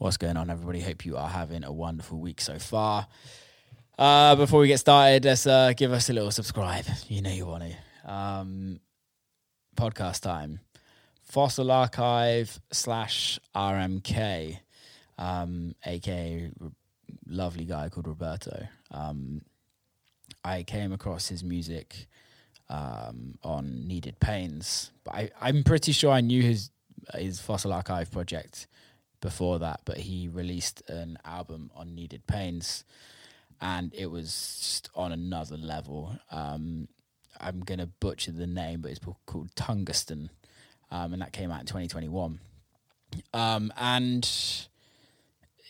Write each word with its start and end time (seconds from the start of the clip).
What's 0.00 0.16
going 0.16 0.36
on, 0.36 0.48
everybody? 0.48 0.80
Hope 0.80 1.04
you 1.04 1.16
are 1.16 1.26
having 1.26 1.64
a 1.64 1.72
wonderful 1.72 2.20
week 2.20 2.40
so 2.40 2.56
far. 2.60 3.08
Uh, 3.98 4.36
before 4.36 4.60
we 4.60 4.68
get 4.68 4.78
started, 4.78 5.24
let's 5.24 5.44
uh, 5.44 5.72
give 5.76 5.92
us 5.92 6.08
a 6.08 6.12
little 6.12 6.30
subscribe. 6.30 6.84
You 7.08 7.20
know 7.20 7.32
you 7.32 7.46
want 7.46 7.64
to. 7.64 8.12
Um, 8.14 8.78
podcast 9.76 10.20
time. 10.20 10.60
Fossil 11.24 11.72
Archive 11.72 12.60
slash 12.70 13.40
RMK, 13.56 14.60
um, 15.18 15.74
aka 15.84 16.48
lovely 17.26 17.64
guy 17.64 17.88
called 17.88 18.06
Roberto. 18.06 18.68
Um, 18.92 19.42
I 20.44 20.62
came 20.62 20.92
across 20.92 21.26
his 21.26 21.42
music 21.42 22.06
um, 22.68 23.34
on 23.42 23.88
Kneaded 23.88 24.20
Pains, 24.20 24.92
but 25.02 25.16
I, 25.16 25.30
I'm 25.40 25.64
pretty 25.64 25.90
sure 25.90 26.12
I 26.12 26.20
knew 26.20 26.40
his 26.40 26.70
his 27.16 27.40
Fossil 27.40 27.72
Archive 27.72 28.12
project 28.12 28.68
before 29.20 29.58
that. 29.60 29.80
But 29.84 29.98
he 29.98 30.28
released 30.28 30.82
an 30.88 31.18
album 31.24 31.70
on 31.74 31.94
Kneaded 31.94 32.26
Pains, 32.26 32.84
and 33.60 33.92
it 33.94 34.06
was 34.10 34.58
just 34.60 34.90
on 34.94 35.12
another 35.12 35.56
level. 35.56 36.18
Um, 36.30 36.88
I'm 37.40 37.60
gonna 37.60 37.86
butcher 37.86 38.32
the 38.32 38.46
name, 38.46 38.80
but 38.80 38.90
it's 38.90 39.00
called 39.26 39.54
Tungsten, 39.54 40.30
um, 40.90 41.12
and 41.12 41.22
that 41.22 41.32
came 41.32 41.50
out 41.50 41.60
in 41.60 41.66
2021. 41.66 42.40
Um, 43.32 43.72
and 43.76 44.24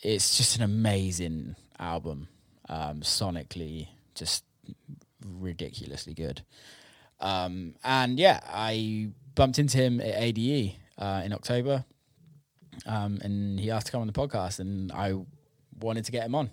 it's 0.03 0.37
just 0.37 0.57
an 0.57 0.63
amazing 0.63 1.57
album, 1.79 2.29
um, 2.69 3.01
sonically, 3.01 3.89
just 4.15 4.45
ridiculously 5.25 6.15
good. 6.15 6.43
Um, 7.21 7.75
and 7.83 8.19
yeah, 8.19 8.41
I 8.47 9.11
bumped 9.35 9.59
into 9.59 9.77
him 9.77 10.01
at 10.01 10.15
ADE 10.17 10.77
uh, 10.99 11.23
in 11.25 11.33
October, 11.33 11.85
um, 12.87 13.19
and 13.23 13.59
he 13.59 13.71
asked 13.71 13.87
to 13.87 13.93
come 13.93 14.01
on 14.01 14.07
the 14.07 14.13
podcast, 14.13 14.59
and 14.61 14.91
I 14.93 15.15
wanted 15.81 16.05
to 16.05 16.13
get 16.13 16.27
him 16.27 16.35
on. 16.35 16.51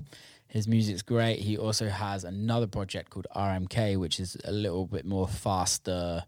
His 0.47 0.67
music's 0.67 1.01
great. 1.01 1.39
He 1.39 1.57
also 1.57 1.89
has 1.89 2.23
another 2.23 2.67
project 2.67 3.09
called 3.09 3.27
RMK, 3.35 3.97
which 3.97 4.19
is 4.19 4.37
a 4.45 4.51
little 4.51 4.85
bit 4.85 5.05
more 5.05 5.27
faster 5.27 6.23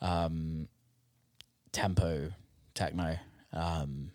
um, 0.00 0.68
tempo 1.72 2.32
techno. 2.74 3.16
Um, 3.52 4.10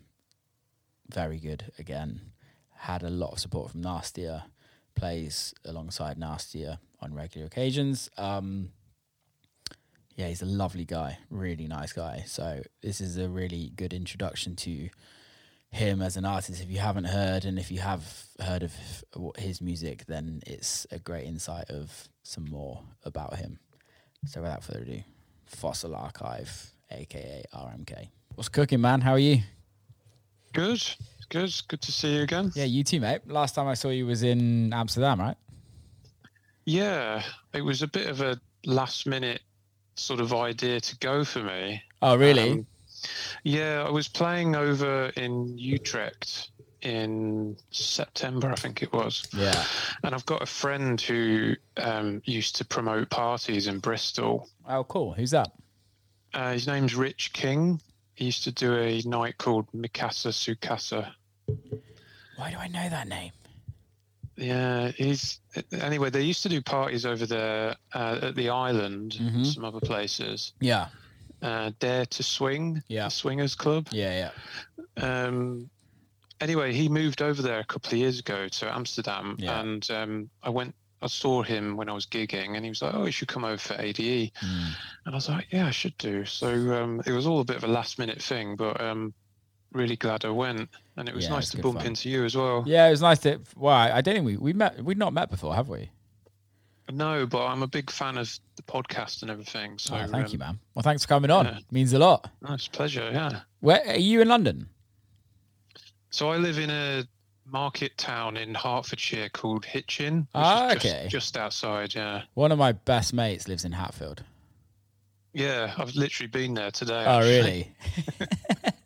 very 1.08 1.38
good 1.38 1.72
again. 1.78 2.20
Had 2.74 3.02
a 3.02 3.10
lot 3.10 3.32
of 3.32 3.38
support 3.38 3.70
from 3.70 3.82
Nastia. 3.82 4.44
Plays 4.94 5.54
alongside 5.64 6.18
Nastia 6.18 6.78
on 7.00 7.14
regular 7.14 7.46
occasions. 7.46 8.10
Um, 8.18 8.70
yeah, 10.16 10.28
he's 10.28 10.42
a 10.42 10.46
lovely 10.46 10.84
guy, 10.84 11.18
really 11.30 11.66
nice 11.66 11.92
guy. 11.92 12.24
So 12.26 12.62
this 12.82 13.00
is 13.00 13.16
a 13.16 13.28
really 13.28 13.72
good 13.76 13.92
introduction 13.92 14.56
to 14.56 14.88
him 15.70 16.02
as 16.02 16.16
an 16.16 16.24
artist. 16.24 16.62
If 16.62 16.70
you 16.70 16.78
haven't 16.78 17.04
heard, 17.04 17.44
and 17.44 17.58
if 17.58 17.70
you 17.70 17.80
have 17.80 18.24
heard 18.40 18.62
of 18.62 18.74
his 19.38 19.60
music, 19.60 20.04
then 20.06 20.40
it's 20.46 20.86
a 20.90 20.98
great 20.98 21.26
insight 21.26 21.70
of 21.70 22.08
some 22.22 22.44
more 22.44 22.82
about 23.04 23.36
him. 23.36 23.58
So 24.26 24.42
without 24.42 24.62
further 24.62 24.82
ado, 24.82 25.02
Fossil 25.46 25.94
Archive, 25.94 26.72
aka 26.90 27.44
RMK. 27.54 28.08
What's 28.34 28.48
cooking, 28.48 28.80
man? 28.80 29.00
How 29.00 29.12
are 29.12 29.18
you? 29.18 29.38
Good, 30.52 30.82
good, 31.28 31.54
good 31.68 31.80
to 31.82 31.92
see 31.92 32.16
you 32.16 32.22
again. 32.22 32.50
Yeah, 32.54 32.64
you 32.64 32.82
too, 32.84 33.00
mate. 33.00 33.26
Last 33.26 33.54
time 33.54 33.68
I 33.68 33.74
saw 33.74 33.88
you 33.88 34.06
was 34.06 34.22
in 34.22 34.72
Amsterdam, 34.72 35.20
right? 35.20 35.36
Yeah, 36.64 37.22
it 37.54 37.62
was 37.62 37.82
a 37.82 37.86
bit 37.86 38.08
of 38.08 38.20
a 38.20 38.40
last 38.66 39.06
minute 39.06 39.40
sort 40.00 40.20
of 40.20 40.32
idea 40.32 40.80
to 40.80 40.96
go 40.98 41.24
for 41.24 41.42
me. 41.42 41.82
Oh, 42.02 42.16
really? 42.16 42.50
Um, 42.52 42.66
yeah, 43.44 43.84
I 43.86 43.90
was 43.90 44.08
playing 44.08 44.56
over 44.56 45.06
in 45.16 45.56
Utrecht 45.56 46.50
in 46.82 47.56
September, 47.70 48.50
I 48.50 48.54
think 48.54 48.82
it 48.82 48.92
was. 48.92 49.28
Yeah. 49.32 49.64
And 50.02 50.14
I've 50.14 50.26
got 50.26 50.42
a 50.42 50.46
friend 50.46 51.00
who 51.00 51.54
um, 51.76 52.22
used 52.24 52.56
to 52.56 52.64
promote 52.64 53.10
parties 53.10 53.66
in 53.66 53.78
Bristol. 53.78 54.48
Oh, 54.68 54.84
cool. 54.84 55.12
Who's 55.12 55.30
that? 55.32 55.52
Uh, 56.32 56.52
his 56.52 56.66
name's 56.66 56.94
Rich 56.94 57.32
King. 57.32 57.80
He 58.14 58.26
used 58.26 58.44
to 58.44 58.52
do 58.52 58.76
a 58.76 59.02
night 59.02 59.38
called 59.38 59.66
Mikasa 59.72 60.30
Sukasa. 60.32 61.12
Why 62.36 62.50
do 62.50 62.56
I 62.56 62.68
know 62.68 62.88
that 62.88 63.08
name? 63.08 63.32
Yeah, 64.40 64.90
he's 64.96 65.40
anyway. 65.72 66.10
They 66.10 66.22
used 66.22 66.42
to 66.44 66.48
do 66.48 66.62
parties 66.62 67.04
over 67.04 67.26
there 67.26 67.76
uh, 67.94 68.20
at 68.22 68.36
the 68.36 68.48
island, 68.48 69.18
mm-hmm. 69.20 69.44
some 69.44 69.64
other 69.64 69.80
places. 69.80 70.54
Yeah, 70.60 70.88
uh, 71.42 71.72
Dare 71.78 72.06
to 72.06 72.22
Swing, 72.22 72.82
yeah, 72.88 73.08
Swingers 73.08 73.54
Club. 73.54 73.88
Yeah, 73.90 74.30
yeah. 74.96 75.26
Um, 75.26 75.68
anyway, 76.40 76.72
he 76.72 76.88
moved 76.88 77.20
over 77.22 77.42
there 77.42 77.60
a 77.60 77.64
couple 77.64 77.92
of 77.92 77.98
years 77.98 78.18
ago 78.18 78.48
to 78.48 78.74
Amsterdam, 78.74 79.36
yeah. 79.38 79.60
and 79.60 79.90
um, 79.90 80.30
I 80.42 80.50
went. 80.50 80.74
I 81.02 81.06
saw 81.06 81.42
him 81.42 81.78
when 81.78 81.88
I 81.88 81.94
was 81.94 82.04
gigging, 82.04 82.56
and 82.56 82.64
he 82.64 82.70
was 82.70 82.82
like, 82.82 82.94
"Oh, 82.94 83.06
you 83.06 83.12
should 83.12 83.28
come 83.28 83.44
over 83.44 83.56
for 83.56 83.74
ADE," 83.78 83.96
mm. 83.96 84.32
and 84.42 84.74
I 85.06 85.10
was 85.10 85.28
like, 85.28 85.48
"Yeah, 85.50 85.66
I 85.66 85.70
should 85.70 85.96
do." 85.98 86.24
So 86.24 86.48
um, 86.48 87.02
it 87.06 87.12
was 87.12 87.26
all 87.26 87.40
a 87.40 87.44
bit 87.44 87.56
of 87.56 87.64
a 87.64 87.68
last 87.68 87.98
minute 87.98 88.22
thing, 88.22 88.56
but 88.56 88.80
um, 88.80 89.14
really 89.72 89.96
glad 89.96 90.24
I 90.24 90.30
went, 90.30 90.68
and 90.96 91.08
it 91.08 91.14
was 91.14 91.24
yeah, 91.24 91.30
nice 91.30 91.50
to 91.50 91.58
bump 91.58 91.78
fun. 91.78 91.86
into 91.86 92.08
you 92.08 92.24
as 92.24 92.36
well. 92.36 92.64
Yeah, 92.66 92.88
it 92.88 92.90
was 92.90 93.02
nice 93.02 93.20
to. 93.20 93.40
Well, 93.56 93.74
I 93.74 94.00
don't 94.00 94.14
think 94.14 94.26
we 94.26 94.36
we 94.36 94.52
met. 94.52 94.82
We've 94.82 94.96
not 94.96 95.12
met 95.12 95.30
before, 95.30 95.54
have 95.54 95.68
we? 95.68 95.90
No, 96.92 97.26
but 97.26 97.46
I'm 97.46 97.62
a 97.62 97.66
big 97.66 97.90
fan 97.90 98.18
of 98.18 98.36
the 98.56 98.62
podcast 98.62 99.22
and 99.22 99.30
everything. 99.30 99.78
So 99.78 99.94
oh, 99.94 100.06
thank 100.06 100.26
um, 100.26 100.32
you, 100.32 100.38
man. 100.38 100.58
Well, 100.74 100.82
thanks 100.82 101.04
for 101.04 101.08
coming 101.08 101.30
on. 101.30 101.46
Yeah. 101.46 101.58
Means 101.70 101.92
a 101.92 101.98
lot. 101.98 102.30
Nice 102.42 102.66
pleasure. 102.68 103.08
Yeah. 103.12 103.40
Where 103.60 103.82
are 103.86 103.98
you 103.98 104.20
in 104.20 104.28
London? 104.28 104.68
So 106.10 106.30
I 106.30 106.38
live 106.38 106.58
in 106.58 106.70
a 106.70 107.04
market 107.46 107.96
town 107.96 108.36
in 108.36 108.54
Hertfordshire 108.54 109.28
called 109.28 109.64
Hitchin. 109.64 110.26
Ah, 110.34 110.72
okay. 110.72 111.02
Just, 111.02 111.10
just 111.10 111.36
outside. 111.36 111.94
Yeah. 111.94 112.22
One 112.34 112.52
of 112.52 112.58
my 112.58 112.72
best 112.72 113.12
mates 113.12 113.46
lives 113.48 113.64
in 113.64 113.72
Hatfield. 113.72 114.24
Yeah, 115.32 115.72
I've 115.78 115.94
literally 115.94 116.26
been 116.26 116.54
there 116.54 116.72
today. 116.72 117.04
Oh, 117.06 117.18
actually. 117.18 117.30
really? 117.30 117.74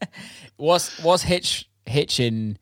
what's 0.64 0.98
what's 1.02 1.22
Hitch 1.22 1.68
Hitchin 1.86 2.58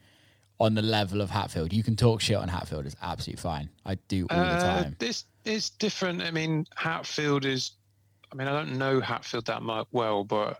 on 0.59 0.75
the 0.75 0.83
level 0.83 1.21
of 1.21 1.31
Hatfield? 1.31 1.73
You 1.73 1.83
can 1.83 1.97
talk 1.97 2.21
shit 2.21 2.37
on 2.37 2.49
Hatfield; 2.49 2.87
it's 2.87 2.97
absolutely 3.03 3.41
fine. 3.41 3.71
I 3.87 3.95
do 4.09 4.27
all 4.31 4.39
uh, 4.39 4.55
the 4.55 4.61
time. 4.61 4.97
This 4.99 5.25
is 5.45 5.71
different. 5.71 6.23
I 6.23 6.31
mean, 6.31 6.67
Hatfield 6.77 7.45
is. 7.45 7.73
I 8.31 8.35
mean, 8.35 8.49
I 8.49 8.53
don't 8.53 8.79
know 8.79 9.01
Hatfield 9.01 9.47
that 9.47 9.63
much 9.63 9.87
well, 9.93 10.25
but 10.25 10.59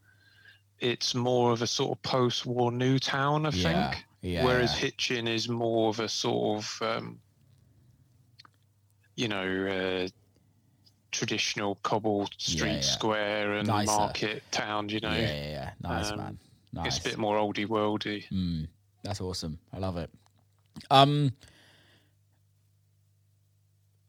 it's 0.79 1.15
more 1.15 1.53
of 1.53 1.63
a 1.63 1.67
sort 1.67 1.97
of 1.97 2.03
post-war 2.03 2.71
new 2.71 2.99
town, 2.99 3.47
I 3.47 3.51
yeah, 3.51 3.91
think. 3.91 4.05
Yeah, 4.21 4.45
Whereas 4.45 4.75
yeah. 4.75 4.87
Hitchin 4.87 5.27
is 5.27 5.49
more 5.49 5.89
of 5.89 5.99
a 6.01 6.09
sort 6.09 6.59
of, 6.59 6.79
um, 6.83 7.19
you 9.17 9.29
know, 9.29 10.05
uh, 10.05 10.09
traditional 11.13 11.77
cobble 11.77 12.29
street 12.37 12.73
yeah, 12.75 12.81
square 12.81 13.53
and 13.55 13.69
Nicer. 13.69 13.91
market 13.91 14.43
town. 14.51 14.91
You 14.91 15.01
know. 15.01 15.13
Yeah, 15.13 15.21
yeah, 15.21 15.49
yeah. 15.49 15.71
Nice 15.81 16.11
um, 16.11 16.19
man. 16.19 16.39
Nice. 16.73 16.99
It's 16.99 17.07
a 17.07 17.09
bit 17.11 17.19
more 17.19 17.37
oldie 17.37 17.67
worldy. 17.67 18.25
Mm, 18.31 18.69
that's 19.03 19.21
awesome. 19.21 19.59
I 19.73 19.79
love 19.79 19.97
it. 19.97 20.11
Um, 20.91 21.33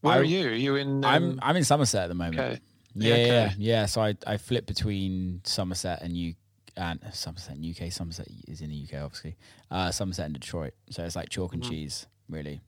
where 0.02 0.16
I, 0.16 0.18
are 0.20 0.24
you? 0.24 0.48
Are 0.48 0.54
you 0.54 0.76
in? 0.76 1.04
Um, 1.04 1.06
I'm 1.06 1.40
I'm 1.42 1.56
in 1.58 1.64
Somerset 1.64 2.04
at 2.04 2.08
the 2.08 2.16
moment. 2.16 2.40
Okay. 2.40 2.60
Yeah, 2.96 3.16
yeah, 3.16 3.24
okay. 3.24 3.56
yeah. 3.58 3.86
So 3.86 4.02
I 4.02 4.16
I 4.26 4.38
flip 4.38 4.66
between 4.66 5.42
Somerset 5.44 6.02
and 6.02 6.16
you 6.16 6.36
and 6.78 7.00
Somerset 7.12 7.56
and 7.56 7.66
UK. 7.66 7.92
Somerset 7.92 8.28
is 8.48 8.62
in 8.62 8.70
the 8.70 8.84
UK, 8.84 9.02
obviously. 9.04 9.36
Uh, 9.70 9.92
Somerset 9.92 10.26
and 10.26 10.34
Detroit. 10.34 10.74
So 10.90 11.04
it's 11.04 11.16
like 11.16 11.30
chalk 11.30 11.54
and 11.54 11.64
mm. 11.64 11.70
cheese, 11.70 12.08
really. 12.30 12.62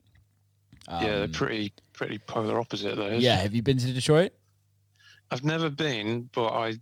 Um, 0.88 1.02
yeah, 1.02 1.14
they're 1.16 1.24
um, 1.24 1.32
pretty 1.32 1.72
pretty 1.92 2.18
polar 2.18 2.60
opposite 2.60 2.96
though. 2.96 3.08
Yeah. 3.08 3.36
Have 3.36 3.54
you 3.54 3.62
been 3.62 3.78
to 3.78 3.92
Detroit? 3.92 4.32
I've 5.30 5.44
never 5.44 5.70
been, 5.70 6.28
but 6.32 6.48
I 6.48 6.74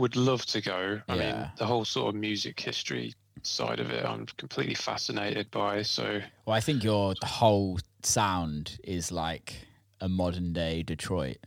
would 0.00 0.16
love 0.16 0.44
to 0.46 0.60
go. 0.60 1.00
I 1.08 1.14
yeah. 1.14 1.36
mean, 1.36 1.50
the 1.58 1.66
whole 1.66 1.84
sort 1.84 2.14
of 2.14 2.20
music 2.20 2.58
history 2.58 3.14
side 3.42 3.80
of 3.80 3.90
it, 3.90 4.04
I'm 4.04 4.26
completely 4.36 4.74
fascinated 4.74 5.50
by. 5.50 5.82
So, 5.82 6.20
well, 6.46 6.56
I 6.56 6.60
think 6.60 6.82
your 6.82 7.14
whole 7.22 7.78
sound 8.02 8.78
is 8.82 9.12
like 9.12 9.54
a 10.00 10.08
modern 10.08 10.52
day 10.52 10.82
Detroit. 10.82 11.38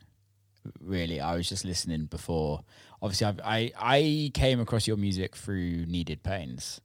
Really, 0.79 1.19
I 1.19 1.35
was 1.35 1.49
just 1.49 1.65
listening 1.65 2.05
before. 2.05 2.63
Obviously, 3.01 3.27
I've, 3.27 3.41
i 3.43 3.71
I 3.77 4.31
came 4.33 4.61
across 4.61 4.87
your 4.87 4.95
music 4.95 5.35
through 5.35 5.85
Kneaded 5.87 6.23
Pains. 6.23 6.79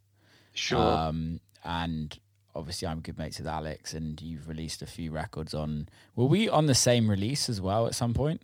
Sure. 0.55 0.81
Um, 0.81 1.41
and 1.65 2.19
obviously 2.55 2.89
I'm 2.89 3.01
good 3.01 3.19
mates 3.19 3.39
with 3.39 3.47
Alex, 3.47 3.95
and 3.95 4.21
you've 4.21 4.49
released 4.49 4.83
a 4.83 4.87
few 4.87 5.13
records 5.13 5.55
on. 5.55 5.89
Were 6.17 6.27
we 6.27 6.49
on 6.49 6.67
the 6.67 6.75
same 6.75 7.09
release 7.09 7.49
as 7.49 7.61
well 7.61 7.87
at 7.87 7.95
some 7.95 8.15
point? 8.15 8.43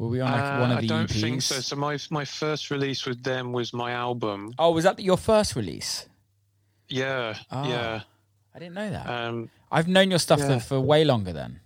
Were 0.00 0.08
we 0.08 0.20
on 0.22 0.32
like 0.32 0.40
Uh, 0.42 0.58
one 0.60 0.72
of 0.72 0.78
I 0.78 0.86
don't 0.86 1.10
EPs? 1.10 1.20
think 1.20 1.42
so. 1.42 1.60
So 1.60 1.76
my 1.76 1.98
my 2.08 2.24
first 2.24 2.70
release 2.70 3.04
with 3.04 3.22
them 3.22 3.52
was 3.52 3.74
my 3.74 3.92
album. 3.92 4.54
Oh, 4.58 4.70
was 4.72 4.84
that 4.84 4.98
your 4.98 5.18
first 5.18 5.54
release? 5.54 6.08
Yeah, 6.88 7.36
Ah. 7.50 7.68
yeah. 7.68 8.00
I 8.54 8.58
didn't 8.58 8.74
know 8.74 8.90
that. 8.90 9.06
Um, 9.06 9.50
I've 9.70 9.88
known 9.88 10.08
your 10.08 10.18
stuff 10.18 10.40
yeah. 10.40 10.58
for, 10.58 10.80
way 10.80 11.04
longer 11.04 11.32
then. 11.34 11.60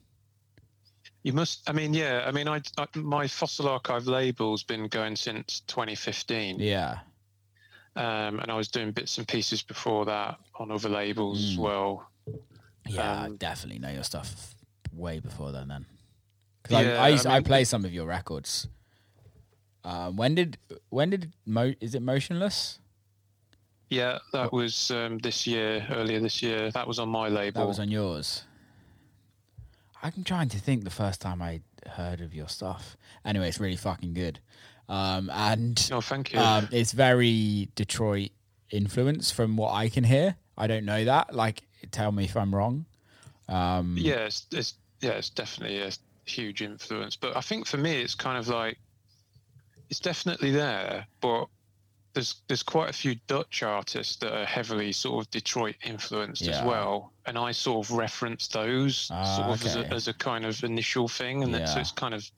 you 1.23 1.33
must. 1.33 1.63
I 1.71 1.73
mean, 1.73 1.95
yeah. 1.95 2.25
I 2.27 2.33
mean, 2.33 2.49
I, 2.49 2.61
I 2.77 2.87
my 2.97 3.29
Fossil 3.29 3.69
Archive 3.69 4.07
label's 4.09 4.65
been 4.65 4.89
going 4.89 5.15
since 5.17 5.61
2015. 5.69 6.59
Yeah. 6.59 6.99
Um, 7.97 8.41
and 8.41 8.51
I 8.51 8.57
was 8.57 8.67
doing 8.69 8.91
bits 8.91 9.17
and 9.19 9.29
pieces 9.29 9.63
before 9.63 10.05
that 10.07 10.39
on 10.59 10.73
other 10.73 10.89
labels 10.89 11.39
Hmm. 11.39 11.51
as 11.53 11.59
well. 11.59 12.11
Yeah, 12.89 13.23
I 13.23 13.27
Um, 13.27 13.37
definitely 13.37 13.79
know 13.79 13.91
your 13.93 14.03
stuff 14.03 14.57
way 14.93 15.21
before 15.21 15.53
then. 15.53 15.69
Then, 15.69 15.87
'Cause 16.65 16.77
I, 16.77 16.83
Yeah, 16.83 17.03
I, 17.03 17.09
used, 17.09 17.27
I 17.27 17.33
I, 17.33 17.35
mean- 17.37 17.45
play 17.45 17.65
some 17.65 17.85
of 17.85 17.93
your 17.93 18.07
records. 18.07 18.69
Um, 19.85 20.17
when 20.17 20.35
did 20.35 20.57
when 20.89 21.11
did 21.11 21.33
Mo, 21.45 21.75
is 21.81 21.95
it 21.95 22.01
Motionless? 22.01 22.79
Yeah, 23.91 24.19
that 24.33 24.51
was 24.51 24.91
um, 24.91 25.19
this 25.19 25.47
year, 25.47 25.87
earlier 25.91 26.21
this 26.21 26.43
year. 26.43 26.71
That 26.71 26.89
was 26.89 26.99
on 26.99 27.11
my 27.11 27.29
label. 27.29 27.61
That 27.61 27.69
was 27.69 27.79
on 27.79 27.91
yours. 27.91 28.45
I'm 30.03 30.25
trying 30.25 30.49
to 30.51 30.59
think 30.59 30.85
the 30.85 30.91
first 30.91 31.21
time 31.21 31.43
I 31.43 31.61
heard 31.87 32.23
of 32.23 32.35
your 32.35 32.49
stuff. 32.49 32.97
Anyway, 33.27 33.49
it's 33.49 33.61
really 33.61 33.77
fucking 33.77 34.15
good. 34.15 34.41
Um, 34.89 35.31
and 35.31 35.89
Oh, 35.93 36.01
thank 36.01 36.33
you. 36.33 36.39
um, 36.39 36.69
it's 36.73 36.93
very 36.93 37.69
Detroit 37.75 38.31
influence 38.71 39.31
from 39.31 39.57
what 39.57 39.73
I 39.73 39.91
can 39.91 40.05
hear. 40.05 40.37
I 40.57 40.67
don't 40.67 40.85
know 40.87 41.05
that. 41.05 41.35
Like, 41.35 41.63
tell 41.91 42.11
me 42.11 42.25
if 42.25 42.37
I'm 42.37 42.55
wrong. 42.55 42.87
Um, 43.49 43.97
yeah, 43.99 44.25
it's, 44.27 44.47
it's 44.51 44.75
yeah, 45.03 45.13
it's 45.13 45.29
definitely 45.31 45.81
a 45.83 45.91
huge 46.27 46.63
influence. 46.63 47.17
But 47.17 47.37
I 47.37 47.41
think 47.41 47.67
for 47.67 47.77
me, 47.77 48.01
it's 48.01 48.15
kind 48.15 48.39
of 48.39 48.49
like 48.49 48.79
it's 49.91 50.01
definitely 50.01 50.51
there, 50.51 51.07
but 51.21 51.47
there's 52.15 52.37
there's 52.47 52.63
quite 52.63 52.91
a 52.91 52.93
few 52.93 53.17
Dutch 53.27 53.63
artists 53.63 54.17
that 54.17 54.33
are 54.33 54.45
heavily 54.45 54.93
sort 54.93 55.25
of 55.25 55.31
Detroit 55.31 55.75
influenced 55.85 56.47
as 56.47 56.63
well, 56.65 57.13
and 57.27 57.37
I 57.37 57.51
sort 57.53 57.87
of 57.87 57.97
reference 57.97 58.47
those 58.49 59.09
Ah, 59.13 59.25
sort 59.37 59.49
of 59.49 59.67
as, 59.67 59.77
a, 59.77 59.93
as 59.93 60.09
a 60.09 60.15
kind 60.15 60.45
of 60.45 60.63
initial 60.63 61.09
thing, 61.09 61.43
and 61.43 61.53
then 61.53 61.67
so 61.67 61.81
it's 61.81 61.91
kind 61.93 62.15
of 62.15 62.31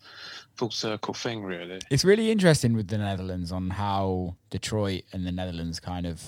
full 0.57 0.71
circle 0.71 1.13
thing, 1.13 1.45
really. 1.45 1.81
It's 1.91 2.05
really 2.05 2.31
interesting 2.31 2.73
with 2.73 2.89
the 2.89 2.97
Netherlands 2.99 3.53
on 3.53 3.69
how 3.71 4.37
Detroit 4.49 5.03
and 5.13 5.27
the 5.27 5.33
Netherlands 5.33 5.79
kind 5.79 6.07
of 6.07 6.23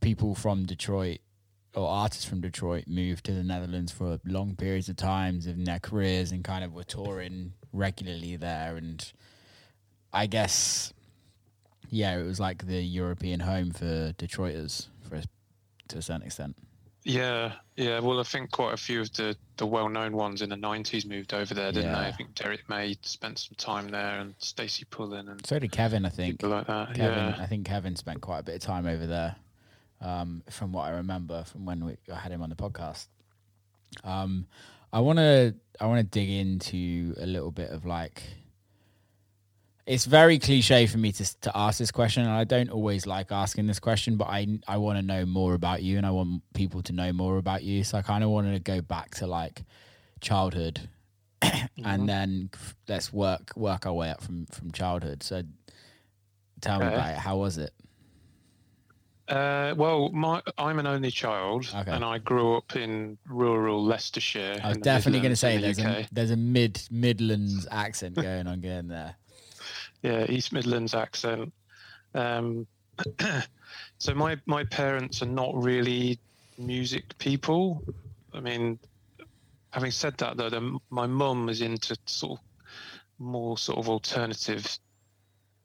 people 0.00 0.34
from 0.34 0.66
Detroit 0.66 1.20
or 1.74 1.88
artists 1.88 2.24
from 2.24 2.40
Detroit 2.40 2.84
moved 2.86 3.24
to 3.24 3.32
the 3.32 3.42
Netherlands 3.42 3.92
for 3.92 4.20
long 4.24 4.56
periods 4.56 4.88
of 4.88 4.96
times 4.96 5.46
in 5.46 5.64
their 5.64 5.78
careers 5.78 6.30
and 6.30 6.44
kind 6.44 6.64
of 6.64 6.72
were 6.72 6.84
touring 6.84 7.54
regularly 7.72 8.36
there. 8.36 8.76
And 8.76 9.10
I 10.12 10.26
guess, 10.26 10.92
yeah, 11.88 12.18
it 12.18 12.24
was 12.24 12.38
like 12.38 12.66
the 12.66 12.82
European 12.82 13.40
home 13.40 13.70
for 13.70 14.12
Detroiters 14.18 14.88
for 15.08 15.16
a, 15.16 15.24
to 15.88 15.98
a 15.98 16.02
certain 16.02 16.22
extent. 16.22 16.56
Yeah, 17.04 17.54
yeah. 17.76 17.98
Well, 17.98 18.20
I 18.20 18.22
think 18.22 18.52
quite 18.52 18.74
a 18.74 18.76
few 18.76 19.00
of 19.00 19.12
the, 19.14 19.36
the 19.56 19.66
well 19.66 19.88
known 19.88 20.12
ones 20.12 20.40
in 20.40 20.50
the 20.50 20.56
'90s 20.56 21.04
moved 21.04 21.34
over 21.34 21.52
there, 21.52 21.72
didn't 21.72 21.92
they? 21.92 21.98
I 21.98 22.12
think 22.12 22.34
Derrick 22.36 22.68
May 22.68 22.96
spent 23.02 23.40
some 23.40 23.56
time 23.56 23.88
there, 23.88 24.20
and 24.20 24.34
Stacey 24.38 24.84
Pullen, 24.84 25.28
and 25.28 25.44
So 25.44 25.58
did 25.58 25.72
Kevin, 25.72 26.06
I 26.06 26.10
think. 26.10 26.34
people 26.34 26.50
like 26.50 26.68
that. 26.68 26.94
Kevin, 26.94 27.18
yeah. 27.18 27.36
I 27.40 27.46
think 27.46 27.66
Kevin 27.66 27.96
spent 27.96 28.20
quite 28.20 28.38
a 28.38 28.42
bit 28.44 28.54
of 28.54 28.60
time 28.60 28.86
over 28.86 29.04
there, 29.04 29.34
um, 30.02 30.42
from 30.50 30.72
what 30.72 30.82
I 30.82 30.90
remember 30.90 31.44
from 31.44 31.64
when 31.64 31.84
we, 31.84 31.96
I 32.12 32.18
had 32.18 32.32
him 32.32 32.42
on 32.42 32.50
the 32.50 32.56
podcast. 32.56 33.06
Um, 34.04 34.46
I 34.92 35.00
want 35.00 35.18
to 35.18 35.54
I 35.80 35.86
want 35.86 36.00
to 36.00 36.04
dig 36.04 36.28
into 36.28 37.14
a 37.18 37.26
little 37.26 37.50
bit 37.50 37.70
of 37.70 37.84
like. 37.84 38.22
It's 39.84 40.04
very 40.04 40.38
cliche 40.38 40.86
for 40.86 40.98
me 40.98 41.10
to 41.12 41.40
to 41.40 41.52
ask 41.56 41.78
this 41.78 41.90
question, 41.90 42.22
and 42.22 42.32
I 42.32 42.44
don't 42.44 42.70
always 42.70 43.06
like 43.06 43.32
asking 43.32 43.66
this 43.66 43.80
question, 43.80 44.16
but 44.16 44.28
I 44.28 44.46
I 44.68 44.76
want 44.76 44.98
to 44.98 45.02
know 45.02 45.24
more 45.24 45.54
about 45.54 45.82
you, 45.82 45.96
and 45.96 46.06
I 46.06 46.10
want 46.10 46.42
people 46.54 46.82
to 46.82 46.92
know 46.92 47.12
more 47.12 47.38
about 47.38 47.62
you. 47.62 47.82
So 47.82 47.98
I 47.98 48.02
kind 48.02 48.22
of 48.22 48.30
wanted 48.30 48.52
to 48.52 48.60
go 48.60 48.80
back 48.80 49.14
to 49.16 49.26
like 49.26 49.64
childhood, 50.20 50.88
and 51.84 52.08
then 52.08 52.50
let's 52.88 53.12
work 53.12 53.52
work 53.56 53.86
our 53.86 53.92
way 53.92 54.10
up 54.10 54.22
from 54.22 54.46
from 54.46 54.70
childhood. 54.72 55.22
So 55.22 55.42
tell 56.60 56.78
me 56.78 56.86
about 56.86 57.10
it. 57.10 57.18
How 57.18 57.38
was 57.38 57.58
it? 57.58 57.72
Uh, 59.28 59.72
well, 59.76 60.10
my 60.10 60.42
I'm 60.58 60.78
an 60.78 60.86
only 60.86 61.10
child, 61.10 61.70
Okay. 61.74 61.90
and 61.92 62.04
I 62.04 62.18
grew 62.18 62.56
up 62.56 62.74
in 62.76 63.16
rural 63.28 63.82
Leicestershire. 63.84 64.60
I 64.62 64.68
was 64.68 64.76
in 64.76 64.80
the 64.80 64.84
definitely 64.84 65.20
going 65.20 65.32
to 65.32 65.36
say 65.36 65.56
the 65.56 65.62
there's 65.62 65.78
a 65.78 66.06
there's 66.12 66.30
a 66.32 66.36
mid 66.36 66.82
Midlands 66.90 67.66
accent 67.70 68.16
going 68.16 68.46
on 68.46 68.60
going 68.60 68.88
there. 68.88 69.14
yeah, 70.02 70.26
East 70.28 70.52
Midlands 70.52 70.94
accent. 70.94 71.52
Um, 72.14 72.66
so 73.98 74.14
my 74.14 74.36
my 74.46 74.64
parents 74.64 75.22
are 75.22 75.26
not 75.26 75.54
really 75.54 76.18
music 76.58 77.16
people. 77.18 77.82
I 78.34 78.40
mean, 78.40 78.78
having 79.70 79.90
said 79.92 80.18
that, 80.18 80.36
though, 80.36 80.50
the, 80.50 80.78
my 80.90 81.06
mum 81.06 81.48
is 81.48 81.60
into 81.60 81.96
sort 82.06 82.38
of 82.40 82.44
more 83.18 83.56
sort 83.56 83.78
of 83.78 83.88
alternative 83.88 84.66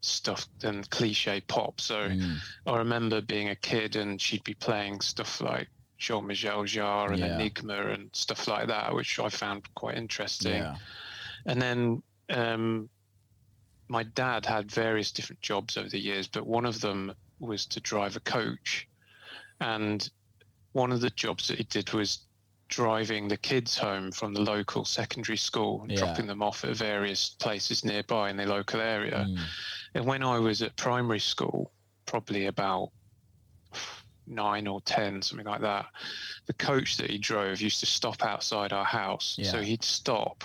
stuff 0.02 0.48
than 0.60 0.84
cliche 0.86 1.42
pop. 1.42 1.82
So 1.82 2.10
Mm. 2.10 2.38
I 2.66 2.78
remember 2.78 3.22
being 3.22 3.50
a 3.50 3.56
kid 3.56 3.96
and 3.96 4.22
she'd 4.22 4.44
be 4.44 4.54
playing 4.54 5.02
stuff 5.02 5.42
like 5.42 5.70
Jean-Michel 5.98 6.64
Jarre 6.66 7.10
and 7.12 7.20
Yeah. 7.20 7.36
Enigma 7.36 7.88
and 7.88 8.10
stuff 8.16 8.48
like 8.48 8.68
that, 8.68 8.94
which 8.94 9.18
I 9.20 9.30
found 9.30 9.68
quite 9.74 9.98
interesting. 9.98 10.54
Yeah, 10.58 10.78
And 11.46 11.62
then 11.62 12.04
um, 12.30 12.90
my 13.90 14.04
dad 14.04 14.46
had 14.46 14.72
various 14.72 15.12
different 15.12 15.42
jobs 15.42 15.78
over 15.78 15.90
the 15.90 16.00
years, 16.00 16.28
but 16.28 16.46
one 16.46 16.66
of 16.66 16.82
them 16.82 17.14
was 17.40 17.66
to 17.68 17.80
drive 17.80 18.16
a 18.16 18.20
coach. 18.22 18.88
And 19.60 20.08
one 20.74 20.92
of 20.92 21.02
the 21.02 21.10
jobs 21.10 21.48
that 21.48 21.58
he 21.58 21.64
did 21.64 21.92
was 21.94 22.20
driving 22.70 23.30
the 23.30 23.38
kids 23.38 23.78
home 23.78 24.12
from 24.12 24.34
the 24.34 24.42
local 24.42 24.84
secondary 24.84 25.38
school 25.38 25.82
and 25.84 25.92
Yeah. 25.92 26.00
dropping 26.00 26.28
them 26.28 26.44
off 26.44 26.66
at 26.66 26.76
various 26.76 27.30
places 27.30 27.86
nearby 27.86 28.30
in 28.30 28.36
the 28.38 28.46
local 28.46 28.82
area. 28.82 29.26
Mm. 29.28 29.40
And 29.98 30.06
when 30.06 30.22
I 30.22 30.38
was 30.38 30.62
at 30.62 30.76
primary 30.76 31.20
school, 31.20 31.74
probably 32.06 32.46
about 32.46 32.90
nine 34.28 34.68
or 34.68 34.80
ten, 34.82 35.24
something 35.24 35.48
like 35.48 35.62
that, 35.62 35.88
the 36.46 36.54
coach 36.54 36.98
that 36.98 37.10
he 37.10 37.18
drove 37.18 37.62
used 37.62 37.80
to 37.80 37.88
stop 37.88 38.24
outside 38.24 38.74
our 38.74 38.86
house. 38.86 39.36
So 39.42 39.60
he'd 39.62 39.84
stop 39.84 40.44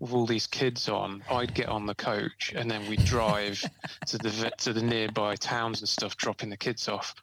with 0.00 0.14
all 0.14 0.24
these 0.24 0.46
kids 0.46 0.88
on. 0.88 1.22
I'd 1.30 1.52
get 1.52 1.68
on 1.68 1.84
the 1.84 1.94
coach, 1.94 2.54
and 2.56 2.70
then 2.70 2.86
we'd 2.86 3.04
drive 3.04 3.62
to 4.06 4.16
the 4.16 4.50
to 4.60 4.72
the 4.72 4.82
nearby 4.82 5.36
towns 5.36 5.80
and 5.80 5.88
stuff, 5.88 6.16
dropping 6.16 6.48
the 6.48 6.56
kids 6.56 6.88
off. 6.88 7.14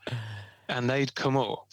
And 0.69 0.87
they'd 0.87 1.15
come 1.15 1.35
up 1.35 1.65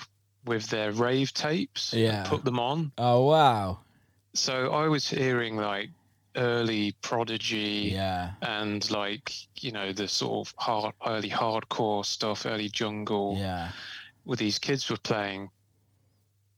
with 0.47 0.69
their 0.69 0.91
rave 0.93 1.35
tapes, 1.35 1.93
Yeah. 1.93 2.23
put 2.27 2.45
them 2.45 2.59
on. 2.59 2.93
Oh 2.97 3.27
wow, 3.27 3.81
So 4.35 4.73
I 4.73 4.89
was 4.89 5.07
hearing 5.07 5.57
like 5.57 5.91
early 6.39 6.93
Prodigy 7.03 7.93
yeah, 7.93 8.33
and 8.43 8.91
like 8.91 9.33
you 9.61 9.73
know 9.73 9.93
the 9.93 10.09
sort 10.09 10.49
of 10.49 10.55
hard 10.59 10.95
early 11.07 11.29
hardcore 11.31 12.05
stuff 12.07 12.47
early 12.47 12.69
jungle 12.69 13.37
yeah, 13.37 13.73
where 14.25 14.37
these 14.37 14.59
kids 14.59 14.89
were 14.91 14.97
playing 14.99 15.51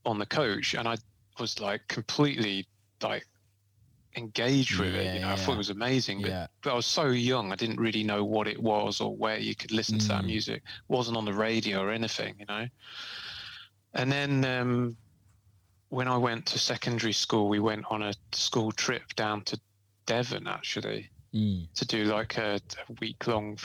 on 0.04 0.18
the 0.18 0.26
coach 0.26 0.74
and 0.74 0.88
i 0.88 0.96
was 1.38 1.60
like 1.60 1.80
completely 1.88 2.68
like 3.02 3.24
engaged 4.16 4.78
with 4.78 4.94
Yeah, 4.94 5.02
it 5.02 5.14
you 5.14 5.20
know 5.20 5.28
i 5.28 5.36
thought 5.36 5.54
it 5.54 5.58
was 5.58 5.70
amazing 5.70 6.20
but, 6.20 6.30
yeah, 6.30 6.46
but 6.62 6.72
i 6.72 6.74
was 6.74 6.86
so 6.86 7.06
young 7.08 7.52
i 7.52 7.56
didn't 7.56 7.80
really 7.80 8.02
know 8.02 8.24
what 8.24 8.48
it 8.48 8.60
was 8.60 9.00
or 9.00 9.16
where 9.16 9.38
you 9.38 9.54
could 9.54 9.72
listen 9.72 9.98
to 9.98 10.08
that 10.08 10.24
Mm. 10.24 10.26
music. 10.26 10.56
It 10.56 10.92
wasn't 10.92 11.16
on 11.16 11.24
the 11.24 11.34
radio 11.34 11.80
or 11.80 11.90
anything 11.90 12.34
you 12.38 12.46
know? 12.46 12.66
And 13.94 14.10
then 14.12 14.44
um 14.44 14.96
when 15.88 16.08
i 16.08 16.16
went 16.16 16.46
to 16.46 16.58
secondary 16.58 17.12
school 17.12 17.48
we 17.48 17.60
went 17.60 17.84
on 17.90 18.02
a 18.02 18.14
school 18.32 18.72
trip 18.72 19.02
down 19.16 19.42
to 19.44 19.60
devon 20.10 20.48
actually 20.48 21.08
mm. 21.32 21.72
to 21.74 21.86
do 21.86 22.04
like 22.04 22.36
a, 22.36 22.56
a 22.56 22.92
week 23.00 23.28
long 23.28 23.56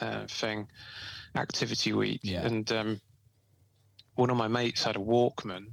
uh, 0.00 0.24
thing, 0.28 0.68
activity 1.34 1.92
week. 1.92 2.20
Yeah. 2.22 2.46
And 2.46 2.70
um, 2.72 3.00
one 4.14 4.30
of 4.30 4.36
my 4.36 4.46
mates 4.46 4.84
had 4.84 4.94
a 4.94 5.00
Walkman 5.00 5.66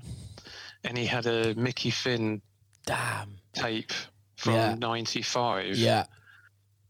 and 0.83 0.97
he 0.97 1.05
had 1.05 1.27
a 1.27 1.53
Mickey 1.53 1.91
Finn 1.91 2.41
damn, 2.87 3.37
tape 3.53 3.91
from 4.37 4.55
Yeah. 4.55 4.75
95. 4.75 5.77
yeah, 5.77 6.05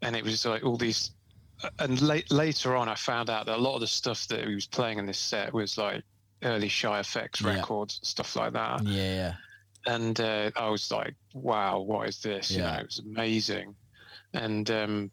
And 0.01 0.15
it 0.15 0.23
was 0.23 0.45
like 0.45 0.63
all 0.63 0.77
these. 0.77 1.11
And 1.79 2.01
late, 2.01 2.31
later 2.31 2.77
on, 2.77 2.87
I 2.87 2.95
found 2.95 3.29
out 3.29 3.45
that 3.47 3.57
a 3.57 3.61
lot 3.61 3.75
of 3.75 3.81
the 3.81 3.87
stuff 3.87 4.27
that 4.27 4.47
he 4.47 4.55
was 4.55 4.67
playing 4.67 4.99
in 4.99 5.05
this 5.05 5.19
set 5.19 5.53
was 5.53 5.77
like 5.77 6.03
early 6.43 6.69
Shy 6.69 6.99
FX 6.99 7.43
records 7.45 7.99
and 7.99 8.07
stuff 8.07 8.35
like 8.37 8.53
that. 8.53 8.83
yeah, 8.83 9.15
yeah, 9.15 9.33
and 9.85 10.19
uh, 10.19 10.51
I 10.55 10.69
was 10.69 10.91
like, 10.91 11.15
"Wow, 11.33 11.79
what 11.79 12.07
is 12.09 12.21
this?" 12.21 12.51
You 12.51 12.61
know, 12.63 12.73
it 12.79 12.85
was 12.85 12.99
amazing. 12.99 13.75
And 14.33 14.69
um, 14.71 15.11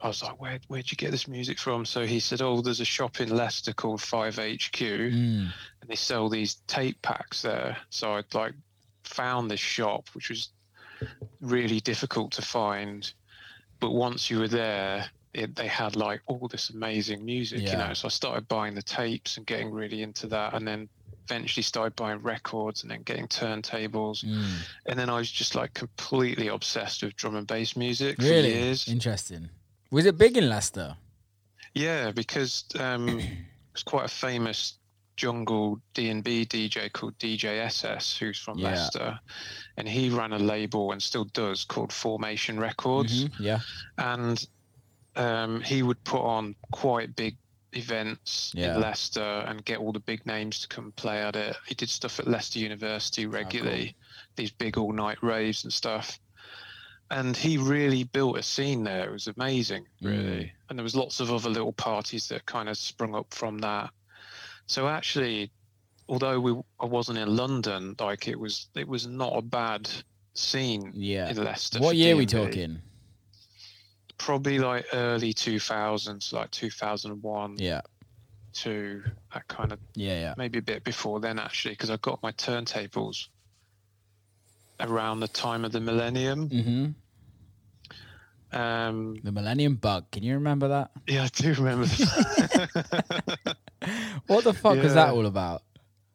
I 0.00 0.06
was 0.08 0.22
like, 0.22 0.40
where 0.40 0.58
where'd 0.68 0.90
you 0.90 0.96
get 0.96 1.10
this 1.10 1.28
music 1.28 1.58
from? 1.58 1.84
So 1.84 2.06
he 2.06 2.20
said, 2.20 2.40
oh, 2.40 2.60
there's 2.62 2.80
a 2.80 2.84
shop 2.84 3.20
in 3.20 3.28
Leicester 3.30 3.72
called 3.72 4.00
Five 4.00 4.36
HQ, 4.36 4.78
Mm. 4.78 5.52
and 5.80 5.88
they 5.88 5.96
sell 5.96 6.28
these 6.28 6.54
tape 6.66 7.02
packs 7.02 7.42
there. 7.42 7.76
So 7.90 8.14
I'd 8.14 8.32
like 8.34 8.54
found 9.04 9.50
this 9.50 9.60
shop, 9.60 10.08
which 10.14 10.30
was 10.30 10.50
really 11.40 11.80
difficult 11.80 12.32
to 12.32 12.42
find, 12.42 13.12
but 13.80 13.90
once 13.90 14.30
you 14.30 14.38
were 14.38 14.48
there. 14.48 15.10
It, 15.34 15.54
they 15.54 15.68
had 15.68 15.94
like 15.94 16.22
all 16.26 16.48
this 16.48 16.70
amazing 16.70 17.22
music, 17.22 17.60
you 17.72 17.76
know. 17.76 17.92
So 17.92 18.06
I 18.06 18.10
started 18.10 18.48
buying 18.48 18.74
the 18.74 18.82
tapes 18.82 19.36
and 19.36 19.46
getting 19.46 19.70
really 19.70 20.02
into 20.02 20.26
that, 20.28 20.54
and 20.54 20.66
then 20.66 20.88
eventually 21.28 21.62
started 21.62 21.94
buying 21.96 22.18
records 22.22 22.82
and 22.82 22.90
then 22.90 23.02
getting 23.02 23.28
turntables, 23.28 24.24
Mm. 24.24 24.54
and 24.86 24.98
then 24.98 25.10
I 25.10 25.16
was 25.18 25.30
just 25.30 25.54
like 25.54 25.74
completely 25.74 26.48
obsessed 26.48 27.02
with 27.02 27.16
drum 27.16 27.36
and 27.36 27.46
bass 27.46 27.76
music 27.76 28.16
for 28.16 28.24
years. 28.24 28.88
interesting. 28.88 29.50
Was 29.90 30.06
it 30.06 30.16
big 30.18 30.36
in 30.36 30.48
Leicester? 30.48 30.96
Yeah, 31.74 32.12
because 32.12 32.64
um, 32.78 33.20
it's 33.74 33.82
quite 33.82 34.06
a 34.06 34.08
famous 34.08 34.78
jungle 35.16 35.80
D 35.94 36.08
and 36.10 36.22
B 36.24 36.46
DJ 36.46 36.90
called 36.92 37.18
DJ 37.18 37.58
SS, 37.66 38.16
who's 38.16 38.38
from 38.38 38.58
Yeah. 38.58 38.70
Leicester, 38.70 39.18
and 39.76 39.88
he 39.88 40.08
ran 40.10 40.32
a 40.32 40.38
label 40.38 40.92
and 40.92 41.02
still 41.02 41.24
does 41.24 41.64
called 41.64 41.92
Formation 41.92 42.58
Records, 42.58 43.24
Mhm, 43.24 43.32
Yeah. 43.40 43.60
and 43.98 44.46
um, 45.16 45.60
he 45.62 45.82
would 45.82 46.02
put 46.04 46.22
on 46.22 46.54
quite 46.70 47.16
big 47.16 47.36
events 47.72 48.52
Yeah. 48.54 48.74
in 48.74 48.80
Leicester 48.80 49.44
and 49.46 49.64
get 49.64 49.78
all 49.78 49.92
the 49.92 50.00
big 50.00 50.24
names 50.26 50.60
to 50.60 50.68
come 50.68 50.92
play 50.92 51.22
at 51.22 51.36
it. 51.36 51.56
He 51.66 51.74
did 51.74 51.88
stuff 51.90 52.18
at 52.18 52.26
Leicester 52.26 52.58
University 52.58 53.26
regularly, 53.26 53.94
these 54.36 54.50
big 54.50 54.78
all 54.78 54.92
night 54.92 55.22
raves 55.22 55.64
and 55.64 55.72
stuff. 55.72 56.18
And 57.10 57.36
he 57.36 57.56
really 57.56 58.04
built 58.04 58.36
a 58.36 58.42
scene 58.42 58.84
there. 58.84 59.08
It 59.08 59.12
was 59.12 59.28
amazing, 59.28 59.86
really. 60.02 60.44
Mm. 60.44 60.50
And 60.68 60.78
there 60.78 60.84
was 60.84 60.94
lots 60.96 61.20
of 61.20 61.32
other 61.32 61.48
little 61.48 61.72
parties 61.72 62.28
that 62.28 62.44
kind 62.46 62.68
of 62.68 62.76
sprung 62.76 63.14
up 63.14 63.32
from 63.32 63.58
that. 63.58 63.90
So 64.66 64.88
actually, 64.88 65.50
although 66.08 66.38
we 66.38 66.52
I 66.80 66.84
wasn't 66.84 67.18
in 67.18 67.34
London, 67.34 67.94
like 67.98 68.28
it 68.28 68.38
was 68.38 68.68
it 68.74 68.86
was 68.86 69.06
not 69.06 69.32
a 69.36 69.42
bad 69.42 69.88
scene 70.34 70.92
Yeah. 70.94 71.30
in 71.30 71.42
Leicester. 71.42 71.80
What 71.80 71.96
year 71.96 72.14
we 72.16 72.26
talking? 72.26 72.82
Probably 74.18 74.58
like 74.58 74.84
early 74.92 75.32
2000s 75.32 76.32
like 76.32 76.50
2001 76.50 77.56
Yeah. 77.58 77.80
to 78.54 79.02
that 79.32 79.46
kind 79.48 79.72
of 79.72 79.78
Yeah. 79.94 80.20
Yeah. 80.20 80.34
maybe 80.36 80.58
a 80.58 80.62
bit 80.62 80.82
before 80.84 81.20
then 81.20 81.38
actually 81.38 81.74
because 81.74 81.90
i 81.90 81.96
got 81.98 82.22
my 82.22 82.32
turntables 82.32 83.28
around 84.80 85.20
the 85.20 85.28
time 85.28 85.64
of 85.64 85.72
the 85.72 85.80
millennium 85.80 86.48
hmm 86.48 86.86
um 88.50 89.14
The 89.22 89.30
Millennium 89.32 89.74
Bug. 89.76 90.10
Can 90.10 90.22
you 90.22 90.34
remember 90.34 90.68
that? 90.68 90.90
yeah 91.06 91.24
i 91.24 91.28
do 91.28 91.52
remember 91.54 91.84
that. 91.86 93.56
What 94.26 94.44
the 94.44 94.52
fuck 94.54 94.76
was 94.82 94.94
that 94.94 95.10
all 95.14 95.26
about? 95.26 95.62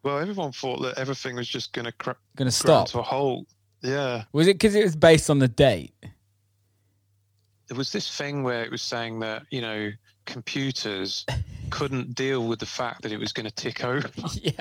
well 0.04 0.20
everyone 0.20 0.52
thought 0.52 0.82
that 0.82 0.98
everything 0.98 1.36
was 1.36 1.48
just 1.48 1.72
going 1.74 1.86
to 1.86 1.92
cr- 1.94 2.12
Gonna 2.36 2.52
stop? 2.52 2.90
to 2.90 3.00
a 3.00 3.02
halt 3.04 3.46
yeah 3.82 4.24
Was 4.34 4.48
it 4.48 4.56
because 4.56 4.76
it 4.76 4.84
was 4.84 4.96
based 4.96 5.30
on 5.30 5.40
the 5.40 5.48
date? 5.48 5.94
There 7.74 7.80
was 7.80 7.92
this 7.92 8.16
thing 8.16 8.44
where 8.44 8.64
it 8.64 8.70
was 8.70 8.84
saying 8.84 9.20
that 9.20 9.44
you 9.50 9.60
know 9.60 9.90
computers 10.28 11.26
couldn't 11.72 12.14
deal 12.14 12.48
with 12.48 12.60
the 12.60 12.68
fact 12.68 13.02
that 13.02 13.12
it 13.12 13.18
was 13.18 13.34
going 13.34 13.48
to 13.48 13.52
tick 13.56 13.84
over 13.84 14.08
yeah. 14.36 14.52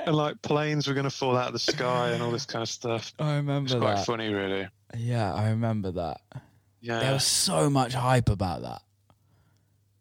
and 0.00 0.16
like 0.16 0.40
planes 0.40 0.88
were 0.88 0.94
going 0.94 1.04
to 1.04 1.10
fall 1.10 1.36
out 1.36 1.48
of 1.48 1.52
the 1.52 1.58
sky 1.58 2.12
and 2.12 2.22
all 2.22 2.30
this 2.30 2.46
kind 2.46 2.62
of 2.62 2.68
stuff 2.70 3.12
I 3.18 3.36
remember 3.36 3.66
it's 3.66 3.74
quite 3.78 3.96
that. 3.96 4.06
funny 4.06 4.32
really 4.32 4.66
Yeah, 4.96 5.34
I 5.34 5.50
remember 5.50 5.90
that. 5.92 6.22
yeah 6.80 7.00
There 7.00 7.12
was 7.12 7.24
so 7.26 7.68
much 7.68 7.92
hype 7.92 8.30
about 8.30 8.62
that. 8.62 8.80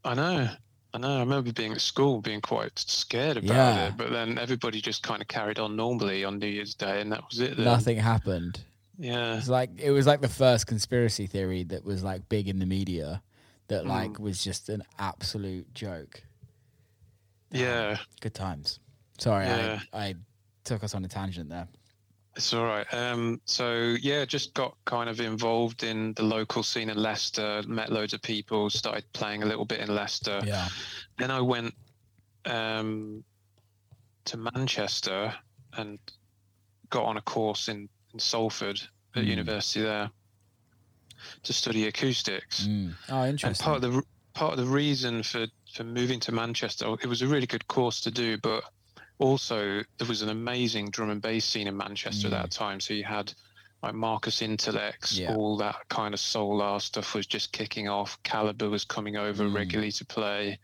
I 0.05 0.13
know. 0.13 0.49
I 0.93 0.97
know. 0.97 1.17
I 1.17 1.19
remember 1.19 1.51
being 1.51 1.73
at 1.73 1.81
school 1.81 2.21
being 2.21 2.39
quite 2.39 2.79
scared 2.79 3.35
about 3.37 3.49
Yeah. 3.53 3.87
it, 3.87 3.97
but 3.97 4.11
then 4.11 4.37
everybody 4.39 4.79
just 4.79 5.03
kind 5.03 5.21
of 5.21 5.27
carried 5.27 5.59
on 5.59 5.75
normally 5.75 6.23
on 6.23 6.39
New 6.39 6.47
Year's 6.47 6.73
Day, 6.75 7.01
and 7.01 7.11
that 7.11 7.21
was 7.29 7.39
it. 7.41 7.57
Then. 7.57 7.65
Nothing 7.65 7.97
happened. 7.97 8.61
Yeah. 8.97 9.37
It's 9.37 9.49
like 9.49 9.71
it 9.77 9.91
was 9.91 10.07
like 10.07 10.21
the 10.21 10.29
first 10.29 10.67
conspiracy 10.67 11.27
theory 11.27 11.63
that 11.65 11.83
was 11.83 12.03
like 12.03 12.27
big 12.29 12.47
in 12.47 12.59
the 12.59 12.65
media 12.65 13.21
that 13.67 13.83
Mm. 13.83 13.87
like 13.87 14.19
was 14.19 14.43
just 14.43 14.69
an 14.69 14.83
absolute 14.99 15.73
joke. 15.73 16.21
Yeah. 17.51 17.97
Good 18.21 18.33
times. 18.33 18.79
Sorry, 19.17 19.45
Yeah. 19.45 19.79
I, 19.93 19.99
I 19.99 20.15
took 20.63 20.83
us 20.83 20.93
on 20.95 21.03
a 21.05 21.07
tangent 21.07 21.49
there. 21.49 21.67
It's 22.35 22.53
all 22.53 22.65
right. 22.65 22.85
Um, 22.93 23.39
so 23.45 23.95
yeah, 24.01 24.25
just 24.25 24.53
got 24.53 24.75
kind 24.83 25.09
of 25.09 25.21
involved 25.21 25.83
in 25.83 26.11
the 26.13 26.23
local 26.23 26.63
scene 26.63 26.89
in 26.89 26.97
Leicester. 26.97 27.63
Met 27.65 27.91
loads 27.93 28.13
of 28.13 28.21
people. 28.21 28.69
Started 28.69 29.05
playing 29.13 29.41
a 29.43 29.45
little 29.45 29.63
bit 29.63 29.79
in 29.79 29.93
Leicester. 29.95 30.41
Yeah. 30.45 30.67
Then 31.17 31.31
I 31.31 31.39
went 31.39 31.73
um, 32.45 33.23
to 34.25 34.37
Manchester 34.37 35.33
and 35.77 35.97
got 36.89 37.05
on 37.05 37.15
a 37.15 37.21
course 37.21 37.69
in, 37.69 37.87
in 38.15 38.19
Salford 38.19 38.81
at 39.15 39.23
Mm. 39.23 39.27
university 39.27 39.81
there 39.81 40.09
to 41.43 41.53
study 41.53 41.85
acoustics. 41.87 42.61
Mm. 42.65 42.95
Oh, 43.09 43.21
And 43.21 43.29
interesting. 43.31 43.63
part 43.63 43.83
of 43.83 43.93
the 43.93 44.03
part 44.33 44.51
of 44.53 44.57
the 44.65 44.71
reason 44.71 45.21
for 45.23 45.47
for 45.73 45.83
moving 45.83 46.21
to 46.21 46.31
Manchester, 46.31 46.85
it 47.01 47.07
was 47.07 47.21
a 47.21 47.27
really 47.27 47.45
good 47.47 47.67
course 47.67 47.99
to 48.01 48.11
do, 48.11 48.37
but 48.37 48.63
also 49.19 49.83
there 49.97 50.07
was 50.07 50.21
an 50.21 50.29
amazing 50.29 50.89
drum 50.89 51.09
and 51.09 51.21
bass 51.21 51.43
scene 51.45 51.67
in 51.67 51.75
Manchester 51.75 52.27
at 52.27 52.31
that 52.31 52.51
time. 52.51 52.79
So 52.79 52.93
you 52.93 53.03
had 53.03 53.33
like 53.83 53.93
Marcus 53.93 54.39
Intalex, 54.41 55.17
Yeah. 55.19 55.35
all 55.35 55.57
that 55.57 55.75
kind 55.89 56.13
of 56.13 56.19
solar 56.21 56.79
stuff 56.79 57.13
was 57.13 57.27
just 57.27 57.51
kicking 57.51 57.89
off. 57.89 58.17
Calibre 58.23 58.69
was 58.69 58.85
coming 58.85 59.17
over 59.17 59.43
Mm. 59.43 59.53
regularly 59.53 59.91
to 59.93 60.05
play. 60.05 60.57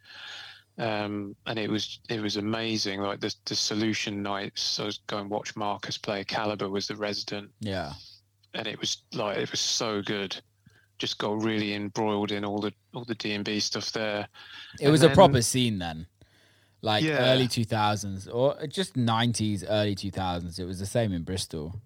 Um, 0.78 1.36
and 1.46 1.60
it 1.60 1.70
was 1.70 2.00
it 2.10 2.22
was 2.22 2.38
amazing. 2.38 3.02
Like 3.02 3.20
the 3.20 3.34
the 3.46 3.56
solution 3.56 4.24
nights, 4.24 4.80
I 4.80 4.86
was 4.86 5.00
going 5.08 5.30
watch 5.30 5.56
Marcus 5.56 5.98
play. 5.98 6.24
Calibre 6.24 6.70
was 6.70 6.88
the 6.88 6.96
resident, 6.96 7.52
yeah. 7.60 7.94
and 8.54 8.68
it 8.68 8.80
was 8.80 9.04
like 9.14 9.38
it 9.38 9.52
was 9.52 9.60
so 9.60 10.02
good. 10.02 10.42
Just 10.98 11.18
got 11.18 11.42
really 11.44 11.74
embroiled 11.74 12.32
in 12.32 12.46
all 12.46 12.60
the 12.60 12.74
all 12.94 13.04
the 13.04 13.16
D 13.16 13.34
and 13.34 13.44
B 13.46 13.60
stuff 13.60 13.92
there. 13.92 14.28
It 14.80 14.84
And 14.84 14.92
was 14.92 15.04
a 15.04 15.10
proper 15.10 15.42
scene 15.42 15.80
then. 15.80 16.08
Like 16.82 17.04
Yeah. 17.04 17.18
early 17.20 17.48
2000s 17.48 18.28
or 18.34 18.66
just 18.68 18.96
90s, 18.96 19.64
early 19.68 19.96
2000s. 19.96 20.58
It 20.60 20.66
was 20.66 20.80
the 20.80 20.86
same 20.88 21.14
in 21.14 21.24
Bristol. 21.24 21.80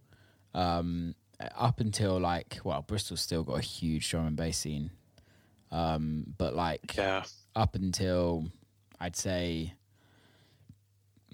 Um, 0.53 1.15
up 1.57 1.81
until 1.81 2.17
like, 2.17 2.59
well, 2.63 2.81
Bristol 2.81 3.17
still 3.17 3.43
got 3.43 3.57
a 3.57 3.61
huge 3.61 4.09
drum 4.09 4.27
and 4.27 4.37
bass 4.37 4.57
scene. 4.57 4.91
Um, 5.71 6.33
but 6.37 6.55
like 6.55 6.95
Yeah, 6.97 7.23
up 7.55 7.75
until 7.75 8.45
I'd 8.99 9.15
say 9.15 9.73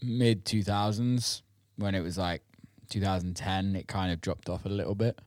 mid 0.02 0.46
2000s, 0.46 1.42
when 1.78 1.96
it 1.96 2.02
was 2.02 2.18
like 2.18 2.42
2010, 2.90 3.76
it 3.76 3.88
kind 3.88 4.12
of 4.12 4.22
dropped 4.22 4.50
off 4.50 4.66
a 4.66 4.70
little 4.70 4.96
bit. 4.96 5.20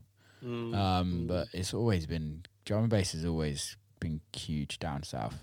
Mm. 0.45 0.75
Um, 0.77 1.27
but 1.27 1.49
it's 1.53 1.73
always 1.73 2.07
been 2.07 2.45
drum 2.65 2.81
and 2.83 2.91
bass 2.91 3.13
has 3.13 3.25
always 3.25 3.77
been 4.01 4.21
huge 4.33 4.79
down 4.79 5.03
south. 5.03 5.35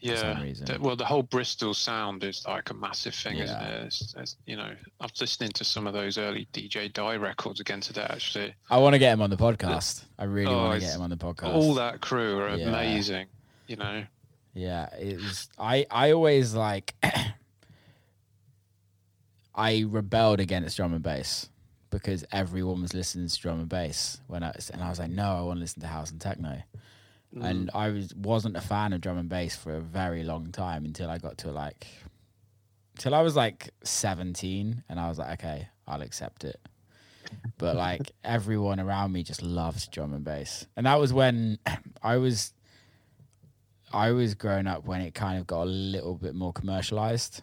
yeah. 0.00 0.16
some 0.16 0.40
reason. 0.42 0.64
The- 0.66 0.78
well, 0.80 0.96
the 0.96 1.04
whole 1.04 1.22
Bristol 1.22 1.74
sound 1.74 2.22
is 2.24 2.44
like 2.46 2.70
a 2.70 2.74
massive 2.74 3.14
thing, 3.14 3.38
isn't 3.38 3.60
it? 3.60 3.82
It's, 3.86 4.14
it's, 4.16 4.36
you 4.46 4.56
know, 4.56 4.72
I 5.00 5.04
was 5.04 5.20
listening 5.20 5.50
to 5.52 5.64
some 5.64 5.86
of 5.86 5.92
those 5.92 6.16
early 6.18 6.46
DJ 6.52 6.90
Die 6.92 7.16
records 7.16 7.60
again 7.60 7.80
today. 7.80 8.06
Actually, 8.08 8.54
I 8.70 8.78
want 8.78 8.94
to 8.94 8.98
get 8.98 9.12
him 9.12 9.20
on 9.20 9.28
the 9.30 9.36
podcast. 9.36 10.04
I 10.18 10.24
really 10.24 10.54
Oh, 10.54 10.56
want 10.68 10.80
to 10.80 10.86
get 10.86 10.94
him 10.94 11.02
on 11.02 11.10
the 11.10 11.16
podcast. 11.16 11.52
all 11.52 11.74
that 11.74 12.00
crew 12.00 12.38
are 12.38 12.56
Yeah. 12.56 12.68
amazing. 12.68 13.26
You 13.66 13.76
know, 13.76 14.04
Yeah, 14.58 14.88
it 14.96 15.16
was. 15.16 15.48
I 15.56 15.86
I 15.88 16.10
always 16.10 16.52
like. 16.54 16.94
I 19.54 19.84
rebelled 19.88 20.40
against 20.40 20.76
drum 20.76 20.94
and 20.94 21.02
bass 21.02 21.48
because 21.90 22.24
everyone 22.32 22.82
was 22.82 22.94
listening 22.94 23.28
to 23.28 23.40
drum 23.40 23.60
and 23.60 23.68
bass 23.68 24.20
when 24.26 24.42
I 24.42 24.52
and 24.72 24.82
I 24.82 24.88
was 24.88 24.98
like, 24.98 25.10
no, 25.10 25.36
I 25.36 25.42
want 25.42 25.58
to 25.58 25.60
listen 25.60 25.80
to 25.82 25.86
house 25.86 26.10
and 26.10 26.20
techno. 26.20 26.62
Mm. 27.36 27.44
And 27.44 27.70
I 27.72 27.90
was 27.90 28.12
wasn't 28.16 28.56
a 28.56 28.60
fan 28.60 28.92
of 28.92 29.00
drum 29.00 29.18
and 29.18 29.28
bass 29.28 29.54
for 29.54 29.76
a 29.76 29.80
very 29.80 30.24
long 30.24 30.50
time 30.50 30.84
until 30.84 31.08
I 31.08 31.18
got 31.18 31.38
to 31.38 31.52
like, 31.52 31.86
till 32.98 33.14
I 33.14 33.22
was 33.22 33.36
like 33.36 33.70
seventeen, 33.84 34.82
and 34.88 34.98
I 34.98 35.08
was 35.08 35.20
like, 35.20 35.40
okay, 35.40 35.68
I'll 35.86 36.02
accept 36.02 36.42
it. 36.42 36.60
But 37.58 37.76
like 37.76 38.10
everyone 38.24 38.80
around 38.80 39.12
me 39.12 39.22
just 39.22 39.42
loved 39.42 39.90
drum 39.92 40.14
and 40.14 40.24
bass, 40.24 40.66
and 40.76 40.86
that 40.86 40.98
was 40.98 41.12
when 41.12 41.60
I 42.02 42.16
was 42.16 42.52
I 43.92 44.10
was 44.12 44.34
growing 44.34 44.66
up 44.66 44.84
when 44.84 45.00
it 45.00 45.14
kind 45.14 45.38
of 45.38 45.46
got 45.46 45.62
a 45.62 45.70
little 45.70 46.14
bit 46.14 46.34
more 46.34 46.52
commercialized. 46.52 47.42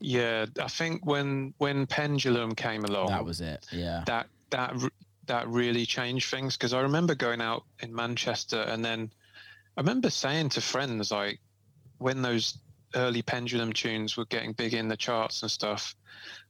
yeah. 0.00 0.46
I 0.60 0.68
think 0.68 1.04
when 1.06 1.54
when 1.58 1.86
Pendulum 1.86 2.54
came 2.54 2.84
along, 2.84 3.08
That 3.08 3.24
was 3.24 3.40
it. 3.40 3.66
Yeah. 3.72 4.02
that 4.06 4.28
that 4.50 4.74
that 5.26 5.46
really 5.48 5.84
changed 5.86 6.30
things 6.30 6.56
because 6.56 6.72
I 6.72 6.80
remember 6.80 7.14
going 7.14 7.40
out 7.40 7.64
in 7.80 7.94
Manchester 7.94 8.62
and 8.62 8.84
then 8.84 9.10
I 9.76 9.80
remember 9.80 10.10
saying 10.10 10.48
to 10.50 10.60
friends 10.60 11.10
like 11.10 11.38
when 11.98 12.22
those 12.22 12.58
early 12.94 13.20
pendulum 13.22 13.72
tunes 13.72 14.16
were 14.16 14.24
getting 14.26 14.52
big 14.54 14.72
in 14.72 14.88
the 14.88 14.96
charts 14.96 15.42
and 15.42 15.50
stuff 15.50 15.94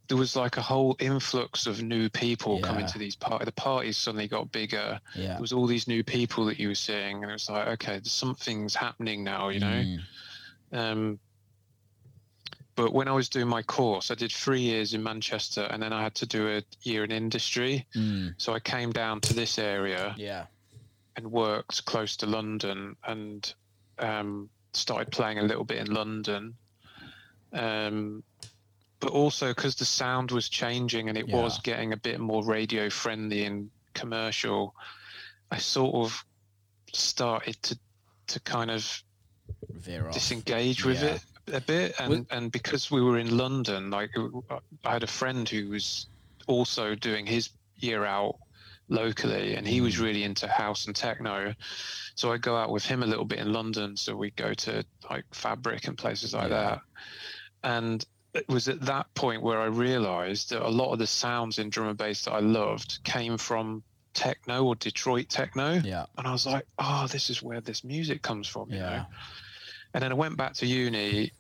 there 0.08 0.16
was 0.16 0.34
like 0.34 0.56
a 0.56 0.62
whole 0.62 0.96
influx 0.98 1.66
of 1.66 1.82
new 1.82 2.08
people 2.08 2.60
coming 2.60 2.86
to 2.86 2.98
these 2.98 3.14
parties. 3.14 3.44
The 3.44 3.52
parties 3.52 3.98
suddenly 3.98 4.26
got 4.26 4.50
bigger. 4.50 4.98
Yeah. 5.14 5.34
There 5.34 5.40
was 5.40 5.52
all 5.52 5.66
these 5.66 5.86
new 5.86 6.02
people 6.02 6.46
that 6.46 6.58
you 6.58 6.68
were 6.68 6.74
seeing, 6.74 7.22
and 7.22 7.30
it 7.30 7.34
was 7.34 7.50
like, 7.50 7.68
okay, 7.68 8.00
something's 8.02 8.74
happening 8.74 9.22
now, 9.22 9.50
you 9.50 9.60
know. 9.60 9.84
Mm. 9.84 9.98
Um, 10.72 11.18
but 12.74 12.94
when 12.94 13.06
I 13.06 13.12
was 13.12 13.28
doing 13.28 13.48
my 13.48 13.62
course, 13.62 14.10
I 14.10 14.14
did 14.14 14.32
three 14.32 14.60
years 14.60 14.94
in 14.94 15.02
Manchester, 15.02 15.64
and 15.70 15.82
then 15.82 15.92
I 15.92 16.02
had 16.02 16.14
to 16.16 16.26
do 16.26 16.48
a 16.56 16.62
year 16.82 17.04
in 17.04 17.12
industry. 17.12 17.86
Mm. 17.94 18.34
So 18.38 18.54
I 18.54 18.60
came 18.60 18.92
down 18.92 19.20
to 19.22 19.34
this 19.34 19.58
area 19.58 20.14
Yeah. 20.16 20.46
and 21.16 21.30
worked 21.30 21.84
close 21.84 22.16
to 22.18 22.26
London, 22.26 22.96
and 23.04 23.52
um, 23.98 24.48
started 24.72 25.12
playing 25.12 25.38
a 25.38 25.42
little 25.42 25.64
bit 25.64 25.78
in 25.86 25.92
London. 25.92 26.54
Um, 27.52 28.22
but 29.00 29.10
also 29.12 29.48
because 29.48 29.76
the 29.76 29.84
sound 29.84 30.30
was 30.30 30.48
changing 30.48 31.08
and 31.08 31.16
it 31.18 31.28
was 31.28 31.58
getting 31.60 31.92
a 31.92 31.96
bit 31.96 32.20
more 32.20 32.44
radio 32.44 32.90
friendly 32.90 33.44
and 33.44 33.70
commercial, 33.94 34.74
I 35.50 35.58
sort 35.58 35.94
of 35.94 36.24
started 36.92 37.56
to 37.62 37.78
to 38.28 38.40
kind 38.40 38.70
of 38.70 39.02
disengage 40.12 40.84
with 40.84 41.02
Yeah. 41.02 41.14
it 41.14 41.24
a 41.54 41.60
bit 41.62 41.94
and 41.98 42.26
and 42.30 42.52
because 42.52 42.90
we 42.90 43.00
were 43.00 43.18
in 43.18 43.36
london 43.38 43.90
like 43.90 44.10
i 44.84 44.92
had 44.92 45.02
a 45.02 45.06
friend 45.06 45.48
who 45.48 45.70
was 45.70 46.08
also 46.46 46.94
doing 46.94 47.24
his 47.26 47.50
year 47.76 48.04
out 48.04 48.34
locally 48.90 49.54
and 49.54 49.66
he 49.66 49.80
Mm. 49.80 49.84
was 49.84 49.98
really 49.98 50.24
into 50.24 50.46
house 50.46 50.86
and 50.86 50.94
techno 50.94 51.54
so 52.16 52.30
i 52.32 52.36
go 52.36 52.54
out 52.56 52.70
with 52.70 52.84
him 52.84 53.02
a 53.02 53.06
little 53.06 53.24
bit 53.24 53.38
in 53.38 53.52
london 53.52 53.96
so 53.96 54.14
we 54.14 54.30
go 54.32 54.52
to 54.54 54.84
like 55.10 55.24
fabric 55.32 55.86
and 55.88 55.96
places 55.96 56.34
like 56.34 56.50
Yeah. 56.50 56.64
that 56.68 56.80
and 57.62 58.04
it 58.38 58.49
was 58.49 58.68
at 58.68 58.80
that 58.83 59.07
point 59.14 59.42
where 59.42 59.61
i 59.61 59.66
realized 59.66 60.50
that 60.50 60.62
a 60.66 60.68
lot 60.68 60.92
of 60.92 60.99
the 60.99 61.07
sounds 61.07 61.59
in 61.59 61.68
drum 61.71 61.88
and 61.88 61.99
bass 61.99 62.25
that 62.25 62.33
i 62.33 62.40
loved 62.40 62.99
came 63.04 63.37
from 63.38 63.83
techno 64.14 64.64
or 64.64 64.75
detroit 64.76 65.28
techno 65.28 65.75
Yeah. 65.85 66.07
and 66.16 66.26
i 66.26 66.33
was 66.33 66.47
like 66.47 66.66
oh 66.78 67.07
this 67.11 67.30
is 67.30 67.42
where 67.42 67.61
this 67.61 67.85
music 67.85 68.23
comes 68.23 68.47
from 68.49 68.71
you 68.71 68.78
know 68.78 68.90
Yeah. 68.90 69.04
and 69.95 70.02
then 70.02 70.11
I 70.12 70.14
went 70.14 70.37
back 70.37 70.54
to 70.54 70.66
uni, 70.66 71.30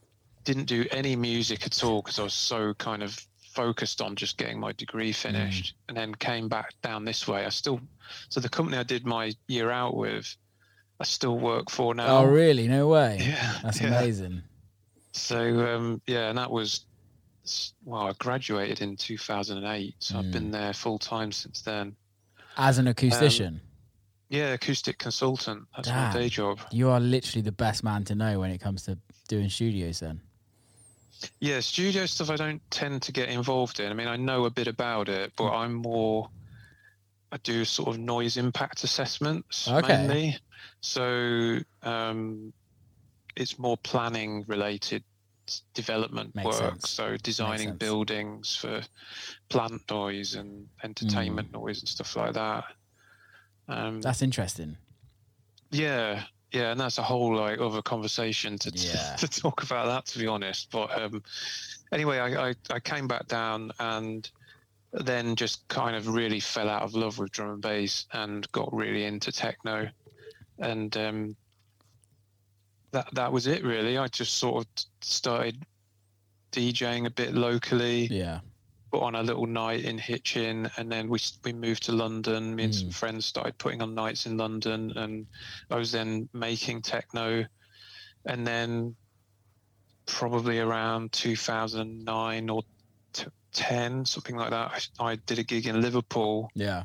didn't 0.44 0.64
do 0.66 0.86
any 0.90 1.14
music 1.16 1.66
at 1.66 1.84
all 1.84 2.00
because 2.02 2.18
I 2.18 2.22
was 2.22 2.34
so 2.34 2.72
kind 2.74 3.02
of 3.02 3.18
focused 3.52 4.00
on 4.00 4.14
just 4.16 4.38
getting 4.38 4.58
my 4.58 4.72
degree 4.72 5.12
finished. 5.12 5.74
And 5.88 5.96
then 5.96 6.14
came 6.14 6.48
back 6.48 6.70
down 6.82 7.04
this 7.04 7.26
way. 7.28 7.44
I 7.44 7.50
still, 7.50 7.80
so 8.30 8.40
the 8.40 8.48
company 8.48 8.78
I 8.78 8.84
did 8.84 9.04
my 9.04 9.32
year 9.48 9.70
out 9.70 9.94
with, 9.96 10.34
I 11.00 11.04
still 11.04 11.38
work 11.38 11.68
for 11.70 11.94
now. 11.94 12.18
Oh, 12.18 12.24
really? 12.24 12.66
No 12.68 12.88
way. 12.88 13.18
Yeah, 13.20 13.58
That's 13.62 13.80
yeah. 13.80 13.88
amazing. 13.88 14.42
So 15.12 15.40
um, 15.76 16.00
yeah, 16.06 16.28
and 16.30 16.38
that 16.38 16.50
was 16.50 16.86
well, 17.84 18.08
I 18.08 18.12
graduated 18.18 18.80
in 18.80 18.96
2008, 18.96 19.94
so 19.98 20.14
Mm. 20.14 20.18
I've 20.18 20.30
been 20.32 20.50
there 20.50 20.72
full 20.72 20.98
time 20.98 21.32
since 21.32 21.62
then. 21.62 21.96
As 22.56 22.78
an 22.78 22.86
acoustician, 22.86 23.48
Um, 23.48 23.60
Yeah, 24.30 24.52
acoustic 24.52 24.98
consultant. 24.98 25.66
That's 25.74 25.88
Damn. 25.88 26.08
my 26.08 26.12
day 26.12 26.28
job. 26.28 26.60
you 26.70 26.90
are 26.90 27.00
literally 27.00 27.40
the 27.42 27.52
best 27.52 27.82
man 27.82 28.04
to 28.04 28.14
know 28.14 28.40
when 28.40 28.50
it 28.50 28.58
comes 28.58 28.82
to 28.84 28.98
doing 29.28 29.48
studios. 29.48 30.00
Then. 30.00 30.20
Yeah, 31.40 31.60
studio 31.60 32.04
stuff 32.06 32.30
I 32.30 32.36
don't 32.36 32.62
tend 32.70 33.02
to 33.02 33.12
get 33.12 33.28
involved 33.30 33.80
in. 33.80 33.90
I 33.90 33.94
mean, 33.94 34.06
I 34.06 34.16
know 34.16 34.44
a 34.44 34.50
bit 34.50 34.68
about 34.68 35.08
it, 35.08 35.32
but 35.36 35.50
I'm 35.52 35.72
more. 35.74 36.28
I 37.32 37.36
do 37.38 37.64
sort 37.64 37.88
of 37.88 37.98
noise 37.98 38.36
impact 38.36 38.84
assessments 38.84 39.68
Okay. 39.68 40.06
mainly, 40.06 40.38
so 40.80 41.58
um, 41.82 42.52
it's 43.36 43.58
more 43.58 43.76
planning 43.76 44.44
related 44.46 45.04
development 45.74 46.34
Makes 46.34 46.46
work. 46.46 46.70
sense. 46.72 46.90
So 46.90 47.16
designing 47.22 47.76
buildings 47.76 48.54
for 48.56 48.82
plant 49.48 49.82
noise 49.90 50.34
and 50.34 50.68
entertainment 50.82 51.48
Hmm. 51.48 51.60
noise 51.60 51.80
and 51.80 51.88
stuff 51.88 52.14
like 52.16 52.34
that. 52.34 52.64
Um, 53.68 54.00
That's 54.00 54.22
interesting. 54.22 54.76
yeah, 55.70 56.24
yeah, 56.52 56.70
and 56.72 56.80
that's 56.80 56.96
a 56.98 57.02
whole 57.02 57.36
like 57.36 57.60
other 57.60 57.82
conversation 57.82 58.58
to 58.58 58.70
Yeah. 58.70 59.16
to 59.18 59.28
talk 59.28 59.62
about 59.62 59.86
that. 59.86 60.06
To 60.12 60.18
be 60.18 60.26
honest, 60.26 60.70
but 60.70 60.90
um, 61.00 61.22
anyway, 61.92 62.18
I, 62.18 62.48
I 62.50 62.54
I 62.70 62.80
came 62.80 63.06
back 63.06 63.26
down 63.28 63.70
and 63.78 64.30
then 64.92 65.36
just 65.36 65.68
kind 65.68 65.94
of 65.94 66.08
really 66.08 66.40
fell 66.40 66.70
out 66.70 66.80
of 66.82 66.94
love 66.94 67.18
with 67.18 67.30
drum 67.32 67.50
and 67.50 67.60
bass 67.60 68.06
and 68.14 68.50
got 68.52 68.72
really 68.72 69.04
into 69.04 69.30
techno, 69.30 69.90
and 70.58 70.96
um, 70.96 71.36
that 72.92 73.08
that 73.14 73.32
was 73.32 73.46
it 73.46 73.62
really. 73.64 73.98
I 73.98 74.08
just 74.08 74.34
sort 74.38 74.64
of 74.64 74.84
started 75.00 75.64
DJing 76.52 77.06
a 77.06 77.10
bit 77.10 77.34
locally 77.34 78.06
Yeah. 78.06 78.40
put 78.90 79.02
on 79.02 79.14
a 79.14 79.22
little 79.22 79.46
night 79.46 79.84
in 79.84 79.98
Hitchin, 79.98 80.70
and 80.78 80.90
then 80.90 81.08
we 81.08 81.18
we 81.44 81.52
moved 81.52 81.82
to 81.84 81.92
London. 81.92 82.54
Me 82.56 82.64
and 82.64 82.74
some 82.74 82.88
Mm. 82.88 82.94
friends 82.94 83.26
started 83.26 83.58
putting 83.58 83.82
on 83.82 83.94
nights 83.94 84.24
in 84.26 84.36
London, 84.38 84.92
and 84.96 85.26
I 85.70 85.76
was 85.76 85.92
then 85.92 86.28
making 86.32 86.82
techno, 86.82 87.44
and 88.24 88.46
then 88.46 88.96
probably 90.06 90.58
around 90.58 91.12
2009 91.12 92.48
or 92.48 92.62
t- 93.12 93.26
10, 93.52 94.06
something 94.06 94.36
like 94.36 94.48
that, 94.50 94.90
I, 94.98 95.04
I 95.10 95.16
did 95.16 95.38
a 95.38 95.42
gig 95.42 95.66
in 95.66 95.82
Liverpool, 95.82 96.50
Yeah. 96.54 96.84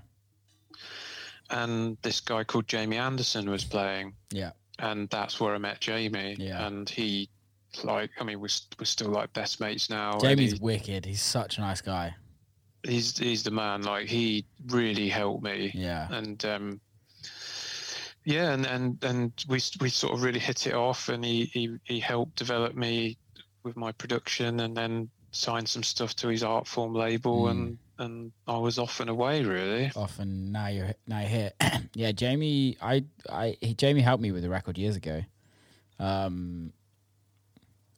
and 1.49 1.97
this 2.01 2.19
guy 2.19 2.43
called 2.43 2.67
Jamie 2.67 2.97
Anderson 2.97 3.49
was 3.49 3.63
playing, 3.63 4.13
Yeah. 4.31 4.51
And 4.79 5.07
that's 5.09 5.39
where 5.39 5.53
I 5.53 5.57
met 5.59 5.79
Jamie, 5.79 6.35
Yeah. 6.39 6.65
and 6.65 6.89
he. 6.89 7.29
Like 7.83 8.11
I 8.19 8.23
mean, 8.23 8.39
we're, 8.39 8.49
we're 8.77 8.85
still 8.85 9.09
like 9.09 9.33
best 9.33 9.59
mates 9.59 9.89
now. 9.89 10.19
Jamie's 10.19 10.53
he- 10.53 10.59
wicked. 10.61 11.05
He's 11.05 11.23
such 11.23 11.57
a 11.57 11.61
nice 11.61 11.81
guy. 11.81 12.13
he's 12.83 13.17
he's 13.17 13.41
the 13.41 13.49
man. 13.49 13.81
Like 13.81 14.07
he 14.07 14.45
really 14.67 15.09
helped 15.09 15.43
me. 15.43 15.71
Yeah. 15.73 16.07
and 16.11 16.45
um, 16.45 16.79
yeah, 18.25 18.51
and, 18.53 18.65
and 18.65 19.03
and 19.03 19.31
we 19.49 19.59
we 19.81 19.89
sort 19.89 20.13
of 20.13 20.21
really 20.23 20.39
hit 20.39 20.67
it 20.67 20.73
off, 20.75 21.09
and 21.09 21.25
he 21.25 21.45
he 21.45 21.77
he 21.83 21.99
helped 21.99 22.35
develop 22.35 22.75
me 22.75 23.17
with 23.63 23.75
my 23.75 23.91
production, 23.91 24.59
and 24.59 24.77
then 24.77 25.09
signed 25.31 25.67
some 25.67 25.83
stuff 25.83 26.15
to 26.17 26.27
his 26.27 26.43
Artform 26.43 26.95
label, 26.95 27.43
Mm. 27.45 27.51
and 27.51 27.77
and 27.99 28.31
I 28.47 28.57
was 28.57 28.79
off 28.79 28.99
and 28.99 29.09
away 29.09 29.43
really. 29.43 29.91
Often 29.95 30.51
now 30.51 30.67
you're 30.67 30.93
now 31.07 31.19
you're 31.19 31.29
here. 31.29 31.51
yeah, 31.93 32.11
Jamie. 32.11 32.77
I 32.81 33.05
I 33.29 33.57
he, 33.61 33.73
Jamie 33.73 34.01
helped 34.01 34.21
me 34.23 34.31
with 34.31 34.43
the 34.43 34.49
record 34.49 34.77
years 34.77 34.95
ago. 34.95 35.21
Um, 35.99 36.73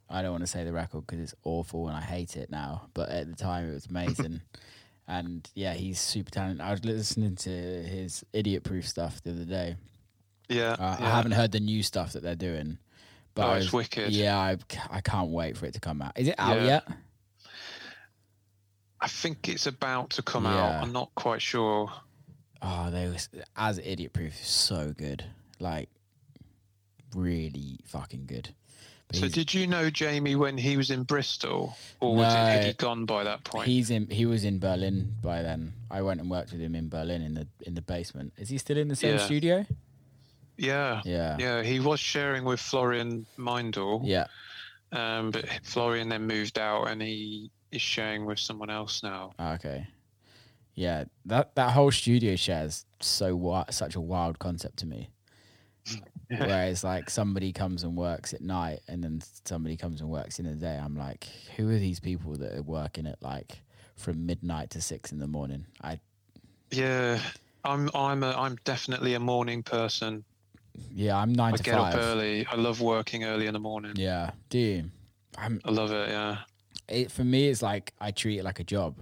I 0.10 0.22
don't 0.22 0.32
want 0.32 0.44
to 0.44 0.48
say 0.48 0.64
the 0.64 0.74
record 0.74 1.06
because 1.08 1.20
it's 1.20 1.36
awful 1.44 1.88
and 1.88 1.98
I 1.98 2.02
hate 2.02 2.38
it 2.38 2.52
now. 2.52 2.88
But 2.94 3.10
at 3.10 3.28
the 3.30 3.36
time, 3.36 3.70
it 3.70 3.74
was 3.74 3.88
amazing. 3.88 4.42
and 5.08 5.50
yeah, 5.56 5.74
he's 5.74 6.00
super 6.00 6.30
talented. 6.30 6.62
I 6.62 6.72
was 6.72 6.86
listening 6.86 7.36
to 7.38 7.50
his 7.50 8.24
Idiot 8.34 8.64
Proof 8.64 8.88
stuff 8.88 9.22
the 9.24 9.32
other 9.32 9.46
day. 9.46 9.76
Yeah, 10.48 10.74
Uh, 10.74 10.98
yeah. 11.00 11.08
I 11.08 11.10
haven't 11.10 11.32
heard 11.32 11.52
the 11.52 11.60
new 11.60 11.82
stuff 11.82 12.14
that 12.14 12.22
they're 12.22 12.36
doing. 12.36 12.78
But 13.34 13.46
Oh, 13.48 13.50
I 13.54 13.58
it's 13.58 13.74
wicked. 13.74 14.12
Yeah, 14.14 14.38
I, 14.38 14.58
I 14.92 15.02
can't 15.02 15.30
wait 15.32 15.58
for 15.58 15.66
it 15.66 15.74
to 15.74 15.80
come 15.80 16.02
out. 16.04 16.18
Is 16.20 16.28
it 16.28 16.36
out 16.38 16.58
Yeah. 16.58 16.66
yet? 16.66 16.88
I 19.06 19.08
think 19.08 19.48
it's 19.48 19.68
about 19.68 20.10
to 20.12 20.24
come 20.24 20.46
Yeah. 20.46 20.56
out. 20.78 20.84
I'm 20.84 20.92
not 20.92 21.14
quite 21.14 21.40
sure. 21.42 21.92
Oh, 22.64 22.90
they 22.90 23.08
was 23.08 23.30
as 23.56 23.78
Idiot 23.78 24.14
Proof 24.14 24.36
so 24.44 24.94
good. 24.98 25.24
Like 25.60 25.90
really 27.14 27.80
fucking 27.86 28.26
good. 28.26 28.50
But 29.08 29.18
So 29.18 29.28
did 29.28 29.54
you 29.54 29.68
know 29.68 29.92
Jamie 29.92 30.36
when 30.36 30.58
he 30.58 30.76
was 30.76 30.90
in 30.90 31.04
Bristol, 31.04 31.78
or 32.00 32.16
was 32.16 32.34
it, 32.34 32.38
had 32.38 32.64
he 32.66 32.74
gone 32.74 33.06
by 33.06 33.24
that 33.26 33.44
point? 33.44 33.68
he's 33.68 33.92
in 33.92 34.08
he 34.10 34.26
was 34.26 34.44
in 34.44 34.58
Berlin 34.58 35.14
by 35.22 35.44
then. 35.44 35.74
I 35.92 36.02
went 36.02 36.20
and 36.20 36.28
worked 36.30 36.52
with 36.52 36.60
him 36.62 36.74
in 36.74 36.90
Berlin 36.90 37.22
in 37.22 37.36
the 37.36 37.48
in 37.62 37.76
the 37.76 37.84
basement. 37.84 38.34
Is 38.38 38.50
he 38.50 38.58
still 38.58 38.78
in 38.80 38.88
the 38.88 38.96
same 38.96 39.18
Yeah. 39.18 39.26
studio? 39.26 39.66
yeah, 40.58 41.02
Yeah. 41.06 41.38
yeah. 41.40 41.62
He 41.62 41.80
was 41.80 42.00
sharing 42.00 42.44
with 42.44 42.60
Florian 42.60 43.28
Meindl. 43.38 44.02
Yeah. 44.04 44.26
Um, 44.92 45.30
but 45.30 45.46
Florian 45.64 46.10
then 46.10 46.26
moved 46.26 46.58
out 46.58 46.86
and 46.88 47.02
he 47.02 47.52
is 47.76 47.82
sharing 47.82 48.26
with 48.26 48.40
someone 48.40 48.70
else 48.70 49.04
now. 49.04 49.34
Ah, 49.40 49.54
Okay. 49.54 49.88
Yeah, 50.78 51.06
that 51.26 51.56
that 51.56 51.72
whole 51.72 51.92
studio 51.92 52.36
share 52.36 52.66
is 52.66 52.86
so 53.00 53.28
wi- 53.28 53.66
such 53.70 53.96
a 53.96 54.02
wild 54.02 54.40
concept 54.40 54.78
to 54.80 54.86
me. 54.86 55.10
Whereas 56.28 56.84
like 56.84 57.10
somebody 57.10 57.54
comes 57.54 57.84
and 57.84 57.96
works 57.96 58.34
at 58.34 58.42
night 58.42 58.80
and 58.90 59.02
then 59.04 59.22
somebody 59.46 59.78
comes 59.78 60.02
and 60.02 60.10
works 60.10 60.38
in 60.40 60.46
the 60.46 60.56
day. 60.56 60.76
I'm 60.78 60.98
like, 60.98 61.28
who 61.56 61.70
are 61.70 61.78
these 61.80 62.02
people 62.02 62.34
that 62.38 62.54
are 62.58 62.62
working 62.64 63.08
at 63.08 63.22
like 63.22 63.62
from 63.96 64.26
midnight 64.26 64.70
to 64.72 64.82
six 64.82 65.12
in 65.14 65.20
the 65.20 65.28
morning? 65.28 65.66
I 65.82 66.00
Yeah, 66.72 67.22
I'm 67.64 67.90
I'm 67.96 68.24
a, 68.24 68.32
I'm 68.32 68.58
definitely 68.66 69.14
a 69.14 69.20
morning 69.20 69.64
person. 69.64 70.26
yeah, 70.94 71.16
I'm 71.18 71.32
nine 71.32 71.54
I 71.54 71.58
to 71.58 71.64
get 71.64 71.76
five. 71.76 71.96
up 71.96 72.02
early. 72.02 72.46
I 72.48 72.56
love 72.56 72.82
working 72.82 73.24
early 73.24 73.46
in 73.48 73.54
the 73.54 73.60
morning. 73.62 73.94
Yeah, 73.96 74.32
do 74.50 74.60
you? 74.60 74.92
I'm 75.38 75.62
I 75.64 75.72
love 75.72 75.92
it. 75.92 76.10
Yeah. 76.10 76.40
It 76.88 77.12
for 77.12 77.24
me 77.24 77.48
it's 77.50 77.62
like 77.62 77.94
I 78.00 78.12
treat 78.12 78.40
it 78.40 78.44
like 78.44 78.60
a 78.60 78.64
job. 78.64 79.00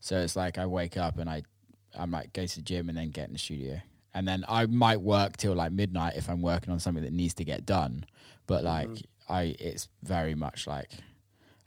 So 0.00 0.18
it's 0.18 0.36
like 0.36 0.58
I 0.58 0.66
wake 0.66 0.96
up 0.96 1.18
and 1.18 1.28
I 1.28 1.42
I 1.98 2.06
might 2.06 2.32
go 2.32 2.46
to 2.46 2.56
the 2.56 2.62
gym 2.62 2.88
and 2.88 2.96
then 2.96 3.10
get 3.10 3.28
in 3.28 3.32
the 3.32 3.38
studio. 3.38 3.80
And 4.14 4.26
then 4.26 4.44
I 4.48 4.66
might 4.66 5.00
work 5.00 5.36
till 5.36 5.54
like 5.54 5.72
midnight 5.72 6.14
if 6.16 6.28
I'm 6.28 6.42
working 6.42 6.72
on 6.72 6.80
something 6.80 7.04
that 7.04 7.12
needs 7.12 7.34
to 7.34 7.44
get 7.44 7.66
done. 7.66 8.04
But 8.46 8.64
like 8.64 8.88
I 9.28 9.56
it's 9.58 9.88
very 10.02 10.34
much 10.34 10.66
like 10.66 10.90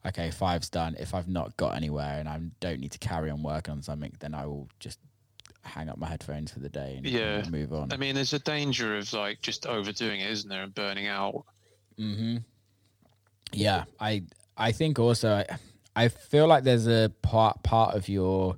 okay, 0.05 0.31
five's 0.31 0.69
done. 0.69 0.95
If 0.99 1.13
I've 1.13 1.27
not 1.27 1.55
got 1.57 1.75
anywhere 1.75 2.19
and 2.19 2.27
I 2.27 2.39
don't 2.59 2.79
need 2.79 2.91
to 2.93 2.99
carry 2.99 3.29
on 3.29 3.43
working 3.43 3.73
on 3.73 3.83
something, 3.83 4.11
then 4.19 4.33
I 4.33 4.47
will 4.47 4.67
just 4.79 4.99
hang 5.63 5.89
up 5.89 5.97
my 5.97 6.07
headphones 6.07 6.51
for 6.51 6.59
the 6.59 6.69
day 6.69 6.95
and 6.97 7.05
Yeah. 7.05 7.47
move 7.49 7.71
on. 7.71 7.91
I 7.91 7.97
mean, 7.97 8.15
there's 8.15 8.33
a 8.33 8.39
danger 8.39 8.97
of 8.97 9.13
like 9.13 9.41
just 9.41 9.67
overdoing 9.67 10.21
it, 10.21 10.31
isn't 10.31 10.49
there, 10.49 10.63
and 10.63 10.73
burning 10.73 11.07
out. 11.07 11.45
hmm 11.97 12.37
Yeah, 13.53 13.83
I 13.99 14.23
I 14.61 14.71
think 14.71 14.99
also 14.99 15.33
I, 15.33 15.57
I 15.95 16.07
feel 16.07 16.47
like 16.47 16.63
there's 16.63 16.87
a 16.87 17.11
part 17.21 17.63
part 17.63 17.95
of 17.95 18.07
your 18.07 18.57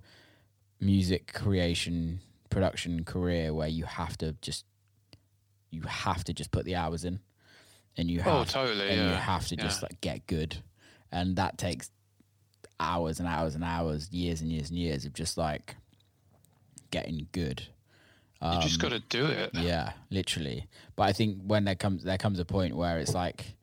music 0.80 1.32
creation 1.34 2.20
production 2.50 3.06
career 3.06 3.54
where 3.54 3.70
you 3.70 3.86
have 3.86 4.18
to 4.18 4.36
just 4.42 4.66
you 5.72 5.82
have 5.84 6.24
to 6.26 6.34
just 6.34 6.52
put 6.52 6.66
the 6.66 6.76
hours 6.76 7.06
in, 7.06 7.20
and 7.98 8.12
you 8.12 8.20
oh, 8.20 8.24
have 8.24 8.34
Oh, 8.34 8.44
totally, 8.44 8.90
and 8.90 9.10
you 9.10 9.16
have 9.16 9.48
to 9.48 9.56
just 9.56 9.82
yeah. 9.82 9.88
like 9.90 10.02
get 10.02 10.28
good, 10.28 10.58
and 11.12 11.38
that 11.38 11.58
takes 11.58 11.90
hours 12.80 13.20
and 13.20 13.28
hours 13.28 13.56
and 13.56 13.64
hours, 13.64 14.12
years 14.12 14.42
and 14.42 14.52
years 14.52 14.70
and 14.70 14.78
years 14.78 15.06
of 15.06 15.14
just 15.14 15.38
like 15.38 15.76
getting 16.92 17.28
good. 17.32 17.64
You 18.42 18.60
just 18.60 18.84
um, 18.84 18.90
got 18.90 18.96
to 18.96 19.00
do 19.08 19.26
it. 19.26 19.52
Yeah, 19.54 19.94
literally. 20.12 20.68
But 20.98 21.04
I 21.04 21.14
think 21.14 21.38
when 21.46 21.64
there 21.64 21.76
comes 21.76 22.04
there 22.04 22.18
comes 22.18 22.40
a 22.40 22.46
point 22.46 22.76
where 22.76 23.00
it's 23.00 23.14
like, 23.14 23.56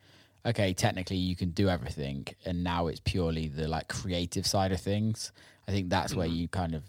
okay, 0.45 0.73
technically 0.73 1.17
you 1.17 1.37
can 1.37 1.51
do 1.51 1.69
everything, 1.69 2.27
and 2.45 2.65
now 2.65 2.87
it's 2.87 3.01
purely 3.01 3.49
the 3.49 3.69
like 3.69 3.89
creative 3.89 4.47
side 4.47 4.73
of 4.73 4.81
things. 4.81 5.33
I 5.69 5.73
think 5.73 5.91
that's 5.91 6.15
where 6.15 6.27
you 6.27 6.49
kind 6.49 6.75
of, 6.75 6.83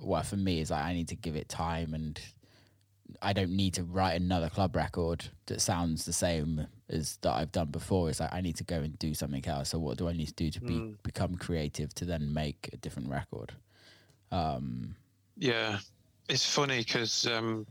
well, 0.00 0.22
for 0.22 0.36
me, 0.36 0.60
is 0.60 0.70
like 0.70 0.84
I 0.84 0.92
need 0.92 1.08
to 1.08 1.16
give 1.16 1.36
it 1.36 1.48
time, 1.48 1.94
and 1.94 2.20
I 3.22 3.32
don't 3.32 3.50
need 3.50 3.74
to 3.74 3.84
write 3.84 4.20
another 4.20 4.48
club 4.48 4.74
record 4.74 5.24
that 5.46 5.60
sounds 5.60 6.04
the 6.04 6.12
same 6.12 6.66
as 6.88 7.18
that 7.22 7.32
I've 7.32 7.52
done 7.52 7.70
before. 7.70 8.10
It's 8.10 8.20
like 8.20 8.32
I 8.32 8.40
need 8.40 8.56
to 8.56 8.64
go 8.64 8.80
and 8.80 8.98
do 8.98 9.14
something 9.14 9.46
else. 9.46 9.70
So 9.70 9.78
what 9.78 9.98
do 9.98 10.08
I 10.08 10.12
need 10.12 10.26
to 10.26 10.34
do 10.34 10.50
to 10.50 10.60
be 10.60 10.94
become 11.02 11.36
creative 11.36 11.94
to 11.94 12.04
then 12.04 12.32
make 12.32 12.70
a 12.72 12.76
different 12.76 13.08
record? 13.08 13.52
Um, 14.32 14.96
Yeah, 15.36 15.78
it's 16.28 16.44
funny 16.52 16.78
because 16.78 17.26
um, 17.26 17.66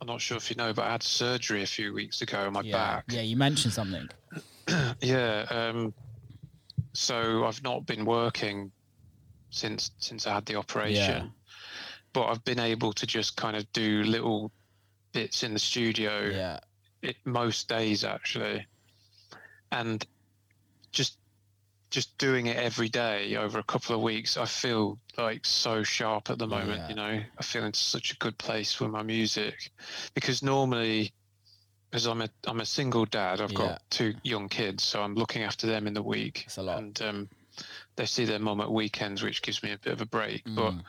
I'm 0.00 0.06
not 0.06 0.20
sure 0.20 0.36
if 0.36 0.48
you 0.50 0.56
know, 0.56 0.72
but 0.72 0.86
I 0.86 0.92
had 0.92 1.02
surgery 1.02 1.62
a 1.62 1.66
few 1.66 1.92
weeks 1.92 2.22
ago 2.22 2.46
on 2.46 2.54
my 2.54 2.62
yeah, 2.62 2.72
back. 2.72 3.04
yeah. 3.08 3.20
You 3.20 3.36
mentioned 3.36 3.72
something. 3.74 4.08
Yeah. 5.02 5.46
Um, 5.50 5.92
so 6.92 7.44
I've 7.44 7.62
not 7.64 7.86
been 7.86 8.04
working 8.04 8.70
since 9.50 9.90
since 9.98 10.26
I 10.28 10.34
had 10.34 10.46
the 10.46 10.54
operation, 10.56 11.24
Yeah. 11.24 11.30
but 12.12 12.26
I've 12.26 12.44
been 12.44 12.60
able 12.60 12.92
to 12.92 13.04
just 13.06 13.36
kind 13.36 13.56
of 13.56 13.70
do 13.72 14.04
little 14.04 14.52
bits 15.12 15.42
in 15.42 15.54
the 15.54 15.58
studio 15.58 16.26
Yeah, 16.28 16.60
it, 17.02 17.16
most 17.24 17.68
days 17.68 18.04
actually, 18.04 18.64
and 19.72 20.06
just 20.92 21.18
just 21.90 22.16
doing 22.18 22.46
it 22.46 22.56
every 22.56 22.88
day 22.88 23.36
over 23.36 23.58
a 23.58 23.64
couple 23.64 23.94
of 23.94 24.02
weeks, 24.02 24.36
I 24.36 24.44
feel 24.46 24.98
like 25.18 25.44
so 25.44 25.82
sharp 25.82 26.30
at 26.30 26.38
the 26.38 26.46
moment. 26.46 26.82
Yeah. 26.82 26.88
You 26.88 26.94
know, 26.94 27.20
I 27.38 27.42
feel 27.42 27.64
in 27.64 27.74
such 27.74 28.12
a 28.12 28.16
good 28.18 28.38
place 28.38 28.78
with 28.80 28.90
my 28.90 29.02
music 29.02 29.70
because 30.14 30.42
normally. 30.42 31.12
Because 31.90 32.06
I'm 32.06 32.22
a 32.22 32.28
I'm 32.46 32.60
a 32.60 32.64
single 32.66 33.04
dad, 33.04 33.40
I've 33.40 33.50
Yeah. 33.50 33.58
got 33.58 33.82
two 33.90 34.14
young 34.22 34.48
kids, 34.48 34.84
so 34.84 35.02
I'm 35.02 35.16
looking 35.16 35.42
after 35.42 35.66
them 35.66 35.88
in 35.88 35.92
the 35.94 36.02
week, 36.04 36.44
It's 36.46 36.56
a 36.56 36.62
lot. 36.62 36.78
and 36.78 37.02
um, 37.02 37.28
they 37.96 38.06
see 38.06 38.24
their 38.24 38.38
mum 38.38 38.60
at 38.60 38.70
weekends, 38.70 39.24
which 39.24 39.42
gives 39.42 39.60
me 39.64 39.72
a 39.72 39.78
bit 39.78 39.92
of 39.92 40.00
a 40.00 40.06
break. 40.06 40.44
But 40.44 40.72
Mm. 40.74 40.84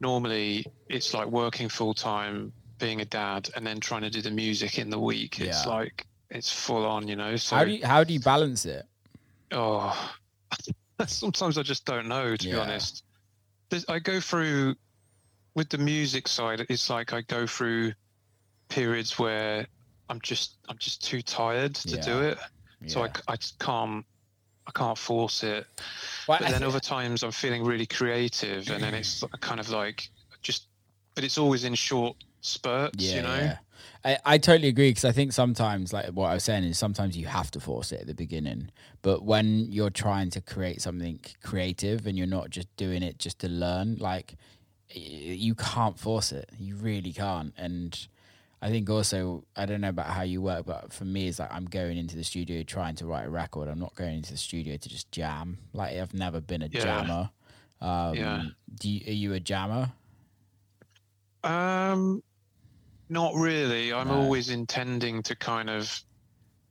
normally, 0.00 0.66
it's 0.88 1.14
like 1.14 1.28
working 1.28 1.68
full 1.68 1.94
time, 1.94 2.52
being 2.80 3.00
a 3.00 3.04
dad, 3.04 3.48
and 3.54 3.64
then 3.64 3.78
trying 3.78 4.02
to 4.02 4.10
do 4.10 4.22
the 4.22 4.30
music 4.32 4.76
in 4.76 4.90
the 4.90 4.98
week. 4.98 5.40
It's 5.40 5.66
Yeah. 5.66 5.72
like 5.72 6.04
it's 6.30 6.50
full 6.52 6.84
on, 6.84 7.06
you 7.06 7.14
know. 7.14 7.36
So 7.36 7.54
how 7.54 7.64
do 7.64 7.70
you, 7.70 7.86
how 7.86 8.02
do 8.02 8.12
you 8.12 8.18
balance 8.18 8.66
it? 8.66 8.88
oh, 9.52 10.14
sometimes 11.06 11.58
I 11.58 11.62
just 11.62 11.84
don't 11.84 12.06
know, 12.08 12.36
to 12.36 12.48
be 12.48 12.56
honest. 12.56 13.04
There's, 13.70 13.84
I 13.88 13.98
go 13.98 14.20
through 14.20 14.74
with 15.54 15.68
the 15.70 15.78
music 15.78 16.28
side. 16.28 16.64
It's 16.68 16.90
like 16.90 17.12
I 17.12 17.22
go 17.22 17.46
through 17.46 17.92
periods 18.68 19.18
where 19.18 19.66
I'm 20.08 20.20
just 20.22 20.58
I'm 20.68 20.78
just 20.78 21.02
too 21.04 21.22
tired 21.22 21.74
to 21.76 21.98
do 21.98 22.20
it, 22.22 22.38
so 22.86 23.02
I, 23.02 23.06
Yeah. 23.06 23.12
c- 23.16 23.22
I 23.28 23.36
just 23.36 23.58
can't 23.58 24.06
I 24.66 24.70
can't 24.72 24.98
force 24.98 25.42
it. 25.42 25.66
Well, 26.28 26.38
But 26.38 26.48
I 26.48 26.50
then 26.50 26.60
thi- 26.60 26.66
other 26.66 26.80
times 26.80 27.22
I'm 27.22 27.32
feeling 27.32 27.64
really 27.64 27.86
creative, 27.86 28.68
and 28.70 28.82
then 28.82 28.94
it's 28.94 29.22
kind 29.40 29.60
of 29.60 29.68
like 29.70 30.08
just, 30.42 30.68
but 31.14 31.24
it's 31.24 31.38
always 31.38 31.64
in 31.64 31.74
short 31.74 32.16
spurts, 32.40 32.96
yeah, 33.04 33.16
you 33.16 33.22
know. 33.22 33.58
I, 34.04 34.18
I 34.24 34.38
totally 34.38 34.68
agree 34.68 34.90
because 34.90 35.04
I 35.04 35.12
think 35.12 35.32
sometimes, 35.32 35.92
like 35.92 36.06
what 36.08 36.26
I 36.30 36.34
was 36.34 36.44
saying, 36.44 36.64
is 36.64 36.78
sometimes 36.78 37.16
you 37.16 37.26
have 37.26 37.50
to 37.52 37.60
force 37.60 37.90
it 37.90 38.02
at 38.02 38.06
the 38.06 38.14
beginning. 38.14 38.70
But 39.02 39.24
when 39.24 39.72
you're 39.72 39.90
trying 39.90 40.30
to 40.30 40.40
create 40.40 40.82
something 40.82 41.20
creative 41.42 42.06
and 42.06 42.18
you're 42.18 42.26
not 42.26 42.50
just 42.50 42.74
doing 42.76 43.02
it 43.02 43.18
just 43.18 43.38
to 43.40 43.48
learn, 43.48 43.96
like 43.96 44.36
you 44.90 45.54
can't 45.54 45.98
force 45.98 46.32
it. 46.32 46.50
You 46.58 46.76
really 46.76 47.12
can't. 47.12 47.54
And 47.56 48.06
I 48.60 48.68
think 48.70 48.88
also, 48.90 49.44
I 49.56 49.66
don't 49.66 49.80
know 49.80 49.88
about 49.88 50.06
how 50.06 50.22
you 50.22 50.42
work, 50.42 50.66
but 50.66 50.92
for 50.92 51.04
me, 51.04 51.28
it's 51.28 51.38
like 51.38 51.52
I'm 51.52 51.64
going 51.64 51.96
into 51.96 52.16
the 52.16 52.24
studio 52.24 52.62
trying 52.62 52.94
to 52.96 53.06
write 53.06 53.26
a 53.26 53.30
record. 53.30 53.68
I'm 53.68 53.80
not 53.80 53.94
going 53.94 54.16
into 54.16 54.32
the 54.32 54.38
studio 54.38 54.76
to 54.76 54.88
just 54.88 55.10
jam. 55.12 55.58
Like 55.72 55.96
I've 55.96 56.14
never 56.14 56.40
been 56.40 56.62
a 56.62 56.68
Yeah. 56.68 56.80
jammer. 56.80 57.30
Um, 57.80 58.16
Yeah. 58.16 58.42
Do 58.78 58.88
you, 58.88 59.00
are 59.06 59.12
you 59.14 59.32
a 59.34 59.40
jammer? 59.40 59.92
Um, 61.42 62.22
not 63.14 63.34
really. 63.34 63.92
I'm 63.92 64.08
No. 64.08 64.20
always 64.20 64.50
intending 64.50 65.22
to 65.22 65.34
kind 65.36 65.70
of 65.70 66.02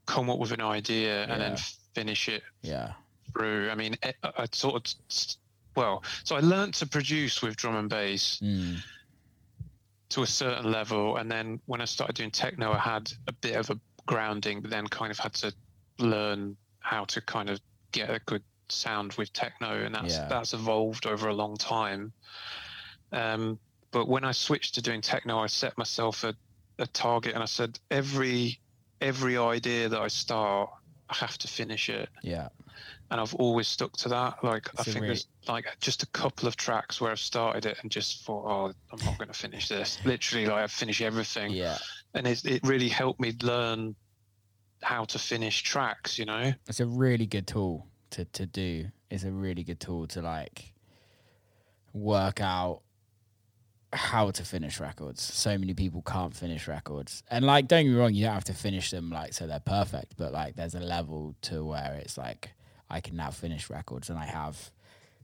come 0.05 0.29
up 0.29 0.37
with 0.37 0.51
an 0.51 0.61
idea 0.61 1.23
and 1.23 1.41
then 1.41 1.55
finish 1.95 2.27
it 2.27 2.43
Yeah. 2.61 2.93
through. 3.31 3.71
I 3.71 3.75
mean, 3.75 3.95
I, 4.03 4.13
I 4.23 4.47
sort 4.51 4.75
of, 4.75 5.35
well, 5.75 6.03
so 6.25 6.35
I 6.35 6.41
learned 6.41 6.73
to 6.75 6.85
produce 6.85 7.41
with 7.41 7.55
drum 7.55 7.75
and 7.77 7.89
bass 7.89 8.39
Mm. 8.41 8.83
to 10.09 10.21
a 10.21 10.27
certain 10.27 10.69
level, 10.69 11.17
and 11.17 11.31
then 11.31 11.61
when 11.65 11.81
I 11.81 11.85
started 11.85 12.15
doing 12.15 12.29
techno, 12.31 12.73
I 12.73 12.77
had 12.77 13.11
a 13.27 13.31
bit 13.31 13.55
of 13.55 13.69
a 13.69 13.79
grounding, 14.05 14.61
but 14.61 14.69
then 14.69 14.85
kind 14.87 15.11
of 15.11 15.17
had 15.17 15.33
to 15.35 15.55
learn 15.97 16.57
how 16.81 17.05
to 17.05 17.21
kind 17.21 17.49
of 17.49 17.61
get 17.93 18.09
a 18.09 18.19
good 18.25 18.43
sound 18.69 19.13
with 19.13 19.31
techno, 19.33 19.85
and 19.85 19.95
that's 19.95 20.15
Yeah. 20.15 20.27
that's 20.27 20.53
evolved 20.53 21.05
over 21.07 21.29
a 21.29 21.33
long 21.33 21.55
time. 21.57 22.13
Um, 23.13 23.59
but 23.93 24.09
when 24.09 24.25
I 24.25 24.33
switched 24.33 24.75
to 24.75 24.81
doing 24.81 24.99
techno, 25.01 25.37
I 25.39 25.47
set 25.47 25.77
myself 25.77 26.23
a, 26.25 26.33
a 26.79 26.87
target, 26.87 27.33
and 27.35 27.41
I 27.41 27.45
said 27.45 27.79
every 27.91 28.59
every 28.99 29.37
idea 29.37 29.87
that 29.89 30.01
I 30.01 30.07
start, 30.09 30.69
I 31.09 31.15
have 31.15 31.37
to 31.39 31.47
finish 31.47 31.89
it 31.89 32.09
Yeah. 32.23 32.47
and 33.11 33.19
I've 33.21 33.35
always 33.35 33.67
stuck 33.67 33.91
to 33.97 34.09
that. 34.09 34.43
Like 34.43 34.69
I 34.69 34.71
It's 34.79 34.87
a 34.87 34.91
think 34.93 35.05
there's 35.05 35.27
like 35.47 35.65
just 35.81 36.03
a 36.03 36.07
couple 36.07 36.47
of 36.47 36.55
tracks 36.55 36.99
where 37.01 37.11
I've 37.11 37.19
started 37.19 37.65
it 37.65 37.77
and 37.81 37.91
just 37.91 38.23
thought, 38.25 38.45
oh, 38.45 38.73
I'm 38.91 39.05
not 39.05 39.17
going 39.17 39.27
to 39.27 39.37
finish 39.37 39.67
this. 39.67 39.99
Literally, 40.05 40.45
like 40.47 40.63
I 40.63 40.67
finish 40.67 41.01
everything, 41.01 41.51
Yeah. 41.51 41.77
and 42.15 42.25
it 42.27 42.43
it 42.45 42.61
really 42.63 42.89
helped 42.89 43.19
me 43.19 43.33
learn 43.43 43.95
how 44.81 45.03
to 45.05 45.19
finish 45.19 45.61
tracks. 45.63 46.17
You 46.17 46.25
know, 46.25 46.53
it's 46.67 46.79
a 46.79 46.85
really 46.87 47.25
good 47.27 47.45
tool 47.47 47.87
to 48.11 48.25
to 48.25 48.45
do. 48.45 48.89
It's 49.09 49.25
a 49.25 49.31
really 49.31 49.63
good 49.63 49.79
tool 49.79 50.07
to 50.07 50.21
like 50.21 50.73
work 51.93 52.41
out 52.41 52.81
how 53.93 54.31
to 54.31 54.43
finish 54.43 54.79
records. 54.79 55.21
So 55.21 55.57
many 55.57 55.73
people 55.73 56.01
can't 56.01 56.35
finish 56.35 56.67
records. 56.67 57.23
And 57.29 57.45
like 57.45 57.67
don't 57.67 57.83
get 57.85 57.91
me 57.91 57.97
wrong, 57.97 58.13
you 58.13 58.25
don't 58.25 58.33
have 58.33 58.43
to 58.45 58.53
finish 58.53 58.91
them 58.91 59.09
like 59.09 59.33
so 59.33 59.47
they're 59.47 59.59
perfect, 59.59 60.15
but 60.17 60.31
like 60.33 60.55
there's 60.55 60.75
a 60.75 60.79
level 60.79 61.35
to 61.43 61.63
where 61.63 61.93
it's 62.01 62.17
like 62.17 62.51
I 62.89 62.99
can 63.01 63.15
now 63.15 63.31
finish 63.31 63.69
records 63.69 64.09
and 64.09 64.17
I 64.19 64.25
have 64.25 64.71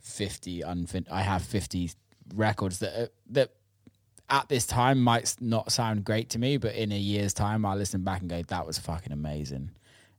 50 0.02 0.62
unfin 0.62 1.06
I 1.12 1.22
have 1.22 1.44
50 1.44 1.92
records 2.36 2.80
that 2.80 2.98
are, 3.00 3.10
that 3.32 3.52
at 4.30 4.48
this 4.48 4.66
time 4.68 5.02
might 5.02 5.36
not 5.42 5.72
sound 5.72 6.06
great 6.06 6.30
to 6.32 6.40
me, 6.40 6.58
but 6.58 6.76
in 6.76 6.92
a 6.92 6.98
year's 6.98 7.34
time 7.34 7.66
I'll 7.66 7.76
listen 7.78 8.04
back 8.04 8.22
and 8.22 8.30
go 8.30 8.42
that 8.44 8.66
was 8.66 8.78
fucking 8.80 9.12
amazing. 9.12 9.72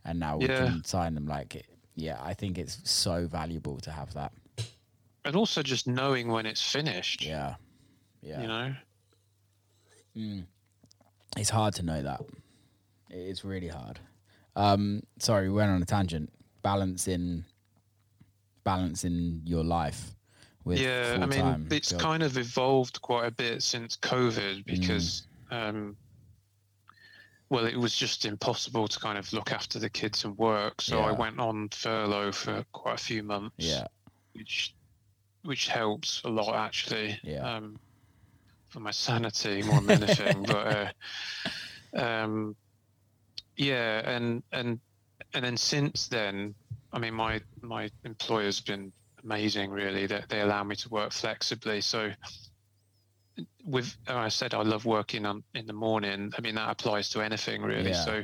And 0.05 0.19
now 0.19 0.37
we 0.39 0.47
Yeah. 0.49 0.57
can 0.67 0.85
sign 0.85 1.15
them 1.15 1.27
like 1.27 1.55
it. 1.55 1.67
Yeah, 1.95 2.19
I 2.23 2.35
think 2.35 2.59
it's 2.59 2.79
so 2.91 3.27
valuable 3.27 3.79
to 3.81 3.91
have 3.91 4.13
that. 4.15 4.33
and 5.25 5.37
also 5.37 5.63
just 5.63 5.87
knowing 5.87 6.29
when 6.29 6.47
it's 6.47 6.63
finished. 6.63 7.23
Yeah. 7.25 7.57
Yeah. 8.23 8.41
You 8.41 8.49
know, 10.17 10.43
It's 11.37 11.51
hard 11.51 11.75
to 11.77 11.83
know 11.83 12.03
that. 12.03 12.21
It's 13.09 13.45
really 13.45 13.69
hard. 13.69 13.99
Um, 14.57 15.03
sorry, 15.19 15.49
we 15.49 15.55
went 15.55 15.71
on 15.71 15.81
a 15.83 15.87
tangent. 15.87 16.31
Balancing, 16.63 17.45
balancing 18.65 19.41
your 19.45 19.65
life 19.65 20.15
with 20.65 20.79
yeah. 20.79 21.19
I 21.21 21.27
mean, 21.27 21.67
it's 21.71 21.93
kind 21.93 22.23
of 22.23 22.37
evolved 22.37 23.01
quite 23.01 23.27
a 23.27 23.31
bit 23.31 23.63
since 23.63 23.97
Mm. 23.97 24.11
COVID 24.11 24.65
because. 24.67 25.23
Um, 25.51 25.97
well, 27.49 27.65
it 27.67 27.77
was 27.77 27.97
just 27.97 28.27
impossible 28.27 28.87
to 28.87 29.01
kind 29.01 29.19
of 29.19 29.33
look 29.33 29.51
after 29.51 29.81
the 29.81 29.91
kids 29.91 30.25
and 30.25 30.39
work, 30.39 30.81
so 30.81 31.01
I 31.01 31.11
went 31.11 31.41
on 31.41 31.69
furlough 31.71 32.31
for 32.31 32.65
quite 32.71 32.95
a 32.95 33.03
few 33.03 33.25
months. 33.25 33.57
yeah, 33.59 33.87
which 34.35 34.73
which 35.43 35.67
helps 35.67 36.23
a 36.25 36.29
lot 36.29 36.55
actually. 36.55 37.19
Yeah. 37.25 37.41
Um, 37.57 37.81
for 38.71 38.81
my 38.81 38.91
sanity 38.93 39.63
more 39.63 39.81
than 39.83 40.03
anything, 40.03 40.45
but 40.45 40.67
uh, 41.97 41.97
um, 42.03 42.57
yeah, 43.57 44.09
and 44.09 44.43
and 44.53 44.81
and 45.35 45.45
then 45.45 45.57
since 45.57 46.09
then, 46.09 46.55
I 46.93 46.99
mean, 46.99 47.15
my 47.15 47.41
my 47.61 47.91
employer's 48.05 48.61
been 48.61 48.93
amazing. 49.23 49.71
Really, 49.71 50.07
that 50.07 50.29
they, 50.29 50.37
they 50.37 50.43
allow 50.43 50.63
me 50.65 50.77
to 50.77 50.89
work 50.89 51.13
flexibly. 51.13 51.81
So, 51.81 52.11
with 53.65 53.97
I 54.07 54.29
said 54.29 54.55
I 54.55 54.63
love 54.63 54.85
working 54.85 55.27
on 55.27 55.43
in 55.55 55.67
the 55.67 55.73
morning. 55.73 56.33
I 56.37 56.41
mean, 56.41 56.55
that 56.55 56.71
applies 56.71 57.09
to 57.11 57.21
anything 57.21 57.63
really. 57.63 57.91
Yeah. 57.91 58.05
So, 58.05 58.23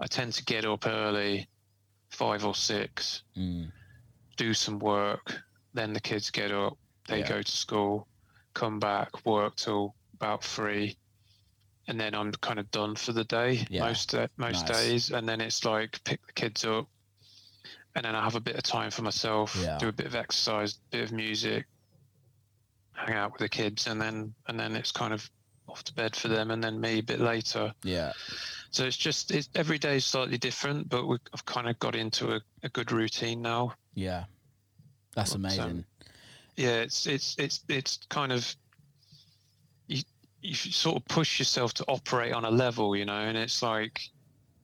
I 0.00 0.06
tend 0.06 0.32
to 0.34 0.44
get 0.44 0.64
up 0.64 0.86
early, 0.86 1.48
five 2.10 2.44
or 2.44 2.54
six, 2.54 3.24
Mm. 3.36 3.72
do 4.36 4.54
some 4.54 4.78
work. 4.78 5.42
Then 5.74 5.92
the 5.92 6.00
kids 6.00 6.30
get 6.30 6.52
up, 6.52 6.78
they 7.08 7.20
Yeah. 7.20 7.28
go 7.28 7.42
to 7.42 7.50
school, 7.50 8.06
come 8.54 8.78
back, 8.78 9.24
work 9.26 9.56
till 9.56 9.94
about 10.14 10.44
three, 10.44 10.96
and 11.88 11.98
then 12.00 12.14
I'm 12.14 12.32
kind 12.32 12.58
of 12.58 12.70
done 12.70 12.94
for 12.96 13.12
the 13.12 13.24
day 13.24 13.66
Yeah. 13.70 13.84
most 13.84 14.10
da- 14.12 14.28
most 14.36 14.68
Nice. 14.68 14.78
days. 14.78 15.10
And 15.10 15.28
then 15.28 15.40
it's 15.40 15.64
like 15.64 16.02
pick 16.04 16.24
the 16.26 16.32
kids 16.32 16.64
up, 16.64 16.86
and 17.94 18.04
then 18.04 18.14
I 18.14 18.22
have 18.22 18.36
a 18.36 18.40
bit 18.40 18.56
of 18.56 18.62
time 18.62 18.90
for 18.90 19.02
myself, 19.02 19.56
Yeah. 19.60 19.78
do 19.78 19.88
a 19.88 19.92
bit 19.92 20.06
of 20.06 20.14
exercise, 20.14 20.74
bit 20.90 21.02
of 21.02 21.12
music, 21.12 21.66
hang 22.92 23.14
out 23.14 23.32
with 23.32 23.40
the 23.40 23.48
kids, 23.48 23.86
and 23.86 24.00
then 24.00 24.34
and 24.46 24.58
then 24.58 24.76
it's 24.76 24.92
kind 24.92 25.12
of 25.12 25.28
off 25.68 25.82
to 25.84 25.94
bed 25.94 26.14
for 26.14 26.28
them, 26.28 26.50
and 26.50 26.62
then 26.62 26.80
me 26.80 26.98
a 26.98 27.02
bit 27.02 27.20
later. 27.20 27.72
Yeah. 27.82 28.12
So 28.70 28.84
it's 28.84 28.96
just 28.96 29.30
it's 29.30 29.48
every 29.54 29.78
day 29.78 29.96
is 29.96 30.04
slightly 30.04 30.38
different, 30.38 30.88
but 30.88 31.06
we, 31.06 31.18
I've 31.34 31.44
kind 31.44 31.68
of 31.68 31.78
got 31.78 31.94
into 31.94 32.34
a, 32.34 32.40
a 32.62 32.68
good 32.68 32.90
routine 32.92 33.42
now. 33.42 33.74
Yeah. 33.94 34.24
That's 35.14 35.34
um, 35.34 35.44
amazing. 35.44 35.84
Yeah 36.56 36.80
it's 36.80 37.06
it's 37.06 37.36
it's 37.38 37.60
it's 37.68 37.98
kind 38.08 38.32
of 38.32 38.54
you 39.86 40.02
you 40.40 40.54
sort 40.54 40.96
of 40.96 41.04
push 41.08 41.38
yourself 41.38 41.72
to 41.74 41.84
operate 41.86 42.32
on 42.32 42.44
a 42.44 42.50
level 42.50 42.96
you 42.96 43.04
know 43.04 43.20
and 43.20 43.38
it's 43.38 43.62
like 43.62 44.00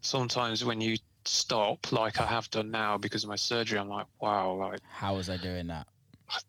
sometimes 0.00 0.64
when 0.64 0.80
you 0.80 0.96
stop 1.24 1.92
like 1.92 2.20
i 2.20 2.26
have 2.26 2.48
done 2.50 2.70
now 2.70 2.96
because 2.96 3.22
of 3.24 3.28
my 3.28 3.36
surgery 3.36 3.78
i'm 3.78 3.88
like 3.88 4.06
wow 4.20 4.52
like 4.52 4.80
How 4.90 5.14
was 5.16 5.28
I 5.28 5.36
doing 5.36 5.66
that? 5.68 5.86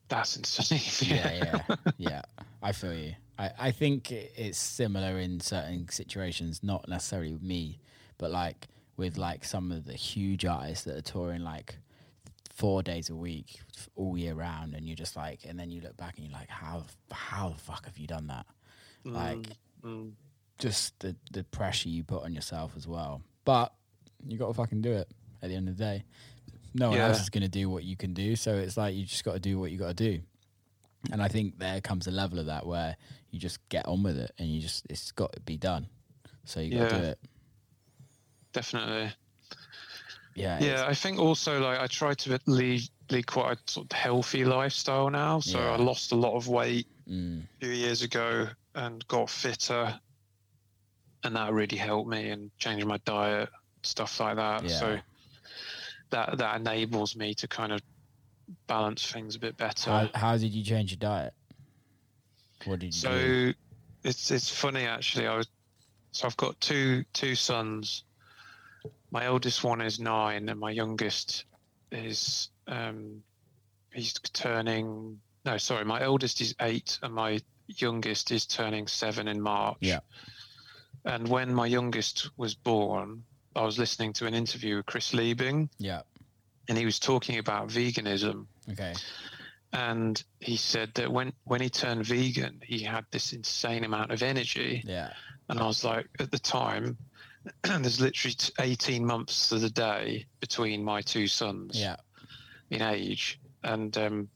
that's 0.08 0.36
insane 0.38 1.18
yeah, 1.18 1.62
yeah, 1.68 1.76
yeah. 1.98 2.22
I 2.62 2.72
feel 2.72 2.94
you. 2.94 3.16
I, 3.38 3.52
I 3.60 3.72
think 3.72 4.12
it's 4.12 4.58
similar 4.58 5.18
in 5.20 5.40
certain 5.40 5.88
situations, 5.90 6.62
not 6.62 6.88
necessarily 6.90 7.32
with 7.32 7.42
me, 7.42 7.80
but 8.18 8.32
like 8.32 8.68
with 8.98 9.18
like 9.18 9.46
some 9.46 9.72
of 9.72 9.86
the 9.86 9.94
huge 9.94 10.44
artists 10.46 10.84
that 10.84 10.98
are 10.98 11.02
touring 11.02 11.44
like 11.44 11.78
four 12.60 12.84
days 12.84 13.10
a 13.10 13.16
week 13.16 13.62
all 13.96 14.18
year 14.18 14.34
round, 14.36 14.76
and 14.76 14.86
you're 14.86 14.96
just 15.06 15.16
like, 15.16 15.40
and 15.48 15.58
then 15.58 15.72
you 15.72 15.80
look 15.82 15.96
back 15.98 16.18
and 16.18 16.26
you're 16.28 16.38
like, 16.38 16.50
how 16.50 16.84
how 17.12 17.50
the 17.50 17.60
fuck 17.60 17.86
have 17.86 17.98
you 17.98 18.06
done 18.08 18.28
that? 18.28 18.46
Like 19.06 19.48
Mm, 19.84 20.12
just 20.58 21.00
the 21.00 21.16
the 21.32 21.44
pressure 21.46 21.88
you 21.90 22.04
put 22.04 22.24
on 22.24 22.34
yourself 22.34 22.74
as 22.76 22.86
well. 22.86 23.22
But 23.46 23.74
you 24.28 24.38
got 24.38 24.48
to 24.48 24.54
fucking 24.54 24.82
do 24.82 24.92
it 24.92 25.08
at 25.42 25.50
the 25.50 25.56
end 25.56 25.70
of 25.70 25.78
the 25.78 25.84
day. 25.84 26.04
No 26.74 26.90
one 26.90 27.00
Yeah. 27.00 27.08
else 27.08 27.22
is 27.22 27.30
going 27.30 27.44
to 27.44 27.50
do 27.50 27.70
what 27.70 27.84
you 27.84 27.96
can 27.96 28.14
do, 28.14 28.36
so 28.36 28.56
it's 28.56 28.76
like 28.78 28.94
you 28.94 29.06
just 29.06 29.24
got 29.24 29.34
to 29.34 29.40
do 29.40 29.58
what 29.60 29.72
you 29.72 29.78
got 29.78 29.96
to 29.98 30.12
do. 30.12 30.22
And 31.12 31.22
I 31.24 31.30
think 31.30 31.58
there 31.60 31.80
comes 31.82 32.08
a 32.08 32.12
level 32.12 32.40
of 32.40 32.48
that 32.48 32.66
where 32.66 32.98
you 33.32 33.40
just 33.40 33.58
get 33.70 33.88
on 33.88 34.04
with 34.04 34.18
it, 34.18 34.32
and 34.38 34.50
you 34.50 34.60
just 34.62 34.86
it's 34.90 35.12
got 35.14 35.32
to 35.34 35.40
be 35.40 35.58
done. 35.58 35.88
So 36.44 36.60
you 36.60 36.72
got 36.72 36.90
to 36.90 36.96
Yeah. 36.96 37.02
do 37.02 37.08
it. 37.08 37.20
definitely 38.52 39.14
Yeah, 40.40 40.58
yeah 40.64 40.86
i 40.88 40.94
think 40.94 41.20
also 41.20 41.60
like 41.60 41.80
i 41.80 41.88
try 41.88 42.14
to 42.14 42.40
lead 42.48 42.82
lead 43.12 43.28
quite 43.28 43.58
a 43.58 43.72
sort 43.72 43.92
of 43.92 43.98
healthy 43.98 44.46
lifestyle 44.46 45.10
now 45.10 45.40
so 45.42 45.60
Yeah. 45.60 45.72
i 45.72 45.76
lost 45.76 46.12
a 46.12 46.16
lot 46.16 46.36
of 46.36 46.48
weight 46.48 46.88
Mm, 47.10 47.44
a 47.44 47.66
few 47.66 47.74
years 47.74 48.04
ago 48.04 48.48
and 48.76 49.06
got 49.08 49.30
fitter 49.32 50.00
and 51.24 51.36
that 51.36 51.52
really 51.52 51.76
helped 51.78 52.08
me 52.10 52.30
and 52.30 52.52
changed 52.60 52.86
my 52.86 52.98
diet 53.06 53.50
stuff 53.84 54.20
like 54.20 54.36
that 54.36 54.64
Yeah. 54.64 54.70
so 54.80 55.00
that 56.12 56.38
that 56.38 56.60
enables 56.62 57.16
me 57.16 57.34
to 57.36 57.48
kind 57.48 57.72
of 57.74 57.82
balance 58.68 59.12
things 59.12 59.36
a 59.36 59.40
bit 59.40 59.58
better 59.58 59.92
how, 59.92 60.10
how 60.14 60.38
did 60.38 60.52
you 60.52 60.64
change 60.64 60.92
your 60.92 60.98
diet? 60.98 61.34
What 62.66 62.80
did 62.80 62.96
you 62.96 63.02
do? 63.02 63.48
so 63.48 63.54
it's 64.04 64.32
it's 64.32 64.50
funny 64.50 64.86
actually 64.86 65.28
i 65.28 65.36
was 65.36 65.48
so 66.14 66.28
i've 66.28 66.38
got 66.38 66.60
two 66.62 67.04
two 67.14 67.36
sons 67.36 68.04
my 69.12 69.28
oldest 69.28 69.64
one 69.64 69.82
is 69.82 70.00
nine 70.00 70.50
and 70.50 70.60
my 70.60 70.72
youngest 70.72 71.46
is 71.92 72.50
um 72.68 73.22
he's 73.94 74.14
turning 74.34 75.20
no 75.46 75.58
sorry 75.58 75.84
my 75.86 76.06
oldest 76.06 76.42
is 76.42 76.54
eight 76.62 77.00
and 77.02 77.14
my 77.14 77.40
youngest 77.68 78.32
is 78.32 78.46
turning 78.46 78.88
seven 78.88 79.28
in 79.28 79.42
march 79.42 79.78
Yeah. 79.82 80.00
and 81.06 81.28
when 81.28 81.54
my 81.54 81.66
youngest 81.68 82.30
was 82.38 82.54
born 82.56 83.24
i 83.56 83.64
was 83.64 83.78
listening 83.80 84.14
to 84.14 84.26
an 84.28 84.34
interview 84.34 84.78
with 84.78 84.86
chris 84.86 85.12
liebing 85.14 85.70
Yeah. 85.80 86.02
and 86.68 86.78
he 86.78 86.86
was 86.86 87.00
talking 87.00 87.40
about 87.40 87.70
veganism 87.70 88.46
Okay. 88.72 88.94
and 89.74 90.24
he 90.40 90.56
said 90.58 90.94
that 90.96 91.12
when 91.12 91.34
when 91.46 91.62
he 91.62 91.70
turned 91.70 92.06
vegan 92.06 92.60
he 92.64 92.80
had 92.80 93.06
this 93.12 93.34
insane 93.34 93.84
amount 93.84 94.12
of 94.12 94.22
energy 94.22 94.84
Yeah. 94.86 95.12
and 95.50 95.60
i 95.60 95.66
was 95.66 95.84
like 95.84 96.08
at 96.20 96.32
the 96.32 96.40
time 96.40 96.98
there's 97.64 98.00
literally 98.02 98.36
18 98.60 99.06
months 99.06 99.50
to 99.50 99.60
the 99.60 99.70
day 99.70 100.26
between 100.40 100.84
my 100.84 101.02
two 101.02 101.28
sons 101.28 101.80
Yeah. 101.80 101.96
in 102.70 102.82
age 102.82 103.40
and 103.64 103.98
um, 103.98 104.30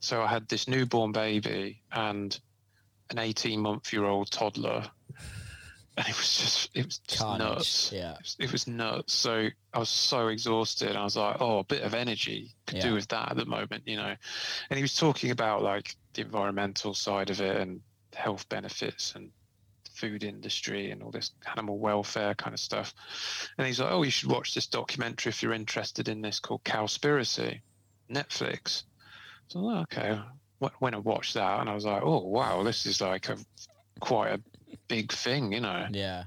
so 0.00 0.22
i 0.22 0.26
had 0.26 0.48
this 0.48 0.66
newborn 0.66 1.12
baby 1.12 1.82
and 1.92 2.40
an 3.10 3.18
18 3.18 3.60
month 3.60 3.92
year 3.92 4.04
old 4.04 4.30
toddler 4.30 4.84
and 5.96 6.08
it 6.08 6.16
was 6.16 6.36
just 6.38 6.70
it 6.74 6.86
was 6.86 6.98
just 7.00 7.20
Carnage. 7.20 7.46
nuts 7.48 7.92
Yeah. 7.92 8.12
it 8.12 8.18
was, 8.22 8.36
it 8.38 8.52
was 8.52 8.66
nuts. 8.66 9.12
So 9.12 9.48
I 9.74 9.78
was 9.78 9.90
so 9.90 10.28
exhausted. 10.28 10.96
I 10.96 11.04
was 11.04 11.16
like, 11.18 11.36
oh, 11.40 11.58
a 11.58 11.64
bit 11.64 11.82
of 11.82 11.92
energy 11.92 12.54
could 12.66 12.78
Yeah. 12.78 12.88
do 12.88 12.94
with 12.94 13.08
that 13.08 13.30
at 13.32 13.36
the 13.36 13.44
moment, 13.44 13.82
you 13.86 13.96
know. 13.96 14.14
And 14.70 14.76
he 14.78 14.80
was 14.80 14.94
talking 14.96 15.32
about 15.32 15.62
like 15.62 15.94
the 16.14 16.22
environmental 16.22 16.94
side 16.94 17.28
of 17.28 17.42
it 17.42 17.58
and 17.58 17.82
health 18.14 18.48
benefits 18.48 19.14
and 19.16 19.32
food 19.94 20.24
industry 20.24 20.90
and 20.90 21.02
all 21.02 21.10
this 21.10 21.32
animal 21.50 21.78
welfare 21.78 22.34
kind 22.34 22.54
of 22.54 22.60
stuff. 22.60 22.94
And 23.58 23.66
he's 23.66 23.80
like, 23.80 23.90
oh, 23.92 24.02
you 24.02 24.10
should 24.10 24.30
watch 24.30 24.54
this 24.54 24.66
documentary 24.66 25.30
if 25.30 25.42
you're 25.42 25.52
interested 25.52 26.08
in 26.08 26.20
this 26.22 26.40
called 26.40 26.64
Cowspiracy, 26.64 27.60
Netflix. 28.10 28.84
So 29.48 29.60
like, 29.60 29.96
okay. 29.96 30.20
Wh- 30.62 30.80
When 30.82 30.94
I 30.94 30.98
watched 30.98 31.34
that, 31.34 31.60
and 31.60 31.68
I 31.68 31.74
was 31.74 31.84
like, 31.84 32.02
oh 32.02 32.20
wow, 32.26 32.62
this 32.62 32.86
is 32.86 33.00
like 33.00 33.28
a 33.28 33.36
quite 34.00 34.32
a 34.32 34.40
big 34.88 35.12
thing, 35.12 35.52
you 35.52 35.60
know. 35.60 35.86
Yeah. 35.90 36.24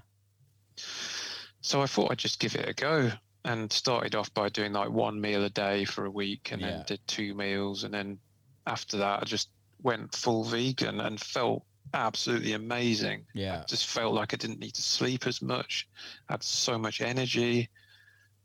So 1.61 1.81
I 1.81 1.87
thought 1.87 2.11
I'd 2.11 2.17
just 2.17 2.39
give 2.39 2.55
it 2.55 2.69
a 2.69 2.73
go 2.73 3.11
and 3.43 3.71
started 3.71 4.15
off 4.15 4.33
by 4.33 4.49
doing 4.49 4.73
like 4.73 4.89
one 4.89 5.19
meal 5.21 5.43
a 5.43 5.49
day 5.49 5.85
for 5.85 6.05
a 6.05 6.11
week 6.11 6.51
and 6.51 6.61
Yeah. 6.61 6.67
then 6.77 6.83
did 6.87 7.07
two 7.07 7.33
meals. 7.33 7.83
And 7.83 7.93
then 7.93 8.19
after 8.67 8.97
that, 8.97 9.21
I 9.21 9.25
just 9.25 9.49
went 9.81 10.15
full 10.15 10.43
vegan 10.43 10.99
and 10.99 11.19
felt 11.19 11.63
absolutely 11.95 12.53
amazing. 12.53 13.25
Yeah. 13.33 13.63
Just 13.67 13.87
felt 13.87 14.13
like 14.13 14.33
I 14.33 14.37
didn't 14.37 14.59
need 14.59 14.75
to 14.75 14.81
sleep 14.81 15.25
as 15.27 15.41
much, 15.41 15.87
I 16.29 16.33
had 16.33 16.43
so 16.43 16.77
much 16.77 17.01
energy, 17.01 17.69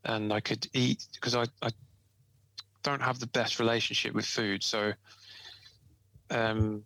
and 0.04 0.32
I 0.32 0.40
could 0.40 0.66
eat 0.72 1.06
because 1.14 1.34
I, 1.34 1.44
I 1.62 1.70
don't 2.82 3.02
have 3.02 3.18
the 3.18 3.26
best 3.26 3.58
relationship 3.60 4.14
with 4.14 4.24
food. 4.24 4.62
So, 4.62 4.92
um, 6.30 6.84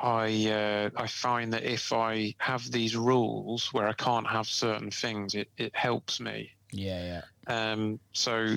I 0.00 0.50
uh, 0.50 0.90
I 0.96 1.06
find 1.06 1.52
that 1.52 1.62
if 1.62 1.92
I 1.92 2.34
have 2.38 2.70
these 2.70 2.96
rules 2.96 3.72
where 3.72 3.86
I 3.86 3.92
can't 3.92 4.26
have 4.26 4.48
certain 4.48 4.90
things, 4.90 5.34
it, 5.34 5.48
it 5.56 5.74
helps 5.76 6.20
me. 6.20 6.50
Yeah. 6.72 7.22
Yeah. 7.48 7.72
Um, 7.72 8.00
so, 8.12 8.56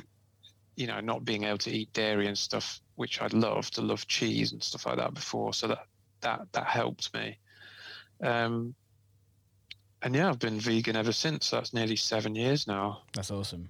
you 0.76 0.88
know, 0.88 1.00
not 1.00 1.26
being 1.26 1.44
able 1.44 1.58
to 1.60 1.72
eat 1.72 1.92
dairy 1.94 2.28
and 2.28 2.38
stuff, 2.38 2.82
which 2.96 3.22
I'd 3.22 3.34
love 3.34 3.72
to 3.72 3.82
love 3.82 4.08
cheese 4.08 4.52
and 4.52 4.62
stuff 4.62 4.86
like 4.86 4.98
that 4.98 5.14
before. 5.14 5.54
So 5.54 5.68
that 5.68 5.88
that 6.22 6.48
that 6.52 6.68
helped 6.68 7.14
me. 7.14 7.38
Um, 8.22 8.76
and 10.02 10.16
yeah, 10.16 10.30
I've 10.30 10.40
been 10.40 10.60
vegan 10.60 10.96
ever 10.96 11.12
since. 11.12 11.50
That's 11.50 11.74
nearly 11.74 11.96
seven 11.96 12.36
years 12.36 12.68
now. 12.68 13.02
That's 13.14 13.32
awesome. 13.32 13.70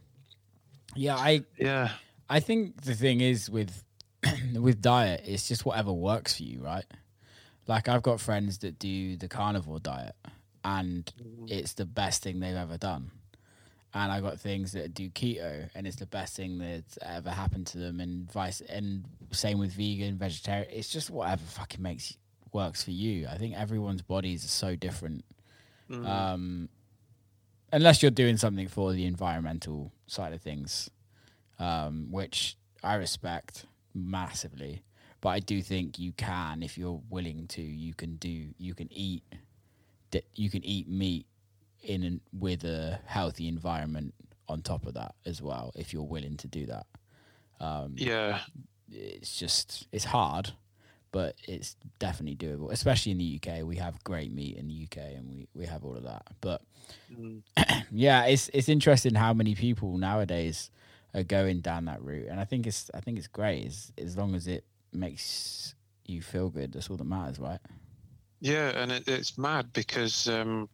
Yeah, 0.96 1.16
I 1.16 1.44
Yeah, 1.58 1.92
I 2.30 2.40
think 2.40 2.82
the 2.82 2.96
thing 2.96 3.22
is 3.22 3.50
with 3.50 3.84
with 4.56 4.82
diet, 4.82 5.24
it's 5.26 5.48
just 5.48 5.66
whatever 5.66 5.94
works 5.94 6.38
for 6.38 6.44
you, 6.44 6.62
right? 6.62 6.86
Like 7.68 7.88
I've 7.88 8.04
got 8.04 8.20
friends 8.20 8.60
that 8.60 8.80
do 8.80 9.18
the 9.18 9.28
carnivore 9.28 9.80
diet, 9.80 10.16
and 10.64 11.12
it's 11.48 11.74
the 11.74 11.86
best 11.86 12.24
thing 12.24 12.40
they've 12.40 12.56
ever 12.56 12.78
done. 12.78 13.12
And 13.96 14.12
I 14.12 14.20
got 14.20 14.42
things 14.42 14.74
that 14.74 14.94
do 14.94 15.10
keto, 15.10 15.70
and 15.74 15.88
it's 15.88 15.96
the 15.96 16.06
best 16.06 16.36
thing 16.36 16.58
that's 16.58 16.98
ever 17.02 17.30
happened 17.30 17.66
to 17.68 17.78
them. 17.78 18.02
And 18.02 18.30
vice, 18.30 18.60
and 18.60 19.06
same 19.32 19.58
with 19.58 19.72
vegan, 19.72 20.18
vegetarian. 20.18 20.68
It's 20.70 20.90
just 20.90 21.10
whatever 21.10 21.42
fucking 21.44 21.82
makes 21.82 22.18
works 22.52 22.84
for 22.84 22.92
you. 22.92 23.26
I 23.28 23.38
think 23.38 23.56
everyone's 23.56 24.02
bodies 24.02 24.44
are 24.44 24.50
so 24.50 24.76
different. 24.76 25.24
Um, 26.06 26.70
unless 27.72 28.02
you're 28.02 28.12
doing 28.12 28.36
something 28.36 28.68
for 28.68 28.92
the 28.92 29.06
environmental 29.06 29.94
side 30.08 30.34
of 30.34 30.42
things, 30.42 30.90
um, 31.58 32.08
which 32.12 32.58
I 32.84 32.96
respect 32.96 33.66
massively. 33.94 34.84
But 35.22 35.30
I 35.30 35.40
do 35.40 35.62
think 35.62 35.98
you 36.00 36.12
can, 36.12 36.64
if 36.64 36.78
you're 36.78 37.02
willing 37.10 37.48
to, 37.48 37.62
you 37.62 37.94
can 37.94 38.18
do, 38.18 38.48
you 38.58 38.74
can 38.74 38.92
eat, 38.92 39.24
you 40.36 40.50
can 40.50 40.66
eat 40.66 40.90
meat 40.90 41.28
in 41.86 42.04
an, 42.04 42.22
with 42.38 42.64
a 42.64 43.00
healthy 43.06 43.48
environment 43.48 44.14
on 44.48 44.62
top 44.62 44.86
of 44.86 44.94
that 44.94 45.16
as 45.26 45.42
well 45.42 45.72
if 45.76 45.94
you're 45.94 46.04
willing 46.04 46.38
to 46.38 46.48
do 46.48 46.66
that. 46.66 46.86
Um, 47.60 47.94
Yeah, 47.98 48.42
it's 48.92 49.38
just 49.38 49.88
it's 49.92 50.06
hard, 50.06 50.52
but 51.12 51.36
it's 51.48 51.76
definitely 52.00 52.36
doable. 52.36 52.72
Especially 52.72 53.12
in 53.12 53.18
the 53.18 53.40
UK, 53.42 53.64
we 53.64 53.78
have 53.78 54.04
great 54.04 54.32
meat 54.32 54.58
in 54.58 54.68
the 54.68 54.84
UK, 54.84 54.98
and 55.16 55.30
we 55.30 55.48
we 55.56 55.66
have 55.66 55.84
all 55.86 55.96
of 55.96 56.04
that. 56.04 56.24
But 56.42 56.62
Mm. 57.12 57.42
yeah, 57.92 58.26
it's 58.26 58.50
it's 58.54 58.70
interesting 58.70 59.16
how 59.16 59.34
many 59.34 59.56
people 59.56 59.98
nowadays 59.98 60.70
are 61.14 61.24
going 61.24 61.62
down 61.62 61.86
that 61.86 62.02
route, 62.04 62.28
and 62.30 62.40
I 62.40 62.46
think 62.46 62.68
it's 62.68 62.92
I 62.94 63.00
think 63.00 63.18
it's 63.18 63.28
great 63.28 63.66
as 63.66 63.92
as 63.98 64.18
long 64.18 64.36
as 64.36 64.48
it 64.48 64.64
makes 64.94 65.74
you 66.06 66.22
feel 66.22 66.50
good. 66.50 66.74
That's 66.74 66.90
all 66.90 66.98
that 66.98 67.06
matters, 67.06 67.40
right? 67.40 67.60
yeah, 68.42 68.70
and 68.76 68.92
it, 68.92 69.08
it's 69.08 69.38
mad 69.38 69.74
because 69.74 70.28
um, 70.28 70.70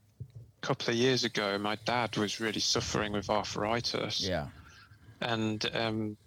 couple 0.61 0.91
of 0.91 0.95
years 0.95 1.23
ago, 1.23 1.57
my 1.57 1.77
dad 1.85 2.15
was 2.17 2.39
really 2.39 2.59
suffering 2.59 3.11
with 3.11 3.29
arthritis. 3.29 4.21
Yeah, 4.21 4.47
and 5.19 5.63
um, 5.73 6.17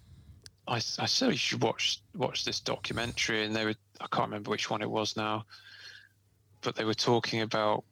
I, 0.67 0.75
I 0.75 1.05
said 1.05 1.31
you 1.31 1.37
should 1.37 1.63
watch 1.63 2.01
watch 2.15 2.45
this 2.45 2.59
documentary, 2.59 3.45
and 3.45 3.55
they 3.55 3.65
were 3.65 3.75
I 3.99 4.07
can't 4.11 4.29
remember 4.29 4.51
which 4.51 4.69
one 4.69 4.81
it 4.81 4.89
was 4.89 5.15
now, 5.15 5.45
but 6.61 6.75
they 6.75 6.85
were 6.85 6.93
talking 6.93 7.41
about 7.41 7.83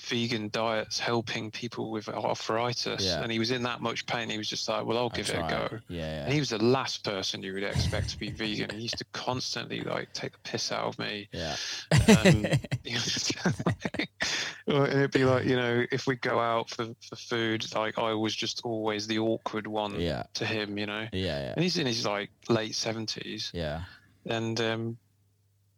vegan 0.00 0.48
diets 0.50 0.98
helping 0.98 1.50
people 1.50 1.90
with 1.90 2.08
arthritis, 2.08 3.04
Yeah. 3.04 3.22
and 3.22 3.30
he 3.32 3.38
was 3.38 3.50
in 3.50 3.62
that 3.62 3.80
much 3.80 4.06
pain. 4.06 4.28
He 4.28 4.36
was 4.38 4.48
just 4.48 4.68
like, 4.68 4.84
"Well, 4.84 4.98
I'll 4.98 5.08
give 5.08 5.30
it 5.30 5.36
a 5.36 5.40
go." 5.48 5.78
Yeah, 5.88 6.24
And 6.24 6.32
he 6.32 6.40
was 6.40 6.50
the 6.50 6.62
last 6.62 7.04
person 7.04 7.42
you 7.42 7.54
would 7.54 7.62
expect 7.62 8.10
to 8.10 8.18
be 8.18 8.30
vegan. 8.30 8.70
He 8.70 8.82
used 8.82 8.98
to 8.98 9.04
constantly 9.12 9.80
like 9.80 10.12
take 10.12 10.32
the 10.32 10.38
piss 10.38 10.72
out 10.72 10.84
of 10.86 10.98
me. 10.98 11.28
yeah, 11.32 11.56
Um, 11.92 12.42
like- 12.42 12.68
and 14.66 14.88
it'd 14.88 15.10
be 15.12 15.24
like 15.24 15.44
you 15.44 15.56
know 15.56 15.84
if 15.90 16.06
we 16.06 16.16
go 16.16 16.38
out 16.38 16.70
for, 16.70 16.86
for 17.08 17.16
food, 17.16 17.64
like 17.74 17.98
I 17.98 18.12
was 18.14 18.34
just 18.34 18.62
always 18.64 19.06
the 19.06 19.18
awkward 19.18 19.66
one 19.66 20.00
yeah, 20.00 20.24
to 20.34 20.44
him, 20.46 20.78
you 20.78 20.86
know. 20.86 21.06
yeah, 21.12 21.40
yeah, 21.40 21.52
And 21.54 21.62
he's 21.62 21.78
in 21.78 21.86
his 21.86 22.04
like 22.06 22.30
late 22.48 22.74
seventies, 22.74 23.50
yeah. 23.54 23.82
and 24.26 24.60
um, 24.60 24.96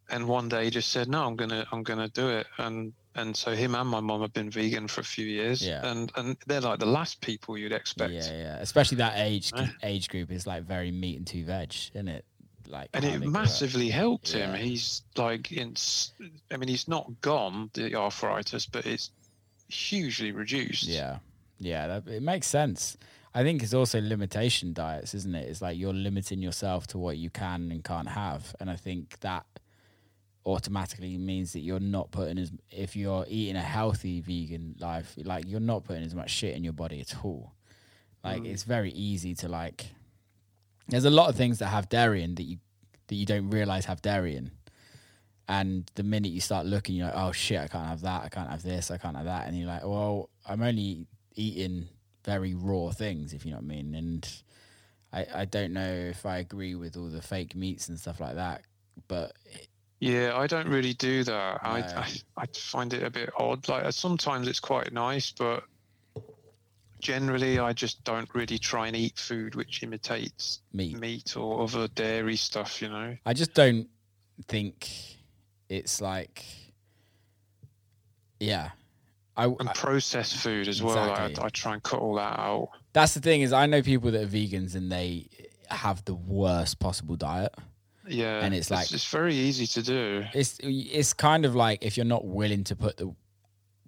and 0.08 0.28
one 0.28 0.48
day 0.48 0.64
he 0.64 0.70
just 0.70 0.90
said, 0.90 1.08
"No, 1.08 1.26
I'm 1.26 1.36
gonna 1.36 1.66
I'm 1.72 1.82
gonna 1.82 2.08
do 2.08 2.28
it." 2.28 2.46
And 2.58 2.92
and 3.16 3.36
so 3.36 3.52
him 3.54 3.74
and 3.74 3.88
my 3.88 4.00
mom 4.00 4.20
have 4.20 4.32
been 4.32 4.50
vegan 4.50 4.86
for 4.88 5.00
a 5.00 5.04
few 5.04 5.26
years, 5.26 5.66
Yeah. 5.66 5.86
and 5.86 6.12
and 6.16 6.36
they're 6.46 6.60
like 6.60 6.78
the 6.78 6.86
last 6.86 7.20
people 7.20 7.56
you'd 7.58 7.72
expect. 7.72 8.12
Yeah, 8.12 8.30
yeah. 8.32 8.56
Especially 8.58 8.98
that 8.98 9.14
age 9.16 9.52
Right. 9.52 9.70
age 9.82 10.08
group 10.08 10.30
is 10.30 10.46
like 10.46 10.64
very 10.64 10.90
meat 10.90 11.16
and 11.16 11.26
two 11.26 11.44
veg, 11.44 11.74
isn't 11.94 12.08
it? 12.08 12.24
Like, 12.68 12.90
And 12.94 13.04
it 13.04 13.20
massively 13.26 13.88
helped 13.90 14.32
him. 14.32 14.50
Yeah. 14.50 14.56
He's 14.56 15.02
like 15.16 15.52
I 15.52 16.56
mean, 16.56 16.68
he's 16.68 16.88
not 16.88 17.20
gone 17.20 17.70
the 17.74 17.94
arthritis, 17.94 18.66
but 18.66 18.86
it's 18.86 19.10
hugely 19.68 20.32
reduced. 20.32 20.84
Yeah, 20.84 21.18
yeah. 21.58 21.86
That, 21.86 22.08
it 22.08 22.22
makes 22.22 22.46
sense. 22.46 22.96
I 23.34 23.42
think 23.42 23.62
it's 23.62 23.74
also 23.74 24.00
limitation 24.00 24.72
diets, 24.72 25.14
isn't 25.14 25.34
it? 25.34 25.48
It's 25.48 25.60
like 25.60 25.76
you're 25.78 25.92
limiting 25.92 26.40
yourself 26.40 26.86
to 26.88 26.98
what 26.98 27.18
you 27.18 27.28
can 27.30 27.70
and 27.70 27.84
can't 27.84 28.08
have, 28.08 28.54
and 28.60 28.70
I 28.70 28.76
think 28.76 29.20
that 29.20 29.44
automatically 30.46 31.18
means 31.18 31.52
that 31.52 31.60
you're 31.60 31.80
not 31.80 32.10
putting 32.12 32.38
as 32.38 32.52
if 32.70 32.94
you're 32.94 33.26
eating 33.28 33.56
a 33.56 33.62
healthy 33.62 34.20
vegan 34.20 34.76
life, 34.78 35.14
like 35.24 35.44
you're 35.46 35.60
not 35.60 35.84
putting 35.84 36.04
as 36.04 36.14
much 36.14 36.30
shit 36.30 36.54
in 36.54 36.62
your 36.62 36.72
body 36.72 37.00
at 37.00 37.24
all. 37.24 37.52
Like 38.22 38.42
mm. 38.42 38.46
it's 38.46 38.62
very 38.62 38.92
easy 38.92 39.34
to 39.36 39.48
like. 39.48 39.86
There's 40.88 41.04
a 41.04 41.10
lot 41.10 41.28
of 41.28 41.34
things 41.34 41.58
that 41.58 41.66
have 41.66 41.88
dairy 41.88 42.22
in 42.22 42.36
that 42.36 42.44
you 42.44 42.58
that 43.08 43.16
you 43.16 43.26
don't 43.26 43.50
realize 43.50 43.84
have 43.86 44.02
dairy 44.02 44.36
in. 44.36 44.52
And 45.48 45.90
the 45.94 46.02
minute 46.02 46.32
you 46.32 46.40
start 46.40 46.66
looking, 46.66 46.96
you're 46.96 47.06
like, 47.06 47.16
oh 47.16 47.32
shit, 47.32 47.60
I 47.60 47.68
can't 47.68 47.86
have 47.86 48.00
that, 48.00 48.24
I 48.24 48.28
can't 48.28 48.50
have 48.50 48.62
this, 48.62 48.90
I 48.90 48.98
can't 48.98 49.16
have 49.16 49.26
that. 49.26 49.46
And 49.46 49.56
you're 49.56 49.68
like, 49.68 49.84
well, 49.84 50.30
I'm 50.44 50.60
only 50.60 51.06
eating 51.34 51.88
very 52.24 52.54
raw 52.54 52.90
things, 52.90 53.32
if 53.32 53.44
you 53.44 53.52
know 53.52 53.58
what 53.58 53.64
I 53.64 53.68
mean. 53.68 53.94
And 53.94 54.42
I, 55.12 55.26
I 55.34 55.44
don't 55.44 55.72
know 55.72 55.88
if 55.88 56.26
I 56.26 56.38
agree 56.38 56.74
with 56.74 56.96
all 56.96 57.08
the 57.08 57.22
fake 57.22 57.54
meats 57.54 57.88
and 57.88 57.98
stuff 57.98 58.20
like 58.20 58.34
that, 58.34 58.62
but 59.06 59.36
Yeah, 60.00 60.36
I 60.36 60.46
don't 60.46 60.68
really 60.68 60.92
do 60.92 61.24
that. 61.24 61.60
I, 61.62 61.80
No. 61.80 61.86
I 61.86 62.08
I 62.36 62.46
find 62.54 62.92
it 62.92 63.02
a 63.02 63.10
bit 63.10 63.30
odd. 63.38 63.66
Like 63.68 63.84
uh, 63.84 63.90
sometimes 63.90 64.46
it's 64.46 64.60
quite 64.60 64.92
nice, 64.92 65.30
but 65.30 65.64
generally 67.00 67.58
I 67.58 67.72
just 67.72 68.02
don't 68.04 68.28
really 68.34 68.58
try 68.58 68.86
and 68.88 68.96
eat 68.96 69.18
food 69.18 69.54
which 69.54 69.82
imitates 69.82 70.60
meat. 70.72 70.98
meat 70.98 71.36
or 71.36 71.62
other 71.62 71.88
dairy 71.88 72.36
stuff. 72.36 72.82
You 72.82 72.88
know. 72.90 73.16
I 73.24 73.32
just 73.32 73.54
don't 73.54 73.88
think 74.48 74.88
it's 75.68 76.00
like, 76.00 76.44
yeah. 78.38 78.70
I, 79.36 79.44
And 79.46 79.68
I- 79.68 79.72
processed 79.72 80.36
food 80.36 80.68
as 80.68 80.82
well. 80.82 81.10
Exactly. 81.10 81.42
I, 81.42 81.46
I 81.46 81.48
try 81.50 81.74
and 81.74 81.82
cut 81.82 82.00
all 82.00 82.14
that 82.16 82.38
out. 82.38 82.68
that's 82.92 83.14
the 83.14 83.20
thing 83.20 83.42
is 83.42 83.52
I 83.52 83.66
know 83.66 83.82
people 83.82 84.10
that 84.10 84.22
are 84.22 84.26
vegans 84.26 84.74
and 84.74 84.90
they 84.90 85.28
have 85.68 86.04
the 86.04 86.14
worst 86.14 86.78
possible 86.78 87.16
diet. 87.16 87.54
Yeah, 88.08 88.40
And 88.44 88.54
it's 88.54 88.70
like- 88.70 88.90
it's, 88.92 89.08
very 89.10 89.34
easy 89.34 89.66
to 89.66 89.82
do. 89.82 90.24
it's 90.32 90.58
it's 90.62 91.12
kind 91.12 91.44
of 91.44 91.54
like 91.54 91.84
if 91.84 91.96
you're 91.96 92.06
not 92.06 92.24
willing 92.24 92.64
to 92.64 92.76
put 92.76 92.96
the 92.96 93.14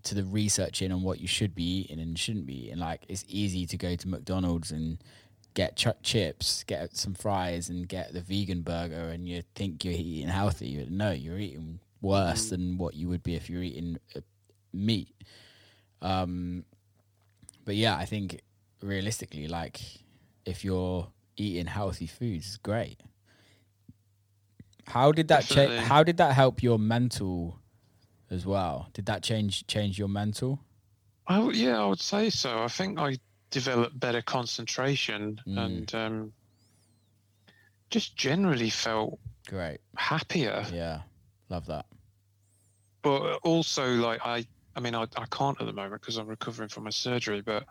to 0.04 0.14
the 0.14 0.24
research 0.24 0.81
in 0.83 0.92
on 0.92 1.02
what 1.02 1.20
you 1.20 1.26
should 1.28 1.54
be 1.54 1.81
eating 1.81 2.00
and 2.00 2.18
shouldn't 2.18 2.46
be 2.46 2.66
eating, 2.66 2.78
like 2.78 3.04
it's 3.09 3.24
easy 3.28 3.66
to 3.66 3.76
go 3.76 3.94
to 3.96 4.09
McDonald's 4.09 4.70
and 4.70 4.98
get 5.54 5.76
ch- 5.76 5.87
chips, 6.02 6.62
get 6.64 6.96
some 6.96 7.14
fries, 7.14 7.68
and 7.68 7.88
get 7.88 8.12
the 8.12 8.20
vegan 8.20 8.62
burger, 8.62 9.09
and 9.09 9.28
you 9.28 9.42
think 9.54 9.85
you're 9.85 9.94
eating 9.94 10.28
healthy. 10.28 10.78
But 10.78 10.90
no, 10.90 11.11
you're 11.11 11.38
eating 11.38 11.81
worse 12.00 12.50
than 12.50 12.78
what 12.78 12.94
you 12.94 13.09
would 13.09 13.22
be 13.24 13.35
if 13.35 13.50
you're 13.50 13.62
eating 13.62 13.98
uh, 14.14 14.20
meat. 14.72 15.12
Um, 16.00 16.64
but 17.64 17.74
yeah, 17.74 17.96
I 17.96 18.04
think 18.04 18.40
realistically, 18.83 19.48
like 19.48 19.81
if 20.44 20.64
you're 20.64 21.09
eating 21.37 21.66
healthy 21.66 22.07
foods, 22.07 22.46
it's 22.46 22.57
great. 22.57 23.00
How 24.88 25.12
did 25.12 25.29
that 25.29 25.44
change? 25.44 25.72
How 25.85 26.03
did 26.03 26.16
that 26.16 26.35
help 26.35 26.62
your 26.62 26.79
mental 26.79 27.61
as 28.31 28.44
well? 28.46 28.88
Did 28.94 29.07
that 29.07 29.22
change 29.22 29.66
change 29.66 29.98
your 29.98 30.09
mental? 30.09 30.61
I 31.27 31.37
w 31.37 31.53
yeah, 31.57 31.81
I 31.83 31.87
would 31.87 32.01
say 32.01 32.31
so. 32.31 32.62
I 32.62 32.68
think 32.68 32.98
I 32.98 33.16
developed 33.51 33.98
better 34.01 34.22
concentration 34.22 35.40
Mm. 35.46 35.59
and 35.66 35.94
um, 35.94 36.33
just 37.90 38.16
generally 38.16 38.70
felt 38.70 39.18
Great. 39.46 39.81
happier. 39.96 40.64
Yeah, 40.72 41.03
love 41.48 41.66
that. 41.66 41.87
but 43.03 43.38
also 43.44 43.94
like 43.94 44.20
I 44.24 44.46
I 44.77 44.81
mean 44.81 44.94
I, 44.94 45.03
I 45.16 45.27
can't 45.31 45.59
at 45.61 45.66
the 45.66 45.72
moment 45.72 46.01
because 46.01 46.16
I'm 46.18 46.27
recovering 46.27 46.68
from 46.68 46.85
my 46.85 46.90
surgery 46.90 47.40
but 47.42 47.64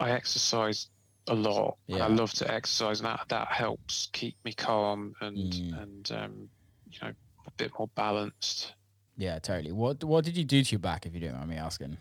I 0.00 0.10
exercise 0.10 0.88
a 1.28 1.34
lot 1.34 1.76
Yeah. 1.86 2.04
I 2.04 2.08
love 2.08 2.32
to 2.34 2.50
exercise 2.52 3.00
and 3.00 3.06
that 3.06 3.24
that 3.28 3.48
helps 3.48 4.08
keep 4.12 4.36
me 4.44 4.52
calm 4.52 5.14
and 5.20 5.36
Mm. 5.52 5.82
and 5.82 6.12
um 6.12 6.48
you 6.90 6.98
know 7.02 7.12
a 7.46 7.50
bit 7.56 7.72
more 7.78 7.88
balanced 7.94 8.72
Yeah, 9.16 9.38
totally. 9.38 9.72
What 9.72 10.04
What 10.04 10.24
did 10.24 10.36
you 10.36 10.44
do 10.44 10.62
to 10.62 10.70
your 10.72 10.78
back, 10.78 11.06
if 11.06 11.14
you 11.14 11.20
don't 11.20 11.34
mind 11.36 11.48
me 11.50 11.56
asking? 11.56 11.96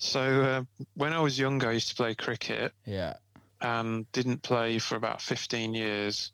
so 0.00 0.20
uh, 0.42 0.62
when 0.94 1.12
I 1.12 1.20
was 1.20 1.38
younger 1.38 1.68
I 1.70 1.72
used 1.72 1.88
to 1.90 1.94
play 1.96 2.14
cricket 2.14 2.72
Yeah. 2.84 3.14
and 3.60 4.10
didn't 4.12 4.42
play 4.42 4.78
for 4.78 4.94
about 4.96 5.20
15 5.20 5.74
years 5.74 6.32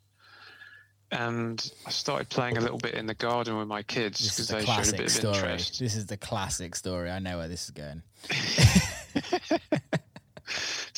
and 1.11 1.71
I 1.87 1.91
started 1.91 2.29
playing 2.29 2.57
a 2.57 2.61
little 2.61 2.79
bit 2.79 2.95
in 2.95 3.07
the 3.07 3.15
garden 3.15 3.57
with 3.57 3.69
my 3.69 3.83
kids 3.83 4.21
because 4.23 4.49
the 4.49 4.57
they 4.57 4.65
showed 4.65 4.89
a 4.89 4.93
bit 4.97 5.07
of 5.07 5.11
story. 5.13 5.37
interest 5.37 5.79
This 5.79 5.95
is 5.97 6.07
the 6.07 6.17
classic 6.17 6.75
story. 6.75 7.11
I 7.11 7.21
know 7.21 7.39
where 7.39 7.49
this 7.49 7.65
is 7.65 7.71
going. 7.71 8.03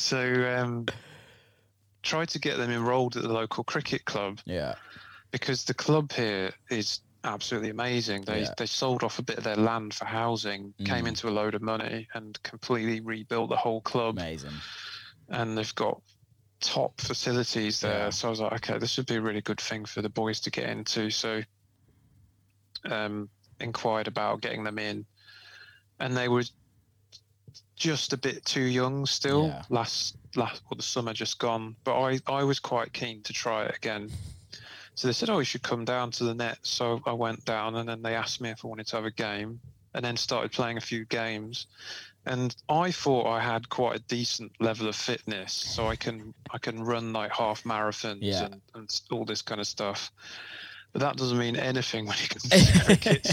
so 0.07 0.57
um, 0.57 0.87
tried 2.03 2.29
to 2.29 2.39
get 2.39 2.57
them 2.59 2.71
enrolled 2.71 3.17
at 3.17 3.23
the 3.23 3.33
local 3.33 3.65
cricket 3.65 4.05
club 4.05 4.39
Yeah. 4.45 4.77
because 5.33 5.65
the 5.65 5.75
club 5.75 6.13
here 6.13 6.53
is 6.71 7.01
absolutely 7.25 7.71
amazing. 7.71 8.23
They 8.23 8.43
Yeah. 8.43 8.55
they 8.57 8.67
sold 8.67 9.03
off 9.03 9.19
a 9.19 9.23
bit 9.23 9.39
of 9.39 9.43
their 9.45 9.57
land 9.57 9.95
for 9.95 10.05
housing, 10.05 10.75
came 10.85 11.07
Mm. 11.07 11.09
into 11.09 11.29
a 11.29 11.35
load 11.39 11.57
of 11.57 11.63
money, 11.63 12.07
and 12.15 12.41
completely 12.45 13.01
rebuilt 13.01 13.51
the 13.51 13.57
whole 13.57 13.81
club. 13.81 14.19
Amazing. 14.19 14.55
And 15.29 15.59
they've 15.59 15.75
got 15.75 16.01
top 16.61 17.01
facilities 17.01 17.81
there. 17.81 18.05
Yeah. 18.05 18.11
So 18.11 18.29
I 18.29 18.31
was 18.31 18.41
like, 18.41 18.53
okay, 18.53 18.79
this 18.79 18.97
would 18.97 19.07
be 19.07 19.17
a 19.17 19.21
really 19.21 19.43
good 19.43 19.61
thing 19.61 19.85
for 19.85 20.03
the 20.03 20.09
boys 20.09 20.39
to 20.43 20.51
get 20.51 20.71
into. 20.71 21.11
So 21.11 21.43
um, 22.85 23.29
inquired 23.59 24.07
about 24.07 24.41
getting 24.41 24.63
them 24.63 24.79
in, 24.79 25.05
and 25.99 26.17
they 26.17 26.29
were 26.29 26.45
just 27.77 28.13
a 28.13 28.17
bit 28.17 28.45
too 28.45 28.63
young 28.63 29.07
still. 29.07 29.49
Yeah. 29.49 29.63
Last 29.71 30.17
last 30.35 30.63
well, 30.69 30.77
the 30.77 30.83
summer 30.83 31.13
just 31.13 31.39
gone, 31.39 31.77
but 31.85 32.01
I 32.01 32.19
I 32.27 32.43
was 32.45 32.59
quite 32.59 32.93
keen 32.93 33.23
to 33.23 33.33
try 33.33 33.65
it 33.67 33.77
again. 33.77 34.11
So 34.95 35.07
they 35.09 35.13
said, 35.13 35.29
"Oh, 35.31 35.39
you 35.39 35.45
should 35.45 35.63
come 35.63 35.85
down 35.85 36.11
to 36.13 36.25
the 36.25 36.35
net." 36.35 36.59
So 36.63 37.01
I 37.07 37.13
went 37.13 37.45
down, 37.45 37.77
and 37.77 37.89
then 37.89 38.03
they 38.03 38.15
asked 38.15 38.41
me 38.41 38.51
if 38.51 38.65
I 38.65 38.69
wanted 38.69 38.87
to 38.89 38.97
have 38.97 39.05
a 39.05 39.11
game, 39.11 39.61
and 39.95 40.05
then 40.05 40.17
started 40.17 40.53
playing 40.53 40.79
a 40.79 40.81
few 40.81 41.05
games. 41.05 41.67
And 42.25 42.57
I 42.69 42.91
thought 42.91 43.27
I 43.31 43.41
had 43.41 43.69
quite 43.69 43.97
a 43.97 44.03
decent 44.09 44.51
level 44.59 44.89
of 44.89 44.97
fitness, 44.97 45.53
so 45.53 45.87
I 45.87 45.97
can 45.97 46.35
I 46.51 46.59
can 46.59 46.83
run 46.83 47.13
like 47.13 47.31
half 47.31 47.63
marathons 47.65 48.19
Yeah. 48.23 48.47
and, 48.47 48.61
and 48.75 49.01
all 49.11 49.25
this 49.25 49.43
kind 49.43 49.61
of 49.61 49.67
stuff. 49.67 50.11
But 50.93 51.01
that 51.03 51.17
doesn't 51.17 51.39
mean 51.39 51.57
anything 51.57 52.07
when 52.07 52.17
comes 52.17 52.49
to 52.49 52.85
cricket, 52.85 53.29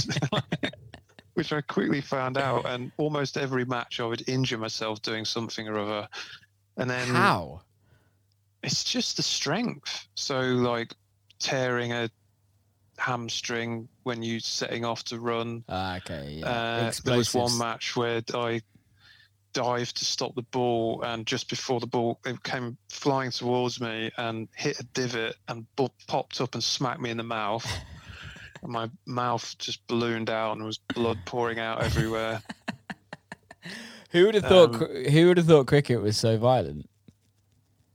which 1.33 1.51
I 1.53 1.61
quickly 1.61 2.01
found 2.01 2.37
out. 2.37 2.65
And 2.73 2.91
almost 2.97 3.37
every 3.37 3.65
match, 3.65 3.99
I 3.99 4.05
would 4.05 4.27
injure 4.27 4.57
myself 4.57 5.01
doing 5.01 5.25
something 5.25 5.67
or 5.67 5.79
other, 5.79 6.07
And 6.77 6.89
then 6.89 7.07
How? 7.07 7.61
it's 8.61 8.83
just 8.83 9.17
the 9.17 9.23
strength. 9.23 10.07
So 10.15 10.39
like 10.39 10.93
tearing 11.39 11.91
a 11.91 12.09
hamstring 12.97 13.87
when 14.03 14.23
you're 14.23 14.39
setting 14.39 14.85
off 14.85 15.03
to 15.05 15.19
run. 15.19 15.63
Ah, 15.67 15.97
okay. 15.97 16.37
Yeah. 16.39 16.49
Uh, 16.49 16.91
there 17.03 17.17
was 17.17 17.33
one 17.33 17.57
match 17.57 17.95
where 17.95 18.21
I 18.33 18.61
dived 19.53 19.97
to 19.97 20.05
stop 20.05 20.33
the 20.35 20.41
ball, 20.41 21.03
and 21.03 21.25
just 21.25 21.49
before 21.49 21.79
the 21.79 21.87
ball 21.87 22.19
it 22.25 22.41
came 22.43 22.77
flying 22.89 23.31
towards 23.31 23.79
me 23.79 24.11
and 24.17 24.47
hit 24.55 24.79
a 24.79 24.83
divot 24.93 25.35
and 25.47 25.65
popped 26.07 26.41
up 26.41 26.55
and 26.55 26.63
smacked 26.63 27.01
me 27.01 27.09
in 27.09 27.17
the 27.17 27.23
mouth. 27.23 27.65
my 28.65 28.89
mouth 29.05 29.55
just 29.57 29.85
ballooned 29.87 30.29
out 30.29 30.55
and 30.55 30.65
was 30.65 30.77
blood 30.77 31.19
pouring 31.25 31.59
out 31.59 31.83
everywhere. 31.83 32.41
Who 34.11 34.25
would 34.25 34.35
have 34.35 34.45
thought? 34.45 34.75
um, 34.75 35.05
who 35.05 35.27
would 35.27 35.37
have 35.37 35.47
thought 35.47 35.67
cricket 35.67 36.01
was 36.01 36.17
so 36.17 36.37
violent? 36.37 36.89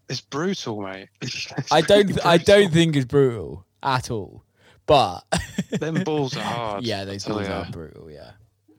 It's 0.09 0.21
brutal, 0.21 0.81
mate. 0.83 1.09
It's 1.23 1.71
I 1.71 1.81
don't. 1.81 2.09
really 2.09 2.23
I 2.23 2.39
don't 2.39 2.73
think 2.73 2.97
it's 2.97 3.05
brutal 3.07 3.65
at 3.83 4.11
all. 4.11 4.43
But 4.87 5.21
them 5.71 6.03
balls 6.03 6.37
are 6.37 6.41
hard. 6.41 6.85
yeah, 6.85 7.05
those 7.05 7.27
I 7.27 7.31
balls 7.31 7.49
are 7.49 7.67
brutal. 7.71 8.11
Yeah. 8.11 8.33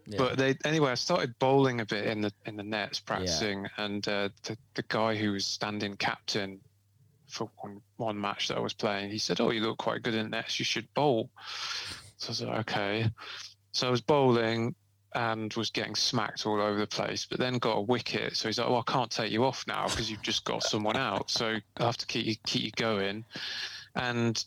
Yeah. 0.08 0.18
But 0.18 0.38
they 0.40 0.58
anyway. 0.66 0.90
I 0.92 0.96
started 0.96 1.38
bowling 1.38 1.82
a 1.82 1.86
bit 1.86 2.08
in 2.08 2.22
the 2.22 2.34
in 2.46 2.56
the 2.58 2.64
nets, 2.64 3.00
practicing, 3.00 3.68
and 3.78 4.08
uh, 4.08 4.30
the 4.44 4.58
the 4.74 4.84
guy 4.88 5.16
who 5.16 5.34
was 5.34 5.46
standing 5.46 5.96
captain 5.98 6.60
for 7.30 7.50
one 7.62 7.82
one 7.98 8.20
match 8.20 8.48
that 8.48 8.58
I 8.58 8.62
was 8.62 8.74
playing, 8.74 9.12
he 9.12 9.18
said, 9.18 9.40
"Oh, 9.40 9.52
you 9.52 9.62
look 9.62 9.78
quite 9.78 10.02
good 10.04 10.16
in 10.16 10.30
nets. 10.32 10.60
You 10.60 10.66
should 10.66 10.92
bowl." 10.94 11.30
So 12.18 12.28
I 12.28 12.32
was 12.32 12.42
like, 12.42 12.60
"Okay." 12.60 13.10
So 13.72 13.88
I 13.88 13.92
was 13.92 14.02
bowling 14.02 14.76
and 15.16 15.54
was 15.54 15.70
getting 15.72 15.96
smacked 15.96 16.46
all 16.46 16.62
over 16.62 16.78
the 16.80 16.88
place, 16.88 17.26
but 17.26 17.40
then 17.40 17.58
got 17.58 17.78
a 17.78 17.82
wicket. 17.82 18.36
So 18.36 18.48
he's 18.48 18.60
like, 18.60 18.70
"Well, 18.70 18.84
I 18.88 18.92
can't 18.92 19.12
take 19.12 19.32
you 19.32 19.46
off 19.46 19.66
now 19.68 19.88
because 19.88 20.10
you've 20.10 20.22
just 20.22 20.44
got 20.44 20.64
someone 20.64 20.98
out. 20.98 21.30
So 21.32 21.58
I 21.78 21.84
have 21.84 21.98
to 21.98 22.06
keep 22.08 22.26
you 22.26 22.36
keep 22.46 22.64
you 22.64 22.72
going." 22.72 23.26
And 23.96 24.44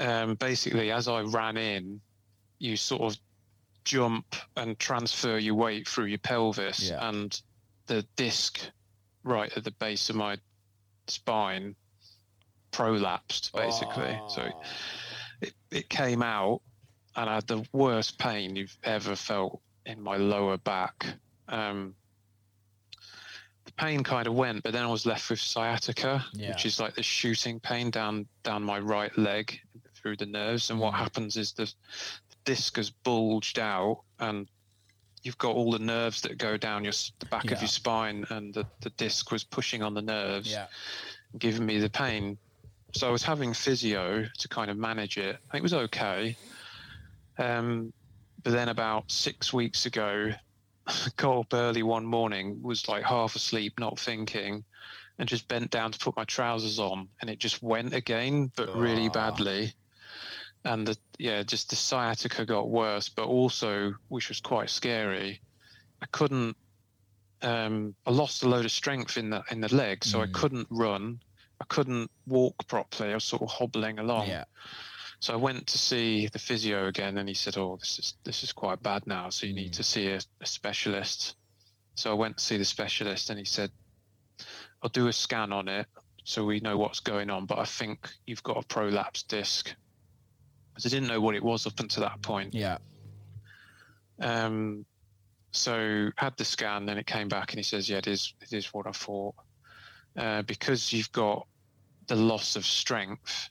um, 0.00 0.34
basically, 0.34 0.90
as 0.90 1.08
I 1.08 1.20
ran 1.22 1.56
in, 1.56 2.00
you 2.58 2.76
sort 2.76 3.02
of 3.02 3.18
jump 3.84 4.36
and 4.56 4.78
transfer 4.78 5.38
your 5.38 5.54
weight 5.54 5.88
through 5.88 6.06
your 6.06 6.18
pelvis 6.18 6.88
Yeah. 6.88 7.08
and 7.08 7.40
the 7.86 8.02
disc 8.16 8.60
right 9.24 9.52
at 9.56 9.64
the 9.64 9.70
base 9.72 10.08
of 10.08 10.16
my 10.16 10.38
spine 11.08 11.74
prolapsed 12.72 13.52
basically 13.52 14.18
so 14.28 14.42
Oh. 14.52 14.62
it, 15.40 15.52
it 15.70 15.88
came 15.88 16.22
out 16.22 16.60
and 17.16 17.28
i 17.30 17.34
had 17.36 17.46
the 17.46 17.64
worst 17.72 18.18
pain 18.18 18.56
you've 18.56 18.76
ever 18.84 19.14
felt 19.14 19.60
in 19.86 20.00
my 20.00 20.16
lower 20.16 20.56
back 20.58 21.06
um, 21.48 21.94
the 23.64 23.72
pain 23.72 24.02
kind 24.02 24.26
of 24.26 24.34
went 24.34 24.62
but 24.62 24.72
then 24.72 24.82
i 24.82 24.86
was 24.86 25.06
left 25.06 25.28
with 25.30 25.38
sciatica 25.40 26.24
Yeah. 26.32 26.48
which 26.50 26.66
is 26.66 26.80
like 26.80 26.94
the 26.94 27.02
shooting 27.02 27.60
pain 27.60 27.90
down 27.90 28.26
down 28.42 28.62
my 28.62 28.78
right 28.78 29.16
leg 29.18 29.58
through 29.94 30.16
the 30.16 30.26
nerves 30.26 30.70
and 30.70 30.80
what 30.80 30.94
Mm. 30.94 30.98
happens 30.98 31.36
is 31.36 31.52
the 31.52 31.72
disc 32.44 32.76
has 32.76 32.90
bulged 32.90 33.58
out 33.58 34.00
and 34.18 34.48
you've 35.22 35.38
got 35.38 35.54
all 35.54 35.70
the 35.70 35.78
nerves 35.78 36.20
that 36.22 36.38
go 36.38 36.56
down 36.56 36.82
your 36.82 36.92
the 37.20 37.26
back 37.26 37.44
Yeah. 37.44 37.52
of 37.52 37.60
your 37.60 37.68
spine 37.68 38.24
and 38.30 38.52
the, 38.52 38.66
the 38.80 38.90
disc 38.90 39.30
was 39.30 39.44
pushing 39.44 39.82
on 39.82 39.94
the 39.94 40.02
nerves 40.02 40.50
Yeah. 40.50 40.66
giving 41.38 41.64
me 41.66 41.78
the 41.78 41.90
pain 41.90 42.36
so 42.94 43.08
i 43.08 43.10
was 43.10 43.22
having 43.22 43.52
physio 43.54 44.24
to 44.38 44.48
kind 44.48 44.70
of 44.70 44.76
manage 44.76 45.18
it 45.18 45.40
it 45.54 45.62
was 45.62 45.74
okay 45.74 46.38
um, 47.38 47.92
but 48.42 48.50
then 48.50 48.68
about 48.68 49.10
six 49.10 49.52
weeks 49.52 49.86
ago 49.86 50.30
got 51.16 51.38
up 51.40 51.54
early 51.54 51.82
one 51.82 52.04
morning 52.04 52.60
was 52.62 52.88
like 52.88 53.04
half 53.04 53.34
asleep 53.36 53.74
not 53.78 53.98
thinking 53.98 54.64
and 55.18 55.28
just 55.28 55.48
bent 55.48 55.70
down 55.70 55.92
to 55.92 55.98
put 55.98 56.16
my 56.16 56.24
trousers 56.24 56.78
on 56.78 57.08
and 57.20 57.30
it 57.30 57.38
just 57.38 57.62
went 57.62 57.94
again 57.94 58.50
but 58.56 58.74
really 58.74 59.08
Oh. 59.08 59.10
badly 59.10 59.72
and 60.64 60.86
the 60.86 60.96
yeah 61.18 61.42
just 61.42 61.70
the 61.70 61.76
sciatica 61.76 62.44
got 62.46 62.70
worse 62.70 63.08
but 63.08 63.26
also 63.26 63.92
which 64.08 64.28
was 64.28 64.40
quite 64.40 64.70
scary 64.70 65.42
i 66.02 66.06
couldn't 66.12 66.56
um 67.42 67.96
i 68.06 68.10
lost 68.10 68.42
a 68.42 68.48
load 68.48 68.64
of 68.64 68.72
strength 68.72 69.16
in 69.16 69.30
the 69.30 69.42
in 69.50 69.60
the 69.60 69.74
leg 69.74 70.04
so 70.04 70.20
i 70.22 70.26
Mm. 70.26 70.32
couldn't 70.32 70.68
run 70.70 71.20
i 71.62 71.64
couldn't 71.68 72.10
walk 72.26 72.66
properly 72.66 73.10
i 73.12 73.14
was 73.14 73.24
sort 73.24 73.42
of 73.42 73.48
hobbling 73.48 73.98
along 74.00 74.26
Yeah. 74.28 74.44
so 75.20 75.32
i 75.32 75.36
went 75.36 75.66
to 75.68 75.78
see 75.78 76.26
the 76.26 76.38
physio 76.38 76.86
again 76.88 77.18
and 77.18 77.28
he 77.28 77.34
said 77.34 77.56
oh 77.56 77.76
this 77.80 77.98
is 77.98 78.14
this 78.24 78.42
is 78.42 78.52
quite 78.52 78.82
bad 78.82 79.06
now 79.06 79.30
so 79.30 79.46
you 79.46 79.54
need 79.54 79.72
Mm. 79.72 79.76
to 79.76 79.82
see 79.82 80.08
a, 80.08 80.20
a 80.40 80.46
specialist 80.46 81.36
so 81.94 82.10
i 82.10 82.14
went 82.14 82.36
to 82.38 82.44
see 82.44 82.56
the 82.58 82.64
specialist 82.64 83.30
and 83.30 83.38
he 83.38 83.44
said 83.44 83.70
i'll 84.82 84.90
do 84.90 85.06
a 85.08 85.12
scan 85.12 85.52
on 85.52 85.68
it 85.68 85.86
so 86.24 86.44
we 86.44 86.60
know 86.60 86.76
what's 86.76 87.00
going 87.00 87.30
on 87.30 87.46
but 87.46 87.58
i 87.58 87.64
think 87.64 88.10
you've 88.26 88.42
got 88.42 88.56
a 88.62 88.66
prolapsed 88.66 89.28
disc 89.28 89.74
because 90.74 90.86
I 90.86 90.88
didn't 90.94 91.08
know 91.08 91.20
what 91.20 91.34
it 91.34 91.42
was 91.42 91.66
up 91.66 91.78
until 91.80 92.02
that 92.02 92.22
point. 92.22 92.54
Yeah. 92.54 92.78
Um, 94.20 94.86
so 95.50 96.08
had 96.16 96.34
the 96.38 96.44
scan, 96.46 96.86
then 96.86 96.96
it 96.96 97.06
came 97.06 97.28
back, 97.28 97.52
and 97.52 97.58
he 97.58 97.62
says, 97.62 97.88
"Yeah, 97.90 97.98
it 97.98 98.06
is. 98.06 98.32
It 98.40 98.54
is 98.54 98.72
what 98.72 98.86
I 98.86 98.92
thought." 98.92 99.34
Uh, 100.16 100.40
because 100.42 100.90
you've 100.90 101.12
got 101.12 101.46
the 102.06 102.16
loss 102.16 102.56
of 102.56 102.64
strength. 102.64 103.48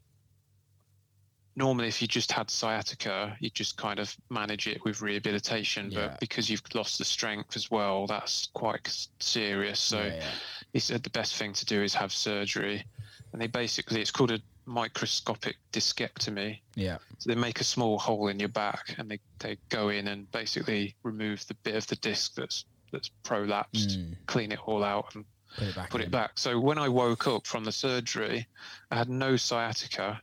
Normally, 1.55 1.89
if 1.89 2.01
you 2.01 2.07
just 2.07 2.31
had 2.31 2.49
sciatica, 2.49 3.35
you 3.39 3.49
just 3.49 3.75
kind 3.75 3.99
of 3.99 4.15
manage 4.29 4.67
it 4.67 4.83
with 4.85 5.01
rehabilitation. 5.01 5.91
Yeah. 5.91 6.07
But 6.07 6.19
because 6.19 6.49
you've 6.49 6.63
lost 6.73 6.97
the 6.97 7.05
strength 7.05 7.55
as 7.55 7.69
well, 7.69 8.07
that's 8.07 8.47
quite 8.53 9.07
serious. 9.19 9.79
So 9.79 9.99
yeah, 9.99 10.15
yeah. 10.15 10.23
he 10.71 10.79
said 10.79 11.03
the 11.03 11.09
best 11.09 11.35
thing 11.35 11.53
to 11.53 11.65
do 11.65 11.83
is 11.83 11.93
have 11.93 12.13
surgery, 12.13 12.85
and 13.33 13.41
they 13.41 13.47
basically 13.47 14.01
it's 14.01 14.11
called 14.11 14.31
a 14.31 14.39
microscopic 14.65 15.57
discectomy. 15.73 16.59
Yeah. 16.75 16.97
So 17.19 17.29
they 17.29 17.35
make 17.35 17.59
a 17.59 17.65
small 17.65 17.99
hole 17.99 18.27
in 18.29 18.39
your 18.39 18.49
back 18.49 18.95
and 18.97 19.09
they, 19.09 19.19
they 19.39 19.57
go 19.69 19.89
in 19.89 20.07
and 20.07 20.31
basically 20.31 20.95
remove 21.03 21.45
the 21.47 21.55
bit 21.55 21.75
of 21.75 21.87
the 21.87 21.95
disc 21.97 22.35
that's 22.35 22.65
that's 22.91 23.09
prolapsed, 23.23 23.97
Mm. 23.97 24.15
clean 24.25 24.51
it 24.51 24.59
all 24.65 24.83
out 24.83 25.15
and 25.15 25.23
Put 25.57 25.67
it 25.67 25.75
back. 25.75 25.89
put 25.89 26.01
in. 26.01 26.07
it 26.07 26.11
back. 26.11 26.31
So 26.35 26.59
when 26.59 26.77
I 26.77 26.87
woke 26.87 27.27
up 27.27 27.45
from 27.45 27.63
the 27.63 27.71
surgery, 27.71 28.47
I 28.89 28.95
had 28.95 29.09
no 29.09 29.35
sciatica. 29.35 30.21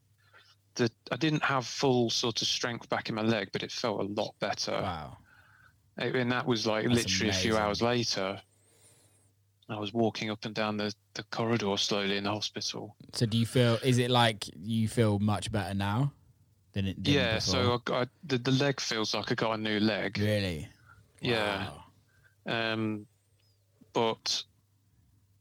The, 0.74 0.90
I 1.10 1.16
didn't 1.16 1.42
have 1.42 1.66
full 1.66 2.08
sort 2.10 2.40
of 2.40 2.48
strength 2.48 2.88
back 2.88 3.08
in 3.08 3.14
my 3.14 3.22
leg, 3.22 3.50
but 3.52 3.62
it 3.62 3.72
felt 3.72 4.00
a 4.00 4.04
lot 4.04 4.34
better. 4.40 4.72
Wow. 4.72 5.18
And 5.96 6.30
that 6.30 6.46
was 6.46 6.66
like 6.66 6.84
That's 6.86 6.94
literally 6.94 7.30
a 7.30 7.34
few 7.34 7.56
hours 7.56 7.82
later. 7.82 8.40
I 9.70 9.78
was 9.78 9.92
walking 9.92 10.30
up 10.30 10.44
and 10.44 10.54
down 10.54 10.76
the, 10.76 10.94
the 11.14 11.24
corridor 11.24 11.76
slowly 11.76 12.16
in 12.16 12.24
the 12.24 12.30
hospital. 12.30 12.96
So 13.12 13.26
do 13.26 13.36
you 13.36 13.44
feel? 13.44 13.78
Is 13.82 13.98
it 13.98 14.10
like 14.10 14.48
you 14.56 14.88
feel 14.88 15.18
much 15.18 15.52
better 15.52 15.74
now 15.74 16.12
than 16.72 16.86
it? 16.86 17.04
Than 17.04 17.12
yeah, 17.12 17.34
before? 17.34 17.52
so 17.52 17.74
I 17.74 17.78
got 17.84 18.08
the, 18.24 18.38
the 18.38 18.52
leg 18.52 18.80
feels 18.80 19.12
like 19.12 19.30
I 19.30 19.34
got 19.34 19.52
a 19.52 19.58
new 19.58 19.78
leg. 19.80 20.16
really. 20.18 20.68
Yeah. 21.20 21.68
Wow. 22.46 22.72
um, 22.72 23.06
but 23.92 24.42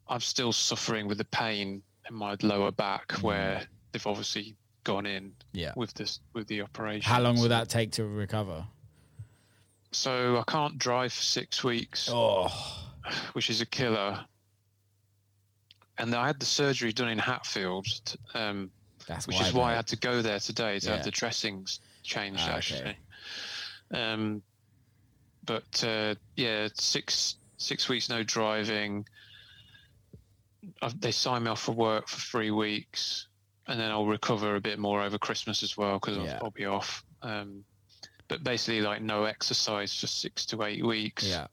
I'm 0.09 0.19
still 0.19 0.51
suffering 0.51 1.07
with 1.07 1.17
the 1.17 1.25
pain 1.25 1.81
in 2.09 2.15
my 2.15 2.35
lower 2.41 2.71
back 2.71 3.11
where 3.21 3.63
they've 3.91 4.07
obviously 4.07 4.55
gone 4.83 5.05
in 5.05 5.33
Yeah. 5.51 5.73
with 5.75 5.93
this 5.93 6.19
with 6.33 6.47
the 6.47 6.61
operation. 6.61 7.01
How 7.09 7.19
long 7.21 7.39
will 7.39 7.49
that 7.49 7.69
take 7.69 7.91
to 7.93 8.05
recover? 8.05 8.65
So 9.91 10.37
I 10.37 10.43
can't 10.49 10.77
drive 10.77 11.13
for 11.13 11.23
six 11.23 11.63
weeks, 11.63 12.09
Oh. 12.11 12.49
which 13.33 13.49
is 13.49 13.61
a 13.61 13.65
killer. 13.65 14.25
And 15.97 16.13
I 16.13 16.27
had 16.27 16.39
the 16.39 16.45
surgery 16.45 16.93
done 16.93 17.09
in 17.09 17.17
Hatfield, 17.17 17.87
um, 18.33 18.69
which 19.25 19.35
why 19.39 19.47
is 19.47 19.53
why 19.53 19.71
I 19.71 19.75
had 19.75 19.87
to 19.87 19.95
go 19.95 20.21
there 20.21 20.39
today 20.39 20.79
to 20.79 20.87
Yeah. 20.87 20.95
have 20.97 21.05
the 21.05 21.11
dressings 21.11 21.79
changed. 22.03 22.41
Ah, 22.43 22.57
okay. 22.57 22.57
actually, 22.57 22.97
um, 23.91 24.43
but 25.45 25.83
uh, 25.83 26.15
yeah, 26.35 26.67
six 26.75 27.35
six 27.57 27.89
weeks 27.89 28.07
no 28.09 28.21
driving. 28.23 29.05
They 30.99 31.11
sign 31.11 31.43
me 31.43 31.49
off 31.51 31.61
for 31.61 31.71
work 31.73 32.07
for 32.07 32.19
three 32.19 32.51
weeks, 32.51 33.27
and 33.67 33.79
then 33.79 33.91
I'll 33.91 34.05
recover 34.05 34.55
a 34.55 34.61
bit 34.61 34.79
more 34.79 35.01
over 35.01 35.17
Christmas 35.17 35.63
as 35.63 35.77
well 35.77 35.99
because 35.99 36.17
Yeah. 36.17 36.37
I'll, 36.37 36.45
I'll 36.45 36.51
be 36.51 36.65
off. 36.65 37.03
Um, 37.21 37.63
but 38.27 38.43
basically, 38.43 38.81
like 38.81 39.01
no 39.01 39.23
exercise 39.25 39.97
for 39.97 40.07
six 40.07 40.45
to 40.47 40.63
eight 40.63 40.85
weeks, 40.85 41.25
Yeah. 41.27 41.47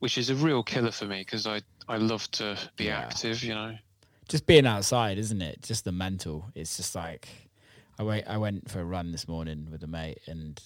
which 0.00 0.18
is 0.18 0.30
a 0.30 0.34
real 0.34 0.62
killer 0.62 0.90
for 0.92 1.06
me 1.06 1.20
because 1.20 1.46
I 1.46 1.60
I 1.88 1.96
love 1.98 2.30
to 2.32 2.58
be 2.76 2.84
Yeah. 2.84 3.00
active, 3.00 3.42
you 3.42 3.54
know. 3.54 3.76
Just 4.28 4.46
being 4.46 4.66
outside, 4.66 5.18
isn't 5.18 5.42
it? 5.42 5.62
Just 5.62 5.84
the 5.84 5.92
mental. 5.92 6.46
It's 6.54 6.76
just 6.76 6.94
like 6.94 7.28
I 7.98 8.02
went. 8.02 8.26
I 8.26 8.38
went 8.38 8.70
for 8.70 8.80
a 8.80 8.84
run 8.84 9.12
this 9.12 9.28
morning 9.28 9.68
with 9.70 9.82
a 9.82 9.86
mate, 9.86 10.20
and 10.26 10.60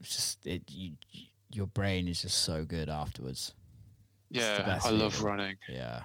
it's 0.00 0.14
just 0.14 0.46
it. 0.46 0.62
You, 0.70 0.92
your 1.52 1.66
brain 1.66 2.06
is 2.06 2.22
just 2.22 2.38
so 2.38 2.64
good 2.64 2.88
afterwards. 2.88 3.54
Yeah, 4.30 4.78
I 4.84 4.90
love 4.90 5.22
running. 5.22 5.56
Yeah. 5.68 6.02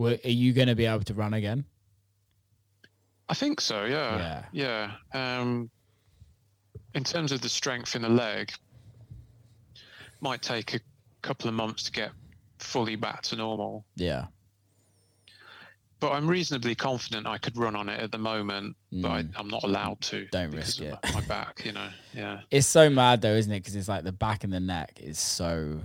Well, 0.00 0.16
are 0.24 0.30
you 0.30 0.54
going 0.54 0.68
to 0.68 0.74
be 0.74 0.86
able 0.86 1.04
to 1.04 1.12
run 1.14 1.34
again? 1.34 1.64
I 3.28 3.34
think 3.34 3.60
so. 3.60 3.84
Yeah. 3.84 4.42
Yeah. 4.54 4.92
Yeah. 5.12 5.38
Um, 5.40 5.68
in 6.94 7.04
terms 7.04 7.32
of 7.32 7.42
the 7.42 7.50
strength 7.50 7.94
in 7.94 8.00
the 8.00 8.08
leg, 8.08 8.50
might 10.22 10.40
take 10.40 10.72
a 10.74 10.80
couple 11.20 11.48
of 11.48 11.54
months 11.54 11.82
to 11.82 11.92
get 11.92 12.12
fully 12.58 12.96
back 12.96 13.20
to 13.24 13.36
normal. 13.36 13.84
Yeah. 13.94 14.26
but 16.00 16.12
I'm 16.12 16.26
reasonably 16.26 16.74
confident 16.74 17.26
I 17.26 17.36
could 17.36 17.58
run 17.58 17.76
on 17.76 17.90
it 17.90 18.00
at 18.00 18.10
the 18.10 18.16
moment, 18.16 18.74
but 18.90 19.10
I, 19.10 19.22
Mm. 19.24 19.32
I'm 19.36 19.48
not 19.48 19.64
allowed 19.64 20.00
to. 20.00 20.26
Don't 20.32 20.50
risk 20.52 20.80
it. 20.80 20.96
My, 21.04 21.12
my 21.12 21.20
back, 21.26 21.62
you 21.66 21.72
know. 21.72 21.90
Yeah. 22.14 22.40
It's 22.50 22.66
so 22.66 22.88
mad 22.88 23.20
though, 23.20 23.34
isn't 23.34 23.52
it? 23.52 23.58
Because 23.60 23.76
it's 23.76 23.86
like 23.88 24.04
the 24.04 24.12
back 24.12 24.42
and 24.44 24.50
the 24.50 24.60
neck 24.60 24.98
is 25.02 25.18
so 25.18 25.78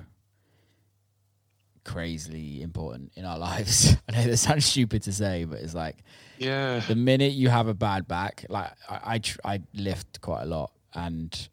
crazily 1.86 2.62
important 2.62 3.12
in 3.16 3.24
our 3.24 3.38
lives. 3.50 3.96
I 4.10 4.12
know 4.12 4.24
that 4.26 4.38
sounds 4.38 4.66
stupid 4.66 5.04
to 5.04 5.14
say, 5.14 5.46
but 5.46 5.60
it's 5.62 5.74
like 5.74 5.98
Yeah. 6.38 6.82
the 6.88 6.96
minute 6.96 7.32
you 7.34 7.48
have 7.50 7.68
a 7.70 7.74
bad 7.74 8.08
back, 8.08 8.46
like 8.50 8.72
I 8.90 9.00
I, 9.14 9.18
tr- 9.20 9.40
I 9.46 9.62
lift 9.74 10.20
quite 10.22 10.42
a 10.44 10.46
lot, 10.46 10.72
and 10.94 11.50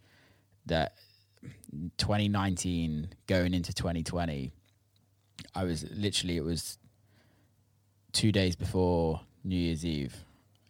that 0.67 0.95
2019 1.99 3.09
going 3.27 3.55
into 3.55 3.73
2020, 3.73 4.53
I 5.55 5.65
was 5.65 5.85
literally 5.91 6.37
it 6.37 6.45
was 6.45 6.79
two 8.13 8.33
days 8.33 8.57
before 8.57 9.21
New 9.45 9.57
Year's 9.57 9.85
Eve 9.85 10.15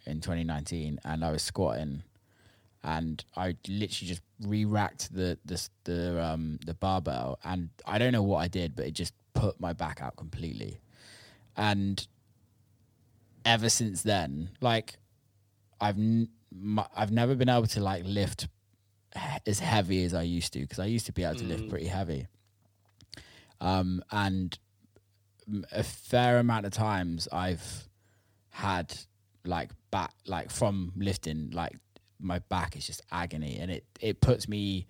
in 0.06 0.20
2019, 0.20 0.98
and 1.04 1.24
I 1.24 1.30
was 1.30 1.42
squatting, 1.42 2.02
and 2.82 3.24
I 3.36 3.56
literally 3.68 4.08
just 4.08 4.22
re-racked 4.40 5.14
the 5.14 5.38
the 5.44 5.68
the 5.84 6.22
um 6.22 6.58
the 6.66 6.74
barbell, 6.74 7.38
and 7.44 7.68
I 7.86 7.98
don't 7.98 8.12
know 8.12 8.22
what 8.22 8.38
I 8.38 8.48
did, 8.48 8.74
but 8.74 8.86
it 8.86 8.92
just 8.94 9.14
put 9.34 9.60
my 9.60 9.72
back 9.72 10.00
out 10.02 10.16
completely, 10.16 10.80
and 11.56 12.06
ever 13.44 13.68
since 13.68 14.02
then, 14.02 14.50
like 14.60 14.94
I've 15.80 15.98
n- 15.98 16.28
m- 16.52 16.84
I've 16.96 17.10
never 17.12 17.34
been 17.34 17.48
able 17.48 17.66
to 17.68 17.80
like 17.80 18.04
lift 18.06 18.48
he- 19.14 19.38
as 19.50 19.58
heavy 19.58 20.04
as 20.04 20.14
I 20.14 20.22
used 20.22 20.52
to 20.54 20.60
because 20.60 20.78
I 20.78 20.86
used 20.86 21.06
to 21.06 21.12
be 21.12 21.24
able 21.24 21.36
to 21.36 21.44
lift 21.46 21.68
pretty 21.68 21.86
heavy. 21.86 22.26
Um, 23.60 24.02
and 24.10 24.58
a 25.72 25.82
fair 25.82 26.38
amount 26.38 26.66
of 26.66 26.72
times 26.72 27.28
I've 27.32 27.88
had 28.50 28.94
like 29.44 29.70
back 29.90 30.12
like 30.26 30.50
from 30.50 30.92
lifting 30.96 31.50
like 31.52 31.76
my 32.20 32.38
back 32.38 32.76
is 32.76 32.86
just 32.86 33.02
agony. 33.10 33.58
And 33.60 33.70
it 33.70 33.84
it 34.00 34.20
puts 34.20 34.48
me 34.48 34.86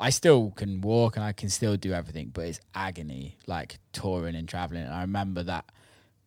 I 0.00 0.10
still 0.10 0.52
can 0.52 0.80
walk 0.80 1.16
and 1.16 1.24
I 1.24 1.32
can 1.32 1.48
still 1.48 1.76
do 1.76 1.92
everything 1.92 2.30
but 2.32 2.46
it's 2.46 2.60
agony 2.74 3.36
like 3.46 3.78
touring 3.92 4.34
and 4.34 4.48
traveling. 4.48 4.84
And 4.84 4.94
I 4.94 5.02
remember 5.02 5.42
that 5.44 5.66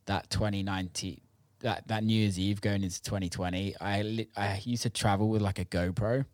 that 0.05 0.29
2019 0.29 1.19
that 1.59 1.87
that 1.87 2.03
New 2.03 2.13
Year's 2.13 2.37
Eve 2.39 2.61
going 2.61 2.83
into 2.83 3.01
2020 3.01 3.75
I 3.81 4.27
I 4.37 4.61
used 4.63 4.83
to 4.83 4.89
travel 4.89 5.29
with 5.29 5.41
like 5.41 5.59
a 5.59 5.65
GoPro 5.65 6.25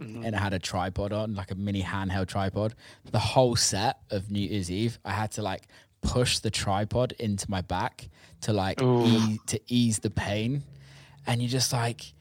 mm-hmm. 0.00 0.24
and 0.24 0.34
it 0.34 0.38
had 0.38 0.52
a 0.52 0.58
tripod 0.58 1.12
on, 1.12 1.34
like 1.34 1.50
a 1.50 1.54
mini 1.54 1.82
handheld 1.82 2.28
tripod. 2.28 2.74
The 3.10 3.18
whole 3.18 3.56
set 3.56 3.98
of 4.10 4.30
New 4.30 4.40
Year's 4.40 4.70
Eve, 4.70 4.98
I 5.04 5.12
had 5.12 5.32
to 5.32 5.42
like 5.42 5.68
push 6.00 6.38
the 6.38 6.50
tripod 6.50 7.12
into 7.18 7.50
my 7.50 7.60
back 7.60 8.08
to 8.42 8.52
like 8.52 8.80
ease, 8.82 9.38
to 9.46 9.60
ease 9.68 9.98
the 9.98 10.10
pain, 10.10 10.62
and 11.26 11.42
you're 11.42 11.50
just 11.50 11.72
like, 11.72 12.12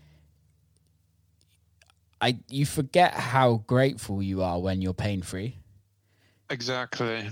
I 2.22 2.38
you 2.50 2.66
forget 2.66 3.14
how 3.14 3.64
grateful 3.68 4.22
you 4.22 4.42
are 4.44 4.60
when 4.60 4.82
you're 4.82 4.94
pain 4.94 5.22
free, 5.22 5.56
Exactly. 6.50 7.30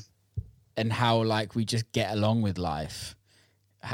and 0.77 0.93
how 0.93 1.23
like 1.23 1.55
we 1.55 1.65
just 1.65 1.91
get 1.91 2.11
along 2.13 2.41
with 2.41 2.57
life. 2.57 3.13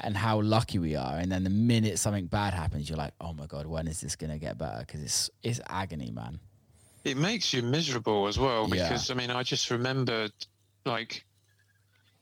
And 0.02 0.16
how 0.18 0.42
lucky 0.42 0.80
we 0.80 0.96
are, 0.96 1.18
and 1.20 1.30
then 1.32 1.44
the 1.44 1.50
minute 1.52 2.00
something 2.00 2.26
bad 2.26 2.54
happens, 2.54 2.90
you're 2.90 2.98
like, 2.98 3.14
"Oh 3.20 3.34
my 3.34 3.46
god, 3.46 3.68
when 3.68 3.88
is 3.88 4.00
this 4.02 4.16
gonna 4.16 4.40
get 4.40 4.58
better?" 4.58 4.80
Because 4.80 5.02
it's 5.04 5.30
it's 5.44 5.60
agony, 5.68 6.10
man. 6.10 6.40
It 7.04 7.18
makes 7.18 7.54
you 7.54 7.62
miserable 7.62 8.28
as 8.28 8.40
well 8.40 8.68
Yeah. 8.70 8.88
because 8.90 9.12
I 9.12 9.14
mean 9.14 9.30
I 9.30 9.44
just 9.44 9.70
remembered 9.70 10.32
like 10.86 11.26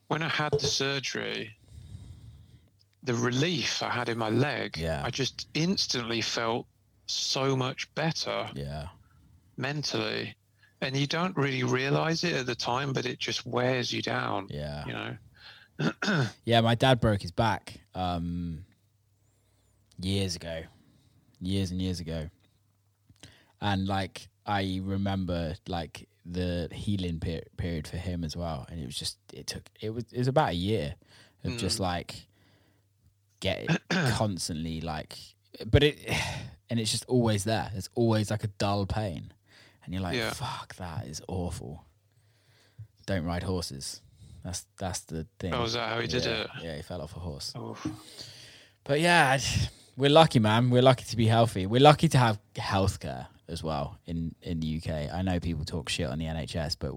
when 0.08 0.22
I 0.24 0.28
had 0.28 0.52
the 0.60 0.68
surgery 0.68 1.56
the 3.04 3.14
relief 3.14 3.82
I 3.84 3.90
had 3.90 4.10
in 4.10 4.18
my 4.18 4.30
leg 4.30 4.76
Yeah. 4.78 5.04
I 5.06 5.10
just 5.12 5.48
instantly 5.54 6.22
felt 6.22 6.66
so 7.08 7.56
much 7.56 7.94
better 7.96 8.50
Yeah, 8.54 8.88
mentally. 9.58 10.36
And 10.84 10.98
you 10.98 11.06
don't 11.06 11.38
really 11.38 11.64
realize 11.64 12.24
it 12.24 12.34
at 12.34 12.46
the 12.48 12.56
time 12.56 12.92
but 12.94 13.06
it 13.06 13.20
just 13.20 13.46
wears 13.46 13.94
you 13.94 14.02
down 14.02 14.48
yeah. 14.50 14.86
you 14.86 14.94
know? 14.94 15.16
Yeah, 16.46 16.62
my 16.62 16.76
dad 16.76 17.00
broke 17.00 17.22
his 17.22 17.32
back 17.32 17.80
um, 17.96 18.66
years 20.00 20.36
ago, 20.36 20.64
years 21.40 21.72
and 21.72 21.82
years 21.82 22.00
ago, 22.00 22.30
and 23.62 23.88
like 23.88 24.28
I 24.46 24.82
remember 24.84 25.56
like 25.68 26.08
the 26.26 26.70
healing 26.72 27.20
per- 27.20 27.42
period 27.58 27.88
for 27.88 27.98
him 27.98 28.24
as 28.24 28.36
well, 28.36 28.66
and 28.70 28.80
it 28.80 28.86
was 28.86 28.96
just 28.96 29.18
it 29.34 29.48
took 29.48 29.64
it 29.80 29.94
was 29.94 30.06
it 30.12 30.20
was 30.20 30.28
about 30.28 30.50
a 30.50 30.56
year 30.56 30.96
of 31.44 31.58
just 31.58 31.80
like 31.80 32.28
get 33.40 33.66
it 33.68 33.82
constantly 34.12 34.82
like, 34.82 35.18
but 35.66 35.84
it 35.84 36.00
and 36.72 36.80
it's 36.80 36.90
just 36.92 37.06
always 37.08 37.44
there. 37.44 37.70
It's 37.76 37.90
always 37.94 38.32
like 38.32 38.44
a 38.44 38.48
dull 38.48 38.86
pain, 38.88 39.32
and 39.84 39.94
you're 39.94 40.02
like, 40.02 40.16
Yeah. 40.18 40.32
fuck, 40.34 40.76
that 40.78 41.06
is 41.06 41.22
awful. 41.28 41.86
Don't 43.06 43.26
ride 43.26 43.44
horses. 43.44 44.02
That's 44.44 44.66
that's 44.80 45.02
the 45.02 45.28
thing. 45.40 45.54
Oh, 45.54 45.64
is 45.64 45.74
that 45.74 45.90
how 45.90 46.00
he 46.00 46.08
did 46.08 46.26
Yeah, 46.26 46.32
it? 46.44 46.50
Yeah, 46.64 46.76
he 46.78 46.82
fell 46.82 47.02
off 47.02 47.16
a 47.16 47.20
horse. 47.20 47.54
oh, 47.56 47.78
But 48.84 49.00
yeah, 49.02 49.38
we're 49.98 50.10
lucky, 50.10 50.40
man. 50.40 50.70
We're 50.72 50.82
lucky 50.82 51.06
to 51.06 51.16
be 51.18 51.28
healthy. 51.28 51.66
We're 51.68 51.82
lucky 51.82 52.08
to 52.10 52.18
have 52.18 52.40
healthcare 52.56 53.28
as 53.48 53.62
well 53.62 54.00
in 54.06 54.34
in 54.42 54.60
the 54.62 54.78
UK. 54.78 55.14
I 55.14 55.22
know 55.22 55.40
people 55.40 55.66
talk 55.66 55.90
shit 55.90 56.08
on 56.08 56.18
the 56.20 56.26
NHS, 56.26 56.78
but 56.80 56.94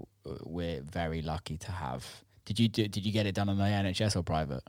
we're 0.47 0.81
very 0.81 1.21
lucky 1.21 1.57
to 1.57 1.71
have. 1.71 2.05
Did 2.45 2.59
you 2.59 2.67
do, 2.67 2.87
did 2.87 3.05
you 3.05 3.11
get 3.11 3.25
it 3.25 3.35
done 3.35 3.49
on 3.49 3.57
the 3.57 3.63
NHS 3.63 4.15
or 4.15 4.23
private? 4.23 4.63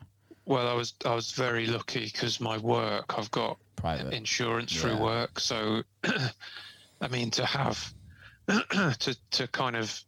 Well 0.47 0.67
I 0.69 0.73
was 0.73 0.95
I 1.05 1.15
was 1.15 1.33
very 1.33 1.67
lucky 1.67 2.07
because 2.07 2.41
my 2.41 2.57
work 2.59 3.19
I've 3.19 3.31
got 3.31 3.59
Private. 3.77 4.15
insurance 4.15 4.75
through 4.75 4.97
work. 4.97 5.39
So, 5.39 5.83
I 7.01 7.09
mean, 7.11 7.31
to 7.33 7.45
have 7.45 7.93
to 8.49 9.17
to 9.33 9.47
kind 9.49 9.77
of 9.77 10.01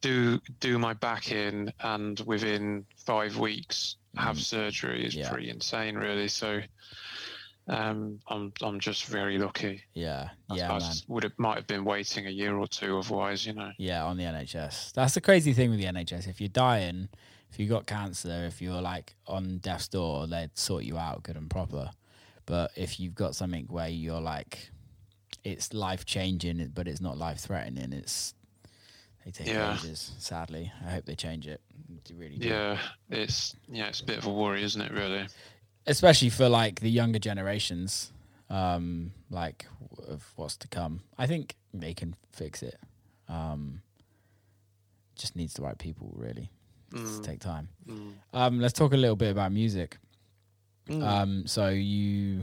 do 0.00 0.38
do 0.60 0.78
my 0.78 0.92
back 0.94 1.32
in 1.32 1.72
and 1.80 2.20
within 2.20 2.86
five 3.04 3.36
weeks 3.36 3.96
have 4.16 4.38
surgery 4.38 5.04
is 5.04 5.14
Mm. 5.14 5.18
Yeah. 5.18 5.30
pretty 5.30 5.50
insane, 5.50 5.96
really. 5.96 6.28
So, 6.28 6.60
um, 7.68 8.20
I'm 8.28 8.52
I'm 8.62 8.78
just 8.80 9.06
very 9.06 9.38
lucky. 9.38 9.82
Yeah, 9.94 10.28
I- 10.50 10.54
yeah, 10.56 10.72
I 10.72 10.92
would 11.08 11.22
have 11.24 11.32
might 11.38 11.56
have 11.56 11.66
been 11.66 11.84
waiting 11.84 12.26
a 12.26 12.30
year 12.30 12.54
or 12.56 12.66
two 12.68 12.98
otherwise, 12.98 13.44
you 13.46 13.54
know. 13.54 13.72
Yeah, 13.78 14.04
on 14.04 14.16
the 14.18 14.24
NHS. 14.24 14.92
That's 14.92 15.14
the 15.14 15.20
crazy 15.20 15.52
thing 15.52 15.70
with 15.70 15.78
the 15.80 15.86
NHS. 15.86 16.28
If 16.28 16.40
you're 16.40 16.48
dying, 16.48 17.08
if 17.52 17.58
you 17.58 17.68
got 17.68 17.86
cancer, 17.86 18.44
if 18.46 18.62
you're 18.62 18.80
like 18.80 19.14
on 19.26 19.58
death's 19.58 19.88
door, 19.88 20.26
they'd 20.26 20.56
sort 20.56 20.84
you 20.84 20.96
out 20.98 21.22
good 21.22 21.36
and 21.36 21.50
proper. 21.50 21.90
But 22.46 22.72
if 22.76 22.98
you've 22.98 23.14
got 23.14 23.36
something 23.36 23.66
where 23.68 23.88
you're 23.88 24.20
like, 24.20 24.70
it's 25.44 25.72
life 25.74 26.04
changing, 26.06 26.72
but 26.74 26.88
it's 26.88 27.00
not 27.00 27.18
life 27.18 27.38
threatening, 27.38 27.92
it's 27.92 28.34
they 29.24 29.30
take 29.30 29.46
Yeah. 29.48 29.74
ages. 29.76 30.12
Sadly, 30.18 30.72
I 30.84 30.90
hope 30.90 31.04
they 31.04 31.14
change 31.14 31.46
it. 31.46 31.60
They 32.08 32.14
really 32.14 32.38
do. 32.38 32.48
Yeah, 32.48 32.78
it's 33.10 33.54
yeah, 33.68 33.86
it's 33.86 34.00
a 34.00 34.04
bit 34.04 34.18
of 34.18 34.26
a 34.26 34.32
worry, 34.32 34.62
isn't 34.64 34.80
it? 34.80 34.90
Really. 34.92 35.26
especially 35.86 36.30
for 36.30 36.48
like 36.48 36.78
the 36.80 36.88
younger 36.90 37.18
generations, 37.18 38.12
um, 38.50 39.12
like 39.30 39.66
of 40.08 40.24
what's 40.36 40.56
to 40.56 40.68
come. 40.68 41.02
I 41.18 41.26
think 41.26 41.56
they 41.74 41.92
can 41.94 42.14
fix 42.32 42.62
it. 42.62 42.78
Um, 43.28 43.82
just 45.16 45.34
needs 45.36 45.54
the 45.54 45.62
right 45.62 45.78
people, 45.78 46.12
really. 46.16 46.50
It's 46.92 47.18
Mm, 47.18 47.24
take 47.24 47.40
time. 47.40 47.68
mm. 47.88 48.12
Um, 48.32 48.60
let's 48.60 48.72
talk 48.74 48.92
a 48.92 48.96
little 48.96 49.16
bit 49.16 49.30
about 49.30 49.52
music. 49.52 49.98
Mm. 50.88 51.02
Um, 51.02 51.46
so 51.46 51.68
you, 51.68 52.42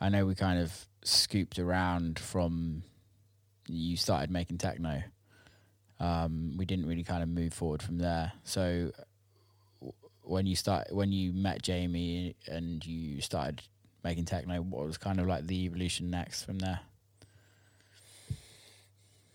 I 0.00 0.08
know 0.10 0.26
we 0.26 0.34
kind 0.34 0.58
of 0.60 0.86
scooped 1.02 1.58
around 1.58 2.18
from 2.18 2.82
you 3.66 3.96
started 3.96 4.30
making 4.30 4.58
techno. 4.58 5.02
Um, 6.00 6.54
we 6.56 6.64
didn't 6.64 6.86
really 6.86 7.02
kind 7.04 7.22
of 7.22 7.28
move 7.28 7.52
forward 7.52 7.82
from 7.82 7.98
there. 7.98 8.32
So 8.44 8.92
when 10.22 10.46
you 10.46 10.54
start, 10.54 10.92
when 10.92 11.10
you 11.10 11.32
met 11.32 11.62
Jamie 11.62 12.36
and 12.46 12.84
you 12.86 13.20
started 13.20 13.62
making 14.04 14.26
techno, 14.26 14.60
what 14.62 14.86
was 14.86 14.98
kind 14.98 15.18
of 15.20 15.26
like 15.26 15.46
the 15.46 15.64
evolution 15.64 16.10
next 16.10 16.44
from 16.44 16.58
there? 16.58 16.80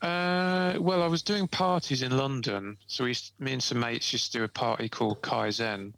Uh, 0.08 0.78
well, 0.82 1.02
I 1.02 1.08
was 1.08 1.22
doing 1.24 1.48
parties 1.48 2.02
in 2.04 2.18
London, 2.18 2.78
so 2.88 3.06
we, 3.06 3.12
used- 3.12 3.32
me 3.40 3.54
and 3.54 3.64
some 3.64 3.80
mates 3.80 4.12
used 4.12 4.34
to 4.34 4.40
do 4.40 4.44
a 4.44 4.48
party 4.50 4.90
called 4.90 5.22
Kaizen, 5.22 5.94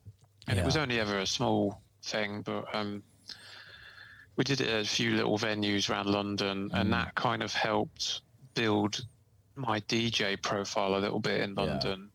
and 0.48 0.60
it 0.60 0.64
was 0.64 0.78
only 0.78 1.00
ever 1.00 1.18
a 1.20 1.26
small 1.26 1.82
thing, 2.04 2.44
but 2.44 2.66
um, 2.76 3.02
we 4.36 4.44
did 4.44 4.62
it 4.62 4.68
at 4.68 4.86
a 4.86 4.88
few 4.88 5.16
little 5.16 5.40
venues 5.40 5.90
around 5.90 6.06
London, 6.08 6.70
Mm. 6.70 6.80
and 6.82 6.94
that 6.94 7.16
kind 7.16 7.42
of 7.42 7.52
helped 7.52 8.22
build 8.54 9.04
my 9.56 9.80
DJ 9.82 10.40
profile 10.40 10.96
a 10.96 11.00
little 11.00 11.20
bit 11.20 11.42
in 11.42 11.56
Yeah. 11.58 11.64
London. 11.64 12.10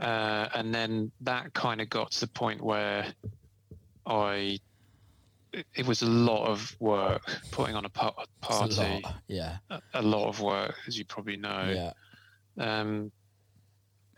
Uh, 0.00 0.48
and 0.54 0.74
then 0.74 1.12
that 1.20 1.52
kind 1.52 1.82
of 1.82 1.90
got 1.90 2.10
to 2.12 2.20
the 2.20 2.26
point 2.28 2.62
where 2.62 3.12
I, 4.06 4.58
it, 5.52 5.86
was 5.86 6.02
a 6.02 6.06
lot 6.06 6.46
of 6.46 6.74
work 6.80 7.22
putting 7.50 7.74
on 7.74 7.84
a 7.84 7.88
pa- 7.88 8.14
It's 8.18 8.28
a 8.42 8.46
party 8.46 9.00
lot. 9.02 9.14
Yeah, 9.26 9.56
a- 9.70 9.82
a 9.94 10.02
lot 10.02 10.28
of 10.28 10.40
work, 10.40 10.74
as 10.86 10.98
you 10.98 11.04
probably 11.04 11.36
know. 11.36 11.92
yeah, 12.56 12.80
Um, 12.80 13.10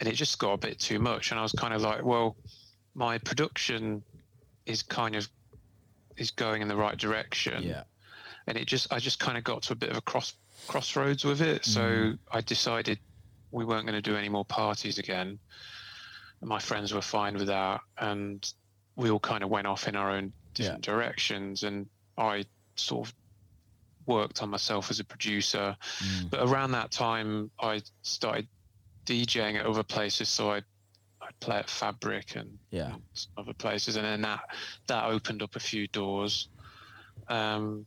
and 0.01 0.09
it 0.09 0.13
just 0.15 0.39
got 0.39 0.53
a 0.53 0.57
bit 0.59 0.79
too 0.79 0.99
much. 0.99 1.31
And 1.31 1.39
I 1.39 1.43
was 1.43 1.53
kind 1.53 1.73
of 1.75 1.81
like, 1.83 2.03
well, 2.05 2.37
my 2.95 3.19
production 3.19 4.03
is 4.67 4.83
kind 4.83 5.15
of 5.17 5.29
is 6.17 6.31
going 6.31 6.61
in 6.63 6.69
the 6.69 6.77
right 6.77 6.97
direction. 6.99 7.63
Yeah. 7.63 7.85
And 8.47 8.59
it 8.59 8.67
just 8.67 8.93
I 8.93 8.99
just 8.99 9.19
kind 9.19 9.39
of 9.39 9.45
got 9.45 9.63
to 9.65 9.73
a 9.73 9.77
bit 9.77 9.91
of 9.91 9.97
a 9.97 10.01
cross 10.01 10.35
crossroads 10.69 11.25
with 11.25 11.41
it. 11.41 11.65
So 11.65 11.81
Mm. 11.81 12.19
I 12.31 12.41
decided 12.41 12.99
we 13.51 13.65
weren't 13.65 13.87
going 13.87 14.01
to 14.01 14.03
do 14.11 14.17
any 14.17 14.29
more 14.29 14.45
parties 14.45 14.99
again. 14.99 15.39
And 16.41 16.49
my 16.49 16.59
friends 16.59 16.93
were 16.93 17.03
fine 17.03 17.35
with 17.35 17.47
that, 17.47 17.81
and 17.99 18.53
we 18.97 19.11
all 19.11 19.21
kind 19.21 19.45
of 19.45 19.51
went 19.51 19.67
off 19.67 19.87
in 19.89 19.95
our 19.95 20.11
own 20.11 20.33
different 20.55 20.83
directions. 20.83 21.63
And 21.63 21.89
I 22.19 22.45
sort 22.77 23.09
of 23.09 23.15
worked 24.07 24.43
on 24.43 24.51
myself 24.51 24.91
as 24.91 25.01
a 25.01 25.05
producer. 25.05 25.77
Mm. 25.99 26.31
But 26.31 26.41
around 26.49 26.73
that 26.73 26.91
time, 26.91 27.51
I 27.61 27.83
started 28.03 28.49
DJing 29.07 29.57
at 29.59 29.67
other 29.67 29.83
places. 29.83 30.29
So 30.29 30.51
I 30.51 30.63
I'd 31.25 31.39
play 31.39 31.59
at 31.59 31.71
Fabric 31.71 32.35
and 32.35 32.59
Yeah. 32.71 32.97
other 33.37 33.55
places, 33.55 33.95
and 33.97 34.05
then 34.05 34.23
that 34.23 34.41
that 34.89 35.05
opened 35.05 35.43
up 35.43 35.55
a 35.55 35.61
few 35.61 35.87
doors. 35.89 36.49
Um, 37.29 37.87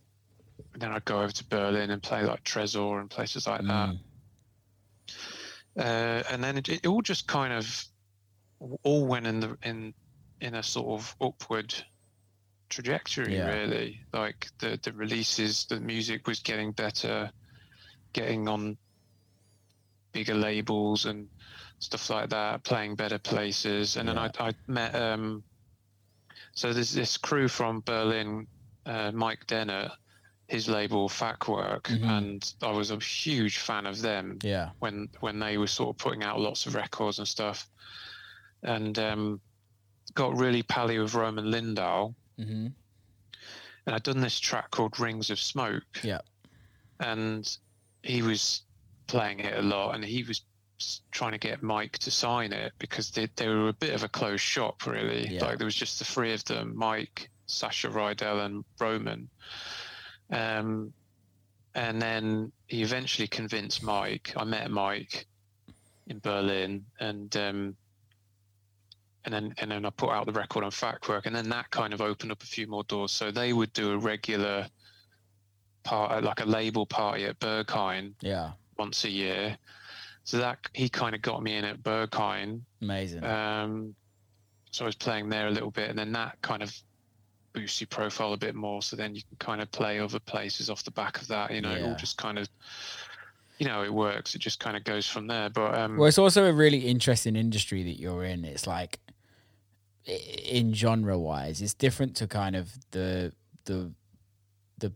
then 0.78 0.92
I'd 0.94 1.04
go 1.04 1.22
over 1.22 1.34
to 1.34 1.46
Berlin 1.50 1.92
and 1.92 2.02
play 2.02 2.24
like 2.24 2.44
Tresor 2.46 3.02
and 3.02 3.10
places 3.10 3.46
like 3.46 3.62
that. 3.64 3.90
Mm. 3.90 4.00
Uh, 5.78 6.24
and 6.32 6.42
then 6.44 6.58
it, 6.58 6.70
it 6.70 6.88
all 6.88 7.02
just 7.02 7.28
kind 7.28 7.52
of 7.52 7.86
all 8.84 9.06
went 9.06 9.28
in 9.28 9.42
the 9.42 9.58
in 9.64 9.94
in 10.40 10.56
a 10.56 10.64
sort 10.64 11.00
of 11.00 11.16
upward 11.20 11.74
trajectory 12.70 13.36
Yeah. 13.36 13.48
really 13.48 14.00
like 14.14 14.48
the 14.60 14.80
the 14.84 14.92
releases 14.94 15.66
the 15.66 15.80
music 15.80 16.28
was 16.28 16.40
getting 16.40 16.72
better 16.72 17.32
getting 18.14 18.48
on 18.48 18.78
bigger 20.14 20.34
labels 20.36 21.06
and 21.06 21.30
stuff 21.80 22.10
like 22.10 22.30
that 22.30 22.64
playing 22.64 22.96
better 22.96 23.20
places 23.20 23.98
and 23.98 24.08
Yeah. 24.08 24.16
then 24.16 24.32
I, 24.40 24.48
I 24.50 24.54
met 24.68 24.96
um 24.96 25.44
so 26.54 26.74
there's 26.74 26.94
this 26.94 27.18
crew 27.18 27.48
from 27.48 27.82
berlin 27.82 28.48
uh, 28.86 29.12
Mike 29.12 29.46
Dehnert 29.48 29.92
his 30.48 30.70
label 30.70 31.10
Fachwerk, 31.10 31.86
Mhm. 31.86 32.08
and 32.08 32.54
I 32.62 32.70
was 32.70 32.92
a 32.92 33.00
huge 33.00 33.58
fan 33.58 33.88
of 33.88 34.00
them 34.00 34.38
Yeah. 34.44 34.70
when 34.78 35.10
when 35.20 35.40
they 35.40 35.58
were 35.58 35.66
sort 35.66 35.90
of 35.90 35.98
putting 35.98 36.24
out 36.24 36.40
lots 36.40 36.68
of 36.68 36.76
records 36.76 37.18
and 37.18 37.28
stuff, 37.28 37.68
and 38.62 38.98
um, 39.00 39.42
got 40.14 40.38
really 40.38 40.62
pally 40.62 41.00
with 41.00 41.16
Roman 41.16 41.50
Lindau, 41.50 42.14
hmm 42.38 42.68
and 43.88 43.94
I'd 43.94 44.02
done 44.02 44.20
this 44.20 44.40
track 44.40 44.72
called 44.72 45.00
Rings 45.00 45.30
of 45.30 45.40
Smoke, 45.40 45.84
Yeah. 46.02 46.22
and 47.00 47.48
he 48.02 48.24
was 48.24 48.64
playing 49.06 49.42
it 49.42 49.56
a 49.60 49.62
lot, 49.62 49.94
and 49.94 50.04
he 50.04 50.24
was 50.24 50.42
trying 51.12 51.34
to 51.34 51.38
get 51.38 51.62
Mike 51.62 51.98
to 52.00 52.10
sign 52.10 52.52
it 52.52 52.74
because 52.80 53.12
they 53.12 53.28
they 53.36 53.48
were 53.48 53.70
a 53.70 53.74
bit 53.74 53.94
of 53.94 54.04
a 54.04 54.10
closed 54.10 54.42
shop, 54.44 54.88
really. 54.88 55.28
Yeah. 55.28 55.46
Like 55.46 55.60
there 55.60 55.66
was 55.66 55.76
just 55.76 56.00
the 56.00 56.06
three 56.06 56.34
of 56.34 56.44
them, 56.46 56.74
Mike, 56.76 57.30
Sascha 57.48 57.92
Rydell, 57.92 58.44
and 58.46 58.66
Roman. 58.80 59.30
Um, 60.32 60.92
and 61.76 62.02
then 62.02 62.52
he 62.68 62.82
eventually 62.82 63.28
convinced 63.28 63.84
Mike. 63.84 64.34
I 64.36 64.46
met 64.46 64.72
Mike 64.72 65.28
in 66.08 66.18
Berlin, 66.20 66.86
and 67.00 67.36
um, 67.38 67.76
and 69.26 69.34
then 69.34 69.54
and 69.58 69.72
then 69.72 69.86
I 69.86 69.90
put 69.90 70.10
out 70.12 70.26
the 70.26 70.32
record 70.32 70.64
on 70.64 70.72
Fachwerk, 70.72 71.26
and 71.26 71.36
then 71.36 71.50
that 71.50 71.70
kind 71.72 71.94
of 71.94 72.02
opened 72.02 72.32
up 72.32 72.42
a 72.44 72.46
few 72.46 72.68
more 72.68 72.84
doors. 72.86 73.12
So 73.12 73.32
they 73.32 73.54
would 73.54 73.74
do 73.74 73.92
a 73.94 73.98
regular 73.98 74.68
part, 75.84 76.24
like 76.24 76.40
a 76.42 76.46
label 76.46 76.86
party 76.86 77.26
at 77.26 77.40
Berghain 77.40 78.14
Yeah. 78.22 78.52
once 78.78 79.04
a 79.06 79.10
year. 79.10 79.58
So 80.24 80.38
that 80.38 80.58
he 80.74 80.90
kind 80.90 81.14
of 81.14 81.22
got 81.22 81.44
me 81.44 81.56
in 81.56 81.64
at 81.66 81.84
Berghain. 81.84 82.62
Amazing. 82.82 83.24
Um, 83.24 83.96
so 84.72 84.86
I 84.86 84.88
was 84.88 84.96
playing 84.96 85.30
there 85.30 85.48
a 85.48 85.52
little 85.52 85.70
bit, 85.72 85.90
and 85.90 85.98
then 85.98 86.12
that 86.14 86.42
kind 86.42 86.64
of 86.64 86.76
boosts 87.54 87.80
your 87.80 87.88
profile 87.88 88.34
a 88.34 88.38
bit 88.38 88.56
more. 88.56 88.82
So 88.82 88.96
then 88.96 89.14
you 89.16 89.22
can 89.30 89.38
kind 89.38 89.62
of 89.62 89.72
play 89.72 90.00
other 90.00 90.20
places 90.20 90.70
off 90.70 90.84
the 90.84 90.92
back 90.92 91.22
of 91.22 91.28
that. 91.28 91.52
You 91.54 91.62
know, 91.62 91.72
it 91.74 91.80
Yeah. 91.82 91.88
all 91.90 91.96
just 91.96 92.18
kind 92.18 92.40
of, 92.40 92.50
you 93.60 93.68
know, 93.68 93.84
it 93.84 93.94
works. 93.94 94.34
It 94.36 94.40
just 94.40 94.60
kind 94.60 94.76
of 94.76 94.84
goes 94.84 95.08
from 95.08 95.28
there. 95.28 95.50
But 95.50 95.76
um, 95.76 95.96
Well, 95.98 96.08
it's 96.08 96.18
also 96.18 96.46
a 96.46 96.52
really 96.54 96.80
interesting 96.80 97.36
industry 97.36 97.84
that 97.84 98.00
you're 98.00 98.24
in. 98.26 98.44
It's 98.44 98.66
like, 98.68 99.00
in 100.06 100.74
genre 100.74 101.18
wise, 101.18 101.62
it's 101.62 101.74
different 101.74 102.16
to 102.18 102.28
kind 102.28 102.56
of 102.56 102.72
the 102.92 103.34
the 103.66 103.92
the 104.78 104.94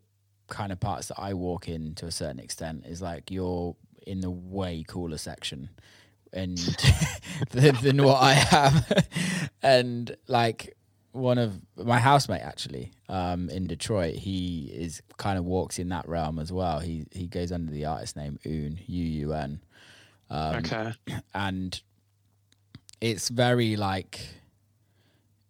kind 0.47 0.71
of 0.71 0.79
parts 0.79 1.07
that 1.07 1.19
I 1.19 1.33
walk 1.33 1.67
in 1.67 1.95
to 1.95 2.05
a 2.05 2.11
certain 2.11 2.39
extent. 2.39 2.85
Is 2.85 3.01
like 3.01 3.31
you're 3.31 3.75
in 4.05 4.21
the 4.21 4.29
way 4.29 4.83
cooler 4.87 5.17
section, 5.17 5.69
and 6.31 6.57
than, 7.51 7.75
than 7.81 8.03
what 8.03 8.21
I 8.21 8.45
am, 8.51 8.83
and 9.63 10.15
like 10.27 10.75
one 11.11 11.39
of 11.39 11.59
my 11.75 11.97
housemate 11.97 12.43
actually 12.43 12.91
um 13.09 13.49
in 13.49 13.65
Detroit 13.65 14.13
he 14.13 14.71
is 14.71 15.01
kind 15.17 15.39
of 15.39 15.43
walks 15.43 15.79
in 15.79 15.89
that 15.89 16.07
realm 16.07 16.37
as 16.37 16.51
well. 16.51 16.79
He 16.79 17.05
he 17.11 17.27
goes 17.27 17.51
under 17.51 17.71
the 17.71 17.85
artist 17.85 18.15
name 18.15 18.37
Un 18.45 18.79
U 18.85 19.03
U 19.03 19.33
N. 19.33 19.59
Um, 20.29 20.55
okay, 20.57 20.93
and 21.33 21.81
it's 23.01 23.29
very 23.29 23.75
like 23.75 24.19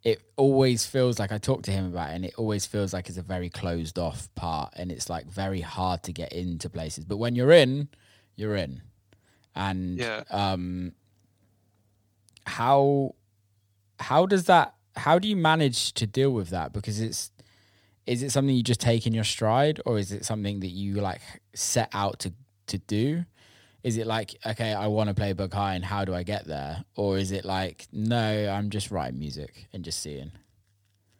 it 0.03 0.21
always 0.37 0.85
feels 0.85 1.19
like 1.19 1.31
I 1.31 1.37
talk 1.37 1.63
to 1.63 1.71
him 1.71 1.85
about 1.87 2.11
it 2.11 2.15
and 2.15 2.25
it 2.25 2.33
always 2.37 2.65
feels 2.65 2.93
like 2.93 3.09
it's 3.09 3.17
a 3.17 3.21
very 3.21 3.49
closed 3.49 3.99
off 3.99 4.33
part 4.35 4.73
and 4.77 4.91
it's 4.91 5.09
like 5.09 5.25
very 5.27 5.61
hard 5.61 6.03
to 6.03 6.13
get 6.13 6.31
into 6.31 6.69
places. 6.69 7.03
But 7.05 7.17
when 7.17 7.35
you're 7.35 7.51
in 7.51 7.89
you're 8.35 8.55
in. 8.55 8.81
And 9.55 9.99
Yeah. 9.99 10.23
um 10.29 10.93
how 12.45 13.15
how 13.99 14.25
does 14.25 14.45
that 14.45 14.75
how 14.95 15.19
do 15.19 15.27
you 15.27 15.35
manage 15.35 15.93
to 15.93 16.07
deal 16.07 16.31
with 16.31 16.49
that? 16.49 16.73
Because 16.73 16.99
it's 17.01 17.31
is 18.05 18.23
it 18.23 18.31
something 18.31 18.55
you 18.55 18.63
just 18.63 18.79
take 18.81 19.05
in 19.05 19.13
your 19.13 19.23
stride 19.23 19.79
or 19.85 19.99
is 19.99 20.11
it 20.11 20.25
something 20.25 20.61
that 20.61 20.69
you 20.69 20.95
like 20.95 21.21
set 21.53 21.89
out 21.93 22.19
to 22.19 22.33
to 22.67 22.77
do 22.77 23.25
is 23.83 23.97
it 23.97 24.07
like 24.07 24.35
okay 24.45 24.73
i 24.73 24.87
want 24.87 25.07
to 25.07 25.13
play 25.13 25.33
and 25.37 25.85
how 25.85 26.03
do 26.03 26.13
i 26.13 26.23
get 26.23 26.45
there 26.45 26.83
or 26.95 27.17
is 27.17 27.31
it 27.31 27.45
like 27.45 27.87
no 27.91 28.49
i'm 28.49 28.69
just 28.69 28.91
writing 28.91 29.19
music 29.19 29.67
and 29.73 29.83
just 29.83 30.01
seeing 30.01 30.31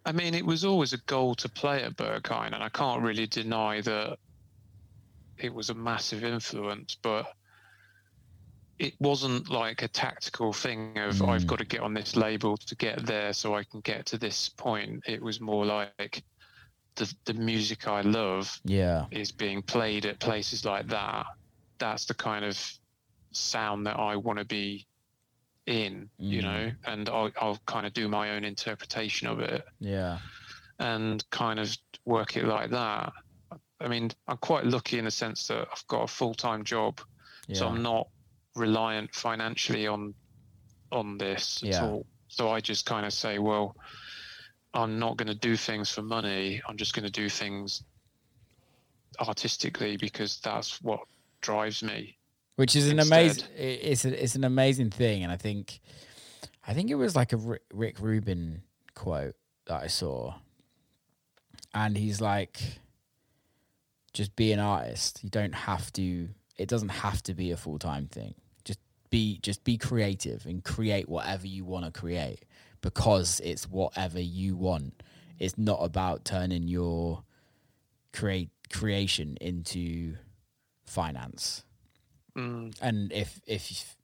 I 0.06 0.12
mean, 0.12 0.34
it 0.34 0.46
was 0.46 0.66
always 0.66 0.94
a 0.94 0.98
goal 1.00 1.36
to 1.36 1.50
play 1.50 1.84
at 1.84 1.96
Berghain, 1.96 2.54
and 2.54 2.64
I 2.64 2.70
can't 2.70 3.04
really 3.04 3.28
deny 3.28 3.82
that 3.82 4.18
it 5.38 5.54
was 5.54 5.70
a 5.70 5.74
massive 5.74 6.24
influence, 6.24 6.98
but 7.02 7.34
it 8.80 8.94
wasn't 9.00 9.50
like 9.50 9.82
a 9.82 9.88
tactical 9.88 10.54
thing 10.54 10.98
of 10.98 11.20
hmm. 11.20 11.30
I've 11.30 11.46
got 11.46 11.60
to 11.60 11.66
get 11.66 11.82
on 11.82 11.94
this 11.94 12.16
label 12.16 12.58
to 12.58 12.76
get 12.76 13.06
there 13.06 13.34
so 13.34 13.56
I 13.56 13.64
can 13.64 13.82
get 13.82 14.06
to 14.08 14.18
this 14.18 14.50
point. 14.50 15.04
It 15.06 15.22
was 15.22 15.42
more 15.42 15.66
like 15.66 16.24
the 16.96 17.14
the 17.26 17.34
music 17.34 17.88
I 17.88 18.02
love 18.02 18.60
yeah 18.66 19.06
is 19.12 19.32
being 19.32 19.62
played 19.62 20.06
at 20.06 20.20
places 20.20 20.66
like 20.66 20.88
that. 20.88 21.26
That's 21.80 22.06
the 22.06 22.14
kind 22.14 22.46
of 22.46 22.60
sound 23.34 23.88
that 23.88 23.98
I 23.98 24.16
want 24.18 24.40
to 24.40 24.46
be 24.46 24.88
in, 25.66 26.10
you 26.30 26.42
Mm. 26.42 26.44
know, 26.44 26.72
and 26.86 27.10
I'll, 27.10 27.32
I'll 27.40 27.60
kind 27.68 27.86
of 27.86 27.94
do 27.94 28.08
my 28.08 28.32
own 28.32 28.44
interpretation 28.44 29.28
of 29.28 29.40
it 29.40 29.64
yeah 29.80 30.20
and 30.80 31.28
kind 31.30 31.60
of 31.60 31.76
work 32.06 32.38
it 32.38 32.46
like 32.46 32.72
that. 32.72 33.12
I 33.80 33.88
mean, 33.88 34.10
I'm 34.28 34.38
quite 34.38 34.66
lucky 34.66 35.00
in 35.00 35.06
the 35.06 35.12
sense 35.12 35.48
that 35.48 35.68
I've 35.72 35.88
got 35.88 36.04
a 36.04 36.08
full 36.08 36.34
time 36.34 36.64
job, 36.64 37.00
so 37.54 37.68
I'm 37.68 37.82
not 37.82 38.08
reliant 38.56 39.14
financially 39.16 39.88
on 39.88 40.16
on 40.92 41.18
this 41.18 41.64
at 41.64 41.70
Yeah. 41.70 41.82
all. 41.82 42.08
So 42.28 42.50
I 42.50 42.60
just 42.62 42.86
kind 42.86 43.06
of 43.06 43.14
say, 43.14 43.40
well, 43.40 43.76
I'm 44.74 45.00
not 45.00 45.18
going 45.18 45.28
to 45.28 45.36
do 45.36 45.56
things 45.58 45.92
for 45.92 46.02
money. 46.02 46.62
I'm 46.68 46.78
just 46.78 46.94
going 46.94 47.06
to 47.06 47.12
do 47.12 47.30
things 47.30 47.84
artistically 49.20 49.98
because 49.98 50.40
that's 50.40 50.82
what 50.82 51.02
drives 51.42 51.82
me. 51.84 52.18
which 52.56 52.76
is 52.76 52.90
an 52.90 53.00
amazing 53.00 53.46
it's 53.56 54.06
a, 54.06 54.24
it's 54.24 54.36
an 54.36 54.44
amazing 54.44 54.90
thing 54.90 55.24
and 55.24 55.32
i 55.32 55.38
think 55.38 55.80
i 56.68 56.74
think 56.74 56.90
it 56.90 56.96
was 56.96 57.16
like 57.16 57.34
a 57.34 57.38
rick, 57.38 57.64
rick 57.74 58.00
rubin 58.00 58.62
quote 58.96 59.36
that 59.66 59.82
i 59.84 59.88
saw. 59.88 60.34
And 61.74 61.96
he's 61.96 62.20
like 62.20 62.60
just 64.14 64.36
be 64.36 64.52
an 64.52 64.60
artist. 64.60 65.24
You 65.24 65.30
don't 65.30 65.54
have 65.54 65.94
to 65.94 66.30
it 66.58 66.68
doesn't 66.68 66.90
have 66.90 67.22
to 67.24 67.34
be 67.34 67.52
a 67.52 67.58
full-time 67.58 68.08
thing. 68.08 68.34
Just 68.66 68.80
be 69.10 69.40
just 69.42 69.64
be 69.64 69.78
creative 69.78 70.46
and 70.46 70.64
create 70.64 71.08
whatever 71.08 71.48
you 71.48 71.64
want 71.64 71.86
to 71.86 71.92
create 71.92 72.44
because 72.82 73.40
it's 73.42 73.70
whatever 73.70 74.20
you 74.20 74.56
want. 74.58 75.04
It's 75.38 75.58
not 75.58 75.80
about 75.82 76.26
turning 76.26 76.68
your 76.68 77.24
create 78.12 78.50
creation 78.74 79.38
into 79.40 80.16
finance 80.90 81.64
Mm, 82.36 82.76
and 82.82 83.12
if 83.12 83.42
if 83.48 83.98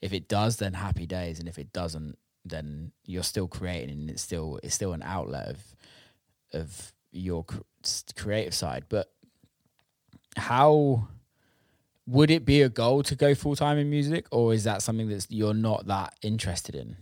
if 0.00 0.12
it 0.12 0.28
does 0.28 0.56
then 0.56 0.72
happy 0.72 1.06
days 1.06 1.38
and 1.38 1.48
if 1.48 1.58
it 1.58 1.72
doesn't 1.72 2.16
then 2.44 2.90
you're 3.04 3.22
still 3.22 3.46
creating 3.46 3.90
and 3.90 4.10
it's 4.10 4.22
still 4.22 4.58
it's 4.62 4.74
still 4.74 4.92
an 4.92 5.02
outlet 5.02 5.48
of 5.48 5.58
of 6.52 6.92
your 7.12 7.44
creative 8.16 8.54
side 8.54 8.84
but 8.88 9.12
how 10.36 11.06
would 12.06 12.30
it 12.30 12.44
be 12.44 12.62
a 12.62 12.68
goal 12.68 13.02
to 13.02 13.14
go 13.14 13.34
full 13.34 13.54
time 13.54 13.78
in 13.78 13.90
music 13.90 14.26
or 14.30 14.54
is 14.54 14.64
that 14.64 14.82
something 14.82 15.08
that's 15.08 15.26
you're 15.30 15.54
not 15.54 15.86
that 15.86 16.14
interested 16.22 16.74
in 16.74 16.96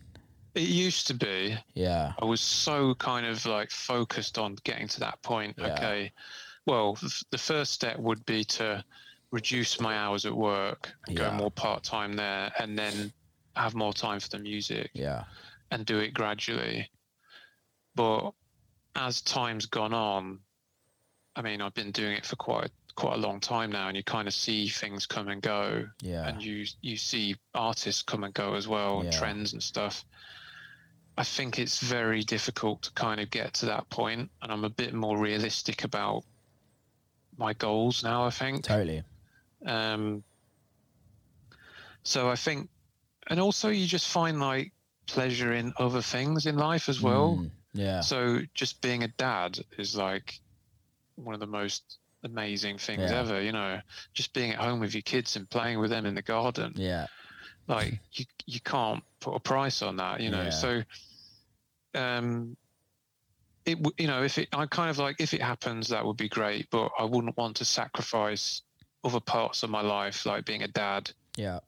It 0.54 0.62
used 0.68 1.06
to 1.06 1.14
be. 1.14 1.56
Yeah. 1.74 2.14
I 2.20 2.24
was 2.24 2.40
so 2.40 2.94
kind 2.96 3.26
of 3.26 3.46
like 3.46 3.70
focused 3.70 4.38
on 4.38 4.56
getting 4.64 4.88
to 4.88 5.00
that 5.00 5.22
point. 5.22 5.54
Yeah. 5.56 5.74
Okay, 5.74 6.12
well, 6.66 6.96
th- 6.96 7.24
the 7.30 7.38
first 7.38 7.72
step 7.72 7.96
would 7.98 8.26
be 8.26 8.44
to 8.44 8.84
reduce 9.30 9.78
my 9.80 9.96
hours 9.96 10.24
at 10.26 10.34
work, 10.34 10.92
and 11.06 11.18
Yeah. 11.18 11.30
go 11.30 11.36
more 11.36 11.50
part 11.50 11.82
time 11.84 12.14
there, 12.14 12.52
and 12.58 12.78
then 12.78 13.12
have 13.56 13.74
more 13.74 13.92
time 13.92 14.20
for 14.20 14.28
the 14.28 14.38
music 14.38 14.90
Yeah. 14.94 15.24
and 15.70 15.84
do 15.84 15.98
it 15.98 16.14
gradually. 16.14 16.90
But 17.94 18.32
as 18.94 19.20
time's 19.20 19.66
gone 19.66 19.92
on, 19.92 20.40
I 21.36 21.42
mean, 21.42 21.60
I've 21.60 21.74
been 21.74 21.92
doing 21.92 22.16
it 22.16 22.24
for 22.26 22.36
quite 22.36 22.70
quite 22.94 23.14
a 23.14 23.18
long 23.18 23.38
time 23.38 23.70
now, 23.70 23.86
and 23.86 23.96
you 23.96 24.02
kind 24.02 24.26
of 24.26 24.34
see 24.34 24.68
things 24.68 25.06
come 25.06 25.28
and 25.28 25.40
go, 25.40 25.88
Yeah. 26.02 26.26
and 26.26 26.42
you 26.42 26.66
you 26.80 26.96
see 26.96 27.36
artists 27.54 28.02
come 28.02 28.24
and 28.24 28.34
go 28.34 28.54
as 28.54 28.66
well, 28.66 29.04
Yeah. 29.04 29.12
trends 29.12 29.52
and 29.52 29.62
stuff. 29.62 30.04
I 31.16 31.22
think 31.22 31.58
it's 31.60 31.78
very 31.80 32.22
difficult 32.24 32.82
to 32.82 32.92
kind 32.92 33.20
of 33.20 33.30
get 33.30 33.54
to 33.54 33.66
that 33.66 33.88
point, 33.90 34.30
and 34.42 34.50
I'm 34.50 34.64
a 34.64 34.68
bit 34.70 34.94
more 34.94 35.16
realistic 35.16 35.84
about 35.84 36.24
my 37.36 37.52
goals 37.54 38.02
now. 38.02 38.24
I 38.26 38.30
think. 38.30 38.64
Totally. 38.64 39.04
Um, 39.66 40.24
so 42.04 42.28
I 42.28 42.36
think, 42.36 42.68
and 43.28 43.40
also 43.40 43.68
you 43.68 43.86
just 43.86 44.08
find 44.08 44.40
like 44.40 44.72
pleasure 45.06 45.52
in 45.52 45.72
other 45.78 46.02
things 46.02 46.46
in 46.46 46.56
life 46.56 46.88
as 46.88 47.00
well. 47.00 47.36
Mm, 47.36 47.50
yeah. 47.74 48.00
So 48.00 48.40
just 48.54 48.80
being 48.80 49.02
a 49.04 49.08
dad 49.08 49.58
is 49.78 49.96
like 49.96 50.40
one 51.16 51.34
of 51.34 51.40
the 51.40 51.46
most 51.46 51.98
amazing 52.24 52.78
things 52.78 53.10
Yeah. 53.10 53.20
ever. 53.20 53.40
You 53.40 53.52
know, 53.52 53.80
just 54.14 54.32
being 54.32 54.52
at 54.52 54.58
home 54.58 54.80
with 54.80 54.94
your 54.94 55.02
kids 55.02 55.36
and 55.36 55.48
playing 55.50 55.78
with 55.80 55.90
them 55.90 56.06
in 56.06 56.14
the 56.14 56.22
garden. 56.22 56.72
Yeah. 56.76 57.06
Like 57.66 58.00
you, 58.12 58.24
you 58.46 58.60
can't 58.60 59.02
put 59.20 59.34
a 59.34 59.40
price 59.40 59.82
on 59.82 59.96
that. 59.96 60.20
You 60.20 60.30
know, 60.30 60.44
Yeah. 60.44 60.50
so 60.50 60.82
um, 61.94 62.56
it 63.64 63.78
you 63.98 64.06
know 64.06 64.22
if 64.22 64.38
it 64.38 64.48
I 64.52 64.66
kind 64.66 64.90
of 64.90 64.98
like 64.98 65.16
if 65.20 65.34
it 65.34 65.42
happens 65.42 65.88
that 65.88 66.04
would 66.04 66.16
be 66.16 66.28
great, 66.28 66.68
but 66.70 66.90
I 66.98 67.04
wouldn't 67.04 67.36
want 67.36 67.56
to 67.56 67.64
sacrifice 67.64 68.62
other 69.04 69.20
parts 69.20 69.62
of 69.62 69.70
my 69.70 69.80
life 69.80 70.26
like 70.26 70.44
being 70.44 70.62
a 70.62 70.68
dad 70.68 71.10
Yeah. 71.36 71.60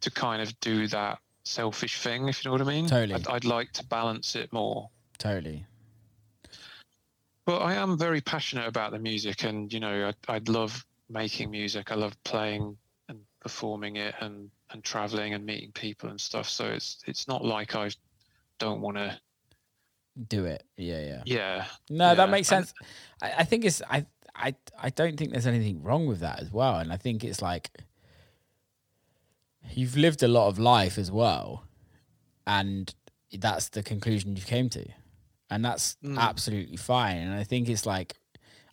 to 0.00 0.10
kind 0.10 0.40
of 0.42 0.58
do 0.60 0.86
that 0.88 1.18
selfish 1.44 2.00
thing, 2.00 2.28
if 2.28 2.44
you 2.44 2.48
know 2.48 2.52
what 2.52 2.60
I 2.62 2.64
mean. 2.70 2.86
Totally. 2.88 3.14
I'd, 3.14 3.28
I'd 3.28 3.44
like 3.44 3.72
to 3.72 3.84
balance 3.84 4.34
it 4.34 4.52
more. 4.52 4.88
Totally. 5.18 5.64
But 7.44 7.58
I 7.58 7.74
am 7.74 7.96
very 7.96 8.20
passionate 8.20 8.66
about 8.66 8.90
the 8.92 8.98
music, 8.98 9.44
and 9.44 9.72
you 9.72 9.78
know, 9.80 10.12
I, 10.28 10.34
I'd 10.34 10.48
love 10.48 10.84
making 11.08 11.50
music. 11.50 11.92
I 11.92 11.94
love 11.94 12.20
playing 12.24 12.76
and 13.08 13.20
performing 13.40 13.96
it, 13.96 14.14
and 14.20 14.50
and 14.70 14.82
traveling 14.82 15.34
and 15.34 15.46
meeting 15.46 15.70
people 15.72 16.10
and 16.10 16.20
stuff. 16.20 16.48
So 16.48 16.66
it's 16.66 16.98
it's 17.06 17.28
not 17.28 17.44
like 17.44 17.76
I 17.76 17.90
don't 18.58 18.80
want 18.80 18.96
to. 18.96 19.18
Do 20.28 20.46
it. 20.46 20.64
Yeah. 20.78 21.00
Yeah. 21.00 21.22
Yeah, 21.26 21.64
No, 21.90 22.14
that 22.14 22.30
makes 22.30 22.48
sense. 22.48 22.72
I, 23.20 23.32
I 23.38 23.44
think 23.44 23.66
it's 23.66 23.82
I 23.88 24.06
I 24.36 24.54
I 24.78 24.90
don't 24.90 25.16
think 25.16 25.32
there's 25.32 25.46
anything 25.46 25.82
wrong 25.82 26.06
with 26.06 26.20
that 26.20 26.40
as 26.40 26.50
well, 26.52 26.76
and 26.78 26.92
I 26.92 26.96
think 26.96 27.24
it's 27.24 27.40
like 27.42 27.70
you've 29.72 29.96
lived 29.96 30.22
a 30.22 30.28
lot 30.28 30.48
of 30.48 30.58
life 30.58 30.98
as 30.98 31.10
well, 31.10 31.64
and 32.46 32.94
that's 33.32 33.68
the 33.70 33.82
conclusion 33.82 34.36
you 34.36 34.42
came 34.42 34.68
to, 34.70 34.84
and 35.50 35.64
that's 35.64 35.96
Mm. 36.04 36.18
absolutely 36.18 36.76
fine. 36.76 37.16
And 37.18 37.34
I 37.34 37.44
think 37.44 37.68
it's 37.68 37.86
like 37.86 38.16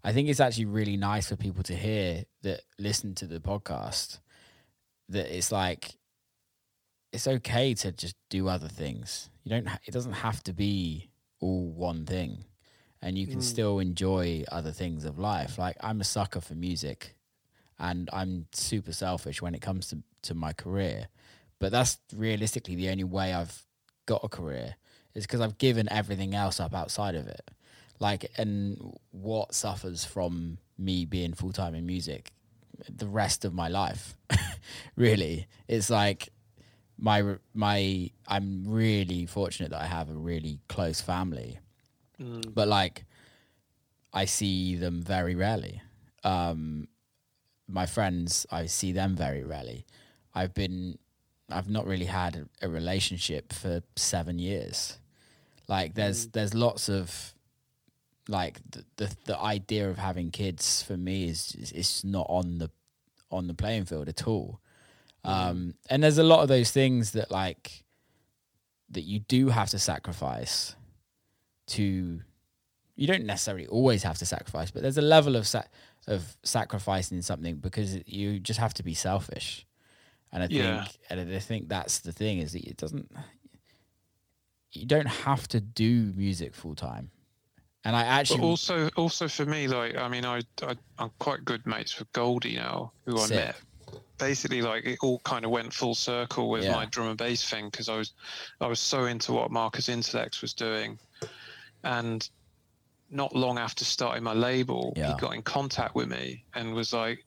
I 0.04 0.12
think 0.12 0.28
it's 0.28 0.42
actually 0.42 0.66
really 0.66 0.98
nice 0.98 1.30
for 1.30 1.38
people 1.38 1.64
to 1.64 1.76
hear 1.76 2.26
that 2.42 2.62
listen 2.78 3.16
to 3.16 3.26
the 3.26 3.40
podcast 3.40 4.20
that 5.10 5.34
it's 5.36 5.52
like 5.52 5.98
it's 7.14 7.28
okay 7.28 7.74
to 7.76 7.92
just 7.92 8.16
do 8.30 8.48
other 8.50 8.68
things. 8.68 9.30
You 9.44 9.52
don't. 9.52 9.68
Ha- 9.68 9.80
it 9.86 9.92
doesn't 9.92 10.14
have 10.14 10.44
to 10.44 10.54
be 10.54 11.10
all 11.40 11.70
one 11.72 12.06
thing, 12.06 12.44
and 13.04 13.18
you 13.18 13.28
can 13.28 13.40
Mm. 13.40 13.44
still 13.44 13.80
enjoy 13.80 14.44
other 14.52 14.72
things 14.72 15.06
of 15.06 15.20
life. 15.20 15.58
Like 15.60 15.78
I'm 15.82 16.02
a 16.02 16.04
sucker 16.04 16.42
for 16.42 16.56
music, 16.56 17.16
and 17.78 18.10
I'm 18.12 18.48
super 18.54 18.94
selfish 18.94 19.42
when 19.42 19.54
it 19.54 19.62
comes 19.62 19.88
to 19.90 19.98
to 20.24 20.34
my 20.34 20.54
career. 20.54 21.10
But 21.60 21.72
that's 21.72 22.00
realistically 22.16 22.76
the 22.76 22.90
only 22.90 23.04
way 23.04 23.34
I've 23.34 23.66
got 24.06 24.24
a 24.24 24.30
career 24.30 24.76
is 25.14 25.26
because 25.26 25.42
I've 25.42 25.58
given 25.58 25.88
everything 25.92 26.34
else 26.34 26.60
up 26.60 26.74
outside 26.74 27.16
of 27.16 27.28
it. 27.28 27.52
Like, 28.00 28.32
and 28.38 28.98
what 29.12 29.54
suffers 29.54 30.04
from 30.04 30.58
me 30.78 31.06
being 31.06 31.34
full 31.34 31.54
time 31.54 31.76
in 31.76 31.86
music 31.86 32.32
the 32.90 33.08
rest 33.08 33.46
of 33.46 33.54
my 33.54 33.68
life. 33.68 34.18
really, 34.96 35.48
it's 35.68 35.90
like 35.90 36.30
my 36.98 37.36
my. 37.54 38.10
I'm 38.28 38.64
really 38.68 39.26
fortunate 39.26 39.72
that 39.72 39.82
I 39.82 39.86
have 39.88 40.10
a 40.10 40.14
really 40.14 40.60
close 40.68 41.02
family, 41.02 41.60
Mm. 42.22 42.54
but 42.54 42.68
like 42.68 43.06
I 44.14 44.26
see 44.26 44.76
them 44.76 45.02
very 45.02 45.36
rarely. 45.36 45.82
Um, 46.24 46.88
my 47.68 47.86
friends, 47.86 48.46
I 48.52 48.68
see 48.68 48.92
them 48.92 49.16
very 49.16 49.44
rarely. 49.44 49.86
I've 50.36 50.54
been, 50.54 51.00
I've 51.50 51.70
not 51.70 51.88
really 51.88 52.06
had 52.06 52.36
a, 52.36 52.66
a 52.66 52.70
relationship 52.70 53.52
for 53.52 53.82
seven 53.96 54.38
years. 54.38 54.98
Like 55.68 55.96
there's 55.96 56.28
there's 56.28 56.54
lots 56.54 56.90
of 56.90 57.34
like 58.28 58.60
the, 58.70 58.84
the 58.98 59.16
the 59.26 59.40
idea 59.40 59.90
of 59.90 59.98
having 59.98 60.30
kids 60.30 60.84
for 60.84 60.98
me 60.98 61.30
is 61.30 61.56
is, 61.56 61.72
is 61.72 62.04
not 62.04 62.28
on 62.30 62.58
the 62.58 62.70
on 63.32 63.48
the 63.48 63.54
playing 63.54 63.86
field 63.86 64.10
at 64.10 64.28
all. 64.28 64.60
Um, 65.26 65.76
and 65.90 66.04
there's 66.04 66.18
a 66.18 66.24
lot 66.24 66.42
of 66.42 66.50
those 66.50 66.70
things 66.72 67.12
that 67.12 67.32
like 67.32 67.86
that 68.90 69.04
you 69.04 69.20
do 69.20 69.50
have 69.50 69.70
to 69.70 69.80
sacrifice 69.80 70.76
to 71.68 72.22
you 72.96 73.08
don't 73.08 73.26
necessarily 73.26 73.66
always 73.68 74.04
have 74.04 74.18
to 74.20 74.26
sacrifice, 74.26 74.70
but 74.70 74.82
there's 74.84 74.98
a 74.98 75.02
level 75.02 75.36
of 75.36 75.48
sa- 75.48 75.64
of 76.08 76.38
sacrificing 76.44 77.22
something 77.22 77.56
because 77.56 77.98
you 78.06 78.40
just 78.40 78.60
have 78.60 78.74
to 78.76 78.84
be 78.84 78.94
selfish. 78.94 79.66
And 80.32 80.44
I 80.44 80.48
Yeah. 80.50 80.84
think 80.84 80.98
and 81.10 81.34
I 81.36 81.40
think 81.40 81.70
that's 81.70 82.00
the 82.00 82.12
thing 82.12 82.40
is 82.40 82.54
that 82.54 82.64
it 82.66 82.78
doesn't 82.78 83.10
you 84.72 84.86
don't 84.86 85.06
have 85.08 85.48
to 85.50 85.60
do 85.62 86.12
music 86.16 86.54
full 86.56 86.76
time. 86.76 87.12
And 87.86 87.96
I 87.96 88.04
actually 88.04 88.40
But 88.40 88.46
also, 88.48 88.90
also 88.96 89.28
for 89.28 89.46
me, 89.46 89.68
like 89.68 89.96
I 89.98 90.08
mean, 90.08 90.26
I, 90.26 90.42
I 90.62 90.76
I'm 91.00 91.12
quite 91.20 91.44
good 91.46 91.66
mates 91.66 92.00
with 92.00 92.12
Goldie 92.14 92.56
now, 92.56 92.92
who 93.06 93.18
I 93.20 93.26
Sick. 93.26 93.36
met. 93.38 93.56
Basically, 94.18 94.62
like 94.62 94.86
it 94.86 95.00
all 95.02 95.20
kind 95.20 95.44
of 95.44 95.52
went 95.52 95.74
full 95.74 95.96
circle 95.96 96.50
with 96.50 96.64
Yeah. 96.64 96.72
my 96.72 96.86
drum 96.86 97.10
and 97.10 97.18
bass 97.18 97.48
thing 97.48 97.70
because 97.70 97.90
I 97.90 97.98
was 97.98 98.14
I 98.62 98.68
was 98.68 98.80
so 98.80 99.06
into 99.06 99.34
what 99.34 99.52
Marcus 99.52 99.90
Intalex 99.90 100.42
was 100.42 100.54
doing, 100.54 100.98
and 101.84 102.28
not 103.10 103.36
long 103.36 103.58
after 103.58 103.86
starting 103.86 104.24
my 104.24 104.34
label, 104.34 104.94
Yeah. 104.96 105.14
he 105.14 105.20
got 105.20 105.36
in 105.36 105.42
contact 105.44 105.96
with 105.96 106.10
me 106.10 106.46
and 106.56 106.74
was 106.74 106.94
like, 106.94 107.26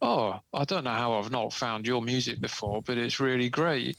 "Oh, 0.00 0.40
I 0.54 0.64
don't 0.64 0.84
know 0.84 0.90
how 0.92 1.14
I've 1.18 1.30
not 1.30 1.52
found 1.52 1.86
your 1.86 2.00
music 2.02 2.40
before, 2.40 2.82
but 2.82 2.96
it's 2.98 3.20
really 3.20 3.50
great." 3.50 3.96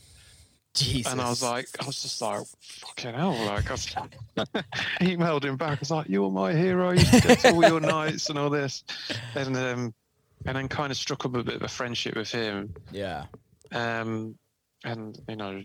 Jesus. 0.75 1.11
And 1.11 1.19
I 1.19 1.29
was 1.29 1.41
like, 1.41 1.67
I 1.81 1.85
was 1.85 1.99
just 2.01 2.21
like, 2.21 2.41
fucking 2.61 3.15
hell. 3.15 3.33
Like, 3.45 3.69
I 3.71 3.75
emailed 5.01 5.43
him 5.43 5.57
back. 5.57 5.79
I 5.79 5.79
was 5.79 5.89
like, 5.89 6.07
you're 6.07 6.29
my 6.29 6.53
hero. 6.53 6.95
To 6.95 7.21
go 7.27 7.35
to 7.35 7.53
all 7.53 7.63
your 7.65 7.79
nights 7.79 8.29
and 8.29 8.37
all 8.37 8.51
this. 8.51 8.83
And, 9.35 9.57
um, 9.57 9.93
and 10.45 10.55
then 10.55 10.67
kind 10.67 10.91
of 10.91 10.97
struck 10.97 11.25
up 11.25 11.33
a 11.35 11.43
bit 11.43 11.55
of 11.55 11.63
a 11.63 11.67
friendship 11.67 12.15
with 12.15 12.31
him. 12.31 12.75
Yeah. 12.91 13.25
Um, 13.71 14.37
and, 14.85 15.19
you 15.27 15.35
know, 15.35 15.63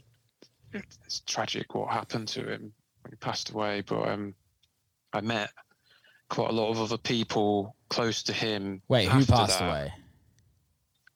it's, 0.72 1.20
tragic 1.26 1.74
what 1.74 1.90
happened 1.92 2.28
to 2.28 2.50
him 2.50 2.72
he 3.10 3.16
passed 3.16 3.50
away. 3.50 3.82
But 3.82 4.08
um, 4.08 4.34
I 5.12 5.20
met 5.20 5.50
quite 6.28 6.50
a 6.50 6.52
lot 6.52 6.70
of 6.70 6.80
other 6.80 6.98
people 6.98 7.76
close 7.88 8.22
to 8.24 8.32
him. 8.32 8.82
Wait, 8.88 9.08
who 9.08 9.24
passed 9.24 9.58
that. 9.58 9.68
away? 9.68 9.92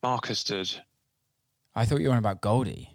Marcus 0.03 0.45
did. 0.45 0.71
I 1.75 1.85
thought 1.85 2.01
you 2.01 2.09
were 2.09 2.13
on 2.13 2.19
about 2.19 2.41
Goldie. 2.41 2.91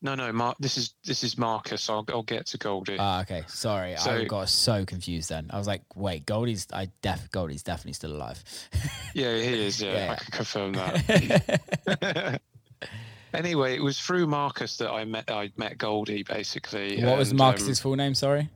No, 0.00 0.14
no, 0.14 0.32
Mar- 0.32 0.54
this 0.58 0.78
is 0.78 0.94
this 1.04 1.22
is 1.22 1.36
Marcus. 1.36 1.90
I'll, 1.90 2.04
I'll 2.08 2.22
get 2.22 2.46
to 2.46 2.58
Goldie. 2.58 2.96
Ah, 2.98 3.20
okay. 3.22 3.44
Sorry, 3.46 3.94
I 3.96 4.24
got 4.24 4.48
so 4.48 4.84
confused 4.84 5.28
then. 5.28 5.50
I 5.50 5.58
was 5.58 5.66
like, 5.66 5.82
wait, 5.94 6.24
Goldie's 6.24 6.66
I 6.72 6.88
def 7.02 7.30
Goldie's 7.30 7.62
definitely 7.62 7.92
still 7.92 8.12
alive. 8.12 8.42
Yeah, 9.14 9.36
he 9.36 9.66
is. 9.66 9.82
Yeah, 9.82 9.92
Yeah. 9.94 10.12
I 10.12 10.16
can 10.16 10.30
confirm 10.32 10.72
that. 10.74 12.40
anyway, 13.36 13.74
it 13.74 13.82
was 13.82 13.98
through 13.98 14.26
Marcus 14.26 14.76
that 14.78 14.90
I 14.90 15.04
met. 15.04 15.30
I 15.30 15.50
met 15.56 15.78
Goldie 15.78 16.22
basically. 16.22 17.02
what 17.02 17.18
was 17.18 17.30
and, 17.30 17.38
Marcus's 17.38 17.80
full 17.80 17.96
name? 17.96 18.14
Sorry. 18.14 18.48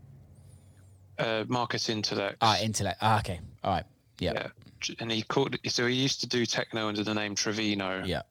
Um, 1.18 1.26
uh, 1.26 1.44
Marcus 1.48 1.88
Intalex. 1.88 2.36
Ah, 2.40 2.56
Intalex. 2.56 2.96
Ah, 3.00 3.18
okay. 3.20 3.40
All 3.62 3.72
right. 3.72 3.84
Yeah. 4.18 4.32
yeah, 4.34 4.94
and 4.98 5.10
he 5.10 5.22
called. 5.22 5.56
So 5.66 5.86
he 5.86 5.94
used 5.94 6.20
to 6.20 6.26
do 6.26 6.46
techno 6.46 6.88
under 6.88 7.04
the 7.04 7.14
name 7.14 7.34
Trevino. 7.34 8.02
Yeah. 8.04 8.22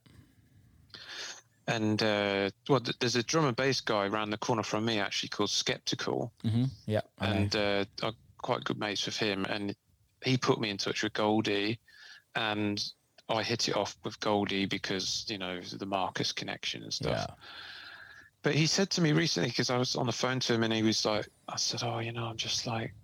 And 1.67 2.01
uh, 2.01 2.49
well, 2.67 2.81
there's 2.99 3.15
a 3.15 3.21
drum 3.21 3.45
and 3.45 3.55
bass 3.55 3.79
guy 3.79 4.07
around 4.07 4.31
the 4.31 4.37
corner 4.37 4.63
from 4.63 4.85
me 4.85 4.99
actually 4.99 5.29
called 5.29 5.51
Skeptical, 5.51 6.33
Mm-hmm. 6.43 6.63
Yeah. 6.87 7.01
And 7.19 7.55
uh, 7.55 7.85
I'm 8.01 8.15
quite 8.39 8.63
good 8.63 8.79
mates 8.79 9.05
with 9.05 9.17
him. 9.17 9.45
And 9.45 9.75
he 10.23 10.35
put 10.37 10.59
me 10.59 10.71
in 10.71 10.77
touch 10.77 11.03
with 11.03 11.13
Goldie, 11.13 11.79
and 12.35 12.83
I 13.29 13.43
hit 13.43 13.67
it 13.69 13.75
off 13.75 13.97
with 14.03 14.19
Goldie 14.19 14.65
because 14.65 15.25
you 15.29 15.37
know 15.37 15.61
the 15.61 15.85
Marcus 15.85 16.31
connection 16.33 16.83
and 16.83 16.93
stuff. 16.93 17.27
but 18.43 18.55
he 18.55 18.67
said 18.67 18.89
to 18.91 19.01
me 19.01 19.11
recently 19.11 19.49
because 19.49 19.69
I 19.69 19.77
was 19.77 19.95
on 19.95 20.05
the 20.05 20.11
phone 20.11 20.39
to 20.41 20.53
him 20.53 20.63
and 20.63 20.73
he 20.73 20.83
was 20.83 21.05
like, 21.05 21.27
I 21.47 21.57
said, 21.57 21.83
"Oh, 21.83 21.99
you 21.99 22.11
know, 22.11 22.25
I'm 22.25 22.37
just 22.37 22.65
like 22.67 22.95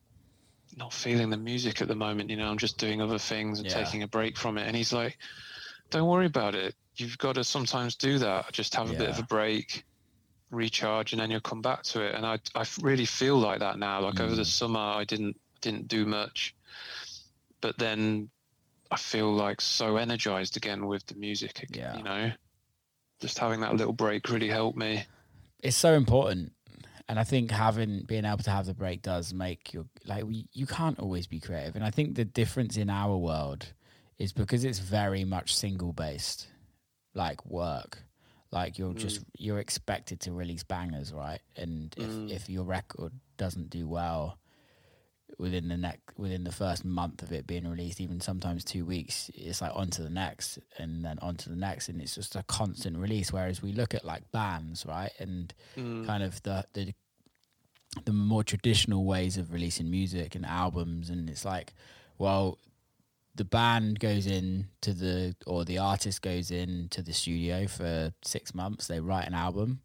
not 0.78 0.94
feeling 0.94 1.30
the 1.30 1.38
music 1.38 1.82
at 1.82 1.88
the 1.88 1.96
moment. 1.96 2.30
You 2.30 2.38
know, 2.38 2.50
I'm 2.50 2.58
just 2.58 2.80
doing 2.80 3.02
other 3.02 3.20
things 3.20 3.60
and 3.60 3.70
Yeah. 3.70 3.76
taking 3.76 4.04
a 4.04 4.08
break 4.08 4.38
from 4.38 4.58
it." 4.58 4.68
And 4.68 4.76
he's 4.76 4.94
like, 4.94 5.18
"Don't 5.92 6.10
worry 6.10 6.28
about 6.28 6.56
it. 6.56 6.76
You've 6.98 7.18
got 7.18 7.36
to 7.36 7.44
sometimes 7.44 7.96
do 7.98 8.20
that. 8.20 8.52
Just 8.54 8.76
have 8.76 8.90
a 8.90 8.96
bit 8.96 9.10
of 9.10 9.20
a 9.20 9.24
break." 9.24 9.86
recharge 10.52 11.12
and 11.14 11.20
then 11.20 11.32
you'll 11.32 11.42
come 11.42 11.62
back 11.62 11.84
to 11.84 12.02
it 12.02 12.16
and 12.16 12.26
i 12.26 12.40
i 12.56 12.66
really 12.82 13.06
feel 13.06 13.38
like 13.38 13.60
that 13.60 13.80
now 13.80 14.00
like 14.02 14.22
over 14.22 14.36
the 14.36 14.44
Mm. 14.44 14.46
summer 14.46 14.80
i 14.80 15.04
didn't 15.04 15.40
didn't 15.62 15.88
do 15.88 16.06
much 16.06 16.56
but 17.62 17.78
then 17.78 18.32
i 18.96 18.98
feel 18.98 19.32
like 19.32 19.60
so 19.60 19.98
energized 19.98 20.58
again 20.58 20.88
with 20.88 21.06
the 21.08 21.16
music 21.16 21.66
Yeah. 21.70 21.98
you 21.98 22.04
know? 22.04 22.32
Just 23.22 23.40
having 23.40 23.62
that 23.62 23.76
little 23.76 23.94
break 23.94 24.30
really 24.30 24.50
helped 24.50 24.78
me. 24.78 25.06
It's 25.62 25.78
so 25.78 25.94
important 25.94 26.52
and 27.08 27.20
i 27.20 27.24
think 27.24 27.52
having 27.52 28.04
being 28.08 28.26
able 28.26 28.40
to 28.40 28.50
have 28.50 28.66
the 28.66 28.74
break 28.74 29.02
does 29.04 29.32
make 29.32 29.74
you 29.74 29.88
like 30.06 30.24
we, 30.26 30.48
you 30.54 30.66
can't 30.66 31.00
always 31.00 31.28
be 31.28 31.40
creative 31.40 31.76
and 31.76 31.86
i 31.86 31.92
think 31.92 32.16
the 32.16 32.26
difference 32.26 32.78
in 32.78 32.90
our 32.90 33.16
world 33.16 33.74
is 34.18 34.34
because 34.34 34.64
it's 34.66 34.80
very 34.80 35.24
much 35.24 35.56
single 35.56 35.94
based 35.94 36.48
like 37.14 37.46
work 37.46 38.06
like 38.56 38.80
you're 38.80 38.94
mm. 38.94 38.98
just 38.98 39.22
you're 39.38 39.60
expected 39.60 40.22
to 40.22 40.32
release 40.32 40.64
bangers 40.64 41.14
right? 41.14 41.42
And 41.58 41.94
if, 41.98 42.10
mm. 42.10 42.32
if 42.32 42.50
your 42.50 42.64
record 42.64 43.12
doesn't 43.38 43.70
do 43.70 43.88
well 43.88 44.38
within 45.38 45.68
the 45.68 45.78
next 45.78 46.02
within 46.18 46.44
the 46.44 46.52
first 46.52 46.86
month 46.86 47.22
of 47.22 47.32
it 47.32 47.46
being 47.46 47.68
released 47.68 48.00
even 48.00 48.20
sometimes 48.22 48.64
two 48.64 48.86
weeks 48.86 49.30
it's 49.34 49.62
like 49.62 49.72
on 49.76 49.90
to 49.90 50.02
the 50.02 50.10
next 50.10 50.60
and 50.78 51.04
then 51.04 51.18
on 51.22 51.36
to 51.36 51.50
the 51.50 51.56
next 51.56 51.90
and 51.90 52.02
it's 52.02 52.16
just 52.16 52.36
a 52.36 52.44
constant 52.44 52.98
release. 52.98 53.34
Whereas 53.34 53.62
we 53.62 53.74
look 53.74 53.94
at 53.94 54.06
like 54.06 54.32
bands 54.32 54.86
right? 54.86 55.12
And 55.20 55.54
mm. 55.76 56.06
kind 56.06 56.24
of 56.24 56.42
the 56.44 56.66
the 56.74 56.94
the 58.04 58.14
more 58.14 58.44
traditional 58.44 59.06
ways 59.06 59.38
of 59.38 59.54
releasing 59.54 59.90
music 59.90 60.36
and 60.36 60.46
albums 60.46 61.10
and 61.10 61.30
it's 61.30 61.46
like 61.46 61.74
well 62.18 62.58
the 63.36 63.46
band 63.46 64.00
goes 64.00 64.28
in 64.28 64.68
to 64.82 64.94
the 64.94 65.36
or 65.46 65.64
the 65.64 65.78
artist 65.78 66.22
goes 66.22 66.52
in 66.52 66.88
to 66.90 67.02
the 67.02 67.14
studio 67.14 67.68
for 67.68 68.12
six 68.24 68.54
months 68.54 68.88
they 68.88 69.00
write 69.00 69.28
an 69.28 69.34
album 69.34 69.80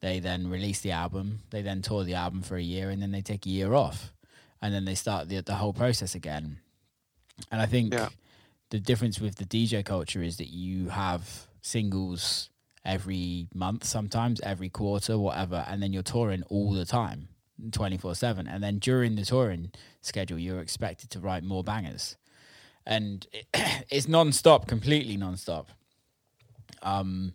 they 0.00 0.20
then 0.20 0.48
release 0.48 0.80
the 0.80 0.90
album 0.90 1.40
they 1.50 1.60
then 1.60 1.82
tour 1.82 2.02
the 2.04 2.14
album 2.14 2.40
for 2.40 2.56
a 2.56 2.62
year 2.62 2.88
and 2.88 3.02
then 3.02 3.12
they 3.12 3.22
take 3.22 3.44
a 3.44 3.50
year 3.50 3.74
off 3.74 4.13
and 4.64 4.72
then 4.74 4.86
they 4.86 4.94
start 4.94 5.28
the, 5.28 5.40
the 5.42 5.54
whole 5.56 5.74
process 5.74 6.14
again. 6.14 6.58
And 7.50 7.60
i 7.60 7.66
think 7.66 7.92
Yeah. 7.92 8.08
the 8.70 8.80
difference 8.80 9.20
with 9.20 9.34
the 9.36 9.44
dj 9.44 9.84
culture 9.84 10.22
is 10.22 10.36
that 10.38 10.48
you 10.48 10.88
have 10.88 11.22
singles 11.60 12.48
every 12.84 13.48
month 13.54 13.82
sometimes 13.84 14.40
every 14.40 14.70
quarter 14.70 15.18
whatever 15.18 15.64
and 15.68 15.82
then 15.82 15.92
you're 15.92 16.02
touring 16.16 16.42
all 16.44 16.72
the 16.72 16.84
time 16.84 17.28
24/7 17.60 18.46
and 18.48 18.62
then 18.64 18.78
during 18.78 19.16
the 19.16 19.24
touring 19.24 19.70
schedule 20.00 20.38
you're 20.38 20.60
expected 20.60 21.08
to 21.10 21.20
write 21.20 21.44
more 21.44 21.62
bangers. 21.62 22.16
And 22.86 23.26
it, 23.32 23.46
it's 23.90 24.08
non-stop 24.08 24.66
completely 24.66 25.16
non-stop. 25.16 25.66
Um 26.82 27.34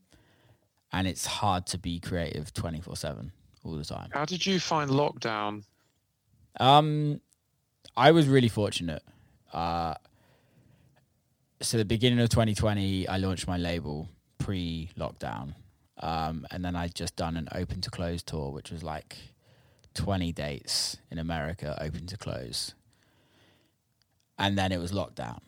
and 0.92 1.08
it's 1.08 1.26
hard 1.26 1.66
to 1.68 1.78
be 1.78 2.00
creative 2.00 2.54
24/7 2.54 3.32
all 3.64 3.76
the 3.76 3.86
time. 3.86 4.10
How 4.12 4.26
did 4.26 4.46
you 4.46 4.60
find 4.60 4.90
lockdown 4.92 5.64
um, 6.60 7.22
I 7.96 8.12
was 8.12 8.28
really 8.28 8.50
fortunate. 8.50 9.04
Uh, 9.52 9.96
so 11.62 11.78
the 11.78 11.86
beginning 11.86 12.20
of 12.20 12.30
2020, 12.30 13.08
I 13.08 13.18
launched 13.18 13.48
my 13.48 13.58
label 13.58 14.08
pre-lockdown, 14.38 15.56
um, 16.02 16.48
and 16.52 16.64
then 16.64 16.76
I'd 16.76 16.96
just 16.96 17.16
done 17.16 17.36
an 17.36 17.50
open 17.54 17.82
to 17.82 17.90
close 17.90 18.24
tour, 18.24 18.52
which 18.52 18.72
was 18.72 18.84
like 18.84 19.18
20 19.96 20.32
dates 20.32 20.98
in 21.12 21.20
America, 21.20 21.78
open 21.82 22.08
to 22.08 22.18
close, 22.18 22.74
and 24.38 24.58
then 24.58 24.72
it 24.72 24.80
was 24.80 24.92
lockdown. 24.92 25.40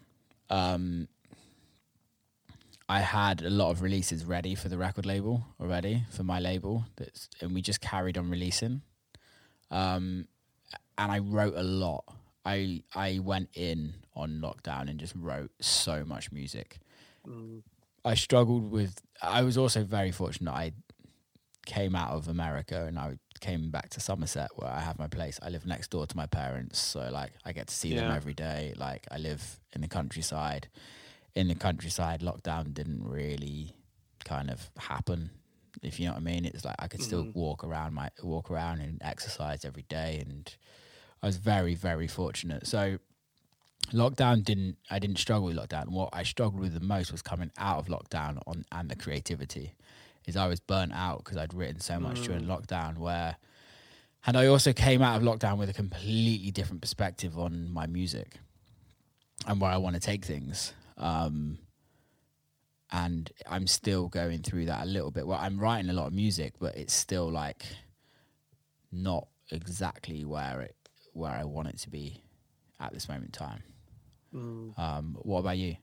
Um, 0.50 1.08
I 2.90 3.00
had 3.00 3.42
a 3.42 3.50
lot 3.50 3.72
of 3.72 3.82
releases 3.82 4.26
ready 4.26 4.54
for 4.54 4.68
the 4.68 4.78
record 4.78 5.06
label 5.06 5.46
already 5.62 6.04
for 6.10 6.24
my 6.24 6.42
label, 6.42 6.84
that's, 6.98 7.30
and 7.40 7.54
we 7.54 7.62
just 7.62 7.80
carried 7.80 8.18
on 8.18 8.30
releasing. 8.30 8.82
Um, 9.70 10.28
and 10.98 11.12
I 11.12 11.20
wrote 11.20 11.56
a 11.56 11.64
lot. 11.64 12.04
I 12.46 12.84
I 12.94 13.20
went 13.20 13.50
in 13.54 13.94
on 14.16 14.42
lockdown 14.42 14.90
and 14.90 15.00
just 15.00 15.14
wrote 15.16 15.52
so 15.60 16.04
much 16.06 16.32
music. 16.32 16.80
Mm. 17.28 17.62
I 18.04 18.16
struggled 18.16 18.72
with. 18.72 19.02
I 19.22 19.44
was 19.44 19.58
also 19.58 19.84
very 19.84 20.12
fortunate. 20.12 20.52
I 20.52 20.74
came 21.66 21.96
out 21.96 22.12
of 22.12 22.28
America 22.28 22.86
and 22.86 22.98
I 22.98 23.18
came 23.40 23.70
back 23.70 23.90
to 23.90 24.00
Somerset 24.00 24.50
where 24.56 24.70
I 24.70 24.80
have 24.80 24.98
my 24.98 25.08
place. 25.08 25.40
I 25.42 25.50
live 25.50 25.66
next 25.66 25.92
door 25.92 26.08
to 26.08 26.18
my 26.18 26.26
parents, 26.26 26.80
so 26.80 27.10
like 27.12 27.34
I 27.46 27.54
get 27.54 27.68
to 27.68 27.76
see 27.76 27.96
them 27.96 28.12
every 28.12 28.34
day. 28.34 28.74
Like 28.76 29.08
I 29.12 29.18
live 29.18 29.60
in 29.74 29.82
the 29.82 29.88
countryside. 29.88 30.70
In 31.36 31.48
the 31.48 31.56
countryside, 31.56 32.22
lockdown 32.22 32.74
didn't 32.74 33.04
really 33.08 33.74
kind 34.26 34.50
of 34.50 34.70
happen. 34.78 35.30
If 35.82 36.00
you 36.00 36.08
know 36.08 36.14
what 36.14 36.22
I 36.22 36.24
mean, 36.24 36.46
it's 36.46 36.66
like 36.66 36.76
I 36.80 36.88
could 36.88 37.02
still 37.02 37.24
mm-hmm. 37.24 37.40
walk 37.40 37.64
around 37.64 37.94
my 37.94 38.10
walk 38.22 38.52
around 38.52 38.82
and 38.82 39.00
exercise 39.02 39.64
every 39.64 39.84
day, 39.84 40.22
and 40.26 40.54
I 41.22 41.28
was 41.28 41.38
very 41.38 41.76
very 41.76 42.08
fortunate. 42.08 42.68
So 42.68 42.98
lockdown 43.92 44.44
didn't 44.44 44.78
I 44.90 45.00
didn't 45.00 45.18
struggle 45.18 45.48
with 45.48 45.58
lockdown. 45.58 45.90
What 45.90 46.10
I 46.14 46.24
struggled 46.24 46.62
with 46.62 46.74
the 46.74 46.86
most 46.86 47.12
was 47.12 47.22
coming 47.22 47.52
out 47.58 47.80
of 47.80 47.88
lockdown 47.88 48.42
on 48.48 48.66
and 48.72 48.90
the 48.90 48.96
creativity. 48.96 49.76
Is 50.28 50.38
I 50.38 50.48
was 50.48 50.60
burnt 50.60 50.94
out 50.94 51.24
because 51.24 51.38
I'd 51.38 51.54
written 51.54 51.80
so 51.80 52.00
much 52.00 52.22
during 52.22 52.46
lockdown 52.46 52.98
where 52.98 53.38
and 54.26 54.38
I 54.38 54.46
also 54.46 54.72
came 54.72 55.02
out 55.02 55.18
of 55.18 55.24
lockdown 55.24 55.58
with 55.58 55.70
a 55.70 55.74
completely 55.74 56.52
different 56.52 56.82
perspective 56.82 57.40
on 57.40 57.72
my 57.74 57.88
music 57.88 58.38
and 59.48 59.60
where 59.60 59.72
I 59.72 59.78
want 59.78 59.96
to 59.96 60.00
take 60.00 60.24
things. 60.26 60.74
Um, 60.98 61.58
and 62.92 63.32
I'm 63.48 63.66
still 63.66 64.10
going 64.10 64.44
through 64.44 64.66
that 64.66 64.84
a 64.84 64.86
little 64.86 65.12
bit. 65.12 65.26
Well, 65.26 65.40
I'm 65.42 65.60
writing 65.60 65.90
a 65.90 65.94
lot 65.94 66.08
of 66.08 66.14
music, 66.14 66.54
but 66.60 66.76
it's 66.76 66.94
still 66.94 67.32
like 67.32 67.66
not 68.92 69.28
exactly 69.50 70.24
where 70.26 70.62
it 70.62 70.76
where 71.14 71.32
I 71.32 71.44
want 71.44 71.68
it 71.70 71.78
to 71.80 71.90
be 71.90 72.22
at 72.80 72.94
this 72.94 73.08
moment 73.08 73.26
in 73.28 73.32
time. 73.32 73.64
Um, 74.78 75.18
what 75.24 75.40
about 75.40 75.58
you? 75.58 75.76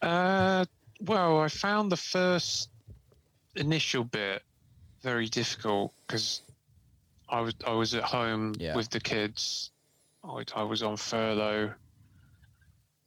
Uh, 0.00 0.64
well, 1.00 1.40
I 1.40 1.48
found 1.48 1.90
the 1.90 1.96
first 1.96 2.70
initial 3.56 4.04
bit 4.04 4.42
very 5.02 5.26
difficult 5.28 5.92
because 6.06 6.42
I 7.28 7.40
was 7.40 7.54
I 7.66 7.72
was 7.72 7.94
at 7.94 8.04
home 8.04 8.54
Yeah. 8.58 8.76
with 8.76 8.90
the 8.90 9.00
kids. 9.00 9.70
I, 10.24 10.44
I 10.54 10.62
was 10.62 10.82
on 10.84 10.96
furlough, 10.96 11.72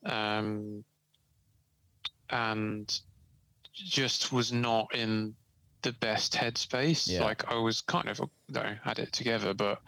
um, 0.05 0.83
and 2.29 2.99
just 3.73 4.33
was 4.33 4.51
not 4.51 4.93
in 4.93 5.33
the 5.81 5.93
best 5.93 6.33
headspace. 6.33 7.07
Yeah. 7.09 7.23
Like 7.23 7.49
I 7.49 7.55
was 7.55 7.79
kind 7.81 8.09
of, 8.09 8.19
no, 8.49 8.75
had 8.83 8.99
it 8.99 9.13
together, 9.13 9.53
but 9.53 9.81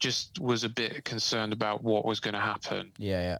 just 0.00 0.40
was 0.40 0.64
a 0.64 0.68
bit 0.68 1.04
concerned 1.04 1.52
about 1.52 1.82
what 1.84 2.04
was 2.04 2.20
going 2.20 2.34
to 2.34 2.40
happen 2.40 2.90
Yeah, 2.98 3.22
yeah, 3.22 3.38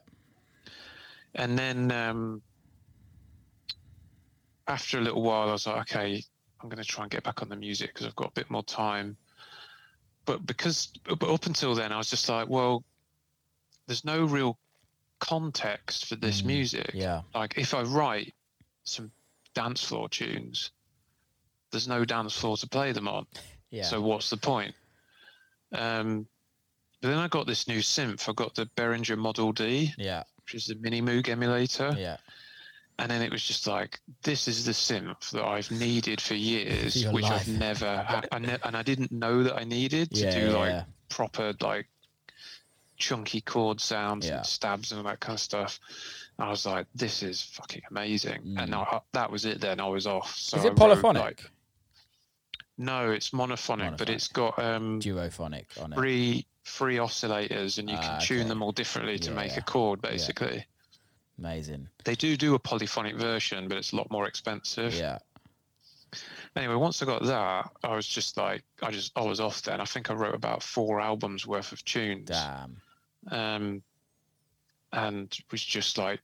and 1.35 1.59
then 1.59 1.91
um, 1.93 2.43
after 4.71 4.99
a 4.99 5.01
little 5.01 5.23
while, 5.23 5.49
I 5.49 5.53
was 5.53 5.67
like, 5.67 5.81
okay, 5.83 6.23
I'm 6.61 6.69
going 6.69 6.83
to 6.83 6.89
try 6.89 7.05
and 7.05 7.11
get 7.11 7.25
back 7.25 7.43
on 7.43 7.49
the 7.49 7.57
music 7.57 7.93
because 7.93 8.07
I've 8.07 8.17
got 8.17 8.29
a 8.29 8.33
bit 8.33 8.51
more 8.51 8.63
time. 8.63 9.17
But 10.27 10.47
because, 10.47 10.93
but 11.05 11.29
up 11.29 11.47
until 11.47 11.75
then, 11.75 11.93
I 11.93 11.97
was 11.97 12.09
just 12.09 12.29
like, 12.29 12.49
well, 12.49 12.85
there's 13.87 14.05
no 14.05 14.25
real 14.25 14.59
context 15.19 16.07
for 16.07 16.17
this 16.17 16.45
music. 16.45 16.91
yeah. 16.95 17.23
Like, 17.35 17.59
if 17.59 17.75
I 17.75 17.83
write 17.83 18.35
some 18.85 19.11
dance 19.55 19.83
floor 19.83 20.09
tunes, 20.09 20.71
there's 21.73 21.89
no 21.89 22.05
dance 22.05 22.35
floor 22.35 22.57
to 22.59 22.69
play 22.69 22.93
them 22.93 23.09
on. 23.09 23.27
yeah. 23.71 23.83
So 23.83 24.01
what's 24.01 24.31
the 24.31 24.37
point? 24.37 24.75
Um, 25.73 26.27
but 27.01 27.09
then 27.09 27.19
I 27.19 27.29
got 27.29 27.47
this 27.47 27.67
new 27.69 27.79
synth. 27.81 28.29
I 28.29 28.33
got 28.33 28.55
the 28.55 28.67
Behringer 28.77 29.17
Model 29.19 29.53
D 29.53 29.93
yeah, 29.99 30.23
which 30.45 30.55
is 30.55 30.67
the 30.67 30.75
Mini 30.77 31.01
Moog 31.03 31.29
emulator. 31.29 31.95
yeah, 31.99 32.17
And 32.99 33.11
then 33.11 33.23
it 33.23 33.31
was 33.33 33.43
just 33.43 33.67
like, 33.67 33.99
this 34.23 34.47
is 34.49 34.65
the 34.65 34.73
synth 34.73 35.31
that 35.31 35.45
I've 35.45 35.71
needed 35.71 36.21
for 36.21 36.35
years, 36.35 37.07
which 37.13 37.23
life. 37.25 37.43
I've 37.43 37.49
never 37.49 38.03
had. 38.03 38.29
I 38.33 38.39
ne- 38.39 38.59
and 38.65 38.77
I 38.77 38.83
didn't 38.83 39.13
know 39.13 39.43
that 39.45 39.57
I 39.57 39.65
needed 39.65 40.11
to 40.15 40.21
Yeah, 40.21 40.31
do 40.41 40.47
yeah, 40.47 40.57
like 40.59 40.71
yeah. 40.71 40.85
proper, 41.09 41.55
like 41.61 41.89
chunky 42.99 43.41
chord 43.41 43.81
sounds 43.81 44.29
and 44.29 44.45
stabs 44.45 44.93
and 44.93 44.99
all 45.01 45.07
that 45.07 45.21
kind 45.21 45.35
of 45.37 45.41
stuff. 45.41 45.81
And 46.39 46.47
I 46.47 46.51
was 46.51 46.67
like, 46.67 46.87
this 46.95 47.23
is 47.23 47.43
fucking 47.43 47.83
amazing. 47.91 48.57
And 48.59 48.73
Mm. 48.73 48.87
I, 48.93 49.01
that 49.13 49.31
was 49.31 49.47
it 49.47 49.61
then. 49.61 49.81
I 49.81 49.87
was 49.89 50.07
off. 50.07 50.35
So 50.37 50.59
Is 50.59 50.65
I 50.65 50.67
it 50.67 50.71
wrote, 50.71 50.79
polyphonic? 50.79 51.23
like- 51.23 51.51
no, 52.77 53.11
it's 53.11 53.31
monophonic, 53.31 53.99
but 53.99 54.09
it's 54.09 54.29
got 54.29 54.59
um, 54.59 55.01
Duophonic 55.01 55.83
on 55.83 55.93
it. 55.93 55.97
three 55.97 56.47
three 56.71 56.97
oscillators 56.97 57.79
and 57.79 57.89
you 57.91 57.97
Ah, 57.99 58.01
can 58.03 58.21
tune 58.21 58.41
okay. 58.41 58.49
them 58.49 58.63
all 58.63 58.73
differently 58.73 59.19
to 59.19 59.31
Yeah, 59.31 59.37
make 59.37 59.57
a 59.57 59.63
chord 59.63 60.01
basically. 60.01 60.65
Amazing. 61.39 61.89
They 62.05 62.15
do 62.15 62.37
do 62.37 62.55
a 62.55 62.59
polyphonic 62.59 63.17
version, 63.17 63.69
but 63.69 63.79
it's 63.79 63.93
a 63.93 63.97
lot 63.97 64.11
more 64.11 64.27
expensive. 64.27 64.95
Yeah. 64.95 65.19
anyway, 66.57 66.75
once 66.75 67.03
I 67.03 67.07
got 67.07 67.23
that, 67.25 67.71
I 67.83 67.95
was 67.95 68.07
just 68.07 68.37
like, 68.37 68.63
I 68.83 68.91
just, 68.91 69.13
I 69.17 69.23
was 69.23 69.41
off 69.41 69.63
then. 69.63 69.81
I 69.81 69.85
think 69.85 70.11
I 70.11 70.15
wrote 70.15 70.35
about 70.35 70.63
four 70.63 71.01
albums 71.01 71.47
worth 71.47 71.73
of 71.73 71.85
tunes. 71.85 72.29
Damn. 72.29 72.77
Um, 73.31 73.83
and 74.93 75.39
was 75.51 75.65
just 75.65 75.99
like 75.99 76.21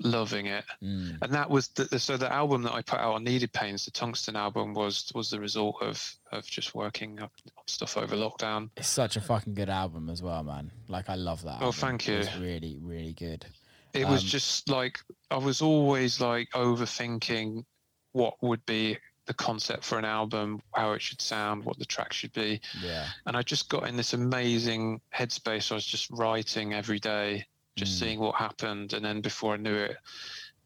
loving 0.00 0.46
it. 0.46 0.64
Mm. 0.82 1.18
And 1.22 1.32
that 1.32 1.50
was 1.50 1.68
the, 1.68 1.98
so 1.98 2.16
the 2.16 2.32
album 2.32 2.62
that 2.62 2.72
I 2.72 2.82
put 2.82 2.98
out 3.00 3.14
on 3.14 3.24
Kneaded 3.24 3.52
Pains, 3.52 3.84
the 3.84 3.90
Tungsten 3.90 4.36
album, 4.36 4.74
was 4.74 5.10
was 5.14 5.30
the 5.30 5.40
result 5.40 5.76
of 5.82 6.14
of 6.32 6.46
just 6.46 6.74
working 6.74 7.20
up 7.20 7.32
stuff 7.66 7.96
over 7.96 8.16
lockdown. 8.16 8.70
It's 8.76 8.88
such 8.88 9.16
a 9.16 9.20
fucking 9.20 9.54
good 9.54 9.70
album 9.70 10.08
as 10.10 10.22
well, 10.22 10.42
man. 10.44 10.70
Like 10.88 11.08
I 11.08 11.14
love 11.14 11.42
that. 11.44 11.58
Oh, 11.60 11.66
album. 11.66 11.72
thank 11.72 12.06
you. 12.08 12.14
It's 12.16 12.36
really, 12.36 12.78
really 12.80 13.12
good. 13.14 13.46
It 13.94 14.06
was 14.06 14.22
Um, 14.22 14.28
just 14.28 14.68
like 14.68 14.98
I 15.30 15.36
was 15.38 15.62
always 15.62 16.20
like 16.20 16.48
overthinking 16.54 17.64
what 18.12 18.34
would 18.42 18.64
be 18.66 18.98
the 19.26 19.34
concept 19.34 19.84
for 19.84 19.98
an 19.98 20.04
album, 20.06 20.62
how 20.74 20.92
it 20.92 21.02
should 21.02 21.20
sound, 21.20 21.62
what 21.64 21.78
the 21.78 21.84
track 21.84 22.12
should 22.14 22.32
be. 22.32 22.60
Yeah. 22.82 23.06
And 23.26 23.36
I 23.36 23.42
just 23.42 23.68
got 23.68 23.86
in 23.86 23.96
this 23.96 24.14
amazing 24.14 25.00
headspace. 25.14 25.70
I 25.70 25.74
was 25.74 25.84
just 25.84 26.08
writing 26.10 26.72
every 26.72 26.98
day, 26.98 27.46
just 27.78 27.96
Mm. 27.96 28.00
seeing 28.00 28.18
what 28.20 28.34
happened. 28.34 28.92
And 28.92 29.04
then 29.04 29.20
before 29.20 29.54
I 29.54 29.56
knew 29.56 29.74
it, 29.74 29.96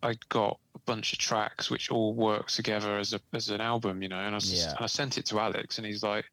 I 0.03 0.17
got 0.31 0.59
a 0.75 0.79
bunch 0.81 1.13
of 1.13 1.19
tracks 1.21 1.71
which 1.71 1.91
all 1.91 2.13
work 2.15 2.51
together 2.51 2.99
as 2.99 3.13
a 3.13 3.21
as 3.33 3.49
an 3.51 3.61
album, 3.61 4.03
you 4.03 4.09
know. 4.09 4.19
And 4.19 4.35
I, 4.35 4.39
Yeah. 4.43 4.71
and 4.71 4.81
I 4.81 4.87
sent 4.87 5.19
it 5.19 5.27
to 5.27 5.39
Alex, 5.39 5.79
and 5.79 5.87
he's 5.87 6.03
like, 6.03 6.25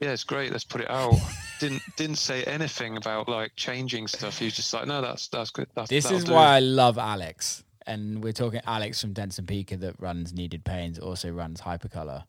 "Yeah, 0.00 0.10
it's 0.12 0.24
great. 0.24 0.52
Let's 0.52 0.64
put 0.64 0.82
it 0.82 0.90
out." 0.90 1.14
didn't 1.60 1.82
didn't 1.96 2.16
say 2.18 2.44
anything 2.44 2.96
about 2.98 3.28
like 3.28 3.52
changing 3.56 4.06
stuff. 4.06 4.38
He 4.38 4.44
was 4.46 4.54
just 4.54 4.72
like, 4.74 4.86
"No, 4.86 5.00
that's 5.00 5.28
that's 5.28 5.50
good." 5.50 5.68
That's, 5.74 5.88
This 5.88 6.10
is 6.10 6.24
do." 6.24 6.32
why 6.34 6.56
I 6.56 6.60
love 6.60 6.98
Alex. 6.98 7.64
And 7.86 8.22
we're 8.22 8.34
talking 8.34 8.60
Alex 8.66 9.00
from 9.00 9.14
Dense 9.14 9.40
& 9.40 9.40
Pika 9.40 9.80
that 9.80 9.98
runs 9.98 10.32
Kneaded 10.34 10.64
Pains, 10.64 10.98
also 10.98 11.30
runs 11.30 11.62
Hypercolour. 11.62 12.24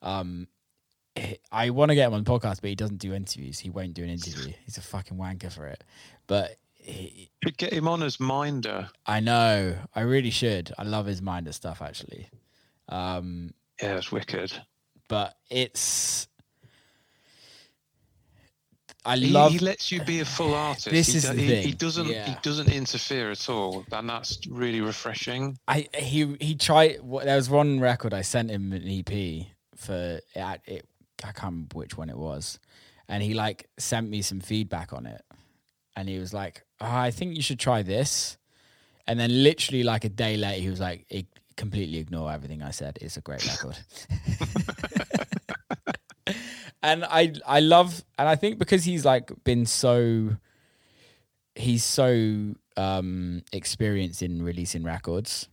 Um, 0.00 0.46
I 1.50 1.70
want 1.70 1.90
to 1.90 1.94
get 1.94 2.06
him 2.06 2.14
on 2.14 2.24
the 2.24 2.30
podcast, 2.30 2.60
but 2.62 2.70
he 2.70 2.74
doesn't 2.76 2.96
do 2.98 3.12
interviews. 3.12 3.58
He 3.58 3.68
won't 3.68 3.92
do 3.94 4.02
an 4.04 4.08
interview. 4.08 4.52
He's 4.64 4.78
a 4.78 4.80
fucking 4.80 5.18
wanker 5.18 5.52
for 5.52 5.66
it. 5.66 5.84
But 6.26 6.56
he, 6.82 7.30
Could 7.44 7.56
get 7.56 7.72
him 7.72 7.88
on 7.88 8.02
as 8.02 8.18
Minder. 8.20 8.88
I 9.06 9.20
know. 9.20 9.76
I 9.94 10.00
really 10.00 10.30
should. 10.30 10.72
I 10.78 10.82
love 10.84 11.06
his 11.06 11.22
Minder 11.22 11.52
stuff, 11.52 11.80
actually. 11.82 12.28
Um, 12.88 13.54
Yeah, 13.80 13.96
it's 13.96 14.12
wicked. 14.12 14.52
but 15.08 15.34
it's. 15.50 16.28
I 19.04 19.16
He, 19.16 19.30
love. 19.30 19.50
he 19.52 19.58
lets 19.58 19.90
you 19.90 20.00
be 20.04 20.20
a 20.20 20.24
full 20.24 20.54
artist. 20.54 20.90
This 20.90 21.08
he, 21.08 21.16
is 21.18 21.24
the 21.24 21.34
he, 21.34 21.56
he 21.62 21.72
doesn't 21.72 22.06
he 22.06 22.36
doesn't 22.42 22.70
interfere 22.70 23.32
at 23.32 23.48
all, 23.48 23.84
and 23.90 24.08
that's 24.08 24.38
really 24.48 24.80
refreshing. 24.80 25.58
I 25.66 25.88
he 25.96 26.36
he 26.40 26.54
tried. 26.54 26.98
There 27.02 27.36
was 27.36 27.50
one 27.50 27.80
record 27.80 28.14
I 28.14 28.22
sent 28.22 28.50
him 28.50 28.72
an 28.72 28.86
EP 28.86 29.46
for. 29.74 30.20
It, 30.36 30.60
it, 30.66 30.88
I 31.24 31.32
can't 31.32 31.52
remember 31.52 31.78
which 31.78 31.96
one 31.96 32.10
it 32.10 32.16
was, 32.16 32.60
and 33.08 33.24
he 33.24 33.34
like 33.34 33.68
sent 33.76 34.08
me 34.08 34.22
some 34.22 34.38
feedback 34.40 34.92
on 34.92 35.06
it, 35.06 35.22
and 35.96 36.08
he 36.08 36.20
was 36.20 36.32
like, 36.32 36.64
"I 36.82 37.10
think 37.10 37.36
you 37.36 37.42
should 37.42 37.58
try 37.60 37.82
this," 37.82 38.36
and 39.06 39.18
then 39.18 39.42
literally 39.42 39.82
like 39.82 40.04
a 40.04 40.08
day 40.08 40.36
later, 40.36 40.60
he 40.60 40.68
was 40.70 40.80
like, 40.80 41.06
"I- 41.12 41.26
"Completely 41.56 41.98
ignore 41.98 42.30
everything 42.32 42.62
I 42.62 42.70
said. 42.72 42.98
It's 43.00 43.16
a 43.16 43.20
great 43.20 43.46
record." 43.46 43.78
and 46.82 47.04
I 47.04 47.34
I 47.46 47.60
love, 47.60 48.04
and 48.18 48.28
I 48.28 48.36
think 48.36 48.58
because 48.58 48.84
he's 48.84 49.04
like 49.04 49.30
been 49.44 49.66
so 49.66 50.36
he's 51.54 51.84
so 51.84 52.54
um 52.76 53.42
experienced 53.52 54.22
in 54.22 54.42
releasing 54.42 54.82
records 54.82 55.48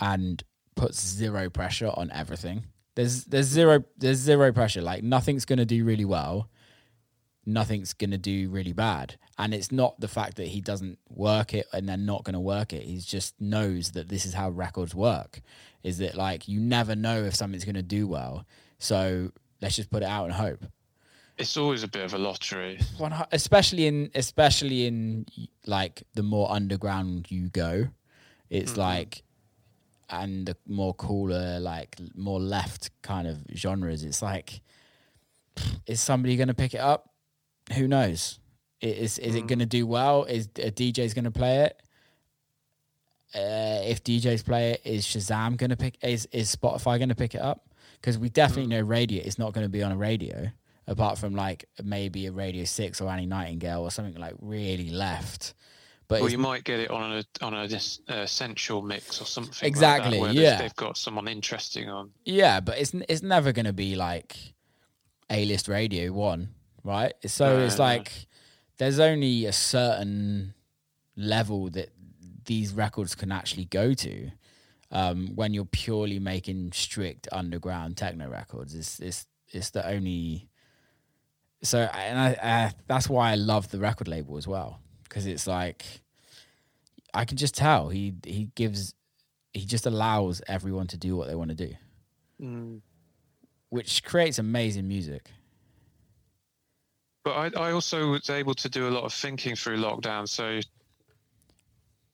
and 0.00 0.42
puts 0.74 1.00
zero 1.06 1.48
pressure 1.48 1.90
on 1.94 2.10
everything. 2.10 2.64
There's 2.96 3.24
there's 3.24 3.46
zero 3.46 3.84
there's 3.96 4.18
zero 4.18 4.52
pressure. 4.52 4.82
Like 4.82 5.02
nothing's 5.02 5.44
gonna 5.44 5.64
do 5.64 5.84
really 5.84 6.04
well. 6.04 6.48
Nothing's 7.46 7.92
gonna 7.94 8.18
do 8.18 8.50
really 8.50 8.72
bad. 8.72 9.16
And 9.38 9.54
it's 9.54 9.70
not 9.70 9.98
the 10.00 10.08
fact 10.08 10.36
that 10.36 10.48
he 10.48 10.60
doesn't 10.60 10.98
work 11.08 11.54
it 11.54 11.66
and 11.72 11.88
they're 11.88 11.96
not 11.96 12.24
gonna 12.24 12.40
work 12.40 12.72
it. 12.72 12.82
He 12.82 12.98
just 12.98 13.40
knows 13.40 13.92
that 13.92 14.08
this 14.08 14.26
is 14.26 14.34
how 14.34 14.50
records 14.50 14.94
work. 14.94 15.40
Is 15.82 15.98
that 15.98 16.16
like 16.16 16.48
you 16.48 16.60
never 16.60 16.96
know 16.96 17.22
if 17.24 17.34
something's 17.34 17.64
gonna 17.64 17.82
do 17.82 18.06
well. 18.06 18.44
So 18.78 19.30
let's 19.62 19.76
just 19.76 19.90
put 19.90 20.02
it 20.02 20.08
out 20.08 20.24
and 20.24 20.34
hope. 20.34 20.64
It's 21.38 21.56
always 21.56 21.82
a 21.82 21.88
bit 21.88 22.04
of 22.04 22.14
a 22.14 22.18
lottery. 22.18 22.80
Especially 23.30 23.86
in 23.86 24.10
especially 24.14 24.86
in 24.86 25.26
like 25.66 26.02
the 26.14 26.22
more 26.22 26.50
underground 26.50 27.30
you 27.30 27.48
go 27.50 27.88
it's 28.50 28.72
mm-hmm. 28.72 28.80
like 28.80 29.22
and 30.08 30.46
the 30.46 30.56
more 30.66 30.94
cooler 30.94 31.58
like 31.58 31.96
more 32.14 32.40
left 32.40 32.90
kind 33.02 33.26
of 33.26 33.38
genres 33.54 34.04
it's 34.04 34.22
like 34.22 34.60
is 35.86 36.00
somebody 36.00 36.36
going 36.36 36.48
to 36.48 36.54
pick 36.54 36.74
it 36.74 36.80
up 36.80 37.10
who 37.74 37.88
knows 37.88 38.38
is 38.80 39.18
is 39.18 39.34
it 39.34 39.46
going 39.46 39.58
to 39.58 39.66
do 39.66 39.86
well 39.86 40.24
is 40.24 40.48
a 40.56 40.70
dj's 40.70 41.14
going 41.14 41.24
to 41.24 41.30
play 41.30 41.64
it 41.64 41.80
uh, 43.34 43.82
if 43.84 44.02
DJs 44.02 44.44
play 44.44 44.72
it, 44.72 44.82
is 44.84 45.04
Shazam 45.04 45.56
going 45.56 45.70
to 45.70 45.76
pick? 45.76 45.98
Is 46.02 46.26
is 46.32 46.54
Spotify 46.54 46.98
going 46.98 47.08
to 47.08 47.14
pick 47.14 47.34
it 47.34 47.40
up? 47.40 47.68
Because 48.00 48.18
we 48.18 48.28
definitely 48.28 48.68
know 48.68 48.80
radio. 48.80 49.22
It's 49.22 49.38
not 49.38 49.52
going 49.52 49.64
to 49.64 49.68
be 49.68 49.82
on 49.82 49.92
a 49.92 49.96
radio, 49.96 50.50
apart 50.86 51.18
from 51.18 51.34
like 51.34 51.66
maybe 51.82 52.26
a 52.26 52.32
Radio 52.32 52.64
Six 52.64 53.00
or 53.00 53.10
Annie 53.10 53.26
Nightingale 53.26 53.82
or 53.82 53.90
something 53.90 54.14
like 54.14 54.34
really 54.40 54.90
left. 54.90 55.54
But 56.08 56.20
Well, 56.20 56.30
you 56.30 56.38
might 56.38 56.62
get 56.62 56.78
it 56.78 56.90
on 56.90 57.18
a 57.18 57.44
on 57.44 57.52
a 57.52 57.64
uh, 57.64 58.14
essential 58.14 58.80
mix 58.80 59.20
or 59.20 59.26
something. 59.26 59.66
Exactly, 59.66 60.20
Like 60.20 60.28
that, 60.28 60.40
yeah. 60.40 60.50
they've, 60.50 60.60
they've 60.60 60.76
got 60.76 60.96
someone 60.96 61.26
interesting 61.26 61.90
on. 61.90 62.12
Yeah, 62.24 62.60
but 62.60 62.78
it's 62.78 62.94
it's 63.08 63.22
never 63.22 63.52
going 63.52 63.66
to 63.66 63.72
be 63.72 63.96
like 63.96 64.54
A 65.30 65.44
list 65.44 65.68
radio 65.68 66.12
one, 66.12 66.50
right? 66.86 67.12
So 67.26 67.58
it's 67.58 67.78
like 67.78 68.12
there's 68.78 68.98
only 69.00 69.46
a 69.46 69.52
certain 69.52 70.54
level 71.16 71.68
that 71.70 71.90
these 72.44 72.72
records 72.72 73.14
can 73.14 73.32
actually 73.32 73.64
go 73.64 73.92
to 73.94 74.30
um, 74.90 75.34
when 75.34 75.52
you're 75.52 75.64
purely 75.64 76.18
making 76.18 76.72
strict 76.72 77.28
underground 77.32 77.96
techno 77.96 78.28
records. 78.30 78.74
It's 78.74 79.00
it's 79.00 79.26
it's 79.48 79.70
the 79.70 79.86
only. 79.86 80.48
So 81.62 81.80
and 81.80 82.18
I, 82.18 82.36
I 82.42 82.72
that's 82.86 83.08
why 83.08 83.32
I 83.32 83.34
love 83.34 83.70
the 83.70 83.78
record 83.78 84.08
label 84.08 84.36
as 84.36 84.46
well 84.46 84.80
because 85.04 85.26
it's 85.26 85.46
like 85.46 85.84
I 87.14 87.24
can 87.24 87.36
just 87.38 87.54
tell 87.54 87.88
he 87.88 88.14
he 88.24 88.50
gives 88.54 88.94
he 89.54 89.64
just 89.64 89.86
allows 89.86 90.42
everyone 90.46 90.86
to 90.88 90.98
do 90.98 91.16
what 91.16 91.28
they 91.28 91.34
want 91.34 91.50
to 91.50 91.56
do 91.56 91.74
Mm. 92.40 92.82
which 93.70 94.04
creates 94.04 94.38
amazing 94.38 94.86
music. 94.86 95.30
But 97.26 97.56
I, 97.56 97.70
I 97.70 97.72
also 97.72 98.10
was 98.12 98.30
able 98.30 98.54
to 98.54 98.68
do 98.68 98.86
a 98.86 98.90
lot 98.90 99.02
of 99.02 99.12
thinking 99.12 99.56
through 99.56 99.78
lockdown. 99.78 100.28
So 100.28 100.60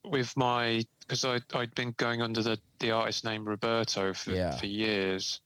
with 0.03 0.35
my 0.35 0.83
because 1.01 1.23
I 1.23 1.39
I'd 1.53 1.75
been 1.75 1.93
going 1.97 2.23
under 2.23 2.41
the 2.41 2.59
the 2.79 2.89
artist 2.89 3.23
name 3.23 3.47
Roberto 3.47 4.11
for 4.15 4.31
Yeah. 4.31 4.57
for 4.57 4.65
years, 4.65 5.39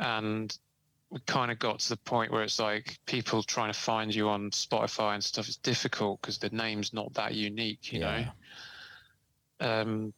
and 0.00 0.58
we 1.10 1.20
kind 1.28 1.52
of 1.52 1.60
got 1.60 1.78
to 1.78 1.90
the 1.90 1.96
point 1.98 2.32
where 2.32 2.42
it's 2.42 2.58
like 2.58 2.98
people 3.06 3.44
trying 3.44 3.72
to 3.72 3.78
find 3.78 4.12
you 4.12 4.28
on 4.28 4.50
Spotify 4.50 5.14
and 5.14 5.22
stuff 5.22 5.48
is 5.48 5.58
difficult 5.58 6.20
because 6.20 6.38
the 6.38 6.50
name's 6.50 6.92
not 6.92 7.14
that 7.14 7.34
unique, 7.34 7.92
you 7.92 8.00
know. 8.00 8.24
Um, 9.60 10.12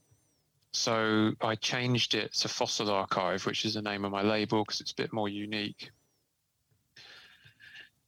so 0.73 1.33
I 1.43 1.55
changed 1.57 2.15
it 2.15 2.33
to 2.37 2.49
Fossil 2.49 2.91
Archive, 2.91 3.45
which 3.45 3.67
is 3.67 3.75
the 3.75 3.83
name 3.83 4.07
of 4.07 4.13
my 4.13 4.23
label 4.23 4.65
because 4.65 4.81
it's 4.81 4.93
a 4.93 4.97
bit 4.97 5.13
more 5.13 5.29
unique. 5.29 5.91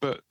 But 0.01 0.23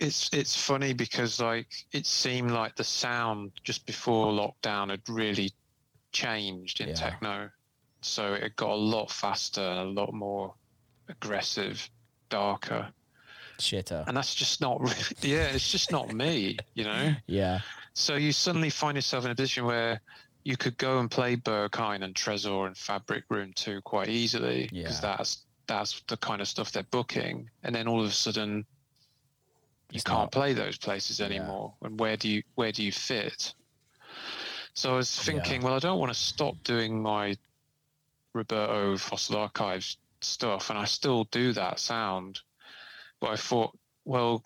it's 0.00 0.30
it's 0.32 0.56
funny 0.56 0.92
because 0.92 1.40
like 1.40 1.68
it 1.92 2.06
seemed 2.06 2.50
like 2.50 2.74
the 2.76 2.84
sound 2.84 3.52
just 3.64 3.86
before 3.86 4.32
lockdown 4.32 4.90
had 4.90 5.02
really 5.08 5.52
changed 6.12 6.80
in 6.80 6.88
Yeah. 6.88 6.94
techno, 6.94 7.50
so 8.00 8.34
it 8.34 8.56
got 8.56 8.70
a 8.70 8.74
lot 8.74 9.10
faster, 9.10 9.60
and 9.60 9.78
a 9.96 10.00
lot 10.00 10.12
more 10.12 10.54
aggressive, 11.08 11.88
darker, 12.28 12.88
Shitter. 13.58 14.04
and 14.06 14.16
that's 14.16 14.34
just 14.34 14.60
not 14.60 14.80
really, 14.86 14.94
yeah, 15.22 15.46
it's 15.48 15.70
just 15.70 15.90
not 15.92 16.12
me, 16.12 16.56
you 16.74 16.84
know. 16.84 17.14
Yeah. 17.26 17.60
So 17.92 18.14
you 18.14 18.32
suddenly 18.32 18.70
find 18.70 18.96
yourself 18.96 19.24
in 19.24 19.30
a 19.32 19.34
position 19.34 19.64
where 19.66 20.00
you 20.44 20.56
could 20.56 20.78
go 20.78 21.00
and 21.00 21.10
play 21.10 21.36
Berghain 21.36 22.02
and 22.02 22.14
Tresor 22.14 22.66
and 22.66 22.76
Fabric 22.76 23.24
Room 23.28 23.52
2 23.56 23.82
quite 23.82 24.08
easily 24.08 24.68
because 24.72 25.02
Yeah. 25.02 25.16
that's 25.16 25.44
that's 25.66 26.00
the 26.08 26.16
kind 26.16 26.40
of 26.40 26.48
stuff 26.48 26.72
they're 26.72 26.82
booking, 26.90 27.48
and 27.62 27.74
then 27.74 27.86
all 27.86 28.00
of 28.00 28.06
a 28.08 28.12
sudden 28.12 28.64
you 29.90 30.02
can't 30.02 30.30
play 30.30 30.52
those 30.52 30.78
places 30.78 31.20
Yeah. 31.20 31.26
anymore. 31.26 31.74
And 31.82 31.98
where 31.98 32.16
do 32.16 32.28
you 32.28 32.42
where 32.54 32.72
do 32.72 32.82
you 32.82 32.92
fit? 32.92 33.54
So 34.74 34.94
I 34.94 34.96
was 34.96 35.16
Yeah. 35.16 35.24
thinking, 35.24 35.62
well, 35.62 35.74
I 35.74 35.78
don't 35.78 35.98
want 35.98 36.12
to 36.12 36.18
stop 36.18 36.56
doing 36.64 37.02
my 37.02 37.36
Roberto 38.34 38.96
Fossil 38.96 39.36
Archives 39.36 39.98
stuff, 40.20 40.70
and 40.70 40.78
I 40.78 40.84
still 40.84 41.24
do 41.24 41.52
that 41.52 41.78
sound, 41.78 42.40
but 43.20 43.30
I 43.30 43.36
thought, 43.36 43.76
well, 44.04 44.44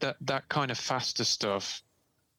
that 0.00 0.16
that 0.22 0.48
kind 0.48 0.70
of 0.70 0.78
faster 0.78 1.24
stuff. 1.24 1.82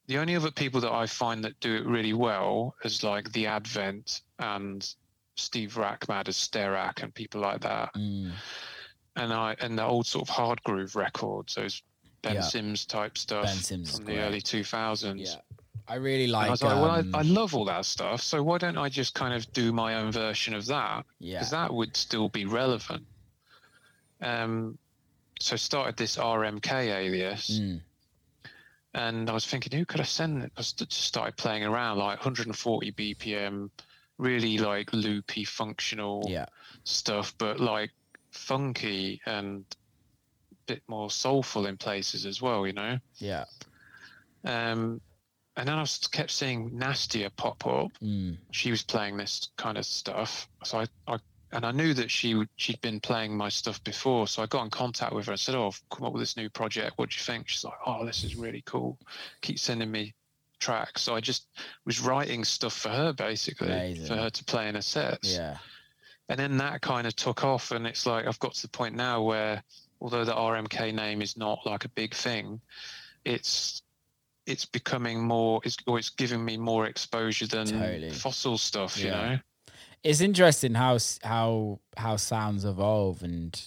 The 0.08 0.18
only 0.20 0.36
other 0.36 0.52
people 0.52 0.80
that 0.82 0.92
I 0.94 1.06
find 1.06 1.44
that 1.44 1.60
do 1.60 1.76
it 1.76 1.86
really 1.86 2.14
well 2.14 2.76
is 2.84 3.04
like 3.04 3.32
the 3.34 3.48
Advent 3.48 4.22
and 4.40 4.88
Steve 5.36 5.74
Rachmad 5.76 6.30
as 6.30 6.38
Sterac 6.38 7.04
and 7.04 7.14
people 7.14 7.42
like 7.42 7.62
that. 7.62 7.94
Mm. 7.94 8.32
And 9.18 9.34
I 9.34 9.56
and 9.60 9.78
the 9.78 9.84
old 9.84 10.06
sort 10.08 10.30
of 10.30 10.34
hard 10.34 10.64
groove 10.64 10.96
records, 10.96 11.56
those 11.56 11.82
Ben 12.22 12.36
Yeah. 12.36 12.42
Sims 12.42 12.86
type 12.86 13.18
stuff 13.18 13.46
Ben 13.46 13.56
Sims 13.56 13.96
from 13.98 14.06
the 14.06 14.20
early 14.20 14.42
2000s. 14.42 15.20
Yeah. 15.20 15.36
I 15.90 15.96
really 15.96 16.24
And 16.26 16.34
like. 16.34 16.48
I 16.48 16.52
was 16.52 16.64
like, 16.64 16.76
well, 16.76 16.92
um, 16.92 17.16
I, 17.16 17.20
I 17.20 17.22
love 17.24 17.56
all 17.56 17.66
that 17.66 17.86
stuff. 17.86 18.22
So 18.22 18.44
why 18.44 18.58
don't 18.58 18.78
I 18.78 18.90
just 18.90 19.14
kind 19.14 19.34
of 19.34 19.52
do 19.54 19.72
my 19.74 19.96
own 19.96 20.12
version 20.12 20.54
of 20.54 20.66
that? 20.68 21.06
yeah. 21.20 21.40
Because 21.40 21.52
that 21.52 21.74
would 21.74 21.96
still 21.98 22.30
be 22.30 22.46
relevant. 22.46 23.06
Um, 24.22 24.78
so 25.40 25.54
I 25.54 25.58
started 25.58 25.98
this 25.98 26.18
RMK 26.18 26.72
alias, 26.88 27.60
Mm. 27.60 27.82
and 28.96 29.30
I 29.30 29.34
was 29.34 29.46
thinking, 29.46 29.78
who 29.78 29.86
could 29.86 30.02
I 30.02 30.06
send? 30.06 30.44
it? 30.44 30.52
I 30.58 30.62
just 30.62 30.92
started 30.92 31.38
playing 31.38 31.64
around, 31.64 32.00
like 32.00 32.18
140 32.20 32.92
BPM, 32.94 33.70
really 34.18 34.58
like 34.58 34.92
loopy, 34.94 35.44
functional 35.44 36.24
Yeah. 36.28 36.48
stuff, 36.84 37.34
but 37.38 37.60
like 37.60 37.92
funky 38.38 39.22
and 39.26 39.66
a 40.52 40.56
bit 40.66 40.84
more 40.88 41.10
soulful 41.12 41.66
in 41.66 41.78
places 41.78 42.26
as 42.26 42.42
well, 42.42 42.66
you 42.66 42.74
know. 42.74 42.98
Yeah. 43.18 43.46
Um, 44.46 45.02
and 45.56 45.68
then 45.68 45.76
I 45.76 45.86
kept 46.12 46.32
seeing 46.32 46.72
Nastia 46.72 47.32
pop 47.36 47.66
up. 47.66 47.92
Mm. 48.02 48.38
She 48.52 48.72
was 48.72 48.84
playing 48.84 49.18
this 49.18 49.50
kind 49.58 49.78
of 49.78 49.86
stuff, 49.86 50.48
so 50.64 50.80
I, 50.80 50.88
I 51.08 51.18
and 51.52 51.66
I 51.66 51.72
knew 51.72 51.94
that 51.94 52.12
she 52.12 52.44
she'd 52.58 52.82
been 52.82 53.00
playing 53.00 53.36
my 53.36 53.50
stuff 53.50 53.84
before, 53.84 54.28
so 54.28 54.44
I 54.44 54.46
got 54.48 54.64
in 54.64 54.70
contact 54.70 55.14
with 55.14 55.26
her 55.26 55.32
and 55.32 55.40
said, 55.40 55.56
"Oh, 55.56 55.68
I've 55.68 55.82
come 55.90 56.06
up 56.06 56.14
with 56.14 56.22
this 56.22 56.38
new 56.38 56.50
project. 56.50 56.98
What 56.98 57.10
do 57.10 57.16
you 57.16 57.24
think?" 57.24 57.48
She's 57.48 57.64
like, 57.64 57.78
"Oh, 57.86 58.06
this 58.06 58.24
is 58.24 58.36
really 58.36 58.62
cool. 58.66 59.00
Keep 59.42 59.58
sending 59.58 59.90
me 59.90 60.14
tracks." 60.60 61.02
So 61.02 61.16
I 61.16 61.22
just 61.22 61.48
was 61.86 62.02
writing 62.02 62.44
stuff 62.44 62.74
for 62.74 62.90
her 62.90 63.14
basically 63.14 63.68
Amazing. 63.72 64.08
for 64.08 64.16
her 64.16 64.30
to 64.30 64.44
play 64.44 64.68
in 64.68 64.76
her 64.76 64.82
sets 64.82 65.36
Yeah. 65.36 65.58
And 66.30 66.40
then 66.40 66.58
that 66.58 66.82
kind 66.82 67.08
of 67.08 67.16
took 67.16 67.44
off 67.44 67.72
and 67.72 67.88
it's 67.88 68.06
like 68.06 68.28
i've 68.28 68.40
got 68.40 68.54
to 68.54 68.62
the 68.64 68.68
point 68.70 68.96
now 68.96 69.22
where 69.22 69.62
although 70.02 70.26
the 70.26 70.34
rmk 70.34 70.94
name 70.94 71.22
is 71.22 71.38
not 71.38 71.60
like 71.66 71.86
a 71.86 71.90
big 71.90 72.14
thing 72.14 72.60
it's 73.26 73.82
it's 74.46 74.66
becoming 74.66 75.22
more 75.22 75.60
it's 75.64 75.78
or 75.88 75.98
it's 76.00 76.10
giving 76.10 76.44
me 76.44 76.58
more 76.58 76.86
exposure 76.86 77.48
than 77.48 77.66
Totally. 77.66 78.12
fossil 78.12 78.58
stuff 78.58 78.98
you 78.98 79.12
know 79.12 79.38
It's 80.04 80.22
interesting 80.22 80.74
how 80.76 80.98
how 81.24 81.80
how 81.98 82.16
sounds 82.18 82.64
evolve 82.66 83.24
and 83.24 83.60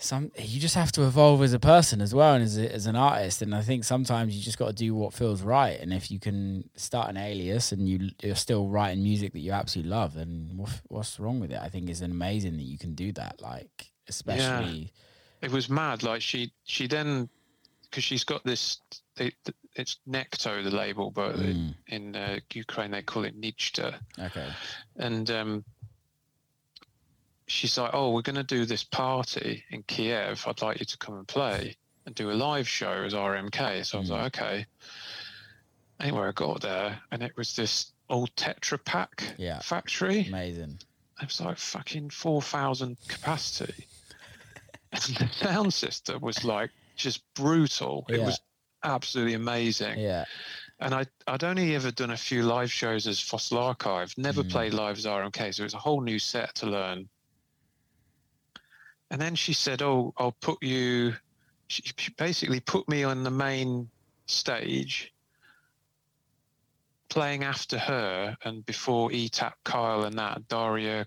some 0.00 0.30
you 0.38 0.60
just 0.60 0.76
have 0.76 0.92
to 0.92 1.02
evolve 1.02 1.42
as 1.42 1.52
a 1.52 1.58
person 1.58 2.00
as 2.00 2.14
well 2.14 2.34
and 2.34 2.44
as 2.44 2.56
a, 2.56 2.72
as 2.72 2.86
an 2.86 2.94
artist. 2.94 3.42
And 3.42 3.52
I 3.54 3.62
think 3.62 3.82
sometimes 3.84 4.36
you 4.36 4.42
just 4.42 4.56
got 4.58 4.68
to 4.68 4.72
do 4.72 4.94
what 4.94 5.12
feels 5.12 5.42
right. 5.42 5.78
And 5.80 5.92
if 5.92 6.10
you 6.10 6.20
can 6.20 6.70
start 6.76 7.10
an 7.10 7.16
alias 7.16 7.72
and 7.72 7.88
you 7.88 8.10
you're 8.22 8.36
still 8.36 8.68
writing 8.68 9.02
music 9.02 9.32
that 9.32 9.40
you 9.40 9.52
absolutely 9.52 9.90
love 9.90 10.14
then 10.14 10.52
what, 10.56 10.80
what's 10.88 11.18
wrong 11.18 11.40
with 11.40 11.50
it? 11.50 11.58
I 11.60 11.68
think 11.68 11.90
it's 11.90 12.00
amazing 12.00 12.56
that 12.58 12.62
you 12.62 12.78
can 12.78 12.94
do 12.94 13.12
that 13.12 13.42
like 13.42 13.90
especially 14.08 14.92
it 15.42 15.50
was 15.50 15.68
mad. 15.68 16.02
Like 16.02 16.22
she 16.22 16.52
she 16.64 16.86
then 16.86 17.28
because 17.82 18.04
she's 18.04 18.24
got 18.24 18.44
this 18.44 18.78
they, 19.16 19.32
it's 19.74 19.98
Nechto 20.08 20.62
the 20.62 20.70
label 20.70 21.10
but 21.10 21.34
Mm. 21.36 21.74
in 21.88 22.14
uh, 22.16 22.38
ukraine 22.54 22.92
they 22.92 23.02
call 23.02 23.24
it 23.24 23.40
nijta 23.40 23.98
okay. 24.20 24.48
And 24.96 25.30
um, 25.30 25.64
she's 27.48 27.76
like, 27.78 27.90
"Oh, 27.92 28.12
we're 28.12 28.22
going 28.22 28.36
to 28.36 28.42
do 28.44 28.64
this 28.64 28.84
party 28.84 29.64
in 29.70 29.82
Kiev. 29.84 30.44
I'd 30.46 30.62
like 30.62 30.80
you 30.80 30.86
to 30.86 30.98
come 30.98 31.16
and 31.16 31.26
play 31.28 31.76
and 32.06 32.14
do 32.14 32.30
a 32.30 32.32
live 32.32 32.68
show 32.68 32.92
as 33.04 33.14
RMK." 33.14 33.84
So 33.84 33.98
I 33.98 34.00
was 34.00 34.10
Mm. 34.10 34.12
like, 34.12 34.38
"Okay." 34.38 34.66
Anyway, 36.00 36.28
I 36.28 36.32
got 36.32 36.60
there, 36.60 37.02
and 37.10 37.22
it 37.22 37.36
was 37.36 37.56
this 37.56 37.92
old 38.08 38.34
Tetra 38.36 38.82
Pak 38.84 39.34
Yeah. 39.38 39.58
factory. 39.60 40.26
amazing 40.28 40.78
It 41.20 41.26
was 41.26 41.40
like 41.40 41.58
fucking 41.58 42.10
four 42.10 42.40
thousand 42.40 42.96
capacity, 43.08 43.88
and 44.92 45.02
the 45.02 45.28
sound 45.32 45.74
system 45.74 46.20
was 46.22 46.44
like 46.44 46.70
just 46.96 47.22
brutal. 47.34 48.06
It 48.08 48.18
Yeah. 48.18 48.26
was 48.26 48.40
absolutely 48.84 49.34
amazing 49.34 49.98
yeah 49.98 50.24
and 50.78 50.94
I, 50.94 51.06
I'd 51.26 51.42
only 51.42 51.74
ever 51.74 51.90
done 51.90 52.10
a 52.12 52.16
few 52.16 52.44
live 52.44 52.70
shows 52.70 53.08
as 53.08 53.18
Fossil 53.20 53.58
Archive, 53.58 54.14
never 54.16 54.44
Mm. 54.44 54.50
played 54.50 54.74
live 54.74 54.96
as 54.98 55.06
RMK, 55.06 55.52
so 55.52 55.62
it 55.62 55.66
was 55.66 55.74
a 55.74 55.78
whole 55.78 56.00
new 56.00 56.18
set 56.20 56.54
to 56.56 56.66
learn. 56.66 57.08
And 59.10 59.20
then 59.20 59.34
she 59.34 59.52
said, 59.52 59.82
"Oh, 59.82 60.12
I'll 60.16 60.36
put 60.40 60.62
you." 60.62 61.14
She 61.68 61.82
she 61.96 62.12
basically 62.12 62.60
put 62.60 62.88
me 62.88 63.04
on 63.04 63.24
the 63.24 63.30
main 63.30 63.90
stage, 64.26 65.12
playing 67.08 67.44
after 67.44 67.78
her 67.78 68.36
and 68.44 68.64
before 68.66 69.10
ETAPP 69.10 69.52
KYLE 69.64 70.04
and 70.04 70.18
that 70.18 70.48
Daria, 70.48 71.06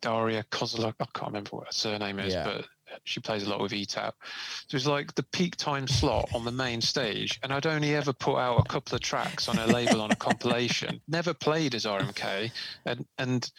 Daria 0.00 0.44
Kozlak. 0.50 0.94
I 1.00 1.06
can't 1.14 1.28
remember 1.28 1.50
what 1.56 1.66
her 1.66 1.72
surname 1.72 2.18
is, 2.18 2.34
Yeah. 2.34 2.44
but 2.44 2.66
she 3.04 3.20
plays 3.20 3.44
a 3.44 3.50
lot 3.50 3.60
with 3.60 3.72
ETAPP. 3.72 4.12
So 4.22 4.66
it 4.68 4.74
was 4.74 4.86
like 4.86 5.14
the 5.14 5.22
peak 5.22 5.56
time 5.56 5.88
slot 5.88 6.28
on 6.34 6.44
the 6.44 6.52
main 6.52 6.80
stage, 6.80 7.40
and 7.42 7.52
I'd 7.52 7.66
only 7.66 7.94
ever 7.94 8.12
put 8.12 8.36
out 8.36 8.58
a 8.60 8.68
couple 8.68 8.94
of 8.94 9.00
tracks 9.00 9.48
on 9.48 9.58
a 9.58 9.66
label 9.66 10.00
on 10.00 10.10
a 10.10 10.16
compilation. 10.16 11.00
Never 11.08 11.34
played 11.34 11.74
as 11.74 11.84
RMK, 11.84 12.50
and 12.84 13.06
and 13.18 13.50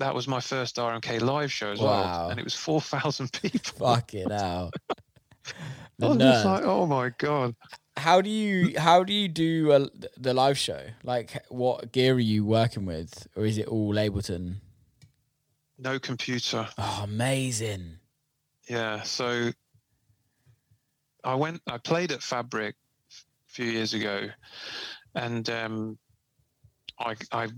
that 0.00 0.14
was 0.14 0.26
my 0.26 0.40
first 0.40 0.76
RMK 0.76 1.20
live 1.20 1.52
show 1.52 1.70
as 1.72 1.78
Wow. 1.78 1.86
well, 1.86 2.30
and 2.30 2.40
it 2.40 2.44
was 2.44 2.54
four 2.54 2.80
thousand 2.80 3.32
people. 3.42 3.86
fucking 3.86 4.30
hell 4.30 4.70
I 5.46 5.52
the 5.98 6.08
was 6.08 6.16
just 6.18 6.44
like, 6.44 6.64
oh 6.64 6.86
my 6.86 7.10
god! 7.18 7.54
how 7.96 8.20
do 8.20 8.30
you 8.30 8.78
how 8.78 9.04
do 9.04 9.12
you 9.12 9.28
do 9.28 9.72
a, 9.72 9.88
the 10.18 10.34
live 10.34 10.58
show? 10.58 10.80
Like, 11.04 11.44
what 11.48 11.92
gear 11.92 12.14
are 12.14 12.18
you 12.18 12.44
working 12.44 12.84
with, 12.86 13.26
or 13.36 13.44
is 13.46 13.58
it 13.58 13.68
all 13.68 13.94
Ableton? 13.94 14.56
No 15.78 15.98
computer. 15.98 16.68
Oh, 16.76 17.00
amazing! 17.04 17.98
Yeah, 18.68 19.02
so 19.02 19.50
I 21.24 21.34
went. 21.34 21.60
I 21.66 21.78
played 21.78 22.12
at 22.12 22.22
Fabric 22.22 22.74
a 23.12 23.52
few 23.52 23.66
years 23.66 23.94
ago, 23.94 24.28
and 25.14 25.48
um, 25.50 25.98
I 26.98 27.14
I 27.32 27.48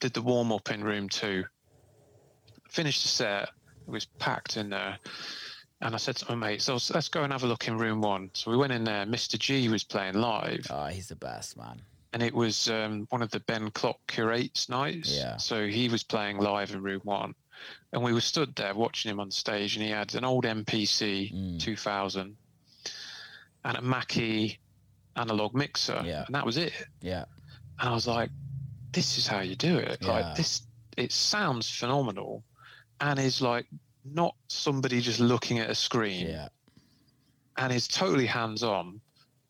did 0.00 0.14
the 0.14 0.22
warm 0.22 0.50
up 0.52 0.70
in 0.70 0.82
room 0.82 1.08
two. 1.08 1.44
Finished 2.72 3.02
the 3.02 3.08
set. 3.08 3.42
It 3.86 3.90
was 3.90 4.04
packed 4.06 4.56
in 4.56 4.70
there, 4.70 4.98
and 5.80 5.94
I 5.94 5.98
said 5.98 6.16
to 6.16 6.34
my 6.34 6.48
mate, 6.48 6.62
"So 6.62 6.78
let's 6.94 7.08
go 7.08 7.22
and 7.22 7.32
have 7.32 7.42
a 7.44 7.46
look 7.46 7.68
in 7.68 7.76
room 7.76 8.00
one." 8.00 8.30
So 8.32 8.50
we 8.50 8.56
went 8.56 8.72
in 8.72 8.84
there. 8.84 9.04
Mr. 9.04 9.38
G 9.38 9.68
was 9.68 9.84
playing 9.84 10.14
live, 10.14 10.66
Oh, 10.70 10.86
he's 10.86 11.08
the 11.08 11.16
best 11.16 11.56
man. 11.56 11.82
and 12.14 12.22
it 12.22 12.32
was 12.34 12.68
um, 12.70 13.06
one 13.10 13.20
of 13.22 13.30
the 13.30 13.40
Ben 13.40 13.70
Klock 13.72 13.98
curates 14.06 14.68
nights. 14.68 15.14
Yeah. 15.14 15.36
So 15.36 15.66
he 15.66 15.88
was 15.88 16.02
playing 16.02 16.38
live 16.38 16.72
in 16.72 16.82
room 16.82 17.00
one, 17.04 17.34
and 17.92 18.02
we 18.02 18.12
were 18.14 18.20
stood 18.22 18.54
there 18.54 18.74
watching 18.74 19.10
him 19.10 19.20
on 19.20 19.30
stage, 19.30 19.76
and 19.76 19.84
he 19.84 19.90
had 19.90 20.14
an 20.14 20.24
old 20.24 20.44
MPC 20.44 21.30
Mm. 21.32 21.60
2000 21.60 22.36
and 23.64 23.76
a 23.76 23.82
Mackie 23.82 24.58
analog 25.16 25.54
mixer, 25.54 26.02
Yeah. 26.04 26.24
and 26.26 26.34
that 26.34 26.46
was 26.46 26.56
it. 26.56 26.72
Yeah, 27.00 27.24
And 27.80 27.88
I 27.88 27.92
was 27.92 28.06
like, 28.06 28.30
"This 28.92 29.18
is 29.18 29.26
how 29.26 29.40
you 29.40 29.56
do 29.56 29.76
it. 29.78 29.98
Yeah. 30.00 30.08
Like 30.08 30.36
this, 30.36 30.62
it 30.96 31.10
sounds 31.12 31.68
phenomenal, 31.68 32.44
and 33.02 33.18
is 33.18 33.42
like 33.42 33.66
not 34.04 34.34
somebody 34.48 35.00
just 35.02 35.20
looking 35.20 35.58
at 35.58 35.68
a 35.68 35.74
screen, 35.74 36.28
yeah, 36.28 36.48
and 37.58 37.72
is 37.72 37.86
totally 37.86 38.26
hands 38.26 38.62
on, 38.62 39.00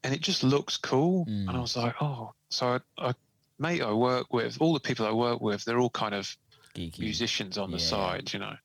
and 0.02 0.12
it 0.12 0.20
just 0.20 0.42
looks 0.42 0.76
cool." 0.76 1.26
Mm. 1.26 1.48
And 1.48 1.50
I 1.50 1.60
was 1.60 1.76
like, 1.76 1.94
"Oh." 2.00 2.32
So 2.50 2.66
I, 2.98 3.08
I, 3.08 3.14
mate, 3.58 3.82
I 3.82 3.92
work 3.92 4.32
with 4.32 4.60
all 4.60 4.72
the 4.74 4.80
people 4.80 5.06
I 5.06 5.12
work 5.12 5.40
with. 5.40 5.64
They're 5.64 5.78
all 5.78 5.90
kind 5.90 6.14
of 6.14 6.36
geeky. 6.74 6.98
musicians 6.98 7.56
on 7.58 7.70
the 7.70 7.78
Yeah. 7.78 7.84
side, 7.86 8.32
you 8.32 8.38
know. 8.40 8.56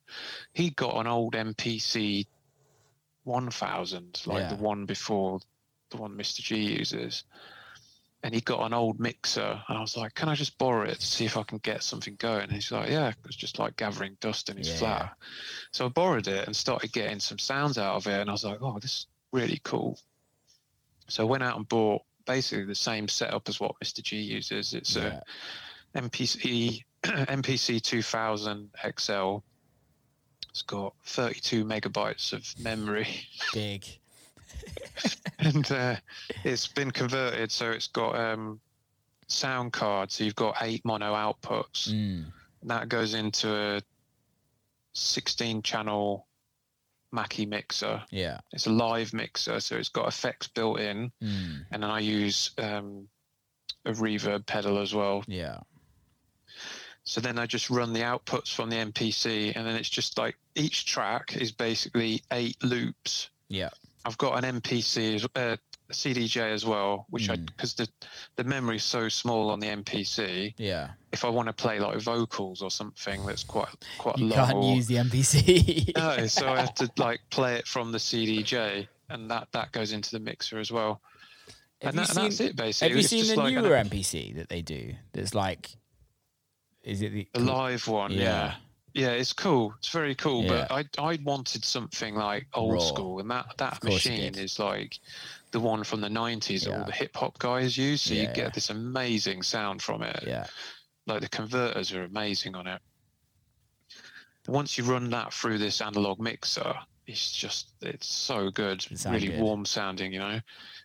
He 0.54 0.72
got 0.72 0.96
an 0.98 1.08
old 1.08 1.36
MPC 1.36 2.26
1000, 3.24 4.22
like 4.26 4.40
Yeah. 4.42 4.50
the 4.50 4.56
one 4.56 4.86
before 4.86 5.40
the 5.90 5.98
one 5.98 6.16
Mr. 6.18 6.42
G 6.42 6.78
uses. 6.78 7.24
And 8.24 8.34
he 8.34 8.42
got 8.42 8.66
an 8.66 8.74
old 8.74 9.00
mixer. 9.00 9.62
And 9.68 9.78
I 9.78 9.82
was 9.82 9.96
like, 9.96 10.16
can 10.16 10.28
I 10.28 10.34
just 10.36 10.58
borrow 10.58 10.84
it 10.90 11.00
to 11.00 11.06
see 11.06 11.26
if 11.26 11.38
I 11.38 11.44
can 11.44 11.60
get 11.60 11.84
something 11.84 12.16
going? 12.18 12.44
And 12.44 12.52
he's 12.52 12.72
like, 12.72 12.90
yeah, 12.90 13.12
it's 13.26 13.36
just 13.36 13.60
like 13.60 13.76
gathering 13.78 14.18
dust 14.22 14.50
in 14.50 14.58
his 14.58 14.70
Yeah. 14.70 14.78
flat. 14.78 15.14
So 15.72 15.86
I 15.86 15.90
borrowed 15.90 16.28
it 16.28 16.48
and 16.48 16.56
started 16.56 16.92
getting 16.92 17.20
some 17.20 17.38
sounds 17.38 17.78
out 17.78 17.96
of 17.96 18.08
it. 18.08 18.20
And 18.20 18.30
I 18.30 18.34
was 18.34 18.44
like, 18.44 18.58
oh, 18.62 18.80
this 18.80 18.92
is 18.92 19.08
really 19.32 19.62
cool. 19.64 20.00
So 21.08 21.24
I 21.24 21.30
went 21.30 21.44
out 21.44 21.58
and 21.58 21.68
bought 21.70 22.02
basically 22.26 22.66
the 22.66 22.76
same 22.76 23.08
setup 23.08 23.48
as 23.48 23.60
what 23.60 23.80
Mr. 23.84 24.02
G 24.02 24.18
uses. 24.18 24.74
It's 24.74 24.96
Yeah. 24.96 25.22
a 25.96 26.02
MPC 26.02 26.84
MPC 27.04 27.82
2000 27.82 28.70
XL. 29.00 29.38
It's 30.50 30.62
got 30.64 30.96
32 31.06 31.64
megabytes 31.64 32.34
of 32.34 32.44
memory, 32.60 33.08
Big. 33.54 33.86
and 35.40 35.72
uh, 35.72 35.96
it's 36.44 36.68
been 36.68 36.92
converted 36.92 37.52
so 37.52 37.72
it's 37.72 37.88
got 37.88 38.16
um, 38.16 38.60
sound 39.28 39.74
cards. 39.74 40.16
So 40.16 40.24
you've 40.24 40.36
got 40.36 40.56
eight 40.62 40.84
mono 40.86 41.14
outputs, 41.14 41.90
Mm. 41.90 42.26
that 42.64 42.90
goes 42.90 43.14
into 43.14 43.54
a 43.54 43.82
16 44.94 45.62
channel 45.62 46.26
Mackie 47.12 47.46
mixer. 47.46 48.04
Yeah. 48.12 48.40
It's 48.52 48.68
a 48.68 48.72
live 48.72 49.14
mixer, 49.14 49.60
so 49.62 49.78
it's 49.78 49.90
got 49.90 50.08
effects 50.08 50.48
built 50.48 50.80
in, 50.80 51.12
Mm. 51.24 51.66
and 51.72 51.84
then 51.84 51.90
I 51.90 52.00
use 52.00 52.52
um, 52.58 53.08
a 53.86 53.92
reverb 53.94 54.46
pedal 54.46 54.80
as 54.80 54.94
well 54.94 55.24
Yeah. 55.28 55.60
So 57.04 57.22
then 57.22 57.40
I 57.40 57.46
just 57.46 57.70
run 57.70 57.94
the 57.94 58.02
outputs 58.02 58.54
from 58.54 58.70
the 58.70 58.76
MPC, 58.76 59.54
and 59.56 59.66
then 59.66 59.76
it's 59.76 59.88
just 59.90 60.18
like 60.18 60.36
each 60.56 60.86
track 60.86 61.38
is 61.38 61.54
basically 61.54 62.22
eight 62.34 62.62
loops. 62.62 63.30
Yeah. 63.48 63.70
I've 64.08 64.18
got 64.18 64.42
an 64.44 64.62
MPC, 64.62 65.28
uh, 65.36 65.58
CDJ 65.92 66.54
as 66.54 66.66
well, 66.66 67.06
which 67.10 67.30
I 67.30 67.36
Mm. 67.36 67.46
because 67.48 67.74
the 67.74 67.88
the 68.38 68.44
memory's 68.46 68.84
so 68.86 69.10
small 69.10 69.50
on 69.50 69.60
the 69.60 69.68
MPC. 69.68 70.54
Yeah. 70.58 70.92
If 71.12 71.26
I 71.26 71.30
want 71.30 71.48
to 71.48 71.54
play 71.54 71.80
like 71.80 72.00
vocals 72.00 72.62
or 72.62 72.72
something 72.72 73.26
that's 73.26 73.44
quite 73.44 73.68
quite 73.98 74.18
You 74.18 74.28
long, 74.28 74.38
can't 74.48 74.58
or- 74.58 74.76
use 74.76 74.88
the 74.88 74.96
MPC. 74.98 75.92
no, 75.98 76.26
so 76.38 76.48
I 76.54 76.62
have 76.62 76.74
to 76.76 76.90
like 76.98 77.20
play 77.30 77.56
it 77.56 77.68
from 77.68 77.92
the 77.92 77.98
CDJ, 78.00 78.88
and 79.10 79.30
that 79.30 79.50
that 79.52 79.72
goes 79.74 79.92
into 79.92 80.12
the 80.12 80.20
mixer 80.20 80.58
as 80.60 80.72
well. 80.72 81.02
Have 81.82 81.90
and, 81.90 81.96
you 81.96 82.02
that, 82.02 82.10
and 82.18 82.26
that's 82.26 82.38
seen- 82.38 82.48
it 82.48 82.56
basically. 82.56 82.88
Have 82.90 82.96
you 82.98 83.00
It's 83.02 83.10
seen 83.10 83.28
the 83.36 83.44
like 83.44 83.54
an- 83.56 83.64
newer 83.64 83.76
MPC 83.76 84.36
that 84.36 84.48
they 84.50 84.62
do? 84.62 84.94
That's 85.14 85.34
like, 85.36 85.76
is 86.84 87.02
it 87.02 87.12
the 87.12 87.28
the 87.34 87.40
live 87.42 87.88
one? 87.88 88.12
Yeah. 88.12 88.20
Yeah. 88.22 88.56
Yeah, 88.98 89.12
it's 89.12 89.32
cool. 89.32 89.74
It's 89.78 89.90
very 89.90 90.16
cool. 90.16 90.44
Yeah. 90.44 90.66
But 90.70 90.72
I 91.00 91.12
I 91.12 91.20
wanted 91.24 91.64
something 91.64 92.16
like 92.16 92.48
old 92.54 92.74
Raw. 92.74 92.80
school, 92.80 93.20
and 93.20 93.30
that 93.30 93.46
that 93.58 93.84
machine 93.84 94.36
is 94.36 94.58
like 94.60 95.00
the 95.52 95.60
one 95.60 95.84
from 95.84 96.02
the 96.02 96.10
90s 96.10 96.64
that 96.64 96.72
Yeah. 96.72 96.80
all 96.80 96.86
the 96.86 96.92
hip 96.92 97.16
hop 97.16 97.38
guys 97.40 97.78
use. 97.78 98.02
So 98.02 98.14
Yeah, 98.14 98.24
you 98.24 98.34
get 98.34 98.54
this 98.54 98.70
amazing 98.70 99.44
sound 99.44 99.82
from 99.82 100.02
it. 100.02 100.24
Yeah. 100.26 100.48
Like 101.06 101.22
the 101.22 101.30
converters 101.30 101.94
are 101.94 102.04
amazing 102.04 102.56
on 102.56 102.68
it. 102.68 102.82
Once 104.48 104.78
you 104.78 104.84
run 104.84 105.10
that 105.12 105.34
through 105.34 105.58
this 105.58 105.80
analog 105.82 106.20
mixer, 106.20 106.74
it's 107.06 107.32
just 107.32 107.68
it's 107.82 108.08
so 108.08 108.50
good. 108.50 108.86
It 108.90 109.06
really 109.06 109.28
good. 109.28 109.40
warm 109.42 109.66
sounding, 109.66 110.12
you 110.12 110.20
know. 110.20 110.40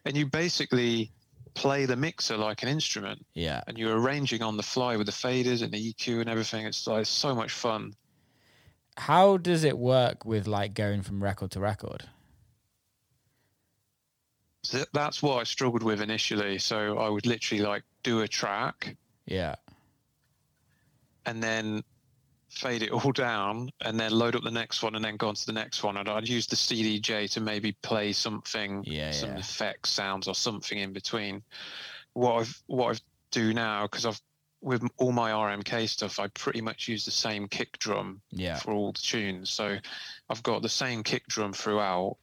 And 0.05 0.17
you 0.17 0.27
basically 0.27 1.13
play 1.55 1.85
the 1.87 1.97
mixer 1.97 2.37
like 2.37 2.63
an 2.63 2.69
instrument 2.69 3.25
Yeah. 3.35 3.63
and 3.67 3.77
you're 3.79 3.99
arranging 4.01 4.43
on 4.43 4.57
the 4.57 4.63
fly 4.63 4.97
with 4.97 5.07
the 5.07 5.13
faders 5.13 5.63
and 5.63 5.73
the 5.73 5.93
EQ 5.93 6.21
and 6.21 6.31
everything. 6.31 6.67
It's 6.67 6.87
like 6.87 7.07
so 7.07 7.35
much 7.35 7.53
fun. 7.53 7.95
How 8.97 9.37
does 9.37 9.65
it 9.65 9.77
work 9.79 10.25
with 10.25 10.47
like 10.47 10.75
going 10.75 11.03
from 11.03 11.23
record 11.23 11.51
to 11.53 11.61
record? 11.61 12.05
So 14.65 14.85
that's 14.93 15.23
what 15.23 15.41
I 15.41 15.45
struggled 15.45 15.83
with 15.83 16.01
initially. 16.01 16.59
So 16.59 16.99
I 16.99 17.09
would 17.09 17.27
literally 17.27 17.63
like 17.63 17.83
do 18.03 18.21
a 18.21 18.29
track 18.29 18.97
Yeah. 19.27 19.57
and 21.27 21.43
then 21.43 21.83
fade 22.53 22.83
it 22.83 22.91
all 22.91 23.13
down 23.29 23.71
and 23.81 23.99
then 23.99 24.13
load 24.13 24.37
up 24.37 24.43
the 24.43 24.51
next 24.51 24.83
one 24.83 24.95
and 24.95 25.05
then 25.05 25.17
go 25.17 25.29
on 25.29 25.35
to 25.35 25.47
the 25.47 25.53
next 25.53 25.83
one. 25.83 25.97
And 25.97 26.09
I'd 26.09 26.29
use 26.29 26.47
the 26.47 26.57
CDJ 26.57 27.31
to 27.33 27.41
maybe 27.41 27.73
play 27.83 28.13
something, 28.13 28.85
Yeah, 28.87 29.11
some 29.11 29.31
yeah. 29.31 29.39
effects, 29.39 29.91
sounds, 29.91 30.29
or 30.29 30.35
something 30.35 30.79
in 30.79 30.93
between. 30.93 31.43
What 32.13 32.41
I've 32.41 32.63
what 32.67 32.97
I 32.97 33.01
do 33.31 33.55
now 33.55 33.85
because 33.87 34.05
I've 34.07 34.21
with 34.61 34.87
all 34.99 35.11
my 35.11 35.33
RMK 35.33 35.89
stuff, 35.89 36.21
I 36.21 36.29
pretty 36.29 36.61
much 36.61 36.87
use 36.87 37.05
the 37.05 37.11
same 37.11 37.49
kick 37.49 37.79
drum 37.81 38.21
Yeah. 38.31 38.57
for 38.57 38.73
all 38.73 38.93
the 38.93 39.01
tunes. 39.01 39.51
So 39.51 39.77
I've 40.31 40.43
got 40.45 40.63
the 40.63 40.69
same 40.69 41.03
kick 41.03 41.27
drum 41.27 41.53
throughout. 41.53 42.17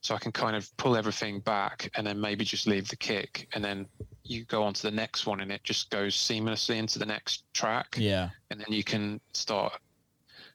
So 0.00 0.14
I 0.14 0.18
can 0.18 0.32
kind 0.32 0.56
of 0.56 0.74
pull 0.78 0.96
everything 0.96 1.40
back 1.40 1.90
and 1.94 2.04
then 2.06 2.20
maybe 2.20 2.44
just 2.44 2.66
leave 2.66 2.88
the 2.88 2.96
kick 2.96 3.46
and 3.52 3.62
then 3.62 3.86
you 4.24 4.44
go 4.44 4.62
on 4.62 4.72
to 4.74 4.82
the 4.82 4.90
next 4.90 5.26
one 5.26 5.40
and 5.40 5.50
it 5.50 5.64
just 5.64 5.90
goes 5.90 6.16
seamlessly 6.16 6.76
into 6.76 6.98
the 6.98 7.06
next 7.06 7.44
track 7.54 7.96
Yeah. 7.98 8.30
and 8.50 8.60
then 8.60 8.66
you 8.70 8.84
can 8.84 9.20
start 9.32 9.72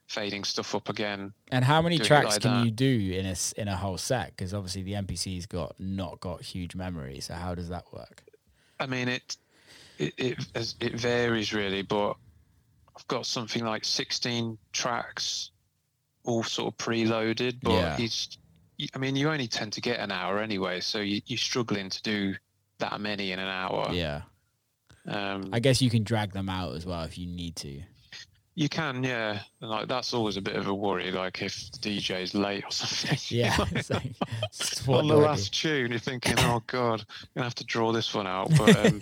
fading 0.08 0.44
stuff 0.44 0.74
up 0.74 0.90
again. 0.90 1.34
And 1.52 1.66
how 1.66 1.82
many 1.82 2.00
tracks 2.00 2.26
like 2.36 2.42
can 2.42 2.52
that. 2.60 2.66
you 2.66 2.72
do 2.72 3.12
in 3.14 3.26
a 3.26 3.36
in 3.58 3.68
a 3.68 3.76
whole 3.76 3.98
set? 3.98 4.30
Because 4.36 4.54
obviously 4.54 4.84
the 4.84 4.94
MPC's 4.94 5.46
got 5.46 5.76
not 5.80 6.20
got 6.20 6.42
huge 6.42 6.76
memory. 6.76 7.20
So 7.20 7.34
how 7.34 7.56
does 7.56 7.70
that 7.70 7.92
work? 7.92 8.24
I 8.80 8.86
mean, 8.86 9.08
it 9.10 9.36
it 9.98 10.14
it, 10.18 10.76
it 10.80 10.94
varies 10.94 11.54
really, 11.54 11.82
but 11.82 12.16
I've 12.96 13.08
got 13.08 13.26
something 13.26 13.64
like 13.64 13.86
16 13.86 14.58
tracks, 14.74 15.52
all 16.24 16.44
sort 16.44 16.74
of 16.74 16.78
preloaded. 16.78 17.58
But 17.62 17.72
Yeah. 17.74 17.98
it's, 18.00 18.38
I 18.96 18.98
mean, 18.98 19.16
you 19.16 19.30
only 19.30 19.48
tend 19.48 19.74
to 19.74 19.82
get 19.82 20.00
an 20.00 20.12
hour 20.12 20.40
anyway, 20.40 20.80
so 20.80 21.00
you, 21.00 21.22
you're 21.26 21.38
struggling 21.38 21.90
to 21.90 22.02
do 22.02 22.36
that 22.80 23.00
many 23.02 23.32
in 23.32 23.40
an 23.40 23.48
hour. 23.48 23.90
Yeah. 23.92 24.22
Um, 25.08 25.50
I 25.54 25.60
guess 25.60 25.82
you 25.82 25.90
can 25.90 26.04
drag 26.04 26.34
them 26.34 26.50
out 26.50 26.76
as 26.76 26.86
well 26.86 27.04
if 27.04 27.18
you 27.18 27.28
need 27.28 27.56
to. 27.58 27.82
you 28.56 28.68
can, 28.70 29.04
yeah. 29.04 29.40
And 29.62 29.70
like 29.70 29.88
that's 29.88 30.14
always 30.14 30.36
a 30.38 30.42
bit 30.42 30.56
of 30.56 30.68
a 30.68 30.74
worry, 30.74 31.12
like 31.12 31.42
if 31.42 31.72
the 31.72 31.78
DJ's 31.78 32.34
late 32.36 32.64
or 32.66 32.72
something. 32.72 33.18
Yeah. 33.30 33.56
like, 33.90 34.16
what 34.86 35.00
on 35.00 35.08
the 35.08 35.14
do 35.16 35.20
I 35.20 35.24
do? 35.24 35.28
last 35.28 35.54
tune, 35.54 35.92
you're 35.92 36.00
thinking, 36.00 36.36
"Oh 36.40 36.62
God, 36.68 37.02
I'm 37.02 37.28
gonna 37.36 37.46
have 37.46 37.56
to 37.56 37.64
draw 37.66 37.92
this 37.92 38.14
one 38.14 38.28
out." 38.28 38.50
But 38.58 38.86
um, 38.86 39.02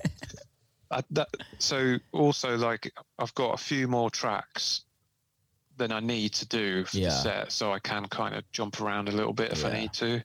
I, 0.92 1.02
that, 1.12 1.30
so 1.58 1.98
also 2.12 2.56
like 2.58 2.94
I've 3.18 3.34
got 3.36 3.54
a 3.60 3.64
few 3.64 3.88
more 3.88 4.10
tracks 4.12 4.82
than 5.78 5.92
I 5.92 6.00
need 6.00 6.34
to 6.34 6.46
do 6.48 6.86
for 6.86 6.98
Yeah. 6.98 7.10
the 7.10 7.16
set, 7.16 7.52
so 7.52 7.72
I 7.74 7.80
can 7.80 8.06
kind 8.08 8.36
of 8.36 8.50
jump 8.52 8.80
around 8.80 9.10
a 9.10 9.12
little 9.12 9.34
bit 9.34 9.52
if 9.52 9.66
I 9.66 9.74
need 9.74 9.92
to. 9.94 10.24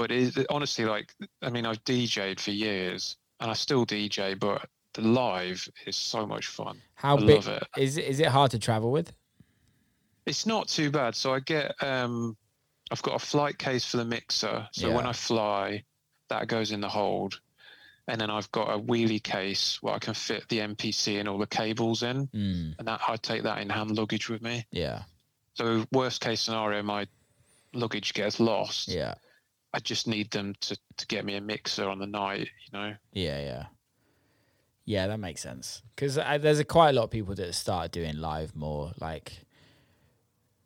But 0.00 0.10
it, 0.10 0.46
honestly, 0.48 0.86
like 0.86 1.12
I 1.42 1.50
mean, 1.50 1.66
I've 1.66 1.84
DJ'd 1.84 2.40
for 2.40 2.52
years, 2.52 3.16
and 3.38 3.50
I 3.50 3.54
still 3.54 3.84
DJ, 3.84 4.38
but 4.38 4.66
the 4.94 5.02
live 5.02 5.68
is 5.86 5.94
so 5.96 6.26
much 6.26 6.46
fun. 6.46 6.80
How 6.94 7.18
I 7.18 7.20
big 7.20 7.36
love 7.36 7.48
it. 7.48 7.62
is 7.76 7.98
it? 7.98 8.06
Is 8.06 8.18
it 8.18 8.28
hard 8.28 8.50
to 8.52 8.58
travel 8.58 8.90
with? 8.90 9.12
It's 10.24 10.46
not 10.46 10.68
too 10.68 10.90
bad. 10.90 11.14
So 11.14 11.34
I 11.34 11.40
get 11.40 11.74
um 11.82 12.34
I've 12.90 13.02
got 13.02 13.14
a 13.14 13.18
flight 13.18 13.58
case 13.58 13.84
for 13.84 13.98
the 13.98 14.04
mixer. 14.06 14.66
So 14.72 14.88
when 14.96 15.06
I 15.06 15.12
fly, 15.12 15.84
that 16.30 16.48
goes 16.48 16.72
in 16.72 16.80
the 16.80 16.88
hold. 16.88 17.38
And 18.08 18.18
then 18.20 18.30
I've 18.30 18.50
got 18.52 18.74
a 18.74 18.78
wheelie 18.78 19.22
case 19.22 19.78
where 19.82 19.94
I 19.94 19.98
can 19.98 20.14
fit 20.14 20.48
the 20.48 20.58
MPC 20.60 21.20
and 21.20 21.28
all 21.28 21.38
the 21.38 21.46
cables 21.46 22.02
in. 22.02 22.26
Mm, 22.28 22.74
And 22.78 22.88
that 22.88 23.00
I 23.06 23.16
take 23.16 23.42
that 23.44 23.58
in 23.60 23.68
hand 23.68 23.96
luggage 23.96 24.28
with 24.30 24.40
me. 24.42 24.64
yeah. 24.72 25.02
So 25.54 25.84
worst 25.92 26.20
case 26.22 26.40
scenario, 26.40 26.82
my 26.82 27.06
luggage 27.74 28.14
gets 28.14 28.40
lost. 28.40 28.88
Yeah. 28.88 29.14
I 29.72 29.78
just 29.78 30.06
need 30.08 30.30
them 30.30 30.54
to, 30.62 30.76
to 30.96 31.06
get 31.06 31.24
me 31.24 31.36
a 31.36 31.40
mixer 31.40 31.88
on 31.88 31.98
the 31.98 32.06
night, 32.06 32.48
you 32.64 32.78
know. 32.78 32.94
Yeah, 33.12 33.40
yeah, 33.40 33.66
yeah. 34.84 35.06
That 35.06 35.20
makes 35.20 35.40
sense 35.42 35.82
because 35.94 36.16
there's 36.16 36.58
a, 36.58 36.64
quite 36.64 36.90
a 36.90 36.92
lot 36.92 37.04
of 37.04 37.10
people 37.10 37.34
that 37.36 37.54
start 37.54 37.92
doing 37.92 38.16
live 38.16 38.56
more, 38.56 38.92
like 39.00 39.44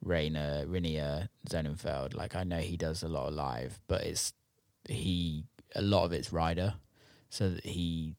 Rainer, 0.02 0.64
Reinier, 0.66 1.28
Zonneveld. 1.48 2.14
Like 2.14 2.34
I 2.34 2.44
know 2.44 2.58
he 2.58 2.76
does 2.76 3.02
a 3.02 3.08
lot 3.08 3.28
of 3.28 3.34
live, 3.34 3.78
but 3.88 4.04
it's 4.04 4.32
he 4.88 5.44
a 5.74 5.82
lot 5.82 6.04
of 6.04 6.12
it's 6.12 6.32
rider, 6.32 6.74
so 7.30 7.50
that 7.50 7.64
he 7.64 8.14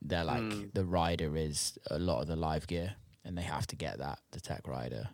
they're 0.00 0.24
like 0.24 0.42
Mm. 0.42 0.74
the 0.74 0.84
rider 0.84 1.36
is 1.36 1.78
a 1.90 1.98
lot 1.98 2.22
of 2.22 2.26
the 2.28 2.36
live 2.36 2.66
gear, 2.66 2.94
and 3.24 3.36
they 3.36 3.42
have 3.42 3.66
to 3.68 3.76
get 3.76 3.98
that 3.98 4.18
the 4.32 4.40
tech 4.40 4.66
rider. 4.66 5.10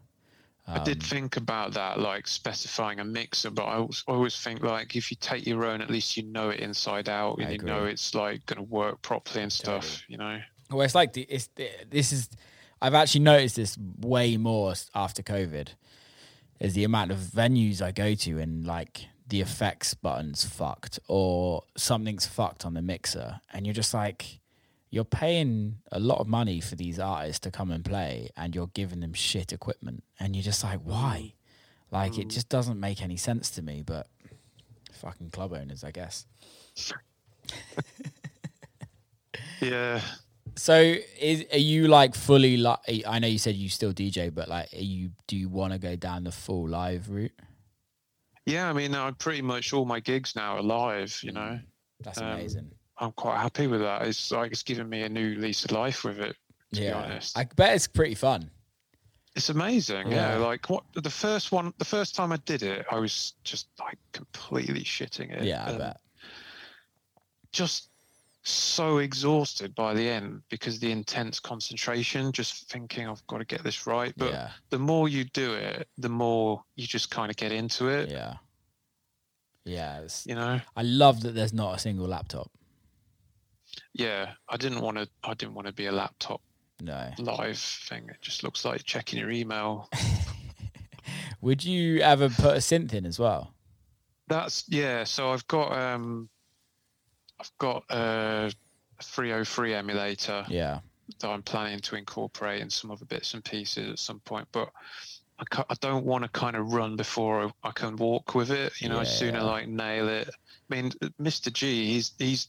I 0.69 0.85
did 0.85 1.03
Um, 1.03 1.09
think 1.09 1.37
about 1.37 1.73
that, 1.75 1.99
like 1.99 2.27
specifying 2.29 3.01
a 3.01 3.05
mixer, 3.05 3.51
but 3.51 3.65
I 3.65 3.77
always, 3.77 4.05
always 4.07 4.37
think 4.39 4.63
like 4.63 4.97
if 4.97 5.11
you 5.11 5.17
take 5.19 5.47
your 5.47 5.65
own, 5.65 5.81
at 5.81 5.91
least 5.91 6.17
you 6.17 6.25
know 6.25 6.51
it 6.51 6.61
inside 6.61 7.09
out, 7.09 7.39
I 7.39 7.45
and 7.45 7.53
you 7.53 7.59
know 7.67 7.85
it's 7.85 8.15
like 8.15 8.45
going 8.47 8.59
to 8.59 8.63
work 8.71 9.01
properly 9.03 9.43
and 9.43 9.53
stuff. 9.53 9.85
Totally. 9.85 10.05
You 10.09 10.17
know, 10.19 10.41
Well, 10.71 10.83
it's 10.83 10.95
like 10.95 11.15
the, 11.15 11.23
it's 11.23 11.49
this 11.91 12.13
is. 12.13 12.29
I've 12.81 12.95
actually 12.95 13.23
noticed 13.23 13.57
this 13.57 13.77
way 14.01 14.37
more 14.37 14.75
after 14.95 15.23
COVID. 15.23 15.69
Is 16.61 16.75
the 16.75 16.85
amount 16.85 17.13
of 17.13 17.19
venues 17.19 17.81
I 17.81 17.93
go 17.93 18.15
to 18.15 18.39
and 18.39 18.67
like 18.67 19.07
the 19.29 19.41
effects 19.41 19.95
buttons 19.95 20.45
fucked 20.45 20.99
or 21.07 21.63
something's 21.77 22.27
fucked 22.27 22.65
on 22.67 22.75
the 22.75 22.83
mixer, 22.83 23.41
and 23.53 23.67
you're 23.67 23.75
just 23.75 23.95
like, 23.95 24.38
you're 24.91 25.05
paying 25.05 25.79
a 25.93 25.99
lot 25.99 26.19
of 26.19 26.27
money 26.27 26.61
for 26.61 26.77
these 26.77 26.99
artists 26.99 27.41
to 27.41 27.51
come 27.51 27.71
and 27.71 27.85
play, 27.85 28.31
and 28.37 28.55
you're 28.55 28.71
giving 28.75 29.01
them 29.01 29.13
shit 29.13 29.53
equipment, 29.53 30.05
and 30.19 30.35
you're 30.35 30.43
just 30.43 30.65
like, 30.65 30.81
why? 30.81 31.35
Mm. 31.91 31.93
Like 31.93 32.19
it 32.19 32.29
mm. 32.29 32.31
just 32.31 32.49
doesn't 32.49 32.79
make 32.79 33.03
any 33.03 33.17
sense 33.17 33.51
to 33.51 33.63
me. 33.63 33.83
But 33.85 34.09
fucking 34.93 35.31
club 35.31 35.53
owners, 35.53 35.85
I 35.85 35.91
guess. 35.91 36.27
yeah. 39.61 40.01
So, 40.57 40.97
is 41.21 41.45
are 41.53 41.59
you 41.59 41.89
like 41.89 42.15
fully 42.15 42.57
like? 42.57 42.81
I 43.07 43.19
know 43.19 43.29
you 43.29 43.39
said 43.39 43.55
you 43.55 43.69
still 43.69 43.93
DJ, 43.93 44.35
but 44.35 44.49
like, 44.49 44.73
are 44.73 44.79
you 44.79 45.11
do 45.27 45.37
you 45.37 45.49
want 45.49 45.73
to 45.73 45.79
go 45.79 45.97
down 45.97 46.25
the 46.25 46.33
full 46.33 46.69
live 46.69 47.11
route? 47.11 47.33
Yeah, 48.47 48.69
I 48.69 48.73
mean, 48.73 48.95
I'm 48.95 49.15
pretty 49.15 49.43
much 49.43 49.75
all 49.75 49.85
my 49.85 50.01
gigs 50.01 50.35
now 50.35 50.57
are 50.57 50.63
live. 50.63 51.19
You 51.23 51.33
know, 51.33 51.41
mm. 51.41 51.63
That's 52.01 52.19
Um, 52.19 52.27
amazing. 52.29 52.71
I'm 52.99 53.13
quite 53.13 53.39
happy 53.41 53.67
with 53.67 53.81
that. 53.81 54.03
It's 54.07 54.31
like 54.31 54.51
it's 54.53 54.63
given 54.63 54.89
me 54.89 55.03
a 55.03 55.09
new 55.09 55.37
lease 55.37 55.65
of 55.65 55.71
life 55.73 56.05
with 56.05 56.19
it. 56.21 56.37
To 56.75 56.81
be 56.81 56.87
Yeah, 56.87 56.97
honest, 57.03 57.39
I 57.39 57.45
bet 57.57 57.75
it's 57.75 57.87
pretty 57.87 58.15
fun. 58.15 58.51
it's 59.37 59.49
amazing. 59.51 60.11
Yeah. 60.11 60.33
Yeah. 60.33 60.39
like 60.39 60.69
what 60.69 60.85
the 60.95 61.09
first 61.11 61.53
one, 61.53 61.73
the 61.79 61.85
first 61.85 62.15
time 62.15 62.33
I 62.33 62.37
did 62.45 62.63
it, 62.63 62.85
I 62.91 62.99
was 62.99 63.35
just 63.45 63.69
like 63.79 63.99
completely 64.13 64.83
shitting 64.83 65.31
it. 65.33 65.45
Yeah, 65.45 65.65
I 65.65 65.69
and 65.71 65.79
bet. 65.79 65.97
Just 67.53 67.89
so 68.43 68.99
exhausted 68.99 69.75
by 69.75 69.95
the 69.95 70.09
end 70.09 70.43
because 70.49 70.79
the 70.79 70.91
intense 70.91 71.39
concentration, 71.41 72.33
just 72.33 72.69
thinking 72.71 73.07
I've 73.09 73.27
got 73.27 73.39
to 73.39 73.45
get 73.45 73.63
this 73.63 73.87
right. 73.87 74.13
But 74.17 74.33
yeah, 74.33 74.51
the 74.71 74.79
more 74.79 75.09
you 75.09 75.25
do 75.25 75.55
it, 75.55 75.89
the 75.99 76.09
more 76.09 76.63
you 76.77 76.87
just 76.87 77.11
kind 77.11 77.31
of 77.31 77.37
get 77.37 77.53
into 77.53 77.89
it. 77.89 78.11
yeah, 78.11 78.35
yeah. 79.65 80.01
You 80.25 80.35
know. 80.35 80.61
I 80.77 80.83
love 80.83 81.23
that 81.23 81.35
there's 81.35 81.53
not 81.53 81.77
a 81.77 81.79
single 81.79 82.07
laptop. 82.09 82.51
Yeah 83.95 84.33
i 84.49 84.57
didn't 84.57 84.81
want 84.81 84.97
to 84.97 85.09
i 85.25 85.35
didn't 85.35 85.55
want 85.55 85.67
to 85.67 85.73
be 85.73 85.87
a 85.87 85.93
laptop 85.93 86.41
No. 86.81 87.11
live 87.19 87.59
thing. 87.59 88.09
It 88.09 88.21
just 88.21 88.43
looks 88.45 88.65
like 88.65 88.85
checking 88.85 89.19
your 89.19 89.31
email. 89.31 89.89
Would 91.41 91.65
you 91.65 92.01
ever 92.01 92.29
put 92.29 92.55
a 92.57 92.61
synth 92.61 92.93
in 92.95 93.07
as 93.07 93.19
well? 93.19 93.55
That's 94.29 94.65
yeah. 94.69 95.05
So 95.05 95.33
I've 95.33 95.47
got 95.49 95.73
um, 95.73 96.29
I've 97.41 97.51
got 97.59 97.85
a 97.91 98.53
303 99.03 99.75
emulator 99.75 100.45
Yeah. 100.49 100.81
that 101.21 101.29
I'm 101.29 101.43
planning 101.43 101.81
to 101.81 101.97
incorporate 101.97 102.61
in 102.61 102.71
some 102.71 102.91
other 102.91 103.05
bits 103.07 103.35
and 103.35 103.45
pieces 103.45 103.91
at 103.91 103.99
some 103.99 104.21
point, 104.21 104.49
but. 104.53 104.71
I, 105.41 105.63
I 105.71 105.75
don't 105.81 106.05
want 106.05 106.25
to 106.25 106.29
kind 106.31 106.57
of 106.57 106.73
run 106.73 106.97
before 106.97 107.53
I 107.63 107.71
can 107.71 107.95
walk 107.95 108.35
with 108.35 108.51
it. 108.51 108.73
You 108.83 108.89
know, 108.89 108.99
I 108.99 109.05
sooner 109.05 109.39
Yeah. 109.39 109.45
like 109.45 109.69
nail 109.69 110.09
it. 110.09 110.29
I 110.29 110.75
mean, 110.75 110.91
Mr. 111.23 111.53
G, 111.53 111.87
he's 111.93 112.11
he's 112.19 112.49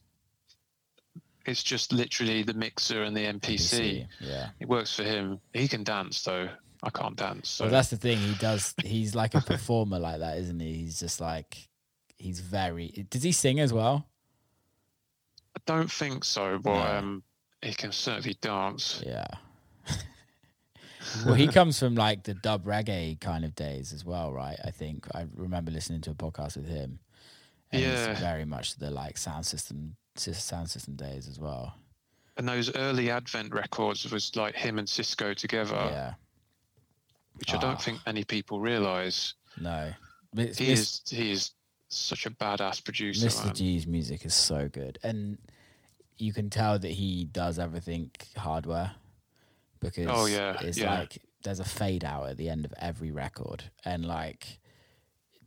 it's 1.49 1.63
just 1.63 1.91
literally 1.91 2.43
the 2.43 2.53
mixer 2.53 3.03
and 3.03 3.15
the 3.15 3.25
MPC. 3.25 4.07
Yeah. 4.19 4.49
It 4.59 4.67
works 4.67 4.95
for 4.95 5.03
him. 5.03 5.39
He 5.53 5.67
can 5.67 5.83
dance 5.83 6.21
though. 6.23 6.49
I 6.81 6.89
can't 6.91 7.15
dance. 7.17 7.49
So 7.49 7.65
Well, 7.65 7.71
that's 7.71 7.89
the 7.89 7.97
thing. 7.97 8.17
He 8.19 8.33
does. 8.35 8.73
He's 8.83 9.13
like 9.15 9.35
a 9.35 9.41
performer 9.41 9.99
like 9.99 10.19
that, 10.19 10.37
isn't 10.37 10.59
he? 10.59 10.73
He's 10.75 10.99
just 10.99 11.19
like 11.19 11.67
he's 12.17 12.39
very. 12.39 13.05
Does 13.09 13.23
he 13.23 13.31
sing 13.33 13.59
as 13.59 13.73
well? 13.73 14.07
I 15.57 15.61
don't 15.65 15.91
think 15.91 16.23
so, 16.23 16.57
but 16.59 16.73
No. 16.73 16.97
um, 16.97 17.23
he 17.61 17.73
can 17.73 17.91
certainly 17.91 18.37
dance. 18.39 19.03
Yeah. 19.05 19.25
well, 21.25 21.33
he 21.35 21.47
comes 21.47 21.79
from 21.79 21.95
like 21.95 22.23
the 22.23 22.33
dub 22.33 22.65
reggae 22.65 23.19
kind 23.19 23.43
of 23.43 23.55
days 23.55 23.91
as 23.93 24.05
well, 24.05 24.31
right? 24.31 24.57
I 24.63 24.71
think 24.71 25.07
I 25.13 25.25
remember 25.35 25.71
listening 25.71 26.01
to 26.01 26.11
a 26.11 26.15
podcast 26.15 26.55
with 26.57 26.67
him. 26.67 26.99
And 27.71 27.81
Yeah. 27.81 28.11
it's 28.11 28.19
very 28.19 28.45
much 28.45 28.75
the 28.77 28.89
like 28.89 29.17
sound 29.17 29.45
system, 29.45 29.95
sys- 30.08 30.08
sound 30.19 30.69
system 30.69 30.95
days 30.95 31.27
as 31.27 31.39
well. 31.39 31.75
And 32.37 32.47
those 32.47 32.73
early 32.75 33.09
Advent 33.11 33.53
records 33.53 34.09
was 34.11 34.35
like 34.35 34.55
him 34.55 34.79
and 34.79 34.87
Cisco 34.87 35.33
together, 35.33 35.75
yeah. 35.75 36.13
which 37.35 37.53
I 37.53 37.57
Ah. 37.57 37.61
don't 37.61 37.81
think 37.81 37.99
many 38.05 38.23
people 38.23 38.59
realise. 38.59 39.33
No. 39.59 39.93
Mis- 40.33 40.57
He 40.57 40.67
Mis- 40.67 40.79
is 40.79 41.01
he 41.09 41.31
is 41.31 41.51
such 41.89 42.25
a 42.25 42.29
badass 42.31 42.83
producer. 42.83 43.27
Mr. 43.27 43.45
man. 43.45 43.55
G's 43.55 43.87
music 43.87 44.25
is 44.25 44.33
so 44.35 44.69
good, 44.69 44.99
and 45.03 45.37
you 46.17 46.31
can 46.33 46.49
tell 46.49 46.77
that 46.79 46.91
he 46.91 47.25
does 47.25 47.57
everything 47.59 48.11
hardware 48.37 48.91
because 49.79 50.07
Oh, 50.09 50.25
yeah, 50.27 50.57
it's 50.61 50.77
yeah. 50.77 50.99
like 50.99 51.17
there's 51.43 51.59
a 51.59 51.65
fade 51.65 52.03
out 52.03 52.29
at 52.29 52.37
the 52.37 52.49
end 52.49 52.63
of 52.65 52.73
every 52.77 53.11
record, 53.11 53.63
and 53.85 54.05
like 54.05 54.59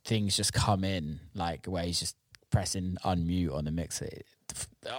things 0.05 0.37
just 0.37 0.53
come 0.53 0.83
in 0.85 1.21
like 1.35 1.67
where 1.67 1.85
he's 1.85 2.01
just 2.01 2.17
pressing 2.51 2.97
unmute 3.05 3.55
on 3.55 3.65
the 3.65 3.71
mixer. 3.71 4.09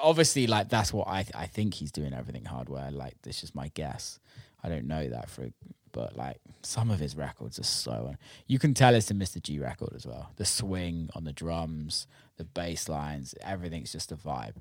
Obviously, 0.01 0.47
like 0.47 0.69
that's 0.69 0.93
what 0.93 1.07
I 1.07 1.25
I 1.34 1.47
think 1.47 1.73
he's 1.73 1.91
doing 1.91 2.13
everything 2.13 2.45
hardware. 2.45 2.91
Like 2.91 3.21
this 3.23 3.43
is 3.43 3.53
my 3.53 3.69
guess. 3.69 4.19
I 4.63 4.69
don't 4.69 4.88
know 4.88 5.09
that 5.09 5.30
for, 5.30 5.49
but 5.91 6.15
like 6.15 6.38
some 6.61 6.89
of 6.89 6.99
his 6.99 7.15
records 7.15 7.59
are 7.59 7.63
so. 7.63 8.15
You 8.47 8.59
can 8.59 8.73
tell 8.73 8.95
it's 8.95 9.11
a 9.11 9.13
Mr. 9.13 9.41
G 9.41 9.59
record 9.59 9.93
as 9.95 10.07
well. 10.07 10.31
The 10.38 10.45
swing 10.45 11.09
on 11.15 11.25
the 11.25 11.34
drums, 11.34 12.07
the 12.38 12.45
bass 12.45 12.88
lines, 12.88 13.35
everything's 13.41 13.91
just 13.91 14.11
a 14.11 14.15
vibe. 14.15 14.55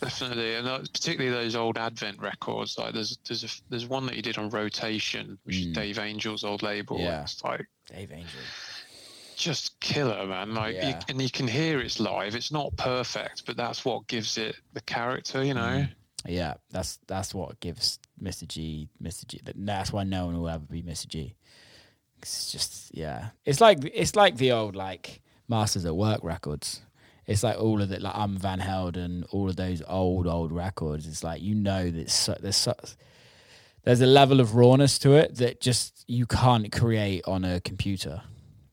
Definitely, 0.00 0.54
and 0.54 0.66
uh, 0.66 0.78
particularly 0.78 1.30
those 1.30 1.54
old 1.54 1.76
Advent 1.76 2.18
records. 2.20 2.78
Like 2.78 2.94
there's 2.94 3.18
there's 3.28 3.44
a, 3.44 3.48
there's 3.68 3.86
one 3.86 4.06
that 4.06 4.14
he 4.14 4.22
did 4.22 4.38
on 4.38 4.48
Rotation, 4.48 5.38
which 5.44 5.56
is 5.56 5.66
Dave 5.66 5.98
Angel's 5.98 6.42
old 6.42 6.62
label. 6.62 6.96
Mm. 6.96 7.02
Yeah. 7.02 7.22
It's 7.22 7.44
like 7.44 7.66
Dave 7.86 8.10
Angel. 8.12 8.40
Just 9.38 9.78
killer, 9.80 10.26
man. 10.26 10.52
Like, 10.52 10.74
you, 10.74 10.94
and 11.08 11.22
you 11.22 11.30
can 11.30 11.46
hear 11.46 11.78
it's 11.80 12.00
live. 12.00 12.34
It's 12.34 12.50
not 12.50 12.76
perfect, 12.76 13.46
but 13.46 13.56
that's 13.56 13.84
what 13.84 14.06
gives 14.08 14.36
it 14.36 14.56
the 14.72 14.80
character, 14.80 15.44
you 15.44 15.54
know. 15.54 15.60
Mm. 15.60 15.90
Yeah, 16.26 16.54
that's 16.70 16.98
that's 17.06 17.32
what 17.32 17.60
gives 17.60 18.00
Mr. 18.20 18.46
G 18.48 18.88
Mr. 19.00 19.26
G. 19.28 19.40
that- 19.44 19.54
That's 19.56 19.92
why 19.92 20.02
no 20.02 20.26
one 20.26 20.36
will 20.36 20.48
ever 20.48 20.64
be 20.64 20.82
Mr. 20.82 21.06
G. 21.06 21.36
It's 22.20 22.50
just 22.50 22.90
yeah. 22.92 23.28
It's 23.44 23.60
like 23.60 23.78
it's 23.94 24.16
like 24.16 24.36
the 24.36 24.50
old 24.52 24.74
like 24.74 25.22
Masters 25.48 25.84
at 25.86 25.94
Work 25.96 26.24
records. 26.24 26.82
It's 27.26 27.44
like 27.44 27.58
all 27.60 27.80
of 27.80 27.88
the 27.90 28.00
like 28.00 28.14
Armand 28.16 28.40
Van 28.40 28.58
Helden, 28.58 29.24
all 29.30 29.48
of 29.48 29.54
those 29.56 29.82
old 29.86 30.26
old 30.26 30.50
records. 30.50 31.06
It's 31.06 31.22
like 31.22 31.40
you 31.40 31.54
know 31.54 31.88
that 31.90 32.10
so, 32.10 32.36
there's 32.40 32.56
so, 32.56 32.74
there's 33.84 34.00
a 34.00 34.06
level 34.06 34.40
of 34.40 34.56
rawness 34.56 34.98
to 35.00 35.12
it 35.14 35.36
that 35.36 35.60
just 35.60 36.04
you 36.08 36.26
can't 36.26 36.72
create 36.72 37.22
on 37.26 37.44
a 37.44 37.60
computer 37.60 38.22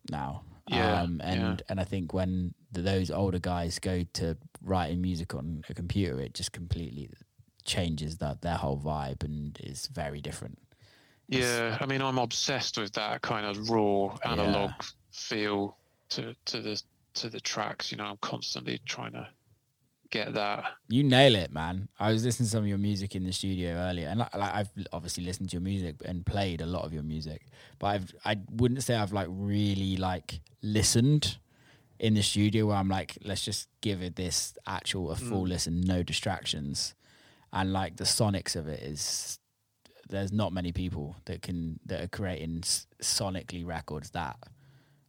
now. 0.10 0.42
Yeah, 0.68 1.04
um, 1.04 1.22
and 1.24 1.62
and 1.70 1.80
I 1.80 1.84
think 1.84 2.14
when 2.14 2.56
th 2.74 2.84
those 2.86 3.12
older 3.12 3.40
guys 3.40 3.80
go 3.80 4.04
to 4.14 4.38
writing 4.62 5.02
music 5.02 5.34
on 5.36 5.64
a 5.70 5.74
computer, 5.76 6.20
it 6.20 6.34
just 6.34 6.52
completely 6.54 7.10
changes 7.66 8.18
that 8.18 8.42
their 8.42 8.58
whole 8.58 8.80
vibe 8.80 9.24
and 9.24 9.58
is 9.62 9.88
very 9.88 10.22
different. 10.22 10.60
Yeah, 11.28 11.78
I 11.82 11.86
mean, 11.86 12.02
I'm 12.02 12.18
obsessed 12.18 12.78
with 12.78 12.94
that 12.94 13.22
kind 13.22 13.46
of 13.46 13.70
raw 13.70 14.16
analog 14.24 14.82
feel 15.12 15.80
to 16.10 16.36
to 16.46 16.62
the 16.62 16.82
to 17.16 17.30
the 17.30 17.40
tracks. 17.42 17.92
You 17.92 17.98
know, 17.98 18.06
I'm 18.06 18.18
constantly 18.18 18.80
trying 18.80 19.14
to 19.14 19.34
get 20.10 20.34
that. 20.34 20.64
You 20.88 21.04
nail 21.04 21.36
it, 21.36 21.52
man. 21.52 21.90
I 22.00 22.12
was 22.12 22.24
listening 22.24 22.46
to 22.46 22.52
some 22.52 22.64
of 22.64 22.68
your 22.68 22.78
music 22.78 23.16
in 23.16 23.24
the 23.24 23.32
studio 23.32 23.74
earlier, 23.74 24.08
and 24.08 24.20
like, 24.20 24.36
like 24.36 24.54
I've 24.54 24.70
obviously 24.92 25.24
listened 25.24 25.50
to 25.50 25.54
your 25.54 25.62
music 25.62 25.96
and 26.06 26.26
played 26.26 26.62
a 26.62 26.66
lot 26.66 26.86
of 26.86 26.94
your 26.94 27.04
music, 27.04 27.46
but 27.80 27.88
I've 27.88 28.16
I 28.24 28.38
wouldn't 28.52 28.84
say 28.84 28.96
I've 28.96 29.14
like 29.14 29.28
really 29.30 29.98
like 29.98 30.42
listened 30.62 31.38
in 32.00 32.14
the 32.14 32.22
studio 32.22 32.68
where 32.68 32.78
I'm 32.78 32.90
like, 32.90 33.18
let's 33.24 33.44
just 33.44 33.68
give 33.82 34.02
it 34.02 34.16
this 34.16 34.54
actual 34.68 35.12
a 35.12 35.16
full 35.16 35.46
mm. 35.46 35.50
listen, 35.50 35.82
no 35.82 36.04
distractions, 36.04 36.94
and 37.54 37.74
like 37.74 37.98
the 37.98 38.06
sonics 38.06 38.56
of 38.56 38.68
it 38.68 38.82
is. 38.82 39.40
There's 40.08 40.32
not 40.32 40.54
many 40.54 40.72
people 40.72 41.16
that 41.26 41.42
can 41.42 41.80
that 41.88 42.00
are 42.02 42.08
creating 42.08 42.62
sonically 43.02 43.66
records 43.66 44.12
that 44.12 44.38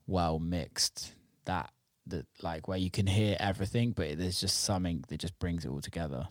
well 0.07 0.39
mixed 0.39 1.13
that 1.45 1.71
that 2.07 2.27
like 2.43 2.69
where 2.69 2.79
you 2.79 2.91
can 2.91 3.07
hear 3.07 3.37
everything, 3.41 3.93
but 3.93 4.19
there's 4.19 4.41
just 4.41 4.65
something 4.65 5.05
that 5.09 5.19
just 5.19 5.39
brings 5.39 5.65
it 5.65 5.69
all 5.69 5.81
together. 5.81 6.29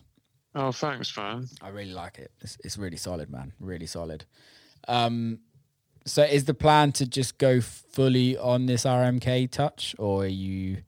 Oh, 0.54 0.72
thanks, 0.72 1.14
man. 1.16 1.46
I 1.60 1.68
really 1.68 1.92
like 1.92 2.18
it. 2.18 2.32
It's, 2.40 2.56
it's 2.64 2.78
really 2.78 2.96
solid, 2.96 3.30
man. 3.30 3.52
Really 3.60 3.86
solid. 3.86 4.24
Um, 4.88 5.40
so 6.06 6.22
is 6.22 6.44
the 6.44 6.54
plan 6.54 6.92
to 6.92 7.06
just 7.06 7.36
go 7.38 7.60
fully 7.60 8.38
on 8.38 8.66
this 8.66 8.84
RMK 8.84 9.50
touch, 9.50 9.94
or 9.98 10.24
are 10.24 10.26
you? 10.26 10.78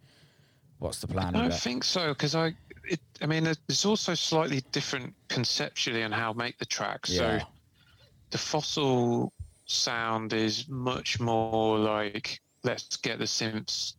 What's 0.79 1.01
the 1.01 1.09
plan? 1.09 1.35
I 1.35 1.49
don't 1.49 1.55
think 1.55 1.85
so 1.85 2.09
because 2.09 2.35
I. 2.35 2.55
It, 2.85 3.01
I 3.21 3.27
mean, 3.27 3.47
it's 3.47 3.85
also 3.85 4.15
slightly 4.15 4.63
different 4.73 5.13
conceptually 5.29 6.03
on 6.03 6.13
how 6.13 6.33
to 6.33 6.39
make 6.39 6.57
the 6.59 6.65
track. 6.65 7.01
Yeah. 7.07 7.41
So 7.41 7.47
the 8.31 8.39
fossil 8.39 9.33
sound 9.67 10.33
is 10.33 10.67
much 10.69 11.21
more 11.21 11.79
like 11.79 12.41
let's 12.65 12.97
get 12.97 13.19
the 13.19 13.25
synths, 13.25 13.95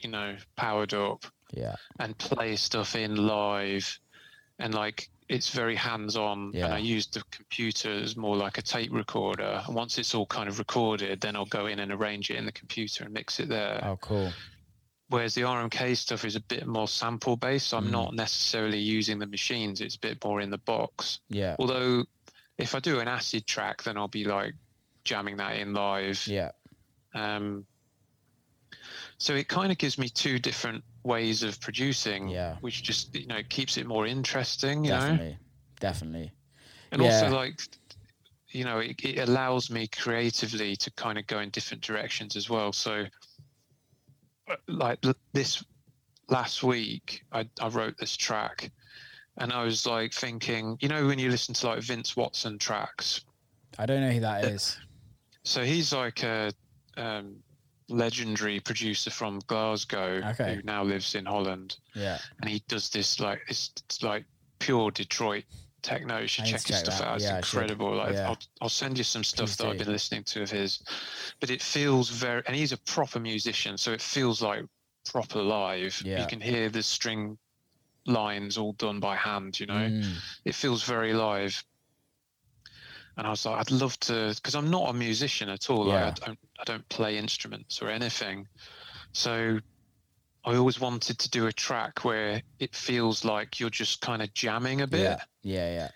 you 0.00 0.10
know, 0.10 0.36
powered 0.56 0.94
up 0.94 1.24
Yeah, 1.52 1.76
and 1.98 2.16
play 2.18 2.56
stuff 2.56 2.94
in 2.96 3.16
live, 3.16 3.98
and 4.58 4.74
like 4.74 5.08
it's 5.28 5.50
very 5.50 5.76
hands-on. 5.76 6.50
Yeah. 6.52 6.64
And 6.66 6.74
I 6.74 6.78
use 6.78 7.06
the 7.06 7.22
computer 7.30 7.90
as 7.90 8.16
more 8.16 8.36
like 8.36 8.58
a 8.58 8.62
tape 8.62 8.90
recorder. 8.92 9.62
And 9.64 9.76
once 9.76 9.96
it's 9.96 10.12
all 10.12 10.26
kind 10.26 10.48
of 10.48 10.58
recorded, 10.58 11.20
then 11.20 11.36
I'll 11.36 11.44
go 11.46 11.66
in 11.66 11.78
and 11.78 11.92
arrange 11.92 12.30
it 12.30 12.36
in 12.36 12.46
the 12.46 12.50
computer 12.52 13.04
and 13.04 13.12
mix 13.14 13.38
it 13.38 13.48
there 13.48 13.80
Oh, 13.84 13.96
cool. 14.00 14.32
whereas 15.08 15.34
the 15.36 15.42
RMK 15.42 15.96
stuff 15.96 16.24
is 16.24 16.34
a 16.34 16.40
bit 16.40 16.66
more 16.66 16.88
sample 16.88 17.36
based. 17.36 17.68
So 17.68 17.76
I'm 17.76 17.86
Mm. 17.86 17.90
not 17.92 18.14
necessarily 18.14 18.80
using 18.80 19.20
the 19.20 19.26
machines. 19.26 19.80
It's 19.80 19.94
a 19.94 20.00
bit 20.00 20.24
more 20.24 20.40
in 20.40 20.50
the 20.50 20.58
box. 20.58 21.20
Yeah, 21.28 21.54
Although 21.60 22.06
if 22.58 22.74
I 22.74 22.80
do 22.80 22.98
an 22.98 23.06
acid 23.06 23.46
track, 23.46 23.84
then 23.84 23.96
I'll 23.96 24.08
be 24.08 24.24
like 24.24 24.54
jamming 25.04 25.36
that 25.36 25.56
in 25.58 25.74
live. 25.74 26.26
yeah, 26.26 26.50
Um, 27.14 27.66
so 29.20 29.34
it 29.34 29.48
kind 29.48 29.70
of 29.70 29.76
gives 29.76 29.98
me 29.98 30.08
two 30.08 30.38
different 30.38 30.82
ways 31.04 31.42
of 31.42 31.60
producing, 31.60 32.28
Yeah. 32.28 32.56
which 32.62 32.82
just 32.82 33.14
you 33.14 33.26
know 33.26 33.42
keeps 33.50 33.76
it 33.76 33.86
more 33.86 34.06
interesting, 34.06 34.82
you 34.84 34.90
know, 34.92 34.96
definitely, 34.98 35.38
definitely. 35.78 36.32
and 36.90 37.02
Yeah. 37.02 37.06
also 37.08 37.28
like 37.30 37.60
you 38.48 38.64
know 38.64 38.78
it, 38.78 38.96
it 39.04 39.28
allows 39.28 39.70
me 39.70 39.86
creatively 39.86 40.74
to 40.76 40.90
kind 40.92 41.18
of 41.18 41.26
go 41.26 41.38
in 41.40 41.50
different 41.50 41.82
directions 41.82 42.34
as 42.34 42.48
well. 42.50 42.72
So 42.72 43.04
uh, 44.48 44.56
like 44.68 44.98
this 45.34 45.62
last 46.28 46.62
week, 46.62 47.22
I, 47.32 47.48
I 47.60 47.68
wrote 47.68 47.96
this 47.98 48.16
track, 48.16 48.70
and 49.36 49.52
I 49.52 49.64
was 49.64 49.84
like 49.86 50.14
thinking, 50.14 50.78
you 50.80 50.88
know, 50.88 51.06
when 51.06 51.18
you 51.18 51.28
listen 51.30 51.54
to 51.56 51.66
like 51.66 51.82
Vince 51.82 52.16
Watson 52.16 52.58
tracks, 52.58 53.20
I 53.78 53.84
don't 53.86 54.00
know 54.00 54.10
who 54.12 54.20
that 54.20 54.44
is. 54.44 54.78
so 55.44 55.62
he's 55.62 55.92
like 55.92 56.22
a 56.22 56.52
um, 56.96 57.36
legendary 57.90 58.60
producer 58.60 59.10
from 59.10 59.40
Glasgow 59.46 60.20
Okay. 60.30 60.56
who 60.56 60.62
now 60.62 60.82
lives 60.82 61.14
in 61.14 61.26
Holland, 61.26 61.76
Yeah, 61.94 62.18
and 62.40 62.48
he 62.48 62.62
does 62.68 62.88
this 62.88 63.20
like 63.20 63.42
it's, 63.48 63.72
it's 63.86 64.02
like 64.02 64.24
pure 64.58 64.90
Detroit 64.90 65.44
techno. 65.82 66.18
You 66.20 66.26
should 66.28 66.44
check 66.44 66.60
his 66.60 66.64
check 66.82 66.86
stuff 66.86 67.00
out. 67.02 67.16
It's 67.16 67.24
Yeah, 67.24 67.36
incredible. 67.38 67.96
Like 67.96 68.14
Yeah. 68.14 68.28
I'll 68.28 68.38
I'll 68.60 68.68
send 68.68 68.98
you 68.98 69.04
some 69.04 69.24
stuff 69.24 69.48
Please 69.48 69.56
that 69.56 69.66
I've 69.66 69.78
been 69.78 69.92
listening 69.92 70.24
to 70.24 70.42
of 70.42 70.50
his, 70.50 70.82
but 71.40 71.50
it 71.50 71.62
feels 71.62 72.08
very 72.10 72.42
and 72.46 72.54
he's 72.56 72.72
a 72.72 72.78
proper 72.78 73.18
musician, 73.20 73.76
so 73.78 73.92
it 73.92 74.00
feels 74.02 74.40
like 74.42 74.64
proper 75.10 75.42
live. 75.42 76.00
Yeah. 76.04 76.20
You 76.20 76.26
can 76.26 76.40
hear 76.40 76.68
the 76.68 76.82
string 76.82 77.38
lines 78.06 78.56
all 78.58 78.72
done 78.74 79.00
by 79.00 79.16
hand. 79.16 79.58
You 79.60 79.66
know, 79.66 79.74
Mm, 79.88 80.14
it 80.44 80.54
feels 80.54 80.82
very 80.82 81.12
live. 81.12 81.62
And 83.16 83.26
I 83.26 83.30
was 83.30 83.44
like, 83.44 83.60
I'd 83.60 83.70
love 83.70 83.98
to, 84.00 84.32
because 84.34 84.54
I'm 84.54 84.70
not 84.70 84.90
a 84.90 84.92
musician 84.92 85.48
at 85.48 85.70
all. 85.70 85.88
Yeah. 85.88 86.06
Like, 86.06 86.22
I 86.22 86.26
don't, 86.26 86.38
I 86.60 86.64
don't 86.64 86.88
play 86.88 87.18
instruments 87.18 87.82
or 87.82 87.88
anything. 87.88 88.46
So 89.12 89.58
I 90.44 90.54
always 90.56 90.80
wanted 90.80 91.18
to 91.18 91.30
do 91.30 91.46
a 91.46 91.52
track 91.52 92.04
where 92.04 92.42
it 92.58 92.74
feels 92.74 93.24
like 93.24 93.60
you're 93.60 93.70
just 93.70 94.00
kind 94.00 94.22
of 94.22 94.32
jamming 94.34 94.80
a 94.80 94.86
bit. 94.86 95.00
Yeah, 95.00 95.20
yeah, 95.42 95.72
yeah. 95.72 95.88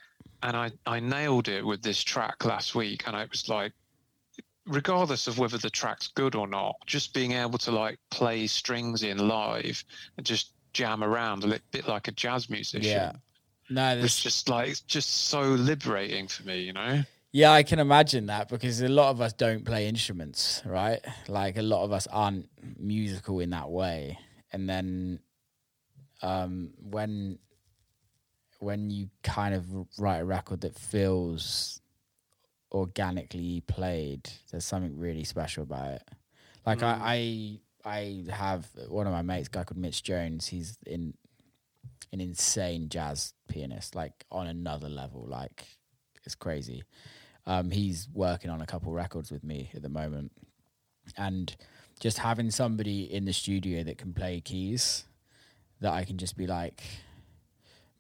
And 0.43 0.57
I, 0.57 0.71
I 0.85 1.01
nailed 1.01 1.49
it 1.49 1.65
with 1.65 1.83
this 1.83 2.03
track 2.03 2.45
last 2.45 2.75
week, 2.75 3.05
and 3.07 3.17
it 3.17 3.31
was 3.31 3.49
like, 3.49 3.73
regardless 4.67 5.27
of 5.27 5.39
whether 5.39 5.59
the 5.59 5.71
track's 5.71 6.09
good 6.09 6.35
or 6.35 6.47
not, 6.47 6.77
just 6.87 7.15
being 7.15 7.33
able 7.33 7.59
to 7.59 7.71
like 7.71 7.99
play 8.11 8.47
strings 8.47 9.03
in 9.03 9.29
live 9.29 9.83
and 10.17 10.27
just 10.27 10.53
jam 10.73 11.05
around 11.05 11.45
a 11.45 11.61
bit 11.71 11.87
like 11.89 12.09
a 12.09 12.13
jazz 12.13 12.51
musician. 12.51 12.91
Yeah. 12.91 13.13
No, 13.71 13.97
It's 13.97 14.21
just 14.21 14.49
like 14.49 14.69
it's 14.69 14.81
just 14.81 15.29
so 15.29 15.43
liberating 15.43 16.29
for 16.29 16.45
me, 16.45 16.61
you 16.61 16.73
know. 16.73 17.03
Yeah, 17.33 17.51
I 17.51 17.63
can 17.65 17.79
imagine 17.81 18.27
that 18.27 18.49
because 18.49 18.81
a 18.81 18.89
lot 18.89 19.11
of 19.11 19.21
us 19.21 19.33
don't 19.33 19.65
play 19.65 19.89
instruments, 19.89 20.63
right? 20.65 21.01
Like 21.27 21.57
a 21.57 21.63
lot 21.63 21.83
of 21.85 21.93
us 21.93 22.07
aren't 22.07 22.49
musical 22.79 23.41
in 23.41 23.51
that 23.51 23.71
way. 23.71 24.19
And 24.53 24.69
then 24.69 25.19
um 26.23 26.71
when 26.81 27.39
when 28.61 28.91
you 28.91 29.09
kind 29.23 29.55
of 29.55 29.67
write 29.99 30.19
a 30.21 30.25
record 30.25 30.61
that 30.63 30.79
feels 30.79 31.81
organically 32.73 33.63
played, 33.67 34.31
there's 34.51 34.65
something 34.65 34.97
really 34.99 35.25
special 35.25 35.65
about 35.65 35.93
it. 35.93 36.09
Like 36.65 36.83
I, 36.83 37.61
I 37.85 38.27
I 38.29 38.33
have 38.33 38.67
one 38.89 39.07
of 39.07 39.13
my 39.13 39.23
mates, 39.23 39.49
a 39.49 39.51
guy 39.51 39.65
called 39.65 39.79
Mitch 39.79 40.03
Jones, 40.03 40.47
he's 40.47 40.79
in 40.87 41.15
an 42.13 42.21
insane 42.21 42.89
jazz 42.89 43.35
pianist, 43.49 43.95
like 43.95 44.25
on 44.31 44.47
another 44.47 44.89
level. 44.89 45.27
Like 45.29 45.67
it's 46.25 46.35
crazy. 46.35 46.85
Um, 47.47 47.71
he's 47.71 48.09
working 48.13 48.51
on 48.51 48.61
a 48.63 48.67
couple 48.67 48.93
records 48.93 49.31
with 49.31 49.45
me 49.45 49.71
at 49.75 49.83
the 49.83 49.89
moment, 49.89 50.33
and 51.17 51.55
just 52.01 52.19
having 52.19 52.51
somebody 52.51 53.13
in 53.13 53.25
the 53.25 53.33
studio 53.33 53.83
that 53.85 53.99
can 53.99 54.15
play 54.15 54.41
keys, 54.41 55.05
that 55.81 55.93
I 55.93 56.05
can 56.05 56.17
just 56.17 56.37
be 56.37 56.47
like, 56.47 56.83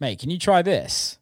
"Mate, 0.00 0.18
can 0.18 0.30
you 0.30 0.38
try 0.38 0.62
this? 0.62 1.18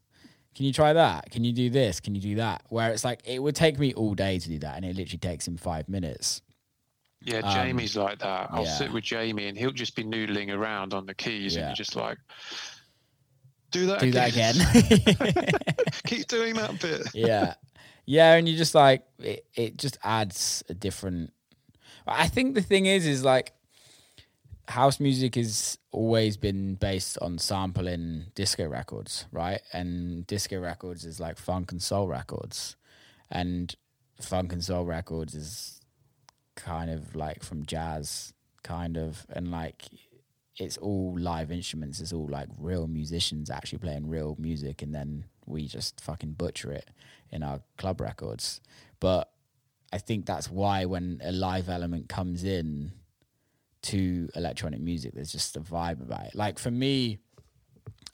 Can 0.54 0.66
you 0.66 0.72
try 0.72 0.92
that? 0.92 1.30
Can 1.30 1.44
you 1.44 1.52
do 1.52 1.70
this? 1.70 1.98
Can 1.98 2.14
you 2.14 2.20
do 2.20 2.36
that?" 2.36 2.64
Where 2.68 2.92
it's 2.92 3.04
like 3.04 3.22
it 3.24 3.42
would 3.42 3.56
take 3.56 3.78
me 3.78 3.92
all 3.94 4.14
day 4.14 4.38
to 4.38 4.48
do 4.48 4.58
that, 4.60 4.76
and 4.76 4.84
it 4.84 4.96
literally 4.96 5.18
takes 5.18 5.48
him 5.48 5.56
five 5.56 5.88
minutes. 5.88 6.42
Yeah, 7.24 7.38
Um, 7.38 7.54
Jamie's 7.54 7.96
like 7.96 8.18
that. 8.20 8.48
I'll 8.50 8.64
yeah. 8.64 8.76
sit 8.78 8.92
with 8.92 9.04
Jamie 9.04 9.46
and 9.48 9.56
he'll 9.56 9.70
just 9.72 9.94
be 9.96 10.04
noodling 10.04 10.50
around 10.54 10.92
on 10.94 11.06
the 11.06 11.14
keys, 11.14 11.54
and 11.56 11.62
Yeah. 11.62 11.68
you're 11.68 11.76
just 11.76 11.96
like, 11.96 12.18
"Do 13.70 13.86
that, 13.86 14.00
Do 14.00 14.10
that 14.12 14.30
again. 14.30 14.54
again. 14.74 15.52
Keep 16.06 16.26
doing 16.28 16.54
that 16.54 16.80
bit." 16.80 17.02
yeah 17.14 17.54
yeah 18.04 18.34
and 18.34 18.48
you 18.48 18.56
just 18.56 18.74
like 18.74 19.04
it, 19.20 19.46
it 19.54 19.76
just 19.76 19.96
adds 20.02 20.64
a 20.68 20.74
different 20.74 21.32
i 22.06 22.26
think 22.26 22.56
the 22.56 22.60
thing 22.60 22.86
is 22.86 23.06
is 23.06 23.22
like 23.24 23.52
house 24.68 24.98
music 24.98 25.36
has 25.36 25.78
always 25.92 26.36
been 26.36 26.74
based 26.74 27.16
on 27.20 27.38
sampling 27.38 28.24
disco 28.34 28.66
records 28.66 29.26
right 29.30 29.60
and 29.72 30.26
disco 30.26 30.58
records 30.58 31.04
is 31.04 31.20
like 31.20 31.38
funk 31.38 31.70
and 31.70 31.80
soul 31.80 32.08
records 32.08 32.74
and 33.30 33.76
funk 34.20 34.52
and 34.52 34.64
soul 34.64 34.84
records 34.84 35.34
is 35.36 35.80
kind 36.62 36.90
of 36.90 37.14
like 37.16 37.42
from 37.42 37.64
jazz 37.66 38.32
kind 38.62 38.96
of 38.96 39.26
and 39.30 39.50
like 39.50 39.88
it's 40.58 40.76
all 40.78 41.16
live 41.18 41.50
instruments. 41.50 42.00
It's 42.00 42.12
all 42.12 42.28
like 42.28 42.48
real 42.58 42.86
musicians 42.86 43.50
actually 43.50 43.78
playing 43.78 44.08
real 44.08 44.36
music 44.38 44.82
and 44.82 44.94
then 44.94 45.24
we 45.46 45.66
just 45.66 46.00
fucking 46.00 46.32
butcher 46.32 46.72
it 46.72 46.88
in 47.30 47.42
our 47.42 47.60
club 47.78 48.00
records. 48.00 48.60
But 49.00 49.28
i 49.94 49.98
think 49.98 50.24
that's 50.24 50.50
why 50.50 50.86
when 50.86 51.20
a 51.22 51.30
live 51.32 51.68
element 51.68 52.08
comes 52.08 52.44
in 52.44 52.92
to 53.82 54.26
electronic 54.34 54.80
music 54.80 55.12
there's 55.12 55.32
just 55.32 55.56
a 55.56 55.60
vibe 55.60 56.00
about 56.00 56.26
it. 56.26 56.34
Like 56.34 56.58
for 56.58 56.70
me 56.70 57.18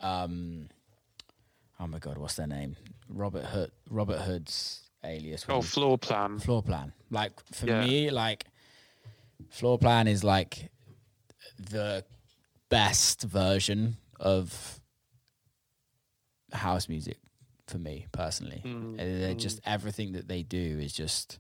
um 0.01 0.69
oh 1.79 1.87
my 1.87 1.99
god 1.99 2.19
what's 2.19 2.35
their 2.35 2.47
name? 2.47 2.77
Robert 3.09 3.45
hood 3.45 3.71
robert 3.91 4.21
hood's 4.21 4.88
alias 5.05 5.45
Oh, 5.49 5.61
Floorplan. 5.61 6.41
floor 6.43 6.63
plan. 6.63 6.93
Like 7.11 7.33
for 7.53 7.67
Yeah. 7.67 7.81
me, 7.81 8.11
like 8.11 8.45
Floorplan 9.51 10.09
is 10.09 10.25
like 10.25 10.71
the 11.59 12.05
best 12.69 13.23
version 13.23 13.97
of 14.21 14.81
house 16.53 16.89
music 16.89 17.19
for 17.67 17.79
me 17.79 18.07
personally. 18.13 18.63
Mm, 18.65 18.97
They're 18.97 19.35
just 19.35 19.61
everything 19.65 20.13
that 20.13 20.29
they 20.29 20.43
do 20.43 20.79
is 20.81 20.93
just 20.93 21.39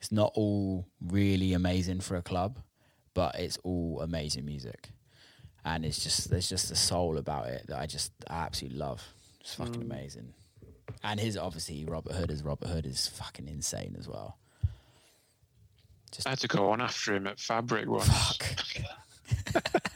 it's 0.00 0.10
not 0.12 0.32
all 0.34 0.86
really 1.00 1.52
amazing 1.52 2.00
for 2.00 2.16
a 2.16 2.22
club, 2.22 2.58
but 3.14 3.34
it's 3.38 3.58
all 3.62 4.00
amazing 4.00 4.44
music. 4.46 4.90
And 5.64 5.84
it's 5.84 6.02
just 6.02 6.30
there's 6.30 6.48
just 6.48 6.70
a 6.70 6.76
soul 6.76 7.18
about 7.18 7.48
it 7.48 7.66
that 7.68 7.78
I 7.78 7.86
just 7.86 8.12
I 8.28 8.44
absolutely 8.46 8.78
love. 8.78 9.02
It's 9.40 9.54
fucking 9.54 9.82
Mm. 9.82 9.92
amazing. 9.92 10.34
And 11.02 11.18
his 11.20 11.36
obviously 11.36 11.84
Robert 11.84 12.12
Hood 12.12 12.30
as 12.30 12.42
Robert 12.42 12.68
Hood 12.68 12.86
is 12.86 13.08
fucking 13.08 13.48
insane 13.48 13.96
as 13.98 14.08
well. 14.08 14.36
Just 16.12 16.26
I 16.26 16.30
had 16.30 16.38
to 16.40 16.48
go 16.48 16.70
on 16.70 16.80
after 16.80 17.14
him 17.14 17.26
at 17.26 17.38
Fabric 17.38 17.88
once. 17.88 18.08
fuck. 18.08 18.44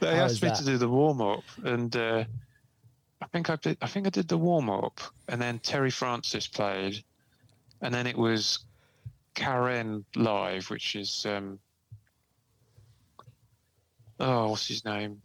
They 0.00 0.16
How 0.16 0.24
asked 0.24 0.42
me 0.42 0.48
that? 0.48 0.58
to 0.58 0.64
do 0.64 0.76
the 0.76 0.88
warm 0.88 1.22
up, 1.22 1.44
and 1.64 1.94
uh, 1.96 2.24
I 3.22 3.26
think 3.28 3.48
I 3.48 3.56
did. 3.56 3.78
I 3.80 3.86
think 3.86 4.06
I 4.06 4.10
did 4.10 4.28
the 4.28 4.36
warm 4.36 4.68
up, 4.68 5.00
and 5.28 5.40
then 5.40 5.58
Terry 5.60 5.90
Francis 5.90 6.46
played, 6.46 7.02
and 7.80 7.94
then 7.94 8.06
it 8.06 8.16
was 8.18 8.58
Karen 9.34 10.04
live, 10.14 10.68
which 10.68 10.94
is 10.94 11.24
um, 11.26 11.58
oh, 14.20 14.50
what's 14.50 14.68
his 14.68 14.84
name? 14.84 15.22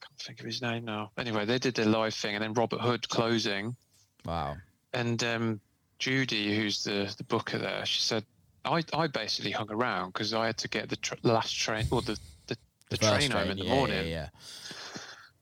Can't 0.00 0.15
think 0.26 0.40
of 0.40 0.46
his 0.46 0.60
name 0.60 0.84
now. 0.84 1.10
Anyway, 1.16 1.44
they 1.44 1.58
did 1.58 1.74
their 1.74 1.86
live 1.86 2.14
thing, 2.14 2.34
and 2.34 2.42
then 2.42 2.52
Robert 2.52 2.80
Hood 2.80 3.08
closing, 3.08 3.76
Wow. 4.24 4.56
and 4.92 5.22
um, 5.22 5.60
Judy, 5.98 6.56
who's 6.56 6.82
the 6.82 7.14
the 7.16 7.24
booker 7.24 7.58
there, 7.58 7.86
she 7.86 8.02
said, 8.02 8.24
I 8.64 8.82
I 8.92 9.06
basically 9.06 9.52
hung 9.52 9.70
around 9.70 10.12
because 10.12 10.34
I 10.34 10.46
had 10.46 10.58
to 10.58 10.68
get 10.68 10.88
the 10.88 10.96
tr- 10.96 11.14
last 11.22 11.56
train 11.56 11.86
or 11.90 12.02
the 12.02 12.18
the, 12.48 12.56
the 12.90 12.96
First 12.96 13.10
train 13.10 13.30
home 13.30 13.50
in 13.50 13.58
the 13.58 13.64
yeah, 13.64 13.74
morning, 13.74 14.06
Yeah, 14.08 14.28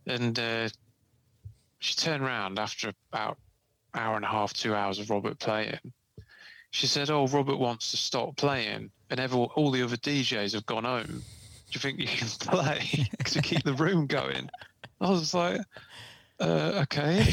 yeah. 0.06 0.15
and 0.15 0.39
uh, 0.39 0.69
she 1.81 1.94
turned 1.94 2.23
around 2.23 2.59
after 2.59 2.93
about 3.12 3.39
hour 3.94 4.16
and 4.16 4.24
a 4.24 4.28
half, 4.28 4.52
two 4.52 4.74
hours 4.74 4.98
of 4.98 5.11
Robert 5.11 5.39
playing. 5.39 5.78
She 6.70 6.86
said, 6.86 7.11
"Oh, 7.11 7.27
Robert 7.28 7.56
wants 7.56 7.90
to 7.93 7.97
stop 7.97 8.36
playing, 8.36 8.90
and 9.11 9.20
every, 9.20 9.39
all 9.39 9.70
the 9.70 9.82
other 9.82 9.97
DJs 9.97 10.55
have 10.55 10.66
gone 10.66 10.85
home. 10.85 11.06
Do 11.06 11.77
you 11.77 11.81
think 11.81 12.01
you 12.01 12.06
can 12.09 12.28
play 12.40 13.06
to 13.27 13.40
keep 13.43 13.62
the 13.65 13.74
room 13.74 14.06
going?" 14.06 14.51
I 15.01 15.11
was 15.11 15.35
like, 15.35 15.61
uh, 16.40 16.81
"Okay." 16.82 17.27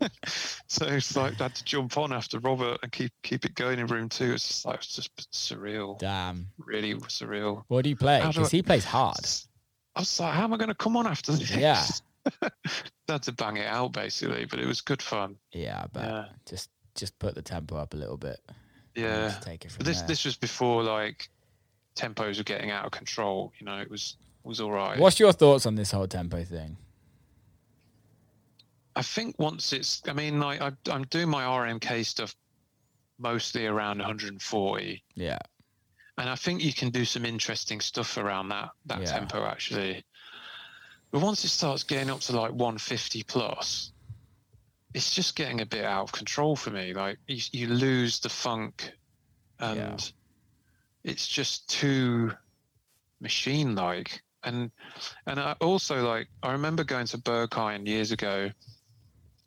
so 0.66 0.86
it's 0.86 1.16
like 1.16 1.40
I 1.40 1.44
had 1.44 1.54
to 1.56 1.64
jump 1.64 1.96
on 1.98 2.12
after 2.12 2.38
Robert 2.38 2.78
and 2.82 2.92
keep 2.92 3.12
keep 3.22 3.44
it 3.44 3.54
going 3.54 3.78
in 3.78 3.86
room 3.86 4.08
two. 4.08 4.32
It's 4.32 4.46
just 4.46 4.64
like 4.64 4.76
it's 4.76 4.94
just 4.94 5.30
surreal, 5.32 5.98
Damn. 5.98 6.46
really 6.58 6.94
surreal. 6.94 7.64
What 7.68 7.82
do 7.84 7.90
you 7.90 7.96
play? 7.96 8.22
Because 8.26 8.50
he 8.50 8.62
plays 8.62 8.84
hard. 8.84 9.16
I 9.96 10.00
was 10.00 10.20
like, 10.20 10.34
how 10.34 10.44
am 10.44 10.54
I 10.54 10.56
going 10.56 10.68
to 10.68 10.74
come 10.74 10.96
on 10.96 11.06
after 11.06 11.32
this? 11.32 11.50
Yeah. 11.50 11.84
Had 13.08 13.22
to 13.24 13.32
bang 13.32 13.56
it 13.56 13.66
out 13.66 13.92
basically, 13.92 14.44
but 14.44 14.60
it 14.60 14.66
was 14.66 14.80
good 14.80 15.02
fun. 15.02 15.36
Yeah, 15.52 15.80
I 15.82 15.86
bet. 15.86 16.04
Yeah. 16.10 16.24
Just 16.48 16.70
just 16.94 17.18
put 17.18 17.34
the 17.34 17.42
tempo 17.42 17.76
up 17.76 17.94
a 17.94 17.96
little 17.96 18.16
bit. 18.18 18.38
Yeah. 18.94 19.34
take 19.40 19.64
it 19.64 19.70
from 19.72 19.78
But 19.78 19.86
this 19.86 19.98
there. 19.98 20.08
this 20.08 20.24
was 20.24 20.36
before 20.36 20.82
like 20.82 21.28
tempos 21.96 22.38
were 22.38 22.44
getting 22.44 22.70
out 22.70 22.84
of 22.84 22.92
control. 22.92 23.52
You 23.58 23.66
know, 23.66 23.78
it 23.78 23.90
was 23.90 24.16
was 24.48 24.60
all 24.60 24.72
right. 24.72 24.98
What's 24.98 25.20
your 25.20 25.32
thoughts 25.32 25.66
on 25.66 25.74
this 25.74 25.90
whole 25.92 26.06
tempo 26.08 26.42
thing? 26.42 26.78
I 28.96 29.02
think 29.02 29.38
once 29.38 29.72
it's, 29.72 30.02
I 30.08 30.12
mean, 30.12 30.40
like 30.40 30.60
I, 30.60 30.72
I'm 30.90 31.04
doing 31.04 31.28
my 31.28 31.44
RMK 31.44 32.04
stuff 32.04 32.34
mostly 33.18 33.66
around 33.66 33.98
140, 33.98 35.04
Yeah. 35.14 35.38
and 36.16 36.28
I 36.28 36.34
think 36.34 36.62
you 36.64 36.72
can 36.72 36.90
do 36.90 37.04
some 37.04 37.24
interesting 37.24 37.80
stuff 37.80 38.16
around 38.16 38.48
that 38.48 38.70
that 38.86 39.00
Yeah. 39.02 39.06
tempo 39.12 39.44
actually. 39.44 40.02
But 41.10 41.20
once 41.22 41.44
it 41.44 41.48
starts 41.48 41.84
getting 41.84 42.10
up 42.10 42.20
to 42.20 42.32
like 42.36 42.52
150 42.52 43.22
plus, 43.24 43.92
it's 44.94 45.14
just 45.14 45.36
getting 45.36 45.60
a 45.60 45.66
bit 45.66 45.84
out 45.84 46.04
of 46.04 46.12
control 46.12 46.56
for 46.56 46.70
me. 46.70 46.92
Like 46.94 47.18
you, 47.26 47.40
you 47.52 47.66
lose 47.68 48.18
the 48.20 48.28
funk, 48.28 48.92
and 49.60 49.76
Yeah. 49.78 49.96
it's 51.04 51.26
just 51.28 51.68
too 51.68 52.32
machine-like. 53.20 54.22
And 54.44 54.70
and 55.26 55.40
I 55.40 55.52
also 55.60 56.06
like 56.06 56.28
I 56.42 56.52
remember 56.52 56.84
going 56.84 57.06
to 57.08 57.18
Berghain 57.18 57.86
years 57.86 58.12
ago, 58.12 58.50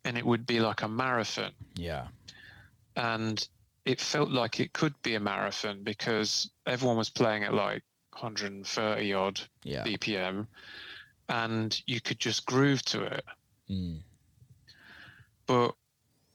and 0.04 0.18
it 0.18 0.26
would 0.26 0.46
be 0.46 0.60
like 0.60 0.82
a 0.82 0.88
marathon, 0.88 1.52
Yeah. 1.76 2.08
and 2.96 3.48
it 3.86 4.00
felt 4.02 4.30
like 4.30 4.60
it 4.60 4.74
could 4.74 4.94
be 5.02 5.16
a 5.16 5.20
marathon 5.20 5.84
because 5.84 6.52
everyone 6.68 6.98
was 6.98 7.10
playing 7.10 7.44
at 7.44 7.54
like 7.54 7.84
130 8.14 9.14
odd 9.14 9.42
Yeah. 9.64 9.84
BPM, 9.86 10.46
and 11.30 11.82
you 11.88 12.02
could 12.02 12.20
just 12.20 12.46
groove 12.46 12.84
to 12.86 13.04
it. 13.04 13.26
Mm. 13.70 14.02
But 15.48 15.74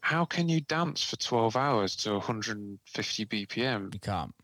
how 0.01 0.25
can 0.25 0.49
you 0.49 0.61
dance 0.63 1.03
for 1.05 1.17
12 1.17 1.57
hours 1.57 1.95
to 1.97 2.13
150 2.15 3.27
BPM? 3.27 3.93
You 3.95 4.01
can't. 4.01 4.35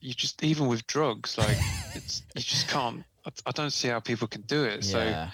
You 0.00 0.14
just, 0.14 0.42
even 0.42 0.66
with 0.66 0.86
drugs, 0.86 1.36
like, 1.36 1.58
it's, 1.94 2.22
you 2.34 2.40
just 2.42 2.68
can't. 2.68 3.04
I, 3.26 3.30
I 3.46 3.50
don't 3.52 3.72
see 3.72 3.88
how 3.88 4.00
people 4.00 4.28
can 4.28 4.42
do 4.42 4.64
it. 4.64 4.84
So 4.84 5.28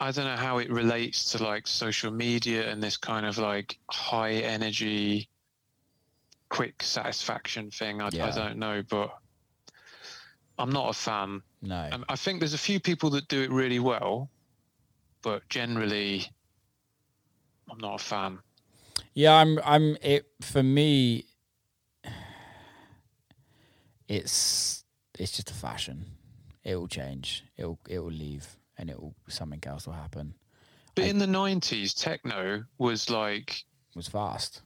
I 0.00 0.10
don't 0.10 0.24
know 0.24 0.36
how 0.36 0.58
it 0.58 0.70
relates 0.70 1.32
to 1.32 1.42
like 1.42 1.66
social 1.66 2.10
media 2.10 2.70
and 2.70 2.82
this 2.82 2.96
kind 2.96 3.24
of 3.24 3.38
like 3.38 3.78
high 3.90 4.32
energy, 4.32 5.28
quick 6.48 6.82
satisfaction 6.82 7.70
thing. 7.70 8.02
I, 8.02 8.10
Yeah. 8.12 8.26
I 8.26 8.30
don't 8.30 8.58
know, 8.58 8.82
but 8.82 9.16
I'm 10.58 10.70
not 10.70 10.90
a 10.90 10.92
fan. 10.92 11.42
No. 11.62 11.88
I 12.08 12.16
think 12.16 12.40
there's 12.40 12.54
a 12.54 12.58
few 12.58 12.80
people 12.80 13.10
that 13.10 13.28
do 13.28 13.42
it 13.42 13.50
really 13.50 13.78
well, 13.78 14.30
but 15.22 15.48
generally, 15.48 16.26
I'm 17.70 17.78
not 17.78 18.00
a 18.00 18.04
fan. 18.04 18.38
Yeah, 19.14 19.34
I'm. 19.34 19.58
I'm. 19.64 19.96
It 20.02 20.26
for 20.40 20.62
me. 20.62 21.26
It's 24.06 24.83
it's 25.18 25.32
just 25.32 25.50
a 25.50 25.54
fashion. 25.54 26.04
It 26.64 26.76
will 26.76 26.88
change. 26.88 27.44
It 27.56 27.64
will 27.66 27.78
it 27.88 27.98
will 27.98 28.10
leave, 28.12 28.56
and 28.78 28.88
it 28.90 28.98
will 29.00 29.14
something 29.28 29.62
else 29.66 29.86
will 29.86 29.94
happen. 29.94 30.34
But 30.94 31.04
I- 31.04 31.08
in 31.08 31.18
the 31.18 31.26
90s, 31.26 31.92
techno 31.94 32.64
was 32.78 33.10
like, 33.10 33.50
It 33.90 33.96
was 33.96 34.08
fast. 34.08 34.62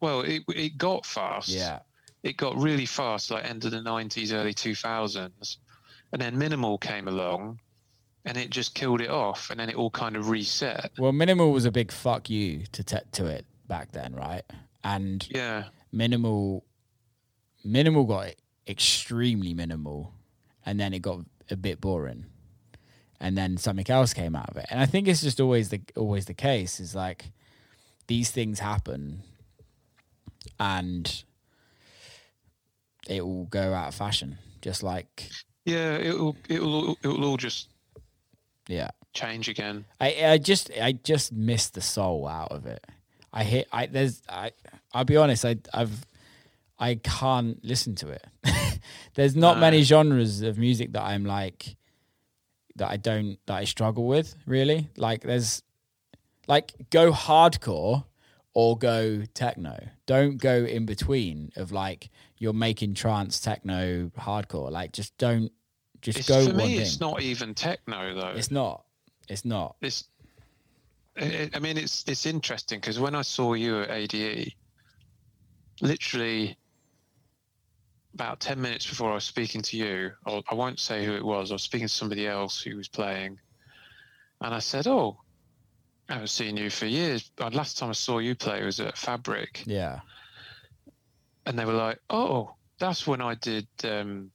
well, 0.00 0.20
it 0.22 0.42
it 0.48 0.78
got 0.78 1.04
fast. 1.06 1.48
Yeah. 1.48 1.80
it 2.22 2.36
got 2.36 2.56
really 2.56 2.86
fast, 2.86 3.30
like 3.30 3.44
end 3.44 3.64
of 3.64 3.70
the 3.70 3.78
90s, 3.80 4.32
early 4.32 4.52
2000s. 4.54 5.58
And 6.12 6.20
then 6.22 6.36
minimal 6.38 6.76
came 6.78 7.06
along 7.08 7.60
and 8.24 8.36
it 8.36 8.50
just 8.50 8.74
killed 8.74 9.00
it 9.00 9.10
off. 9.10 9.50
And 9.50 9.60
then 9.60 9.68
it 9.68 9.76
all 9.76 9.90
kind 9.90 10.16
of 10.16 10.28
reset. 10.28 10.90
Well, 10.98 11.12
minimal 11.12 11.52
was 11.52 11.64
a 11.66 11.70
big 11.70 11.92
fuck 11.92 12.28
you 12.30 12.64
to 12.72 12.82
te- 12.82 13.06
to 13.12 13.26
it 13.26 13.44
back 13.68 13.92
then, 13.92 14.14
right? 14.14 14.42
And 14.82 15.26
Yeah. 15.30 15.64
minimal 15.92 16.64
minimal 17.64 18.04
got 18.04 18.34
extremely 18.68 19.54
minimal 19.54 20.12
and 20.64 20.78
then 20.80 20.92
it 20.92 21.00
got 21.00 21.20
a 21.50 21.56
bit 21.56 21.80
boring 21.80 22.26
and 23.20 23.36
then 23.38 23.56
something 23.56 23.88
else 23.88 24.12
came 24.12 24.34
out 24.34 24.50
of 24.50 24.56
it 24.56 24.66
and 24.70 24.80
i 24.80 24.86
think 24.86 25.06
it's 25.08 25.22
just 25.22 25.40
always 25.40 25.68
the 25.68 25.80
always 25.96 26.26
the 26.26 26.34
case 26.34 26.80
is 26.80 26.94
like 26.94 27.30
these 28.08 28.30
things 28.30 28.58
happen 28.58 29.22
and 30.58 31.24
it 33.08 33.24
will 33.24 33.44
go 33.44 33.72
out 33.72 33.88
of 33.88 33.94
fashion 33.94 34.38
just 34.60 34.82
like 34.82 35.30
Yeah. 35.64 35.96
It'll, 35.96 36.36
it'll, 36.48 36.96
it'll 37.02 37.24
all 37.24 37.36
just 37.36 37.68
yeah 38.68 38.90
change 39.12 39.48
again. 39.48 39.84
I 40.00 40.26
I 40.26 40.38
just 40.38 40.70
I 40.80 40.92
just 40.92 41.32
miss 41.32 41.70
the 41.70 41.80
soul 41.80 42.26
out 42.28 42.52
of 42.52 42.66
it. 42.66 42.84
I 43.32 43.44
hit 43.44 43.68
I 43.72 43.86
there's 43.86 44.22
I 44.28 44.50
I'll 44.92 45.04
be 45.04 45.16
honest 45.16 45.44
I 45.44 45.56
I've 45.72 46.04
I 46.78 46.96
can't 46.96 47.64
listen 47.64 47.94
to 47.96 48.08
it. 48.08 48.26
there's 49.14 49.34
not 49.34 49.58
many 49.58 49.82
genres 49.82 50.42
of 50.42 50.58
music 50.58 50.92
that 50.92 51.02
I'm 51.02 51.24
like 51.24 51.76
that 52.76 52.90
I 52.90 52.96
don't 52.96 53.38
that 53.46 53.54
I 53.54 53.64
struggle 53.64 54.06
with 54.06 54.34
really. 54.46 54.90
Like 54.96 55.22
there's 55.22 55.62
like 56.46 56.74
go 56.90 57.12
hardcore 57.12 58.04
or 58.52 58.78
go 58.78 59.22
techno. 59.34 59.78
Don't 60.06 60.36
go 60.36 60.64
in 60.64 60.86
between 60.86 61.52
of 61.56 61.72
like 61.72 62.10
you're 62.38 62.52
making 62.52 62.94
trance 62.94 63.40
techno 63.40 64.10
hardcore. 64.18 64.70
Like 64.70 64.92
just 64.92 65.16
don't 65.18 65.50
just 66.02 66.18
It's, 66.18 66.28
go 66.28 66.44
for 66.46 66.54
one 66.54 66.68
me, 66.68 66.78
it's 66.78 67.00
not 67.00 67.22
even 67.22 67.54
techno 67.54 68.14
though. 68.14 68.34
It's 68.36 68.50
not. 68.50 68.84
It's 69.28 69.44
not. 69.44 69.76
It's, 69.80 70.04
I 71.16 71.50
I 71.54 71.58
mean, 71.58 71.78
it's 71.78 72.04
it's 72.06 72.26
interesting 72.26 72.80
because 72.80 73.00
when 73.00 73.14
I 73.14 73.22
saw 73.22 73.54
you 73.54 73.80
at 73.80 73.90
ADE, 73.90 74.52
literally 75.80 76.56
about 78.16 78.40
ten 78.40 78.58
minutes 78.60 78.86
before 78.88 79.10
I 79.10 79.14
was 79.14 79.24
speaking 79.24 79.60
to 79.62 79.76
you, 79.76 80.10
I, 80.26 80.42
I 80.50 80.54
won't 80.54 80.80
say 80.80 81.04
who 81.04 81.14
it 81.14 81.24
was. 81.24 81.50
I 81.50 81.54
was 81.54 81.62
speaking 81.62 81.86
to 81.88 81.92
somebody 81.92 82.26
else 82.26 82.60
who 82.60 82.74
was 82.76 82.88
playing, 82.88 83.38
and 84.40 84.54
I 84.54 84.58
said, 84.58 84.86
"Oh, 84.86 85.20
I 86.08 86.14
haven't 86.14 86.28
seen 86.28 86.56
you 86.56 86.70
for 86.70 86.86
years. 86.86 87.30
Uh, 87.38 87.50
Last 87.52 87.76
time 87.78 87.90
I 87.90 87.92
saw 87.92 88.18
you 88.18 88.34
play 88.34 88.64
was 88.64 88.80
at 88.80 88.96
Fabric." 88.96 89.62
Yeah. 89.66 90.00
and 91.44 91.58
they 91.58 91.64
were 91.66 91.74
like, 91.74 91.98
"Oh, 92.10 92.54
that's 92.78 93.06
when 93.06 93.20
I 93.20 93.34
did 93.36 93.68
um, 93.84 94.30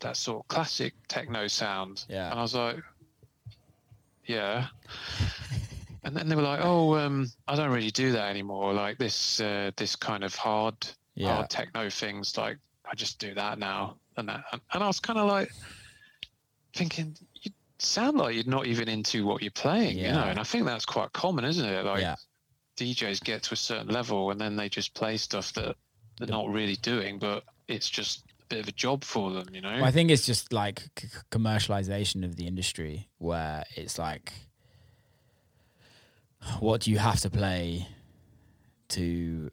that 0.00 0.16
sort 0.16 0.40
of 0.44 0.48
classic 0.48 0.92
techno 1.08 1.46
sound." 1.46 2.04
Yeah. 2.08 2.30
and 2.30 2.38
I 2.38 2.42
was 2.42 2.54
like, 2.54 2.76
"Yeah." 4.26 4.66
and 6.04 6.16
then 6.16 6.28
they 6.28 6.34
were 6.36 6.42
like, 6.42 6.60
"Oh, 6.62 6.96
um, 6.96 7.30
I 7.48 7.54
don't 7.56 7.70
really 7.70 7.90
do 7.92 8.12
that 8.12 8.28
anymore. 8.28 8.72
Like 8.74 8.98
this, 8.98 9.40
uh, 9.40 9.70
this 9.76 9.94
kind 9.96 10.24
of 10.24 10.34
hard, 10.34 10.74
Yeah. 11.14 11.34
hard 11.36 11.50
techno 11.50 11.88
things. 11.90 12.36
Like 12.36 12.58
I 12.90 12.94
just 12.94 13.18
do 13.18 13.34
that 13.34 13.58
now." 13.58 13.96
And 14.16 14.28
that, 14.28 14.44
and, 14.52 14.82
I 14.82 14.86
was 14.86 15.00
kind 15.00 15.18
of 15.18 15.28
like 15.28 15.50
thinking, 16.74 17.16
"You 17.42 17.50
sound 17.78 18.18
like 18.18 18.34
you're 18.34 18.44
not 18.44 18.66
even 18.66 18.88
into 18.88 19.26
what 19.26 19.42
you're 19.42 19.50
playing, 19.50 19.98
you 19.98 20.12
know." 20.12 20.24
And 20.24 20.38
I 20.38 20.44
think 20.44 20.66
that's 20.66 20.84
quite 20.84 21.12
common, 21.12 21.44
isn't 21.44 21.64
it? 21.64 21.84
Like 21.84 22.00
Yeah. 22.00 22.16
DJs 22.76 23.22
get 23.22 23.42
to 23.44 23.54
a 23.54 23.56
certain 23.56 23.88
level 23.88 24.30
and 24.30 24.40
then 24.40 24.56
they 24.56 24.68
just 24.68 24.94
play 24.94 25.16
stuff 25.16 25.52
that 25.54 25.76
they're 26.18 26.28
not 26.28 26.48
really 26.48 26.76
doing, 26.76 27.18
but 27.18 27.44
it's 27.68 27.88
just 27.88 28.24
a 28.42 28.46
bit 28.48 28.60
of 28.60 28.68
a 28.68 28.72
job 28.72 29.04
for 29.04 29.30
them, 29.32 29.46
you 29.52 29.60
know? 29.60 29.74
Well, 29.74 29.84
I 29.84 29.90
think 29.90 30.10
it's 30.10 30.26
just 30.26 30.52
like 30.52 30.82
c- 30.98 31.08
commercialization 31.30 32.24
of 32.24 32.36
the 32.36 32.46
industry 32.46 33.08
where 33.18 33.64
it's 33.76 33.98
like, 33.98 34.32
what 36.60 36.82
do 36.82 36.90
you 36.90 36.98
have 36.98 37.20
to 37.20 37.30
play 37.30 37.86
to 38.88 39.50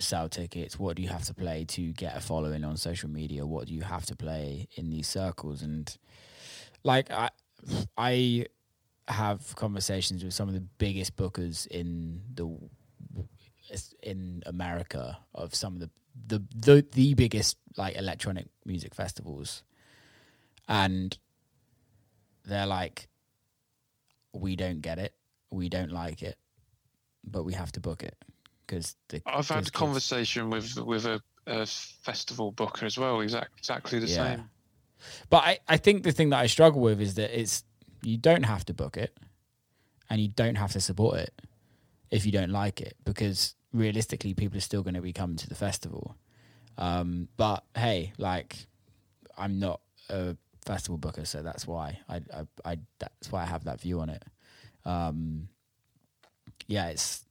sell 0.00 0.28
tickets? 0.28 0.78
What 0.78 0.96
do 0.96 1.02
you 1.02 1.08
have 1.08 1.24
to 1.24 1.34
play 1.34 1.64
to 1.66 1.92
get 1.92 2.16
a 2.16 2.20
following 2.20 2.64
on 2.64 2.76
social 2.76 3.08
media? 3.08 3.46
What 3.46 3.66
do 3.66 3.74
you 3.74 3.82
have 3.82 4.06
to 4.06 4.16
play 4.16 4.68
in 4.74 4.90
these 4.90 5.08
circles? 5.08 5.62
And 5.62 5.96
like, 6.82 7.10
I, 7.10 7.30
I 7.96 8.46
have 9.08 9.54
conversations 9.56 10.24
with 10.24 10.34
some 10.34 10.48
of 10.48 10.54
the 10.54 10.60
biggest 10.60 11.16
bookers 11.16 11.66
in 11.66 12.22
the 12.34 12.56
in 14.02 14.42
America 14.46 15.18
of 15.34 15.54
some 15.54 15.74
of 15.74 15.80
the 15.80 15.90
the 16.26 16.42
the, 16.54 16.86
the 16.92 17.14
biggest 17.14 17.56
like 17.76 17.96
electronic 17.96 18.46
music 18.64 18.94
festivals, 18.94 19.62
and 20.68 21.16
they're 22.44 22.66
like, 22.66 23.08
we 24.32 24.56
don't 24.56 24.80
get 24.80 24.98
it, 24.98 25.14
we 25.50 25.68
don't 25.68 25.92
like 25.92 26.22
it, 26.22 26.36
but 27.24 27.44
we 27.44 27.52
have 27.52 27.70
to 27.72 27.80
book 27.80 28.02
it 28.02 28.16
because 28.70 28.96
I've 29.26 29.48
had 29.48 29.66
a 29.66 29.70
conversation 29.70 30.50
with 30.50 30.76
with 30.76 31.06
a, 31.06 31.20
a 31.46 31.66
festival 31.66 32.52
booker 32.52 32.86
as 32.86 32.96
well, 32.96 33.20
exact, 33.20 33.50
exactly 33.58 33.98
the 33.98 34.06
Yeah. 34.06 34.36
same. 34.36 34.50
But 35.28 35.44
I, 35.44 35.58
I 35.68 35.76
think 35.76 36.02
the 36.02 36.12
thing 36.12 36.30
that 36.30 36.38
I 36.38 36.46
struggle 36.46 36.80
with 36.80 37.00
is 37.00 37.14
that 37.14 37.38
it's 37.38 37.64
you 38.02 38.16
don't 38.16 38.44
have 38.44 38.64
to 38.66 38.74
book 38.74 38.96
it 38.96 39.16
and 40.08 40.20
you 40.20 40.28
don't 40.28 40.56
have 40.56 40.72
to 40.72 40.80
support 40.80 41.18
it 41.18 41.42
if 42.10 42.26
you 42.26 42.32
don't 42.32 42.50
like 42.50 42.80
it 42.80 42.96
because 43.04 43.54
realistically 43.72 44.34
people 44.34 44.58
are 44.58 44.62
still 44.62 44.82
going 44.82 44.94
to 44.94 45.00
be 45.00 45.12
coming 45.12 45.36
to 45.36 45.48
the 45.48 45.54
festival. 45.54 46.16
Um, 46.78 47.28
but 47.36 47.64
hey, 47.76 48.12
like 48.18 48.56
I'm 49.36 49.58
not 49.58 49.80
a 50.08 50.36
festival 50.64 50.98
booker, 50.98 51.24
so 51.24 51.42
that's 51.42 51.66
why 51.66 51.98
I, 52.08 52.16
I, 52.32 52.46
I 52.64 52.78
that's 52.98 53.32
why 53.32 53.42
I 53.42 53.46
have 53.46 53.64
that 53.64 53.80
view 53.80 54.00
on 54.00 54.10
it. 54.10 54.24
Um, 54.84 55.48
yeah, 56.66 56.88
it's 56.88 57.24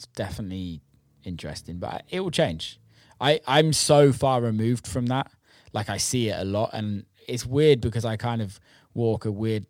it's 0.00 0.06
definitely 0.16 0.80
interesting, 1.24 1.76
but 1.76 2.04
it 2.08 2.20
will 2.20 2.30
change. 2.30 2.80
I 3.20 3.40
I'm 3.46 3.74
so 3.74 4.12
far 4.14 4.40
removed 4.40 4.86
from 4.86 5.06
that. 5.06 5.30
Like 5.74 5.90
I 5.90 5.98
see 5.98 6.30
it 6.30 6.40
a 6.40 6.44
lot, 6.44 6.70
and 6.72 7.04
it's 7.28 7.44
weird 7.44 7.82
because 7.82 8.06
I 8.06 8.16
kind 8.16 8.40
of 8.40 8.58
walk 8.94 9.26
a 9.26 9.30
weird, 9.30 9.66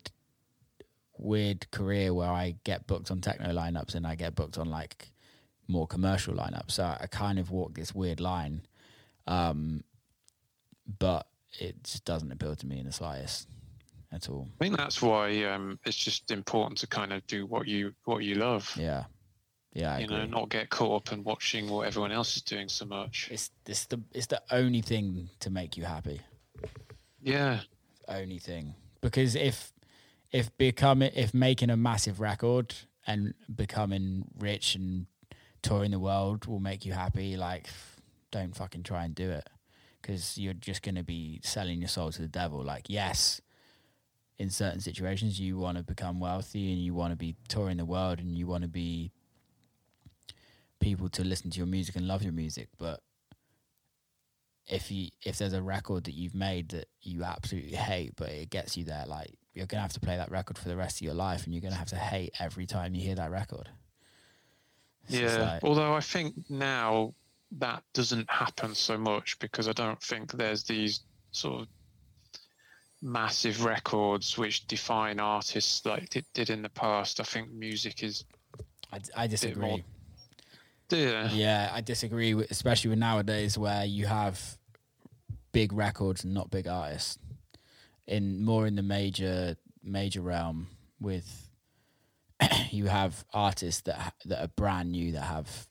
weird 1.19 1.69
career 1.73 2.15
where 2.15 2.31
I 2.31 2.55
get 2.63 2.87
booked 2.87 3.11
on 3.11 3.21
techno 3.21 3.49
lineups 3.49 3.97
and 3.97 4.07
I 4.07 4.15
get 4.15 4.37
booked 4.37 4.57
on 4.57 4.71
like 4.71 5.11
more 5.67 5.89
commercial 5.89 6.35
lineups. 6.35 6.71
So 6.71 6.85
I 6.85 7.09
kind 7.09 7.41
of 7.41 7.51
walk 7.51 7.75
this 7.75 7.93
weird 7.93 8.21
line, 8.21 8.63
um, 9.27 9.83
but 11.01 11.27
it 11.59 11.83
just 11.83 12.05
doesn't 12.05 12.31
appeal 12.31 12.55
to 12.55 12.67
me 12.67 12.79
in 12.79 12.87
the 12.87 12.93
slightest 12.93 13.49
at 14.13 14.29
all. 14.29 14.47
I 14.61 14.65
think 14.65 14.77
that's 14.77 15.03
why 15.03 15.43
um, 15.43 15.81
it's 15.85 15.97
just 15.97 16.31
important 16.31 16.79
to 16.79 16.87
kind 16.87 17.13
of 17.13 17.27
do 17.27 17.47
what 17.47 17.67
you 17.67 17.93
what 18.05 18.23
you 18.23 18.37
love. 18.37 18.73
Yeah, 18.79 19.07
yeah, 19.73 19.95
I 19.95 19.99
you 19.99 20.05
agree. 20.05 20.17
know, 20.19 20.25
not 20.27 20.49
get 20.49 20.71
caught 20.71 21.09
up 21.09 21.13
in 21.13 21.23
watching 21.25 21.69
what 21.69 21.87
everyone 21.87 22.13
else 22.13 22.37
is 22.37 22.43
doing 22.43 22.69
so 22.69 22.87
much. 22.87 23.29
it's 23.31 23.51
it's 23.67 23.87
the 23.87 24.01
it's 24.13 24.27
the 24.27 24.43
only 24.51 24.81
thing 24.83 25.29
to 25.41 25.51
make 25.51 25.77
you 25.77 25.85
happy. 25.85 26.21
Yeah, 27.23 27.61
only 28.09 28.39
thing 28.39 28.75
because 29.01 29.35
if 29.35 29.73
if 30.33 30.57
becoming 30.59 31.11
if 31.15 31.33
making 31.35 31.71
a 31.71 31.77
massive 31.77 32.21
record 32.21 32.75
and 33.07 33.35
becoming 33.55 34.25
rich 34.39 34.75
and 34.75 35.07
touring 35.63 35.91
the 35.91 35.99
world 35.99 36.47
will 36.47 36.61
make 36.61 36.85
you 36.85 36.93
happy 36.93 37.37
like 37.37 37.69
don't 38.31 38.55
fucking 38.57 38.83
try 38.83 39.05
and 39.05 39.15
do 39.15 39.31
it 39.31 39.49
because 40.01 40.39
you're 40.39 40.55
just 40.55 40.83
going 40.83 40.95
to 40.95 41.03
be 41.03 41.41
selling 41.43 41.81
your 41.81 41.89
soul 41.89 42.11
to 42.11 42.23
the 42.23 42.29
devil 42.29 42.63
like 42.63 42.87
yes 42.89 43.41
in 44.39 44.49
certain 44.49 44.81
situations 44.81 45.39
you 45.39 45.59
want 45.59 45.77
to 45.77 45.85
become 45.85 46.19
wealthy 46.21 46.73
and 46.73 46.81
you 46.81 46.95
want 46.95 47.13
to 47.13 47.17
be 47.17 47.37
touring 47.49 47.77
the 47.77 47.85
world 47.85 48.19
and 48.19 48.37
you 48.39 48.47
want 48.47 48.63
to 48.63 48.69
be 48.69 49.13
people 50.81 51.09
to 51.09 51.23
listen 51.23 51.51
to 51.51 51.59
your 51.59 51.67
music 51.67 51.97
and 51.97 52.09
love 52.09 52.23
your 52.23 52.33
music 52.33 52.69
but 52.79 53.01
if 54.67 54.91
you 54.91 55.09
if 55.25 55.39
there's 55.39 55.53
a 55.53 55.63
record 55.63 56.05
that 56.05 56.15
you've 56.15 56.35
made 56.35 56.71
that 56.71 56.87
you 57.03 57.25
absolutely 57.25 57.73
hate 57.77 58.13
but 58.17 58.29
it 58.29 58.51
gets 58.51 58.77
you 58.77 58.85
there 58.85 59.05
like 59.07 59.35
you're 59.53 59.67
gonna 59.67 59.83
have 59.83 59.93
to 59.93 60.01
play 60.01 60.17
that 60.17 60.31
record 60.31 60.57
for 60.57 60.69
the 60.69 60.77
rest 60.77 60.99
of 60.99 61.03
your 61.03 61.15
life 61.15 61.45
and 61.45 61.55
you're 61.55 61.63
gonna 61.63 61.75
have 61.75 61.89
to 61.89 61.97
hate 61.97 62.33
every 62.39 62.67
time 62.67 62.95
you 62.95 63.03
hear 63.03 63.15
that 63.15 63.31
record 63.31 63.69
just 65.09 65.23
yeah 65.23 65.53
like, 65.53 65.65
although 65.65 65.95
I 65.95 66.01
think 66.01 66.35
now 66.49 67.15
that 67.59 67.83
doesn't 67.95 68.31
happen 68.31 68.75
so 68.75 68.97
much 68.97 69.39
because 69.39 69.69
I 69.69 69.73
don't 69.73 70.01
think 70.01 70.33
there's 70.33 70.63
these 70.63 71.01
sort 71.33 71.63
of 71.63 71.69
massive 73.03 73.65
records 73.65 74.37
which 74.37 74.67
define 74.67 75.19
artists 75.19 75.85
like 75.85 76.15
it 76.17 76.27
did 76.35 76.51
in 76.51 76.63
the 76.63 76.69
past. 76.69 77.19
I 77.19 77.25
think 77.25 77.51
music 77.51 78.03
is 78.03 78.25
I, 78.93 79.01
I 79.17 79.27
disagree 79.27 79.85
yeah, 80.97 81.31
Yeah, 81.33 81.71
I 81.73 81.81
disagree, 81.81 82.35
with, 82.35 82.51
especially 82.51 82.91
with 82.91 82.99
nowadays 82.99 83.57
where 83.57 83.85
you 83.85 84.07
have 84.07 84.59
big 85.53 85.73
records 85.73 86.25
and 86.25 86.35
not 86.35 86.51
big 86.51 86.67
artists. 86.67 87.19
In 88.07 88.45
more 88.45 88.67
in 88.67 88.77
the 88.77 88.83
major 88.83 89.57
major 89.83 90.21
realm, 90.21 90.69
with 91.01 91.49
you 92.71 92.87
have 92.87 93.25
artists 93.33 93.83
that 93.83 94.15
that 94.25 94.43
are 94.43 94.49
brand 94.49 94.93
new 94.93 95.13
that 95.13 95.23
have 95.23 95.69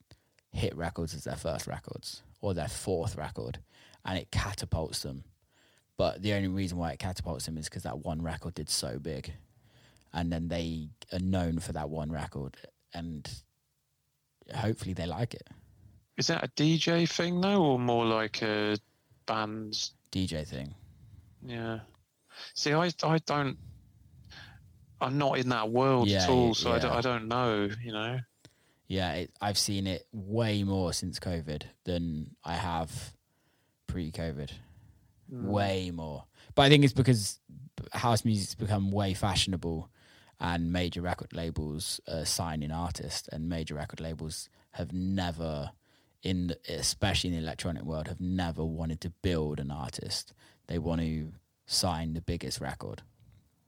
hit 0.52 0.76
records 0.76 1.14
as 1.14 1.26
their 1.26 1.36
first 1.36 1.68
records 1.68 2.24
or 2.42 2.54
their 2.54 2.68
fourth 2.68 3.18
record, 3.18 3.60
and 4.06 4.18
it 4.18 4.32
catapults 4.32 5.04
them. 5.04 5.24
But 5.98 6.22
the 6.22 6.34
only 6.34 6.48
reason 6.48 6.78
why 6.78 6.94
it 6.94 7.00
catapults 7.00 7.46
them 7.46 7.58
is 7.58 7.66
because 7.66 7.84
that 7.84 8.00
one 8.00 8.22
record 8.22 8.54
did 8.54 8.70
so 8.70 9.00
big, 9.00 9.34
and 10.14 10.32
then 10.32 10.48
they 10.48 10.90
are 11.12 11.20
known 11.20 11.60
for 11.60 11.74
that 11.74 11.90
one 11.90 12.10
record, 12.10 12.56
and 12.94 13.30
hopefully 14.54 14.94
they 14.94 15.06
like 15.06 15.34
it. 15.34 15.48
Is 16.18 16.28
that 16.28 16.44
a 16.44 16.48
DJ 16.50 17.10
thing 17.10 17.42
though, 17.42 17.64
or 17.64 17.80
more 17.80 18.06
like 18.06 18.42
a 18.42 18.78
band's? 19.26 19.94
DJ 20.12 20.46
thing. 20.46 20.74
Yeah. 21.46 21.80
See, 22.54 22.74
I 22.74 22.90
I 23.04 23.18
don't. 23.26 23.58
I'm 25.02 25.18
not 25.18 25.38
in 25.38 25.50
that 25.50 25.70
world 25.72 26.10
Yeah, 26.10 26.24
at 26.24 26.30
all, 26.30 26.54
so 26.54 26.74
I, 26.74 26.80
don't. 26.80 26.92
I 26.92 27.02
don't 27.02 27.28
know. 27.28 27.70
You 27.82 27.94
know. 27.94 28.20
Yeah, 28.88 29.14
it, 29.14 29.32
I've 29.40 29.58
seen 29.58 29.88
it 29.88 30.08
way 30.12 30.64
more 30.64 30.94
since 30.94 31.20
COVID 31.20 31.64
than 31.86 32.36
I 32.44 32.56
have 32.56 33.14
pre-COVID. 33.88 34.50
Hmm. 35.30 35.48
Way 35.48 35.92
more. 35.92 36.26
But 36.56 36.64
I 36.64 36.70
think 36.70 36.84
it's 36.84 36.94
because 36.94 37.40
house 37.94 38.26
music's 38.26 38.56
become 38.56 38.92
way 38.92 39.14
fashionable, 39.14 39.90
and 40.40 40.72
major 40.72 41.02
record 41.02 41.34
labels 41.34 42.00
are 42.08 42.26
signing 42.26 42.72
artists, 42.72 43.28
and 43.30 43.50
major 43.50 43.76
record 43.76 44.00
labels 44.00 44.50
have 44.72 44.94
never, 44.94 45.72
in 46.24 46.48
the, 46.48 46.58
especially 46.70 47.30
in 47.32 47.36
the 47.36 47.42
electronic 47.42 47.84
world, 47.84 48.08
have 48.08 48.22
never 48.22 48.64
wanted 48.64 49.02
to 49.02 49.10
build 49.22 49.60
an 49.60 49.72
artist. 49.72 50.34
They 50.68 50.78
want 50.80 51.02
to 51.02 51.34
sign 51.66 52.14
the 52.14 52.22
biggest 52.22 52.60
record 52.62 53.02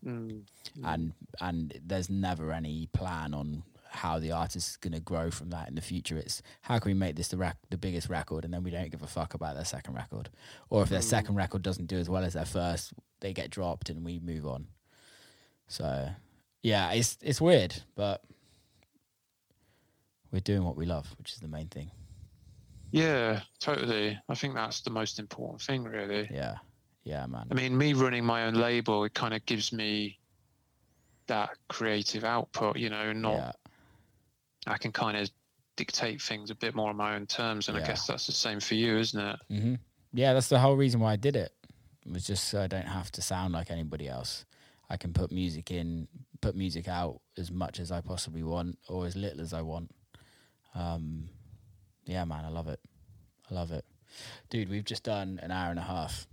Mm. 0.04 0.46
and 0.84 1.14
and 1.40 1.80
there's 1.86 2.10
never 2.10 2.52
any 2.52 2.88
plan 2.92 3.36
on 3.36 3.62
how 3.88 4.18
the 4.18 4.32
artist 4.32 4.70
is 4.70 4.78
going 4.78 4.94
to 4.94 5.00
grow 5.00 5.30
from 5.30 5.52
that 5.52 5.68
in 5.70 5.76
the 5.76 5.82
future. 5.82 6.18
It's 6.18 6.42
how 6.62 6.80
can 6.80 6.90
we 6.90 6.96
make 6.96 7.16
this 7.18 7.28
the 7.28 7.38
rec- 7.38 7.60
the 7.70 7.78
biggest 7.78 8.10
record, 8.10 8.44
and 8.44 8.52
then 8.52 8.64
we 8.64 8.72
don't 8.72 8.90
give 8.90 9.04
a 9.04 9.08
fuck 9.08 9.36
about 9.36 9.54
their 9.54 9.64
second 9.66 9.94
record, 9.94 10.30
or 10.72 10.82
if 10.82 10.90
their 10.90 11.04
second 11.04 11.36
record 11.36 11.62
doesn't 11.62 11.86
do 11.86 11.98
as 12.00 12.10
well 12.10 12.24
as 12.24 12.34
their 12.34 12.46
first, 12.46 12.94
they 13.20 13.32
get 13.32 13.52
dropped 13.52 13.92
and 13.92 14.04
we 14.04 14.18
move 14.20 14.48
on. 14.48 14.66
So, 15.68 16.10
yeah, 16.64 16.92
it's 16.92 17.18
it's 17.22 17.42
weird, 17.42 17.82
but 17.96 18.24
we're 20.32 20.40
doing 20.40 20.64
what 20.64 20.78
we 20.78 20.86
love, 20.86 21.14
which 21.18 21.32
is 21.34 21.40
the 21.40 21.48
main 21.48 21.68
thing. 21.68 21.92
Yeah, 22.92 23.42
totally. 23.60 24.20
I 24.28 24.36
think 24.36 24.54
that's 24.54 24.82
the 24.82 24.90
most 24.90 25.20
important 25.20 25.62
thing, 25.62 25.84
really. 25.84 26.30
Yeah, 26.32 26.56
yeah, 27.04 27.26
man. 27.26 27.48
I 27.50 27.54
mean, 27.54 27.78
me 27.78 27.94
running 27.94 28.26
my 28.26 28.46
own 28.46 28.56
label, 28.56 29.04
it 29.06 29.14
kind 29.14 29.34
of 29.34 29.46
gives 29.46 29.72
me 29.72 30.20
that 31.28 31.52
creative 31.70 32.24
output, 32.26 32.78
you 32.78 32.90
know, 32.90 33.14
not 33.14 33.34
yeah, 33.34 33.52
I 34.68 34.78
can 34.78 34.92
kind 34.92 35.18
of 35.18 35.30
dictate 35.78 36.22
things 36.22 36.50
a 36.52 36.56
bit 36.56 36.76
more 36.76 36.90
on 36.90 36.98
my 36.98 37.16
own 37.16 37.26
terms, 37.26 37.70
and 37.70 37.78
Yeah. 37.78 37.84
I 37.84 37.88
guess 37.88 38.06
that's 38.06 38.26
the 38.28 38.34
same 38.34 38.60
for 38.60 38.76
you, 38.76 38.98
isn't 38.98 39.20
it? 39.20 39.40
hmm 39.48 39.76
Yeah, 40.14 40.34
that's 40.34 40.50
the 40.50 40.60
whole 40.60 40.76
reason 40.76 41.00
why 41.00 41.14
I 41.14 41.16
did 41.16 41.36
it. 41.38 41.54
It 42.06 42.12
was 42.12 42.26
just 42.28 42.50
so 42.50 42.62
I 42.62 42.68
don't 42.68 42.88
have 42.88 43.12
to 43.14 43.22
sound 43.22 43.54
like 43.54 43.72
anybody 43.72 44.10
else. 44.10 44.46
I 44.90 44.98
can 44.98 45.14
put 45.14 45.32
music 45.32 45.72
in, 45.72 46.08
put 46.42 46.56
music 46.56 46.88
out 46.88 47.22
as 47.38 47.52
much 47.52 47.80
as 47.80 47.92
I 47.92 48.02
possibly 48.02 48.44
want, 48.44 48.78
or 48.90 49.06
as 49.06 49.16
little 49.16 49.42
as 49.42 49.54
I 49.54 49.62
want. 49.62 49.92
Um, 50.76 51.30
yeah, 52.06 52.26
man, 52.26 52.46
I 52.46 52.50
love 52.50 52.68
it. 52.68 52.80
I 53.50 53.54
love 53.54 53.72
it, 53.72 53.86
dude. 54.50 54.70
We've 54.70 54.86
just 54.86 55.04
done 55.04 55.40
an 55.44 55.52
hour 55.52 55.70
and 55.70 55.80
a 55.80 55.84
half. 55.84 56.28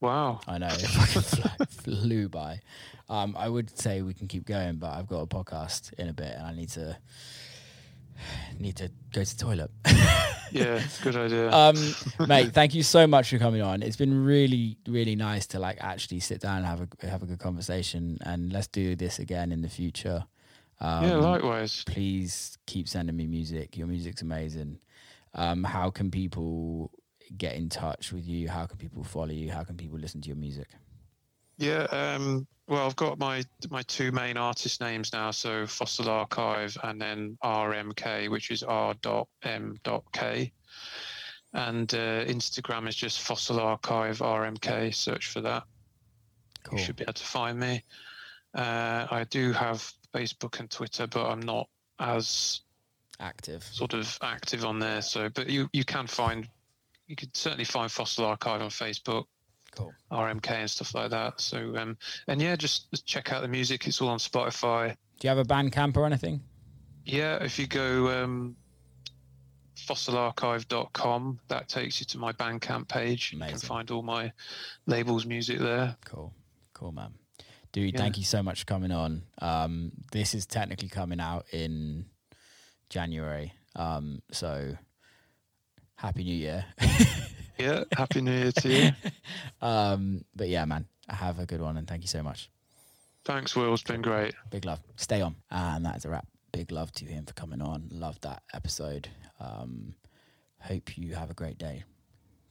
Wow. 0.00 0.40
I 0.46 0.58
know 0.58 0.66
it 0.70 0.80
fucking 0.80 1.66
flew, 1.66 1.96
flew 1.96 2.28
by. 2.28 2.60
Um, 3.08 3.36
I 3.38 3.48
would 3.48 3.78
say 3.78 4.02
we 4.02 4.14
can 4.14 4.28
keep 4.28 4.46
going, 4.46 4.76
but 4.76 4.90
I've 4.90 5.06
got 5.06 5.20
a 5.20 5.26
podcast 5.26 5.92
in 5.94 6.08
a 6.08 6.12
bit, 6.12 6.34
and 6.36 6.46
I 6.46 6.54
need 6.54 6.70
to 6.70 6.96
need 8.58 8.76
to 8.76 8.90
go 9.12 9.24
to 9.24 9.36
the 9.36 9.44
toilet. 9.44 9.70
Yeah, 10.54 10.76
it's 10.76 11.00
a 11.00 11.02
good 11.02 11.16
idea. 11.16 11.52
um, 11.52 11.76
mate, 12.28 12.52
thank 12.52 12.74
you 12.74 12.84
so 12.84 13.08
much 13.08 13.30
for 13.30 13.38
coming 13.38 13.60
on. 13.60 13.82
It's 13.82 13.96
been 13.96 14.24
really, 14.24 14.76
really 14.86 15.16
nice 15.16 15.48
to 15.48 15.58
like 15.58 15.78
actually 15.80 16.20
sit 16.20 16.40
down 16.40 16.58
and 16.58 16.66
have 16.66 16.80
a 16.80 17.08
have 17.08 17.24
a 17.24 17.26
good 17.26 17.40
conversation. 17.40 18.18
And 18.24 18.52
let's 18.52 18.68
do 18.68 18.94
this 18.94 19.18
again 19.18 19.50
in 19.50 19.62
the 19.62 19.68
future. 19.68 20.24
Um, 20.80 21.04
yeah, 21.04 21.16
likewise. 21.16 21.82
please 21.84 22.56
keep 22.66 22.88
sending 22.88 23.16
me 23.16 23.26
music. 23.26 23.76
Your 23.76 23.88
music's 23.88 24.22
amazing. 24.22 24.78
Um, 25.34 25.64
how 25.64 25.90
can 25.90 26.12
people 26.12 26.92
get 27.36 27.56
in 27.56 27.68
touch 27.68 28.12
with 28.12 28.26
you? 28.26 28.48
How 28.48 28.66
can 28.66 28.78
people 28.78 29.02
follow 29.02 29.32
you? 29.32 29.50
How 29.50 29.64
can 29.64 29.76
people 29.76 29.98
listen 29.98 30.20
to 30.20 30.28
your 30.28 30.36
music? 30.36 30.68
Yeah. 31.56 31.84
Um, 31.90 32.46
well, 32.66 32.86
I've 32.86 32.96
got 32.96 33.18
my 33.18 33.44
my 33.70 33.82
two 33.82 34.10
main 34.12 34.36
artist 34.36 34.80
names 34.80 35.12
now, 35.12 35.30
so 35.30 35.66
Fossil 35.66 36.08
Archive 36.08 36.76
and 36.82 37.00
then 37.00 37.36
RMK, 37.44 38.30
which 38.30 38.50
is 38.50 38.62
R 38.62 38.94
dot 39.02 39.28
M 39.42 39.76
dot 39.84 40.04
K. 40.12 40.52
And 41.52 41.92
uh, 41.94 42.24
Instagram 42.24 42.88
is 42.88 42.96
just 42.96 43.20
Fossil 43.20 43.60
Archive 43.60 44.18
RMK. 44.18 44.94
Search 44.94 45.28
for 45.28 45.40
that. 45.42 45.64
Cool. 46.64 46.78
You 46.78 46.84
should 46.84 46.96
be 46.96 47.04
able 47.04 47.12
to 47.12 47.24
find 47.24 47.60
me. 47.60 47.84
Uh, 48.54 49.06
I 49.10 49.24
do 49.30 49.52
have 49.52 49.92
Facebook 50.12 50.58
and 50.60 50.70
Twitter, 50.70 51.06
but 51.06 51.26
I'm 51.26 51.40
not 51.40 51.68
as 51.98 52.62
Active. 53.20 53.62
sort 53.62 53.94
of 53.94 54.18
active 54.22 54.64
on 54.64 54.78
there. 54.78 55.02
So, 55.02 55.28
but 55.28 55.48
you 55.48 55.68
you 55.72 55.84
can 55.84 56.06
find, 56.06 56.48
you 57.06 57.14
could 57.14 57.36
certainly 57.36 57.64
find 57.64 57.90
Fossil 57.90 58.24
Archive 58.24 58.62
on 58.62 58.70
Facebook, 58.70 59.26
Cool. 59.76 59.92
RMK 60.12 60.50
and 60.50 60.70
stuff 60.70 60.94
like 60.94 61.10
that. 61.10 61.40
So, 61.40 61.76
um, 61.76 61.96
and 62.28 62.40
yeah, 62.40 62.56
just, 62.56 63.04
check 63.06 63.32
out 63.32 63.42
the 63.42 63.48
music. 63.48 63.86
It's 63.86 64.00
all 64.00 64.08
on 64.08 64.18
Spotify. 64.18 64.94
Do 65.18 65.26
you 65.26 65.28
have 65.28 65.38
a 65.38 65.44
Bandcamp 65.44 65.96
or 65.96 66.06
anything? 66.06 66.40
Yeah, 67.04 67.42
if 67.42 67.58
you 67.58 67.66
go 67.66 68.22
um, 68.22 68.56
fossilarchive.com, 69.76 71.40
that 71.48 71.68
takes 71.68 72.00
you 72.00 72.06
to 72.06 72.18
my 72.18 72.32
Bandcamp 72.32 72.88
page. 72.88 73.32
You 73.32 73.38
can 73.40 73.58
find 73.58 73.90
all 73.90 74.02
my 74.02 74.32
labels 74.86 75.26
music 75.26 75.58
there. 75.58 75.96
Cool. 76.04 76.32
Cool, 76.72 76.92
man. 76.92 77.14
Dude, 77.72 77.92
Yeah. 77.92 77.98
thank 78.00 78.18
you 78.18 78.24
so 78.24 78.42
much 78.42 78.60
for 78.60 78.66
coming 78.66 78.92
on. 78.92 79.22
Um, 79.38 79.92
this 80.12 80.34
is 80.34 80.46
technically 80.46 80.88
coming 80.88 81.20
out 81.20 81.46
in 81.52 82.06
January. 82.88 83.52
Um, 83.74 84.22
so 84.30 84.76
happy 85.96 86.22
new 86.24 86.34
year. 86.36 86.64
Yeah, 87.58 87.84
happy 87.96 88.20
New 88.20 88.32
Year 88.32 88.52
to 88.52 88.68
you. 88.68 88.90
um, 89.66 90.24
but 90.34 90.48
yeah, 90.48 90.64
man, 90.64 90.86
have 91.08 91.38
a 91.38 91.46
good 91.46 91.60
one 91.60 91.76
and 91.76 91.86
thank 91.86 92.02
you 92.02 92.08
so 92.08 92.22
much. 92.22 92.50
Thanks, 93.24 93.56
Will. 93.56 93.72
It's 93.72 93.82
been 93.82 94.02
great. 94.02 94.34
Big 94.50 94.64
love. 94.64 94.80
Stay 94.96 95.22
on. 95.22 95.36
And 95.50 95.84
that 95.86 95.96
is 95.96 96.04
a 96.04 96.10
wrap. 96.10 96.26
Big 96.52 96.70
love 96.70 96.92
to 96.92 97.04
him 97.04 97.24
for 97.24 97.32
coming 97.32 97.62
on. 97.62 97.88
Love 97.90 98.20
that 98.20 98.42
episode. 98.52 99.08
Um, 99.40 99.94
hope 100.60 100.96
you 100.98 101.14
have 101.14 101.30
a 101.30 101.34
great 101.34 101.58
day. 101.58 101.84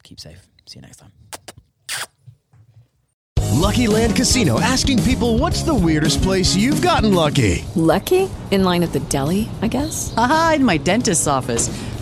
Keep 0.02 0.20
safe. 0.20 0.46
See 0.66 0.78
you 0.78 0.82
next 0.82 0.98
time. 0.98 1.12
Lucky 3.52 3.86
Land 3.86 4.16
Casino 4.16 4.60
asking 4.60 5.02
people 5.04 5.38
what's 5.38 5.62
the 5.62 5.74
weirdest 5.74 6.22
place 6.22 6.56
you've 6.56 6.82
gotten 6.82 7.14
lucky? 7.14 7.64
Lucky? 7.76 8.28
In 8.50 8.64
line 8.64 8.82
at 8.82 8.92
the 8.92 9.00
deli, 9.00 9.48
I 9.62 9.68
guess? 9.68 10.12
Aha, 10.16 10.54
in 10.56 10.64
my 10.64 10.76
dentist's 10.76 11.26
office. 11.26 11.68